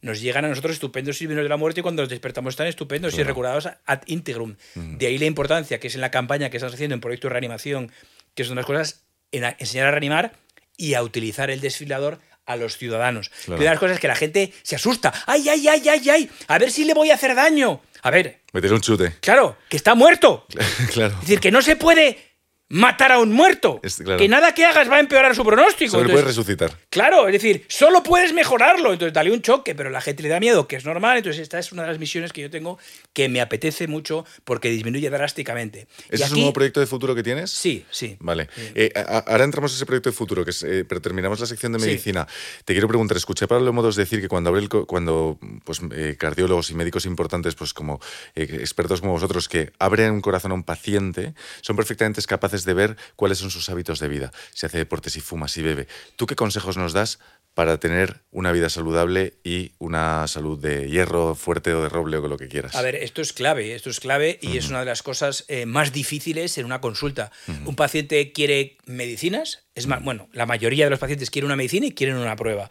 nos 0.01 0.21
llegan 0.21 0.45
a 0.45 0.47
nosotros 0.47 0.71
estupendos 0.71 1.17
signos 1.17 1.35
de 1.35 1.49
la 1.49 1.57
muerte 1.57 1.81
y 1.81 1.83
cuando 1.83 2.01
los 2.01 2.09
despertamos 2.09 2.53
están 2.53 2.67
estupendos 2.67 3.17
y 3.17 3.23
recurados 3.23 3.67
ad 3.85 3.99
integrum. 4.05 4.55
De 4.73 5.07
ahí 5.07 5.17
la 5.17 5.25
importancia 5.25 5.81
que 5.81 5.87
es 5.87 5.95
en 5.95 6.01
la 6.01 6.11
campaña 6.11 6.49
que 6.49 6.55
estamos 6.55 6.75
haciendo 6.75 6.93
en 6.93 7.01
Proyecto 7.01 7.27
de 7.27 7.33
Reanimación, 7.33 7.91
que 8.35 8.45
son 8.45 8.53
unas 8.53 8.65
cosas, 8.65 9.03
en 9.33 9.43
enseñar 9.59 9.87
a 9.87 9.91
reanimar 9.91 10.31
y 10.77 10.93
a 10.93 11.03
utilizar 11.03 11.49
el 11.49 11.59
desfibrilador 11.59 12.19
a 12.47 12.55
los 12.55 12.77
ciudadanos. 12.77 13.29
Claro. 13.45 13.61
Y 13.61 13.65
una 13.65 13.71
de 13.71 13.75
las 13.75 13.79
cosas 13.79 13.99
que 13.99 14.07
la 14.07 14.15
gente 14.15 14.51
se 14.63 14.75
asusta. 14.75 15.13
¡Ay, 15.27 15.47
ay, 15.49 15.67
ay, 15.67 15.87
ay, 15.89 16.09
ay! 16.09 16.29
A 16.47 16.57
ver 16.57 16.71
si 16.71 16.85
le 16.85 16.93
voy 16.93 17.11
a 17.11 17.15
hacer 17.15 17.35
daño. 17.35 17.81
A 18.01 18.09
ver, 18.09 18.39
Meter 18.53 18.73
un 18.73 18.81
chute. 18.81 19.15
claro, 19.19 19.57
que 19.69 19.77
está 19.77 19.93
muerto. 19.93 20.47
claro. 20.93 21.13
Es 21.15 21.21
decir, 21.21 21.39
que 21.39 21.51
no 21.51 21.61
se 21.61 21.75
puede 21.75 22.26
matar 22.69 23.11
a 23.13 23.19
un 23.19 23.31
muerto. 23.31 23.79
Claro. 24.03 24.19
Que 24.19 24.27
nada 24.27 24.53
que 24.53 24.65
hagas 24.65 24.89
va 24.91 24.97
a 24.97 24.99
empeorar 24.99 25.33
su 25.35 25.43
pronóstico. 25.45 25.91
Solo 25.91 26.03
Entonces, 26.03 26.23
puedes 26.23 26.35
resucitar. 26.37 26.77
Claro, 26.89 27.27
es 27.27 27.33
decir, 27.33 27.65
solo 27.69 28.03
puedes 28.03 28.33
mejorarlo. 28.33 28.91
Entonces, 28.93 29.13
dale 29.13 29.31
un 29.31 29.41
choque, 29.41 29.73
pero 29.75 29.89
la 29.89 30.01
gente 30.01 30.21
le 30.23 30.29
da 30.29 30.39
miedo, 30.39 30.67
que 30.67 30.75
es 30.75 30.85
normal. 30.85 31.17
Entonces, 31.17 31.41
esta 31.41 31.59
es 31.59 31.71
una 31.71 31.83
de 31.83 31.89
las 31.89 31.99
misiones 31.99 32.33
que 32.33 32.41
yo 32.41 32.49
tengo 32.49 32.77
que 33.13 33.29
me 33.29 33.39
apetece 33.41 33.87
mucho 33.87 34.25
porque 34.43 34.69
disminuye 34.69 35.09
drásticamente. 35.09 35.87
Y 36.11 36.15
¿Ese 36.15 36.25
es 36.25 36.31
un 36.31 36.37
nuevo 36.39 36.53
proyecto 36.53 36.79
de 36.79 36.87
futuro 36.87 37.15
que 37.15 37.23
tienes? 37.23 37.51
Sí, 37.51 37.85
sí. 37.89 38.17
Vale. 38.19 38.49
Eh, 38.75 38.91
a- 38.95 39.19
ahora 39.27 39.43
entramos 39.45 39.71
a 39.71 39.75
ese 39.75 39.85
proyecto 39.85 40.09
de 40.09 40.15
futuro, 40.15 40.43
que 40.43 40.51
es, 40.51 40.63
eh, 40.63 40.83
pero 40.87 41.01
terminamos 41.01 41.39
la 41.39 41.45
sección 41.45 41.71
de 41.73 41.79
Sí. 41.79 41.85
medicina. 41.85 42.27
Te 42.65 42.73
quiero 42.73 42.87
preguntar, 42.87 43.15
escuché 43.17 43.47
Pablo 43.47 43.71
Modos 43.71 43.95
decir 43.95 44.19
que 44.21 44.27
cuando 44.27 44.49
abre 44.49 44.67
cuando 44.67 45.37
pues, 45.63 45.79
eh, 45.95 46.15
cardiólogos 46.19 46.71
y 46.71 46.75
médicos 46.75 47.05
importantes, 47.05 47.55
pues 47.55 47.73
como 47.73 47.99
expertos 48.35 49.01
como 49.01 49.13
vosotros, 49.13 49.47
que 49.47 49.71
abren 49.79 50.11
un 50.11 50.21
corazón 50.21 50.51
a 50.51 50.55
un 50.55 50.63
paciente, 50.63 51.33
son 51.61 51.75
perfectamente 51.75 52.21
capaces 52.23 52.56
de 52.65 52.73
ver 52.73 52.97
cuáles 53.15 53.37
son 53.37 53.51
sus 53.51 53.69
hábitos 53.69 53.99
de 53.99 54.07
vida. 54.07 54.31
Si 54.53 54.65
hace 54.65 54.77
deporte, 54.77 55.09
si 55.09 55.21
fuma, 55.21 55.47
si 55.47 55.61
bebe. 55.61 55.87
¿Tú 56.15 56.25
qué 56.25 56.35
consejos 56.35 56.77
nos 56.77 56.93
das 56.93 57.19
para 57.57 57.79
tener 57.79 58.21
una 58.29 58.51
vida 58.51 58.69
saludable 58.69 59.33
y 59.43 59.71
una 59.79 60.27
salud 60.27 60.59
de 60.59 60.91
hierro 60.91 61.33
fuerte 61.33 61.73
o 61.73 61.81
de 61.81 61.89
roble 61.89 62.17
o 62.17 62.27
lo 62.27 62.37
que 62.37 62.47
quieras? 62.47 62.75
A 62.75 62.83
ver, 62.83 62.93
esto 62.93 63.19
es 63.19 63.33
clave, 63.33 63.73
esto 63.73 63.89
es 63.89 63.99
clave 63.99 64.37
y 64.43 64.57
es 64.57 64.69
una 64.69 64.81
de 64.81 64.85
las 64.85 65.01
cosas 65.01 65.43
eh, 65.47 65.65
más 65.65 65.91
difíciles 65.91 66.59
en 66.59 66.65
una 66.65 66.81
consulta. 66.81 67.31
Un 67.65 67.75
paciente 67.75 68.31
quiere 68.31 68.77
medicinas, 68.85 69.63
es 69.73 69.87
más, 69.87 70.03
bueno, 70.03 70.29
la 70.33 70.45
mayoría 70.45 70.85
de 70.85 70.91
los 70.91 70.99
pacientes 70.99 71.31
quieren 71.31 71.47
una 71.47 71.55
medicina 71.55 71.87
y 71.87 71.93
quieren 71.93 72.17
una 72.17 72.35
prueba. 72.35 72.69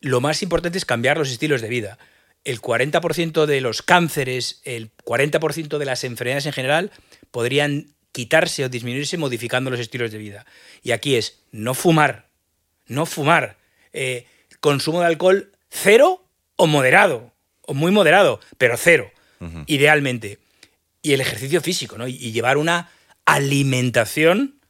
Lo 0.00 0.22
más 0.22 0.42
importante 0.42 0.78
es 0.78 0.86
cambiar 0.86 1.18
los 1.18 1.30
estilos 1.30 1.60
de 1.60 1.68
vida. 1.68 1.98
El 2.44 2.62
40% 2.62 3.44
de 3.44 3.60
los 3.60 3.82
cánceres, 3.82 4.62
el 4.64 4.90
40% 5.04 5.76
de 5.76 5.84
las 5.84 6.02
enfermedades 6.04 6.46
en 6.46 6.54
general 6.54 6.90
podrían 7.30 7.94
quitarse 8.12 8.64
o 8.64 8.68
disminuirse 8.68 9.16
modificando 9.16 9.70
los 9.70 9.80
estilos 9.80 10.12
de 10.12 10.18
vida. 10.18 10.46
Y 10.82 10.92
aquí 10.92 11.16
es 11.16 11.42
no 11.50 11.74
fumar, 11.74 12.28
no 12.86 13.06
fumar, 13.06 13.56
eh, 13.92 14.26
consumo 14.60 15.00
de 15.00 15.06
alcohol 15.06 15.52
cero 15.70 16.24
o 16.56 16.66
moderado, 16.66 17.32
o 17.62 17.74
muy 17.74 17.90
moderado, 17.90 18.40
pero 18.58 18.76
cero, 18.76 19.10
idealmente. 19.66 20.38
Y 21.00 21.14
el 21.14 21.20
ejercicio 21.20 21.60
físico, 21.60 21.98
¿no? 21.98 22.06
Y, 22.06 22.12
y 22.14 22.32
llevar 22.32 22.58
una 22.58 22.90
alimentación 23.24 24.60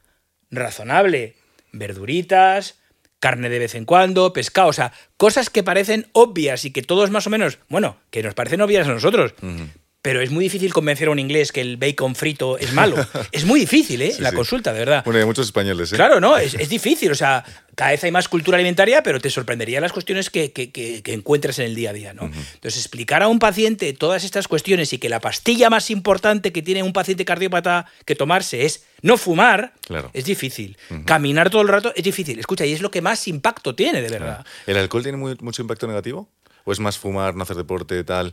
razonable. 0.51 1.37
Verduritas, 1.73 2.79
carne 3.23 3.49
de 3.49 3.59
vez 3.61 3.75
en 3.75 3.85
cuando, 3.85 4.33
pescado, 4.33 4.69
o 4.69 4.73
sea, 4.73 4.93
cosas 5.17 5.49
que 5.49 5.63
parecen 5.63 6.09
obvias 6.13 6.65
y 6.65 6.73
que 6.73 6.83
todos 6.83 7.11
más 7.11 7.27
o 7.27 7.31
menos, 7.31 7.59
bueno, 7.69 7.97
que 8.11 8.23
nos 8.23 8.35
parecen 8.35 8.61
obvias 8.61 8.89
a 8.89 8.93
nosotros, 8.93 9.35
Pero 10.03 10.21
es 10.21 10.33
muy 10.33 10.43
difícil 10.43 10.73
convencer 10.75 11.07
a 11.07 11.13
un 11.13 11.21
inglés 11.21 11.53
que 11.53 11.61
el 11.61 11.77
bacon 11.77 12.17
frito 12.17 12.59
es 12.59 12.73
malo. 12.73 12.97
es 13.31 13.45
muy 13.45 13.61
difícil, 13.61 14.03
¿eh? 14.03 14.11
Sí, 14.11 14.21
la 14.21 14.31
sí. 14.31 14.37
consulta, 14.37 14.73
de 14.73 14.81
verdad. 14.81 15.05
Bueno, 15.05 15.21
hay 15.21 15.25
muchos 15.25 15.47
españoles, 15.47 15.93
¿eh? 15.93 15.97
Claro, 15.97 16.19
¿no? 16.19 16.37
Es, 16.37 16.55
es 16.55 16.69
difícil. 16.69 17.13
O 17.13 17.15
sea, 17.15 17.45
cada 17.77 17.93
vez 17.93 18.03
hay 18.03 18.11
más 18.11 18.29
cultura 18.29 18.57
alimentaria, 18.57 19.05
pero 19.05 19.21
te 19.21 19.31
sorprendería 19.31 19.81
las 19.81 19.93
cuestiones 19.93 20.29
que, 20.29 20.51
que, 20.51 20.73
que, 20.73 21.05
que 21.05 21.13
encuentras 21.13 21.61
en 21.61 21.67
el 21.67 21.77
día 21.77 21.91
a 21.91 21.93
día, 21.93 22.15
¿no? 22.15 22.25
Entonces, 22.25 22.79
explicar 22.79 23.23
a 23.23 23.29
un 23.29 23.39
paciente 23.39 23.93
todas 23.93 24.25
estas 24.25 24.49
cuestiones 24.49 24.93
y 24.93 24.99
que 24.99 25.09
la 25.09 25.21
pastilla 25.21 25.71
más 25.71 25.89
importante 25.89 26.53
que 26.53 26.63
tiene 26.63 26.83
un 26.83 26.93
paciente 26.93 27.25
cardiópata 27.25 27.87
que 28.05 28.17
tomarse 28.17 28.65
es 28.67 28.85
no 29.03 29.17
fumar, 29.17 29.73
Claro. 29.87 30.11
es 30.15 30.25
difícil. 30.25 30.77
Caminar 31.07 31.49
todo 31.49 31.63
el 31.63 31.69
rato 31.69 31.93
es 31.95 32.03
difícil. 32.03 32.41
Escucha, 32.41 32.67
y 32.67 32.73
es 32.73 32.81
lo 32.83 32.91
que 32.91 33.03
más 33.03 33.29
impacto 33.29 33.77
tiene, 33.77 34.03
de 34.03 34.09
verdad. 34.09 34.45
¿El 34.67 34.79
alcohol 34.79 35.05
tiene 35.05 35.17
muy- 35.19 35.37
mucho 35.41 35.63
impacto 35.63 35.87
negativo? 35.87 36.29
¿O 36.65 36.73
es 36.73 36.81
más 36.81 36.99
fumar, 36.99 37.37
no 37.37 37.45
hacer 37.45 37.57
deporte, 37.57 38.03
tal? 38.03 38.33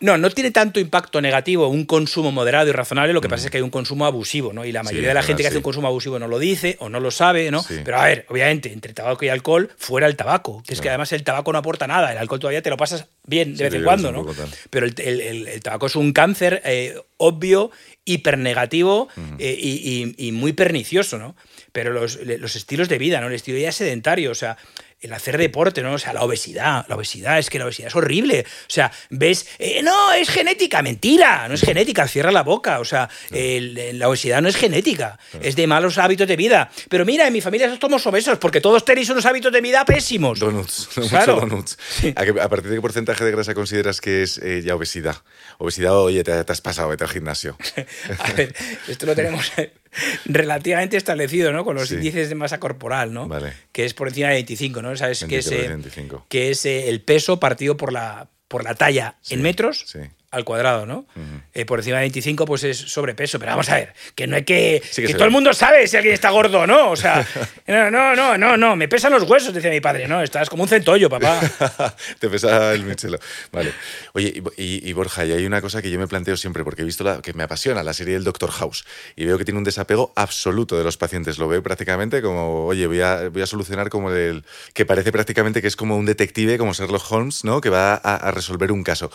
No, 0.00 0.18
no 0.18 0.28
tiene 0.30 0.50
tanto 0.50 0.78
impacto 0.78 1.20
negativo 1.22 1.68
un 1.68 1.86
consumo 1.86 2.30
moderado 2.30 2.68
y 2.68 2.72
razonable, 2.72 3.12
lo 3.14 3.20
que 3.22 3.28
pasa 3.30 3.46
es 3.46 3.50
que 3.50 3.56
hay 3.56 3.62
un 3.62 3.70
consumo 3.70 4.04
abusivo, 4.04 4.52
¿no? 4.52 4.64
Y 4.64 4.72
la 4.72 4.82
mayoría 4.82 5.08
de 5.08 5.14
la 5.14 5.22
gente 5.22 5.42
que 5.42 5.48
hace 5.48 5.56
un 5.56 5.62
consumo 5.62 5.88
abusivo 5.88 6.18
no 6.18 6.28
lo 6.28 6.38
dice 6.38 6.76
o 6.80 6.88
no 6.90 7.00
lo 7.00 7.10
sabe, 7.10 7.50
¿no? 7.50 7.62
Sí. 7.62 7.76
Pero 7.84 7.98
a 7.98 8.04
ver, 8.04 8.26
obviamente, 8.28 8.72
entre 8.72 8.92
tabaco 8.92 9.24
y 9.24 9.28
alcohol, 9.30 9.70
fuera 9.78 10.06
el 10.06 10.14
tabaco, 10.16 10.62
que 10.66 10.74
es 10.74 10.80
que 10.82 10.88
además 10.90 11.12
el 11.12 11.22
tabaco 11.24 11.50
no 11.52 11.58
aporta 11.58 11.86
nada, 11.86 12.12
el 12.12 12.18
alcohol 12.18 12.40
todavía 12.40 12.60
te 12.62 12.68
lo 12.70 12.76
pasas 12.76 13.06
bien 13.24 13.56
de 13.56 13.64
vez 13.64 13.72
en 13.74 13.84
cuando, 13.84 14.12
¿no? 14.12 14.24
Pero 14.70 14.84
el, 14.86 14.94
el- 14.98 15.20
el- 15.20 15.48
el 15.48 15.60
tabaco 15.62 15.86
es 15.86 15.96
un 15.96 16.12
cáncer 16.12 16.60
eh, 16.64 17.00
obvio, 17.16 17.70
hipernegativo 18.04 19.08
eh, 19.38 19.56
y, 19.58 20.14
y- 20.18 20.28
y 20.28 20.32
muy 20.32 20.52
pernicioso, 20.52 21.18
¿no? 21.18 21.36
Pero 21.72 21.92
los, 21.92 22.18
los 22.24 22.56
estilos 22.56 22.88
de 22.88 22.98
vida, 22.98 23.20
¿no? 23.20 23.28
El 23.28 23.34
estilo 23.34 23.54
de 23.56 23.60
vida 23.62 23.72
sedentario, 23.72 24.30
o 24.30 24.34
sea, 24.34 24.56
el 25.00 25.12
hacer 25.12 25.36
deporte, 25.38 25.82
¿no? 25.82 25.92
O 25.92 25.98
sea, 25.98 26.12
la 26.14 26.22
obesidad, 26.22 26.84
la 26.88 26.96
obesidad, 26.96 27.38
es 27.38 27.50
que 27.50 27.58
la 27.58 27.66
obesidad 27.66 27.88
es 27.88 27.94
horrible. 27.96 28.44
O 28.48 28.70
sea, 28.70 28.90
ves, 29.10 29.46
eh, 29.58 29.82
no, 29.82 30.12
es 30.12 30.28
genética, 30.30 30.80
mentira, 30.82 31.46
no 31.48 31.54
es 31.54 31.60
genética, 31.60 32.08
cierra 32.08 32.32
la 32.32 32.42
boca. 32.42 32.80
O 32.80 32.84
sea, 32.84 33.08
la 33.30 34.08
obesidad 34.08 34.40
no 34.42 34.48
es 34.48 34.56
genética, 34.56 35.18
es 35.42 35.54
de 35.54 35.66
malos 35.66 35.98
hábitos 35.98 36.26
de 36.26 36.36
vida. 36.36 36.70
Pero 36.88 37.04
mira, 37.04 37.26
en 37.26 37.32
mi 37.32 37.40
familia 37.40 37.76
somos 37.80 38.06
obesos 38.06 38.38
porque 38.38 38.60
todos 38.60 38.84
tenéis 38.84 39.08
unos 39.10 39.26
hábitos 39.26 39.52
de 39.52 39.60
vida 39.60 39.84
pésimos. 39.84 40.38
Donuts, 40.40 40.88
Claro. 41.10 41.36
donuts. 41.40 41.78
¿A, 42.16 42.24
qué- 42.24 42.40
a 42.40 42.48
partir 42.48 42.70
de 42.70 42.76
qué 42.76 42.80
porcentaje 42.82 43.24
de 43.24 43.30
grasa 43.30 43.54
consideras 43.54 44.00
que 44.00 44.22
es 44.22 44.38
eh, 44.38 44.62
ya 44.64 44.74
obesidad? 44.74 45.16
Obesidad, 45.58 45.96
oye, 45.96 46.24
te, 46.24 46.42
te 46.42 46.52
has 46.52 46.60
pasado, 46.60 46.88
vete 46.88 47.04
al 47.04 47.10
gimnasio. 47.10 47.56
A 48.18 48.32
ver, 48.32 48.54
esto 48.88 49.06
lo 49.06 49.14
tenemos 49.14 49.52
relativamente 50.24 50.96
establecido, 50.96 51.52
¿no? 51.52 51.64
Con 51.64 51.76
los 51.76 51.88
Sí. 51.88 51.94
índices 51.96 52.28
de 52.28 52.34
masa 52.34 52.58
corporal, 52.60 53.12
¿no? 53.12 53.28
Vale. 53.28 53.52
Que 53.72 53.84
es 53.84 53.94
por 53.94 54.08
encima 54.08 54.28
de 54.28 54.34
25, 54.34 54.82
¿no? 54.82 54.96
Sabes 54.96 55.24
que 55.24 55.38
es, 55.38 55.50
20, 55.50 55.64
eh, 55.64 55.68
25. 55.68 56.26
que 56.28 56.50
es 56.50 56.66
eh, 56.66 56.88
el 56.88 57.00
peso 57.00 57.38
partido 57.40 57.76
por 57.76 57.92
la, 57.92 58.28
por 58.48 58.64
la 58.64 58.74
talla 58.74 59.16
Sí, 59.22 59.34
en 59.34 59.42
metros 59.42 59.84
sí. 59.86 59.98
Al 60.36 60.44
cuadrado, 60.44 60.86
¿no? 60.86 61.06
Eh, 61.54 61.64
por 61.64 61.78
encima 61.80 61.96
de 61.96 62.02
25, 62.02 62.44
pues 62.46 62.62
es 62.64 62.76
sobrepeso. 62.78 63.38
Pero 63.38 63.52
vamos 63.52 63.68
a 63.70 63.76
ver, 63.76 63.92
que 64.14 64.26
no 64.26 64.36
hay 64.36 64.44
que. 64.44 64.82
Sí 64.84 65.00
que 65.02 65.06
que 65.08 65.12
se 65.12 65.14
todo 65.14 65.24
el 65.24 65.30
mundo 65.30 65.52
sabe 65.54 65.86
si 65.88 65.96
alguien 65.96 66.14
está 66.14 66.30
gordo 66.30 66.60
o 66.60 66.66
no. 66.66 66.90
O 66.90 66.96
sea, 66.96 67.26
no, 67.66 67.90
no, 67.90 68.14
no, 68.14 68.36
no, 68.38 68.56
no. 68.56 68.76
Me 68.76 68.88
pesan 68.88 69.12
los 69.12 69.22
huesos, 69.24 69.52
decía 69.54 69.70
mi 69.70 69.80
padre. 69.80 70.06
No, 70.08 70.22
estás 70.22 70.48
como 70.50 70.62
un 70.62 70.68
centollo, 70.68 71.08
papá. 71.10 71.40
Te 72.18 72.28
pesa 72.28 72.72
el 72.72 72.84
Michelo. 72.84 73.18
Vale. 73.52 73.72
Oye, 74.12 74.42
y, 74.56 74.62
y- 74.62 74.88
y 74.88 74.92
Borja, 74.92 75.24
y 75.24 75.32
hay 75.32 75.46
una 75.46 75.60
cosa 75.60 75.80
que 75.82 75.90
yo 75.90 75.98
me 75.98 76.06
planteo 76.06 76.36
siempre, 76.36 76.62
porque 76.64 76.82
he 76.82 76.84
visto 76.84 77.02
la, 77.02 77.20
que 77.22 77.32
me 77.32 77.42
apasiona, 77.42 77.82
la 77.82 77.92
serie 77.94 78.14
del 78.14 78.24
Doctor 78.24 78.50
House, 78.50 78.84
y 79.16 79.24
veo 79.24 79.38
que 79.38 79.44
tiene 79.44 79.58
un 79.58 79.64
desapego 79.64 80.12
absoluto 80.16 80.76
de 80.78 80.84
los 80.84 80.96
pacientes. 80.96 81.38
Lo 81.38 81.48
veo 81.48 81.62
prácticamente 81.62 82.20
como, 82.22 82.66
oye, 82.66 82.86
voy 82.86 83.00
a, 83.00 83.28
voy 83.30 83.42
a 83.42 83.46
solucionar 83.46 83.88
como 83.88 84.10
el. 84.10 84.44
que 84.74 84.84
parece 84.84 85.12
prácticamente 85.12 85.62
que 85.62 85.68
es 85.68 85.76
como 85.76 85.96
un 85.96 86.04
detective, 86.06 86.58
como 86.58 86.72
Sherlock 86.74 87.10
Holmes, 87.10 87.44
¿no? 87.44 87.60
Que 87.60 87.70
va 87.70 87.94
a, 87.94 88.16
a 88.16 88.30
resolver 88.30 88.70
un 88.72 88.82
caso. 88.84 89.10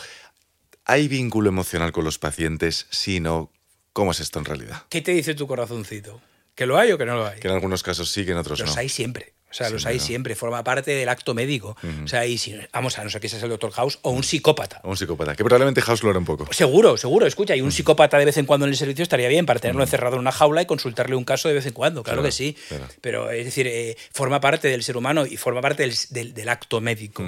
¿Hay 0.84 1.08
vínculo 1.08 1.48
emocional 1.48 1.92
con 1.92 2.04
los 2.04 2.18
pacientes? 2.18 2.86
Sí, 2.90 3.20
no. 3.20 3.50
¿Cómo 3.92 4.10
es 4.10 4.20
esto 4.20 4.38
en 4.38 4.44
realidad? 4.44 4.82
¿Qué 4.88 5.00
te 5.02 5.12
dice 5.12 5.34
tu 5.34 5.46
corazoncito? 5.46 6.20
¿Que 6.54 6.66
lo 6.66 6.78
hay 6.78 6.92
o 6.92 6.98
que 6.98 7.04
no 7.06 7.16
lo 7.16 7.26
hay? 7.26 7.40
Que 7.40 7.48
en 7.48 7.54
algunos 7.54 7.82
casos 7.82 8.10
sí, 8.10 8.24
que 8.24 8.32
en 8.32 8.38
otros 8.38 8.58
Los 8.60 8.74
no. 8.74 8.80
hay 8.80 8.88
siempre. 8.88 9.34
O 9.52 9.54
sea, 9.54 9.70
los 9.70 9.86
hay 9.86 10.00
siempre. 10.00 10.34
Forma 10.34 10.64
parte 10.64 10.90
del 10.92 11.08
acto 11.08 11.34
médico. 11.34 11.76
O 12.04 12.08
sea, 12.08 12.26
y 12.26 12.38
si, 12.38 12.54
vamos 12.72 12.98
a 12.98 13.04
no 13.04 13.10
ser 13.10 13.20
que 13.20 13.28
seas 13.28 13.42
el 13.42 13.50
doctor 13.50 13.70
House 13.72 13.98
o 14.02 14.10
un 14.10 14.24
psicópata. 14.24 14.80
O 14.82 14.90
un 14.90 14.96
psicópata, 14.96 15.36
que 15.36 15.44
probablemente 15.44 15.80
House 15.82 16.02
lo 16.02 16.10
hará 16.10 16.18
un 16.18 16.24
poco. 16.24 16.52
Seguro, 16.52 16.96
seguro. 16.96 17.26
Escucha, 17.26 17.54
y 17.54 17.60
un 17.60 17.70
psicópata 17.70 18.18
de 18.18 18.24
vez 18.24 18.36
en 18.38 18.46
cuando 18.46 18.66
en 18.66 18.72
el 18.72 18.76
servicio 18.76 19.02
estaría 19.02 19.28
bien 19.28 19.46
para 19.46 19.60
tenerlo 19.60 19.82
encerrado 19.82 20.16
en 20.16 20.20
una 20.20 20.32
jaula 20.32 20.62
y 20.62 20.66
consultarle 20.66 21.14
un 21.16 21.24
caso 21.24 21.48
de 21.48 21.54
vez 21.54 21.66
en 21.66 21.72
cuando. 21.72 22.02
Claro, 22.02 22.22
Claro, 22.22 22.28
que 22.28 22.32
sí. 22.32 22.56
claro. 22.68 22.86
Pero 23.00 23.30
es 23.30 23.44
decir, 23.44 23.66
eh, 23.66 23.96
forma 24.12 24.40
parte 24.40 24.68
del 24.68 24.82
ser 24.82 24.96
humano 24.96 25.26
y 25.26 25.36
forma 25.36 25.60
parte 25.60 25.82
del, 25.82 25.94
del- 26.10 26.34
del 26.34 26.48
acto 26.48 26.80
médico. 26.80 27.22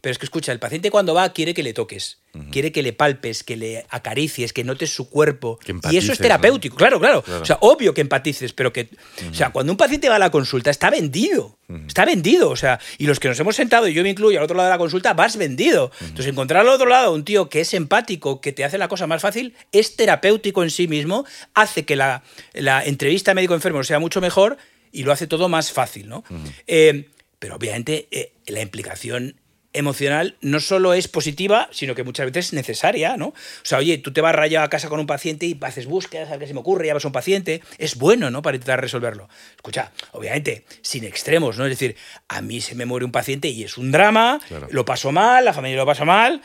Pero 0.00 0.12
es 0.12 0.18
que 0.18 0.26
escucha, 0.26 0.52
el 0.52 0.58
paciente 0.58 0.90
cuando 0.90 1.14
va 1.14 1.32
quiere 1.32 1.54
que 1.54 1.62
le 1.62 1.72
toques, 1.72 2.18
quiere 2.52 2.70
que 2.72 2.82
le 2.82 2.92
palpes, 2.92 3.42
que 3.42 3.56
le 3.56 3.86
acaricies, 3.88 4.52
que 4.52 4.64
notes 4.64 4.90
su 4.94 5.08
cuerpo. 5.08 5.58
Que 5.58 5.72
y 5.90 5.96
eso 5.96 6.12
es 6.12 6.18
terapéutico, 6.18 6.76
claro, 6.76 7.00
claro, 7.00 7.22
Claro. 7.22 7.42
O 7.42 7.44
sea, 7.44 7.58
obvio 7.60 7.94
que 7.94 8.00
empatices, 8.00 8.52
pero 8.52 8.72
que. 8.72 8.88
O 9.30 9.34
sea, 9.34 9.50
cuando 9.50 9.72
un 9.72 9.76
paciente 9.76 10.08
va 10.08 10.16
a 10.16 10.18
la 10.18 10.30
consulta, 10.30 10.70
está 10.70 10.90
vendido. 10.90 11.58
Está 11.86 12.04
vendido. 12.04 12.50
O 12.50 12.56
sea, 12.56 12.80
y 12.98 13.06
los 13.06 13.20
que 13.20 13.28
nos 13.28 13.38
hemos 13.40 13.56
sentado, 13.56 13.88
y 13.88 13.94
yo 13.94 14.02
me 14.02 14.10
incluyo 14.10 14.38
al 14.38 14.44
otro 14.44 14.56
lado 14.56 14.68
de 14.68 14.74
la 14.74 14.78
consulta, 14.78 15.14
vas 15.14 15.36
vendido. 15.36 15.90
Entonces, 16.00 16.26
encontrar 16.26 16.62
al 16.62 16.68
otro 16.68 16.88
lado 16.88 17.12
un 17.12 17.24
tío 17.24 17.48
que 17.48 17.60
es 17.60 17.74
empático, 17.74 18.40
que 18.40 18.52
te 18.52 18.64
hace 18.64 18.78
la 18.78 18.88
cosa 18.88 19.06
más 19.06 19.22
fácil, 19.22 19.54
es 19.72 19.96
terapéutico 19.96 20.62
en 20.62 20.70
sí 20.70 20.88
mismo, 20.88 21.24
hace 21.54 21.84
que 21.84 21.96
la, 21.96 22.22
la 22.54 22.84
entrevista 22.84 23.34
médico-enfermo 23.34 23.82
sea 23.84 23.98
mucho 23.98 24.20
mejor 24.20 24.58
y 24.92 25.04
lo 25.04 25.12
hace 25.12 25.26
todo 25.26 25.48
más 25.48 25.72
fácil, 25.72 26.08
¿no? 26.08 26.24
Eh, 26.66 27.08
pero 27.38 27.56
obviamente 27.56 28.08
eh, 28.10 28.32
la 28.46 28.60
implicación 28.60 29.39
emocional 29.72 30.36
no 30.40 30.58
solo 30.60 30.94
es 30.94 31.06
positiva, 31.08 31.68
sino 31.72 31.94
que 31.94 32.02
muchas 32.02 32.26
veces 32.26 32.46
es 32.46 32.52
necesaria, 32.54 33.16
¿no? 33.16 33.28
O 33.28 33.34
sea, 33.62 33.78
oye, 33.78 33.98
tú 33.98 34.12
te 34.12 34.20
vas 34.20 34.34
rayado 34.34 34.64
a 34.64 34.70
casa 34.70 34.88
con 34.88 34.98
un 35.00 35.06
paciente 35.06 35.46
y 35.46 35.56
haces 35.60 35.86
búsquedas, 35.86 36.28
a 36.28 36.32
ver 36.32 36.40
qué 36.40 36.46
se 36.48 36.54
me 36.54 36.60
ocurre, 36.60 36.86
llamas 36.86 37.04
a 37.04 37.08
un 37.08 37.12
paciente, 37.12 37.62
es 37.78 37.94
bueno, 37.96 38.30
¿no? 38.30 38.42
Para 38.42 38.56
intentar 38.56 38.80
resolverlo. 38.80 39.28
Escucha, 39.56 39.92
obviamente, 40.12 40.64
sin 40.82 41.04
extremos, 41.04 41.56
¿no? 41.58 41.64
Es 41.66 41.70
decir, 41.70 41.96
a 42.28 42.40
mí 42.42 42.60
se 42.60 42.74
me 42.74 42.84
muere 42.86 43.04
un 43.04 43.12
paciente 43.12 43.48
y 43.48 43.62
es 43.62 43.76
un 43.78 43.92
drama, 43.92 44.40
Claro. 44.48 44.66
lo 44.70 44.84
paso 44.84 45.12
mal, 45.12 45.44
la 45.44 45.52
familia 45.52 45.76
lo 45.78 45.86
pasa 45.86 46.04
mal, 46.04 46.42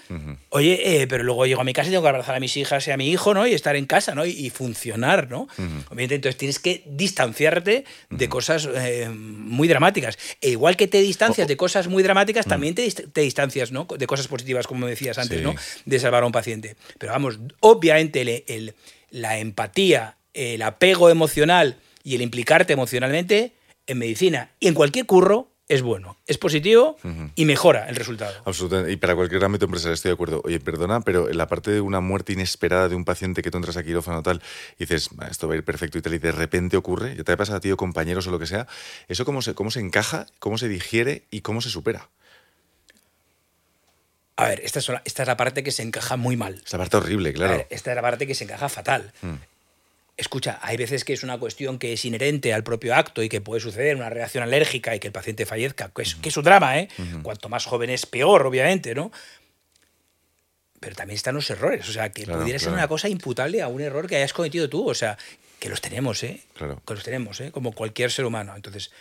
oye, 0.50 1.02
eh, 1.02 1.08
pero 1.08 1.24
luego 1.24 1.46
llego 1.46 1.62
a 1.62 1.64
mi 1.64 1.74
casa 1.74 1.88
y 1.90 1.92
tengo 1.92 2.04
que 2.04 2.10
abrazar 2.10 2.36
a 2.36 2.40
mis 2.40 2.56
hijas 2.58 2.88
y 2.88 2.92
a 2.92 2.98
mi 2.98 3.10
hijo, 3.10 3.34
¿no? 3.34 3.48
Y 3.48 3.54
estar 3.54 3.76
en 3.76 3.86
casa, 3.86 4.14
¿no? 4.14 4.26
Y, 4.26 4.32
y 4.32 4.50
funcionar, 4.52 5.30
¿no? 5.30 5.48
Obviamente, 5.88 6.16
entonces 6.16 6.38
tienes 6.38 6.60
que 6.60 6.84
distanciarte 6.86 7.86
de 8.10 8.30
cosas 8.30 8.68
eh, 8.72 9.10
muy 9.10 9.68
dramáticas. 9.68 10.18
E 10.42 10.50
igual 10.50 10.76
que 10.78 10.88
te 10.88 11.02
distancias 11.02 11.48
de 11.48 11.58
cosas 11.58 11.88
muy 11.88 12.04
dramáticas, 12.04 12.46
también 12.46 12.76
te, 12.76 13.15
te 13.16 13.22
distancias, 13.22 13.72
¿no? 13.72 13.88
De 13.98 14.08
cosas 14.08 14.28
positivas, 14.28 14.68
como 14.68 14.86
decías 14.88 15.18
antes, 15.18 15.38
Sí. 15.40 15.44
¿no? 15.44 15.56
De 15.86 16.00
salvar 16.00 16.24
a 16.24 16.26
un 16.26 16.34
paciente. 16.34 16.76
Pero 17.00 17.14
vamos, 17.14 17.40
obviamente 17.62 18.20
el- 18.22 18.44
el- 18.48 18.76
la 19.10 19.40
empatía, 19.40 20.18
el 20.34 20.62
apego 20.62 21.10
emocional 21.10 21.78
y 22.04 22.16
el 22.16 22.22
implicarte 22.22 22.74
emocionalmente 22.74 23.54
en 23.88 23.98
medicina 24.00 24.52
y 24.60 24.68
en 24.68 24.74
cualquier 24.74 25.06
curro 25.06 25.48
es 25.70 25.82
bueno, 25.82 26.18
es 26.28 26.38
positivo 26.38 26.98
y 27.36 27.46
mejora 27.46 27.88
el 27.90 27.96
resultado. 27.96 28.36
Absolutamente. 28.46 28.92
Y 28.92 28.98
para 28.98 29.16
cualquier 29.16 29.44
ámbito 29.46 29.64
empresarial 29.66 29.94
estoy 29.94 30.10
de 30.10 30.14
acuerdo. 30.14 30.42
Oye, 30.44 30.60
perdona, 30.60 31.00
pero 31.02 31.30
en 31.30 31.38
la 31.38 31.48
parte 31.48 31.72
de 31.72 31.80
una 31.82 32.02
muerte 32.02 32.34
inesperada 32.34 32.90
de 32.90 32.96
un 32.96 33.06
paciente 33.06 33.42
que 33.42 33.50
tú 33.50 33.58
entras 33.58 33.78
a 33.78 33.84
quirófano 33.84 34.22
tal 34.22 34.42
y 34.78 34.80
dices, 34.84 35.10
"Va, 35.20 35.26
esto 35.28 35.48
va 35.48 35.54
a 35.54 35.58
ir 35.58 35.64
perfecto 35.64 35.98
y 35.98 36.02
tal, 36.04 36.14
y 36.14 36.20
de 36.20 36.34
repente 36.34 36.76
ocurre, 36.78 37.16
ya 37.16 37.24
te 37.24 37.36
pasa 37.38 37.56
a 37.56 37.60
ti 37.62 37.72
o 37.72 37.78
compañeros 37.78 38.28
o 38.28 38.32
lo 38.32 38.38
que 38.40 38.46
sea, 38.46 38.68
¿eso 39.08 39.24
cómo 39.26 39.42
se, 39.42 39.54
cómo 39.56 39.72
se 39.72 39.80
encaja, 39.80 40.28
cómo 40.38 40.58
se 40.60 40.68
digiere 40.68 41.24
y 41.32 41.40
cómo 41.42 41.62
se 41.62 41.70
supera? 41.72 42.10
A 44.38 44.50
ver, 44.50 44.60
esta 44.66 44.80
es, 44.80 44.90
la, 44.90 45.02
esta 45.06 45.24
es 45.24 45.28
la 45.28 45.38
parte 45.38 45.64
que 45.64 45.72
se 45.72 45.82
encaja 45.82 46.18
muy 46.18 46.36
mal. 46.36 46.62
Esa 46.66 46.78
parte 46.78 46.98
horrible, 46.98 47.30
A 47.30 47.34
claro. 47.34 47.58
ver, 47.58 47.68
esta 47.70 47.92
es 47.92 47.96
la 47.96 48.02
parte 48.02 48.28
que 48.28 48.36
se 48.36 48.44
encaja 48.44 48.68
fatal. 48.70 49.12
Escucha, 50.18 50.60
hay 50.62 50.78
veces 50.78 51.04
que 51.04 51.12
es 51.14 51.24
una 51.24 51.38
cuestión 51.38 51.78
que 51.78 51.92
es 51.94 52.06
inherente 52.06 52.54
al 52.54 52.64
propio 52.64 52.96
acto 52.96 53.22
y 53.22 53.28
que 53.30 53.42
puede 53.42 53.60
suceder 53.62 53.96
una 53.98 54.10
reacción 54.10 54.44
alérgica 54.44 54.96
y 54.96 55.00
que 55.00 55.08
el 55.08 55.14
paciente 55.14 55.46
fallezca, 55.46 55.90
que 55.94 56.02
es, 56.04 56.16
que 56.16 56.30
es 56.30 56.38
un 56.38 56.44
drama, 56.44 56.80
¿eh? 56.80 56.88
Cuanto 57.22 57.50
más 57.50 57.66
joven 57.66 57.90
es, 57.90 58.06
peor, 58.06 58.46
obviamente, 58.46 58.96
¿no? 58.96 59.12
Pero 60.80 60.96
también 60.96 61.16
están 61.16 61.36
los 61.36 61.50
errores, 61.50 61.88
o 61.90 61.92
sea, 61.92 62.12
que 62.12 62.24
Claro, 62.24 62.42
pudiera 62.42 62.60
ser 62.60 62.68
claro. 62.70 62.80
una 62.80 62.88
cosa 62.88 63.10
imputable 63.10 63.62
a 63.62 63.68
un 63.68 63.82
error 63.82 64.08
que 64.08 64.16
hayas 64.18 64.34
cometido 64.34 64.70
tú, 64.70 64.90
o 64.90 64.94
sea, 64.94 65.18
que 65.60 65.68
los 65.70 65.82
tenemos, 65.82 66.24
¿eh? 66.24 66.44
Claro. 66.54 66.82
Que 66.86 66.94
los 66.94 67.04
tenemos, 67.04 67.40
¿eh? 67.42 67.52
Como 67.52 67.72
cualquier 67.74 68.12
ser 68.12 68.26
humano. 68.26 68.54
Entonces, 68.56 68.92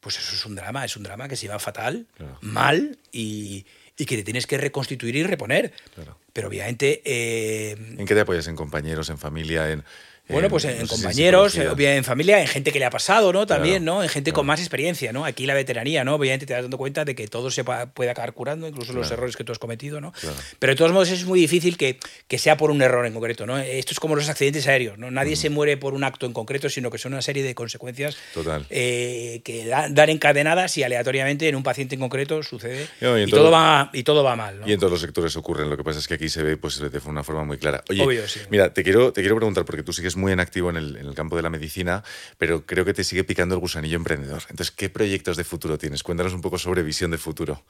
pues 0.00 0.18
eso 0.18 0.34
es 0.34 0.44
un 0.46 0.54
drama, 0.54 0.84
es 0.84 0.96
un 0.96 1.02
drama 1.04 1.28
que 1.28 1.36
se 1.36 1.48
va 1.48 1.58
fatal, 1.58 2.06
mal 2.40 2.98
y, 3.12 3.64
y 3.96 4.06
que 4.06 4.16
te 4.16 4.22
tienes 4.22 4.46
que 4.46 4.58
reconstituir 4.58 5.16
y 5.16 5.22
reponer. 5.22 5.72
Claro. 5.94 6.18
Pero 6.32 6.48
obviamente... 6.48 7.02
eh, 7.04 7.76
¿En 7.98 8.06
qué 8.06 8.14
te 8.14 8.20
apoyas? 8.20 8.46
¿En 8.48 8.56
compañeros, 8.56 9.10
en 9.10 9.18
familia, 9.18 9.70
en, 9.70 9.84
Bueno, 10.28 10.46
Eh, 10.46 10.50
pues 10.50 10.64
en, 10.64 10.78
no 10.78 10.86
si 10.86 10.88
compañeros, 10.88 11.52
psicología. 11.52 11.94
eh, 11.94 11.96
en 11.96 12.04
familia, 12.04 12.40
en 12.40 12.46
gente 12.46 12.70
que 12.72 12.78
le 12.78 12.84
ha 12.84 12.90
pasado, 12.90 13.32
¿no? 13.32 13.44
También, 13.44 13.82
Claro, 13.82 13.98
¿no? 13.98 14.02
En 14.04 14.08
gente 14.08 14.30
claro. 14.30 14.36
con 14.36 14.46
más 14.46 14.60
experiencia, 14.60 15.12
¿no? 15.12 15.24
Aquí 15.24 15.46
la 15.46 15.54
veteranía, 15.54 16.04
¿no? 16.04 16.14
Obviamente 16.14 16.46
te 16.46 16.52
das 16.54 16.62
dando 16.62 16.78
cuenta 16.78 17.04
de 17.04 17.14
que 17.16 17.26
todo 17.26 17.50
se 17.50 17.64
puede 17.64 18.08
acabar 18.10 18.32
curando, 18.32 18.66
incluso 18.68 18.92
los 18.92 19.08
Claro. 19.08 19.14
errores 19.14 19.36
que 19.36 19.42
tú 19.44 19.50
has 19.52 19.58
cometido, 19.58 20.00
¿no? 20.00 20.12
Pero 20.60 20.72
de 20.72 20.76
todos 20.76 20.92
modos 20.92 21.10
es 21.10 21.24
muy 21.24 21.40
difícil 21.40 21.76
que, 21.76 21.98
que 22.28 22.38
sea 22.38 22.56
por 22.56 22.70
un 22.70 22.80
error 22.82 23.04
en 23.04 23.12
concreto, 23.14 23.46
¿no? 23.46 23.58
Esto 23.58 23.92
es 23.92 24.00
como 24.00 24.14
los 24.14 24.28
accidentes 24.28 24.66
aéreos, 24.68 24.96
¿no? 24.96 25.10
Nadie 25.10 25.34
se 25.34 25.50
muere 25.50 25.76
por 25.76 25.92
un 25.92 26.04
acto 26.04 26.24
en 26.24 26.32
concreto, 26.32 26.68
sino 26.70 26.90
que 26.90 26.98
son 26.98 27.12
una 27.12 27.22
serie 27.22 27.42
de 27.42 27.54
consecuencias 27.56 28.16
Total. 28.32 28.64
eh, 28.70 29.42
que 29.44 29.66
da- 29.66 29.88
dan 29.90 30.08
encadenadas 30.08 30.78
y 30.78 30.84
aleatoriamente 30.84 31.48
en 31.48 31.56
un 31.56 31.64
paciente 31.64 31.96
en 31.96 32.00
concreto 32.00 32.42
sucede 32.44 32.86
No, 33.00 33.18
y 33.18 33.26
todo- 33.28 33.40
todo 33.40 33.50
va, 33.50 33.90
y 33.92 34.04
todo 34.04 34.22
va 34.22 34.36
mal, 34.36 34.60
¿no? 34.60 34.68
Y 34.68 34.72
en 34.72 34.78
todos 34.78 34.92
los 34.92 35.00
sectores 35.00 35.34
ocurren, 35.36 35.68
lo 35.68 35.76
que 35.76 35.82
pasa 35.84 35.98
es 35.98 36.06
que 36.06 36.14
aquí 36.14 36.28
se 36.28 36.42
ve 36.44 36.56
pues, 36.56 36.78
de 36.78 37.00
una 37.06 37.24
forma 37.24 37.44
muy 37.44 37.58
clara. 37.58 37.82
Oye, 37.90 38.02
Obvio, 38.02 38.28
sí. 38.28 38.40
mira, 38.50 38.72
te 38.72 38.84
quiero, 38.84 39.12
te 39.12 39.20
quiero 39.20 39.34
preguntar, 39.34 39.64
porque 39.64 39.82
tú 39.82 39.92
sigues 39.92 40.12
muy 40.16 40.21
en 40.30 40.40
activo 40.40 40.70
en 40.70 40.76
el, 40.76 40.96
en 40.96 41.06
el 41.06 41.14
campo 41.14 41.36
de 41.36 41.42
la 41.42 41.50
medicina, 41.50 42.04
pero 42.38 42.64
creo 42.66 42.84
que 42.84 42.94
te 42.94 43.02
sigue 43.02 43.24
picando 43.24 43.54
el 43.54 43.60
gusanillo 43.60 43.96
emprendedor. 43.96 44.42
Entonces, 44.50 44.70
¿qué 44.70 44.88
proyectos 44.88 45.36
de 45.36 45.44
futuro 45.44 45.78
tienes? 45.78 46.02
Cuéntanos 46.02 46.32
un 46.34 46.40
poco 46.40 46.58
sobre 46.58 46.82
visión 46.82 47.10
de 47.10 47.18
futuro. 47.18 47.64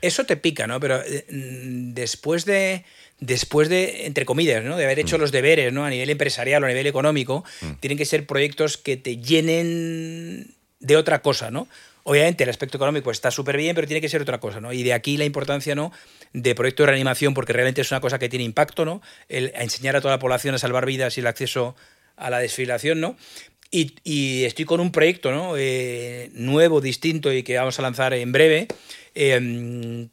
Eso 0.00 0.24
te 0.24 0.36
pica, 0.36 0.66
¿no? 0.66 0.80
Pero 0.80 1.00
eh, 1.02 1.26
mm, 1.30 1.94
después 1.94 2.44
de, 2.44 2.84
después 3.20 3.68
de, 3.68 4.06
entre 4.06 4.24
comillas, 4.24 4.64
¿no? 4.64 4.76
De 4.76 4.84
haber 4.84 4.98
Mm. 4.98 5.00
hecho 5.02 5.18
los 5.18 5.30
deberes, 5.32 5.72
¿no? 5.72 5.84
A 5.84 5.90
nivel 5.90 6.10
empresarial 6.10 6.62
o 6.62 6.66
a 6.66 6.68
nivel 6.68 6.86
económico, 6.86 7.44
tienen 7.80 7.98
que 7.98 8.04
ser 8.06 8.26
proyectos 8.26 8.76
que 8.78 8.96
te 8.96 9.18
llenen 9.18 10.54
de 10.80 10.96
otra 10.96 11.22
cosa, 11.22 11.50
¿no? 11.50 11.68
Obviamente 12.04 12.44
el 12.44 12.50
aspecto 12.50 12.78
económico 12.78 13.10
está 13.10 13.30
súper 13.30 13.56
bien, 13.56 13.74
pero 13.74 13.86
tiene 13.86 14.00
que 14.00 14.08
ser 14.08 14.22
otra 14.22 14.40
cosa, 14.40 14.60
¿no? 14.60 14.72
Y 14.72 14.82
de 14.82 14.92
aquí 14.92 15.16
la 15.16 15.24
importancia, 15.24 15.74
¿no? 15.74 15.92
De 16.32 16.54
proyectos 16.54 16.86
de 16.86 16.92
reanimación, 16.92 17.34
porque 17.34 17.52
realmente 17.52 17.80
es 17.80 17.90
una 17.90 18.00
cosa 18.00 18.18
que 18.18 18.28
tiene 18.28 18.44
impacto, 18.44 18.84
¿no? 18.84 19.02
El 19.28 19.52
enseñar 19.54 19.96
a 19.96 20.00
toda 20.00 20.14
la 20.14 20.18
población 20.18 20.54
a 20.54 20.58
salvar 20.58 20.86
vidas 20.86 21.16
y 21.16 21.20
el 21.20 21.26
acceso 21.26 21.76
a 22.16 22.30
la 22.30 22.40
desfibrilación, 22.40 23.00
¿no? 23.00 23.16
Y, 23.70 24.44
estoy 24.44 24.66
con 24.66 24.80
un 24.80 24.92
proyecto, 24.92 25.32
¿no? 25.32 25.54
Eh, 25.56 26.30
nuevo, 26.34 26.82
distinto 26.82 27.32
y 27.32 27.42
que 27.42 27.56
vamos 27.56 27.78
a 27.78 27.82
lanzar 27.82 28.12
en 28.12 28.30
breve, 28.30 28.68
eh, 29.14 30.08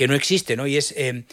que 0.00 0.08
no 0.08 0.14
existe, 0.14 0.56
¿no? 0.56 0.66
Y 0.66 0.78
es, 0.78 0.94
eh, 0.96 1.24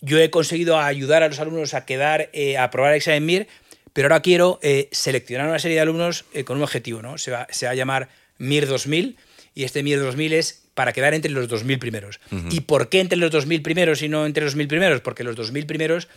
yo 0.00 0.18
he 0.18 0.30
conseguido 0.30 0.78
ayudar 0.78 1.22
a 1.22 1.28
los 1.28 1.38
alumnos 1.38 1.74
a 1.74 1.84
quedar, 1.84 2.30
eh, 2.32 2.56
a 2.56 2.64
aprobar 2.64 2.92
el 2.92 2.96
examen 2.96 3.26
MIR, 3.26 3.46
pero 3.92 4.06
ahora 4.06 4.22
quiero 4.22 4.58
eh, 4.62 4.88
seleccionar 4.90 5.46
una 5.46 5.58
serie 5.58 5.74
de 5.74 5.82
alumnos 5.82 6.24
con 6.46 6.56
un 6.56 6.62
objetivo, 6.62 7.02
¿no? 7.02 7.18
Se 7.18 7.30
va, 7.30 7.46
se 7.50 7.66
va 7.66 7.72
a 7.72 7.74
llamar 7.74 8.08
MIR 8.38 8.68
2000 8.68 9.18
y 9.56 9.64
este 9.64 9.82
MIR 9.82 9.98
2000 10.00 10.34
es 10.34 10.68
para 10.74 10.92
quedar 10.92 11.14
entre 11.14 11.32
los 11.32 11.48
2.000 11.48 11.78
primeros. 11.78 12.20
¿Y 12.50 12.60
por 12.60 12.90
qué 12.90 13.00
entre 13.00 13.16
los 13.16 13.32
2.000 13.32 13.62
primeros 13.62 14.02
y 14.02 14.08
no 14.08 14.26
entre 14.26 14.44
los 14.44 14.54
1.000 14.54 14.68
primeros? 14.68 15.00
Porque 15.00 15.24
los 15.24 15.34
2.000 15.34 15.64
primeros 15.66 16.08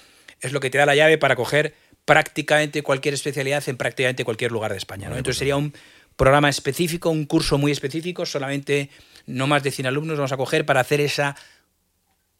es 0.41 0.51
lo 0.51 0.59
que 0.59 0.69
te 0.69 0.77
da 0.77 0.85
la 0.85 0.93
llave 0.93 1.17
para 1.17 1.37
coger 1.37 1.73
prácticamente 2.03 2.83
cualquier 2.83 3.13
especialidad 3.13 3.63
en 3.67 3.77
prácticamente 3.77 4.25
cualquier 4.25 4.51
lugar 4.51 4.71
de 4.71 4.77
España. 4.77 5.07
¿no? 5.07 5.15
Entonces 5.15 5.37
sería 5.37 5.55
un 5.55 5.73
programa 6.17 6.49
específico, 6.49 7.09
un 7.09 7.25
curso 7.25 7.57
muy 7.57 7.71
específico, 7.71 8.25
solamente 8.25 8.89
no 9.25 9.47
más 9.47 9.63
de 9.63 9.71
100 9.71 9.87
alumnos 9.87 10.17
vamos 10.17 10.33
a 10.33 10.37
coger 10.37 10.65
para 10.65 10.81
hacer 10.81 10.99
esa 10.99 11.37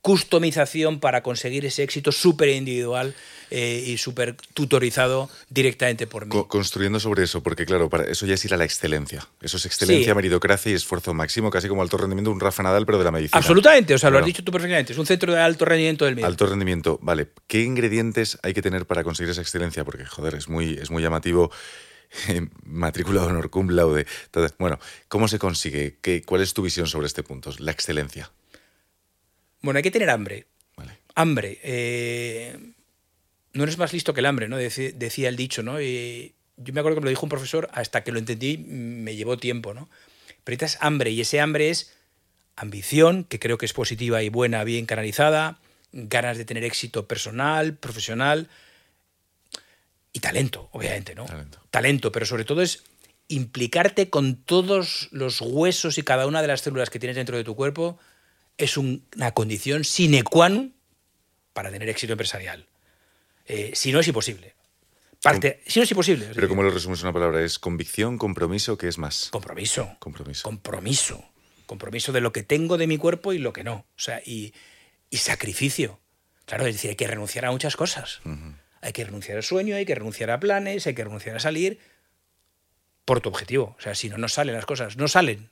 customización 0.01 0.99
para 0.99 1.21
conseguir 1.23 1.65
ese 1.65 1.83
éxito 1.83 2.11
súper 2.11 2.49
individual 2.49 3.13
eh, 3.51 3.83
y 3.85 3.97
súper 3.97 4.35
tutorizado 4.53 5.29
directamente 5.49 6.07
por 6.07 6.25
mí. 6.25 6.31
Co- 6.31 6.47
construyendo 6.47 6.99
sobre 6.99 7.23
eso, 7.23 7.41
porque 7.43 7.65
claro, 7.65 7.89
para 7.89 8.05
eso 8.05 8.25
ya 8.25 8.35
es 8.35 8.45
ir 8.45 8.53
a 8.53 8.57
la 8.57 8.63
excelencia. 8.65 9.27
Eso 9.41 9.57
es 9.57 9.65
excelencia, 9.65 10.11
Sí. 10.13 10.15
meritocracia 10.15 10.71
y 10.71 10.75
esfuerzo 10.75 11.13
máximo, 11.13 11.49
casi 11.49 11.67
como 11.67 11.81
alto 11.81 11.97
rendimiento, 11.97 12.31
un 12.31 12.39
Rafa 12.39 12.63
Nadal, 12.63 12.85
pero 12.85 12.97
de 12.99 13.03
la 13.05 13.11
medicina. 13.11 13.37
Absolutamente, 13.39 13.93
o 13.93 13.97
sea, 13.97 14.09
lo 14.09 14.19
has 14.19 14.25
dicho 14.25 14.43
tú 14.43 14.51
perfectamente. 14.51 14.93
Es 14.93 14.99
un 14.99 15.05
centro 15.05 15.33
de 15.33 15.39
alto 15.41 15.65
rendimiento 15.65 16.05
del 16.05 16.15
MIR. 16.15 16.25
Alto 16.25 16.45
rendimiento, 16.45 16.99
vale. 17.01 17.27
¿Qué 17.47 17.61
ingredientes 17.63 18.37
hay 18.43 18.53
que 18.53 18.61
tener 18.61 18.85
para 18.85 19.03
conseguir 19.03 19.31
esa 19.31 19.41
excelencia? 19.41 19.83
Porque, 19.83 20.05
joder, 20.05 20.35
es 20.35 20.47
muy, 20.47 20.73
es 20.81 20.89
muy 20.91 21.01
llamativo. 21.03 21.51
Matrícula 22.63 23.21
de 23.21 23.27
honor 23.27 23.49
cum 23.49 23.69
laude. 23.69 24.05
Entonces, 24.25 24.55
bueno, 24.57 24.79
¿cómo 25.07 25.27
se 25.27 25.39
consigue? 25.39 25.97
¿Qué, 26.01 26.21
¿Cuál 26.23 26.41
es 26.41 26.53
tu 26.53 26.61
visión 26.61 26.87
sobre 26.87 27.07
este 27.07 27.23
punto? 27.23 27.51
La 27.59 27.71
excelencia. 27.71 28.31
Bueno, 29.61 29.77
hay 29.77 29.83
que 29.83 29.91
tener 29.91 30.09
hambre. 30.09 30.45
Vale. 30.75 30.97
Hambre. 31.15 31.59
eh, 31.63 32.57
no 33.53 33.63
eres 33.63 33.77
más 33.77 33.93
listo 33.93 34.13
que 34.13 34.19
el 34.19 34.25
hambre, 34.25 34.47
¿no? 34.47 34.57
Decía 34.57 35.29
el 35.29 35.35
dicho, 35.35 35.63
¿no? 35.63 35.81
Y 35.81 36.33
yo 36.57 36.73
me 36.73 36.79
acuerdo 36.79 36.97
que 36.97 37.01
me 37.01 37.05
lo 37.05 37.09
dijo 37.09 37.25
un 37.25 37.29
profesor, 37.29 37.69
hasta 37.73 38.03
que 38.03 38.11
lo 38.11 38.19
entendí 38.19 38.57
me 38.57 39.15
llevó 39.15 39.37
tiempo, 39.37 39.73
¿no? 39.73 39.89
Pero 40.43 40.55
necesitas 40.55 40.83
hambre 40.83 41.11
y 41.11 41.21
ese 41.21 41.39
hambre 41.39 41.69
es 41.69 41.93
ambición, 42.55 43.23
que 43.23 43.39
creo 43.39 43.57
que 43.57 43.65
es 43.65 43.73
positiva 43.73 44.21
y 44.21 44.29
buena, 44.29 44.63
bien 44.63 44.85
canalizada, 44.85 45.59
ganas 45.91 46.37
de 46.37 46.45
tener 46.45 46.63
éxito 46.63 47.07
personal, 47.07 47.75
profesional 47.75 48.49
y 50.13 50.19
talento, 50.19 50.69
obviamente, 50.71 51.15
¿no? 51.15 51.25
Talento. 51.25 51.59
Talento, 51.71 52.11
pero 52.11 52.25
sobre 52.25 52.45
todo 52.45 52.61
es 52.61 52.83
implicarte 53.27 54.09
con 54.09 54.35
todos 54.35 55.09
los 55.11 55.41
huesos 55.41 55.97
y 55.97 56.03
cada 56.03 56.27
una 56.27 56.41
de 56.41 56.47
las 56.47 56.61
células 56.61 56.89
que 56.89 56.99
tienes 56.99 57.15
dentro 57.15 57.37
de 57.37 57.43
tu 57.43 57.55
cuerpo 57.55 57.99
es 58.59 58.77
un- 58.77 59.07
una 59.15 59.31
condición 59.33 59.83
sine 59.83 60.21
qua 60.23 60.49
non 60.49 60.75
para 61.53 61.71
tener 61.71 61.89
éxito 61.89 62.13
empresarial. 62.13 62.67
Eh, 63.47 63.71
si 63.73 63.91
no 63.91 63.99
es 63.99 64.07
imposible. 64.07 64.53
Parte, 65.23 65.63
si 65.65 65.79
no 65.79 65.83
es 65.83 65.91
imposible. 65.91 66.29
Pero 66.35 66.47
¿cómo 66.47 66.63
lo 66.63 66.69
resumes 66.69 66.99
en 67.01 67.07
una 67.07 67.13
palabra? 67.13 67.43
¿Es 67.43 67.57
convicción, 67.59 68.17
compromiso? 68.17 68.77
¿Qué 68.77 68.87
es 68.87 68.97
más? 68.97 69.29
Compromiso. 69.31 69.95
Compromiso. 69.99 70.43
Compromiso. 70.43 71.25
Compromiso 71.65 72.11
de 72.13 72.21
lo 72.21 72.31
que 72.31 72.43
tengo 72.43 72.77
de 72.77 72.87
mi 72.87 72.97
cuerpo 72.97 73.33
y 73.33 73.37
lo 73.39 73.51
que 73.51 73.63
no. 73.63 73.85
O 73.95 73.99
sea, 73.99 74.21
y, 74.25 74.53
y 75.09 75.17
sacrificio. 75.17 75.99
Claro, 76.45 76.65
es 76.67 76.75
decir, 76.75 76.89
hay 76.91 76.95
que 76.95 77.07
renunciar 77.07 77.45
a 77.45 77.51
muchas 77.51 77.75
cosas. 77.75 78.21
Hay 78.81 78.93
que 78.93 79.03
renunciar 79.03 79.37
al 79.37 79.43
sueño, 79.43 79.75
hay 79.75 79.85
que 79.85 79.93
renunciar 79.93 80.31
a 80.31 80.39
planes, 80.39 80.87
hay 80.87 80.95
que 80.95 81.03
renunciar 81.03 81.35
a 81.35 81.39
salir 81.39 81.79
por 83.09 83.21
tu 83.21 83.29
objetivo. 83.29 83.75
O 83.79 83.81
sea, 83.81 83.95
si 83.95 84.07
no, 84.07 84.19
no 84.19 84.27
salen 84.29 84.53
las 84.53 84.67
cosas. 84.67 84.95
No 84.95 85.07
salen. 85.07 85.49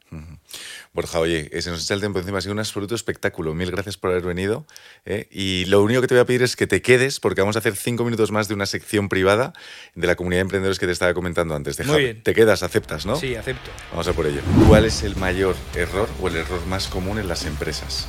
Borja, 0.93 1.19
oye, 1.19 1.49
eh, 1.51 1.61
se 1.63 1.71
nos 1.71 1.84
echa 1.84 1.95
el 1.95 1.99
tiempo 2.01 2.19
encima, 2.19 2.38
ha 2.38 2.41
sido 2.41 2.53
un 2.53 2.59
absoluto 2.59 2.93
espectáculo. 2.93 3.55
Mil 3.55 3.71
gracias 3.71 3.97
por 3.97 4.11
haber 4.11 4.21
venido. 4.23 4.67
¿eh? 5.05 5.27
Y 5.31 5.65
lo 5.65 5.81
único 5.81 5.99
que 6.01 6.07
te 6.07 6.13
voy 6.13 6.21
a 6.21 6.25
pedir 6.25 6.43
es 6.43 6.55
que 6.55 6.67
te 6.67 6.84
quedes, 6.84 7.19
porque 7.19 7.41
vamos 7.41 7.55
a 7.55 7.59
hacer 7.59 7.75
cinco 7.75 8.03
minutos 8.03 8.29
más 8.31 8.47
de 8.47 8.53
una 8.53 8.67
sección 8.67 9.09
privada 9.09 9.53
de 9.95 10.05
la 10.05 10.15
comunidad 10.15 10.38
de 10.38 10.41
emprendedores 10.43 10.77
que 10.77 10.85
te 10.85 10.91
estaba 10.91 11.15
comentando 11.15 11.55
antes. 11.55 11.77
Deja- 11.77 11.91
Muy 11.93 12.03
bien. 12.03 12.21
Te 12.21 12.35
quedas, 12.35 12.61
aceptas, 12.61 13.07
¿no? 13.07 13.15
Sí, 13.15 13.35
acepto. 13.35 13.71
Vamos 13.89 14.07
a 14.07 14.13
por 14.13 14.27
ello. 14.27 14.41
¿Cuál 14.67 14.85
es 14.85 15.01
el 15.01 15.15
mayor 15.15 15.55
error 15.75 16.07
o 16.21 16.27
el 16.27 16.35
error 16.35 16.63
más 16.67 16.88
común 16.88 17.17
en 17.17 17.27
las 17.27 17.45
empresas? 17.45 18.07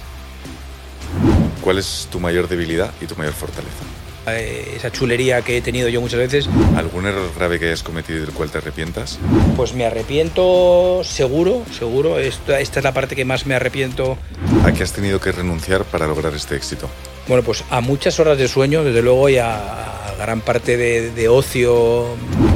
¿Cuál 1.63 1.79
es 1.79 2.07
tu 2.13 2.21
mayor 2.21 2.49
debilidad 2.49 2.93
y 3.01 3.07
tu 3.07 3.17
mayor 3.17 3.33
fortaleza? 3.33 3.83
Eh, 4.37 4.75
esa 4.77 4.91
chulería 4.91 5.43
que 5.43 5.57
he 5.59 5.61
tenido 5.61 5.89
yo 5.89 6.01
muchas 6.01 6.19
veces, 6.19 6.49
¿Algún 6.77 7.07
error 7.07 7.31
grave 7.37 7.59
que 7.59 7.67
hayas 7.67 7.83
cometido 7.83 8.19
y 8.19 8.21
del 8.23 8.33
cual 8.33 8.51
te 8.51 8.59
arrepientas? 8.59 9.19
pues 9.57 9.75
me 9.75 9.85
arrepiento 9.87 11.03
seguro, 11.05 11.63
seguro. 11.77 12.19
Esta, 12.19 12.61
esta 12.61 12.81
es 12.81 12.85
la 12.85 12.93
parte 12.93 13.17
que 13.17 13.25
más 13.25 13.47
me 13.47 13.55
arrepiento 13.55 14.19
¿A 14.65 14.73
qué 14.73 14.83
has 14.83 14.93
tenido 14.93 15.21
que 15.21 15.33
renunciar 15.33 15.85
para 15.85 16.07
lograr 16.07 16.35
este 16.35 16.57
éxito? 16.57 16.89
Bueno, 17.27 17.43
pues 17.43 17.65
a 17.71 17.81
muchas 17.81 18.19
horas 18.21 18.39
de 18.39 18.49
sueño, 18.49 18.83
desde 18.85 19.03
luego, 19.03 19.29
y 19.29 19.37
a, 19.37 20.09
a 20.09 20.15
gran 20.19 20.41
parte 20.41 20.77
de, 20.79 21.11
de 21.11 21.29
ocio, 21.29 22.07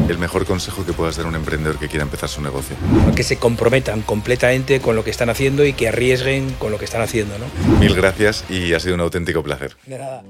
El 0.08 0.18
mejor 0.18 0.46
consejo 0.46 0.84
que 0.86 0.92
puedas 0.94 1.16
dar 1.16 1.26
a 1.26 1.28
un 1.28 1.34
emprendedor 1.34 1.78
que 1.78 1.88
quiera 1.88 2.04
empezar 2.04 2.28
su 2.28 2.40
negocio. 2.40 2.74
que 3.14 3.22
se 3.22 3.36
comprometan 3.36 4.00
completamente 4.02 4.80
con 4.80 4.96
lo 4.96 5.04
que 5.04 5.10
están 5.10 5.28
haciendo 5.30 5.64
y 5.64 5.74
que 5.74 5.88
arriesguen 5.88 6.50
con 6.58 6.72
lo 6.72 6.78
que 6.78 6.86
están 6.86 7.02
haciendo, 7.02 7.34
¿no? 7.38 7.78
Mil 7.80 7.94
gracias 7.94 8.44
y 8.48 8.72
ha 8.72 8.80
sido 8.80 8.94
un 8.94 9.00
auténtico 9.02 9.42
placer. 9.42 9.76
De 9.86 9.98
nada. 9.98 10.22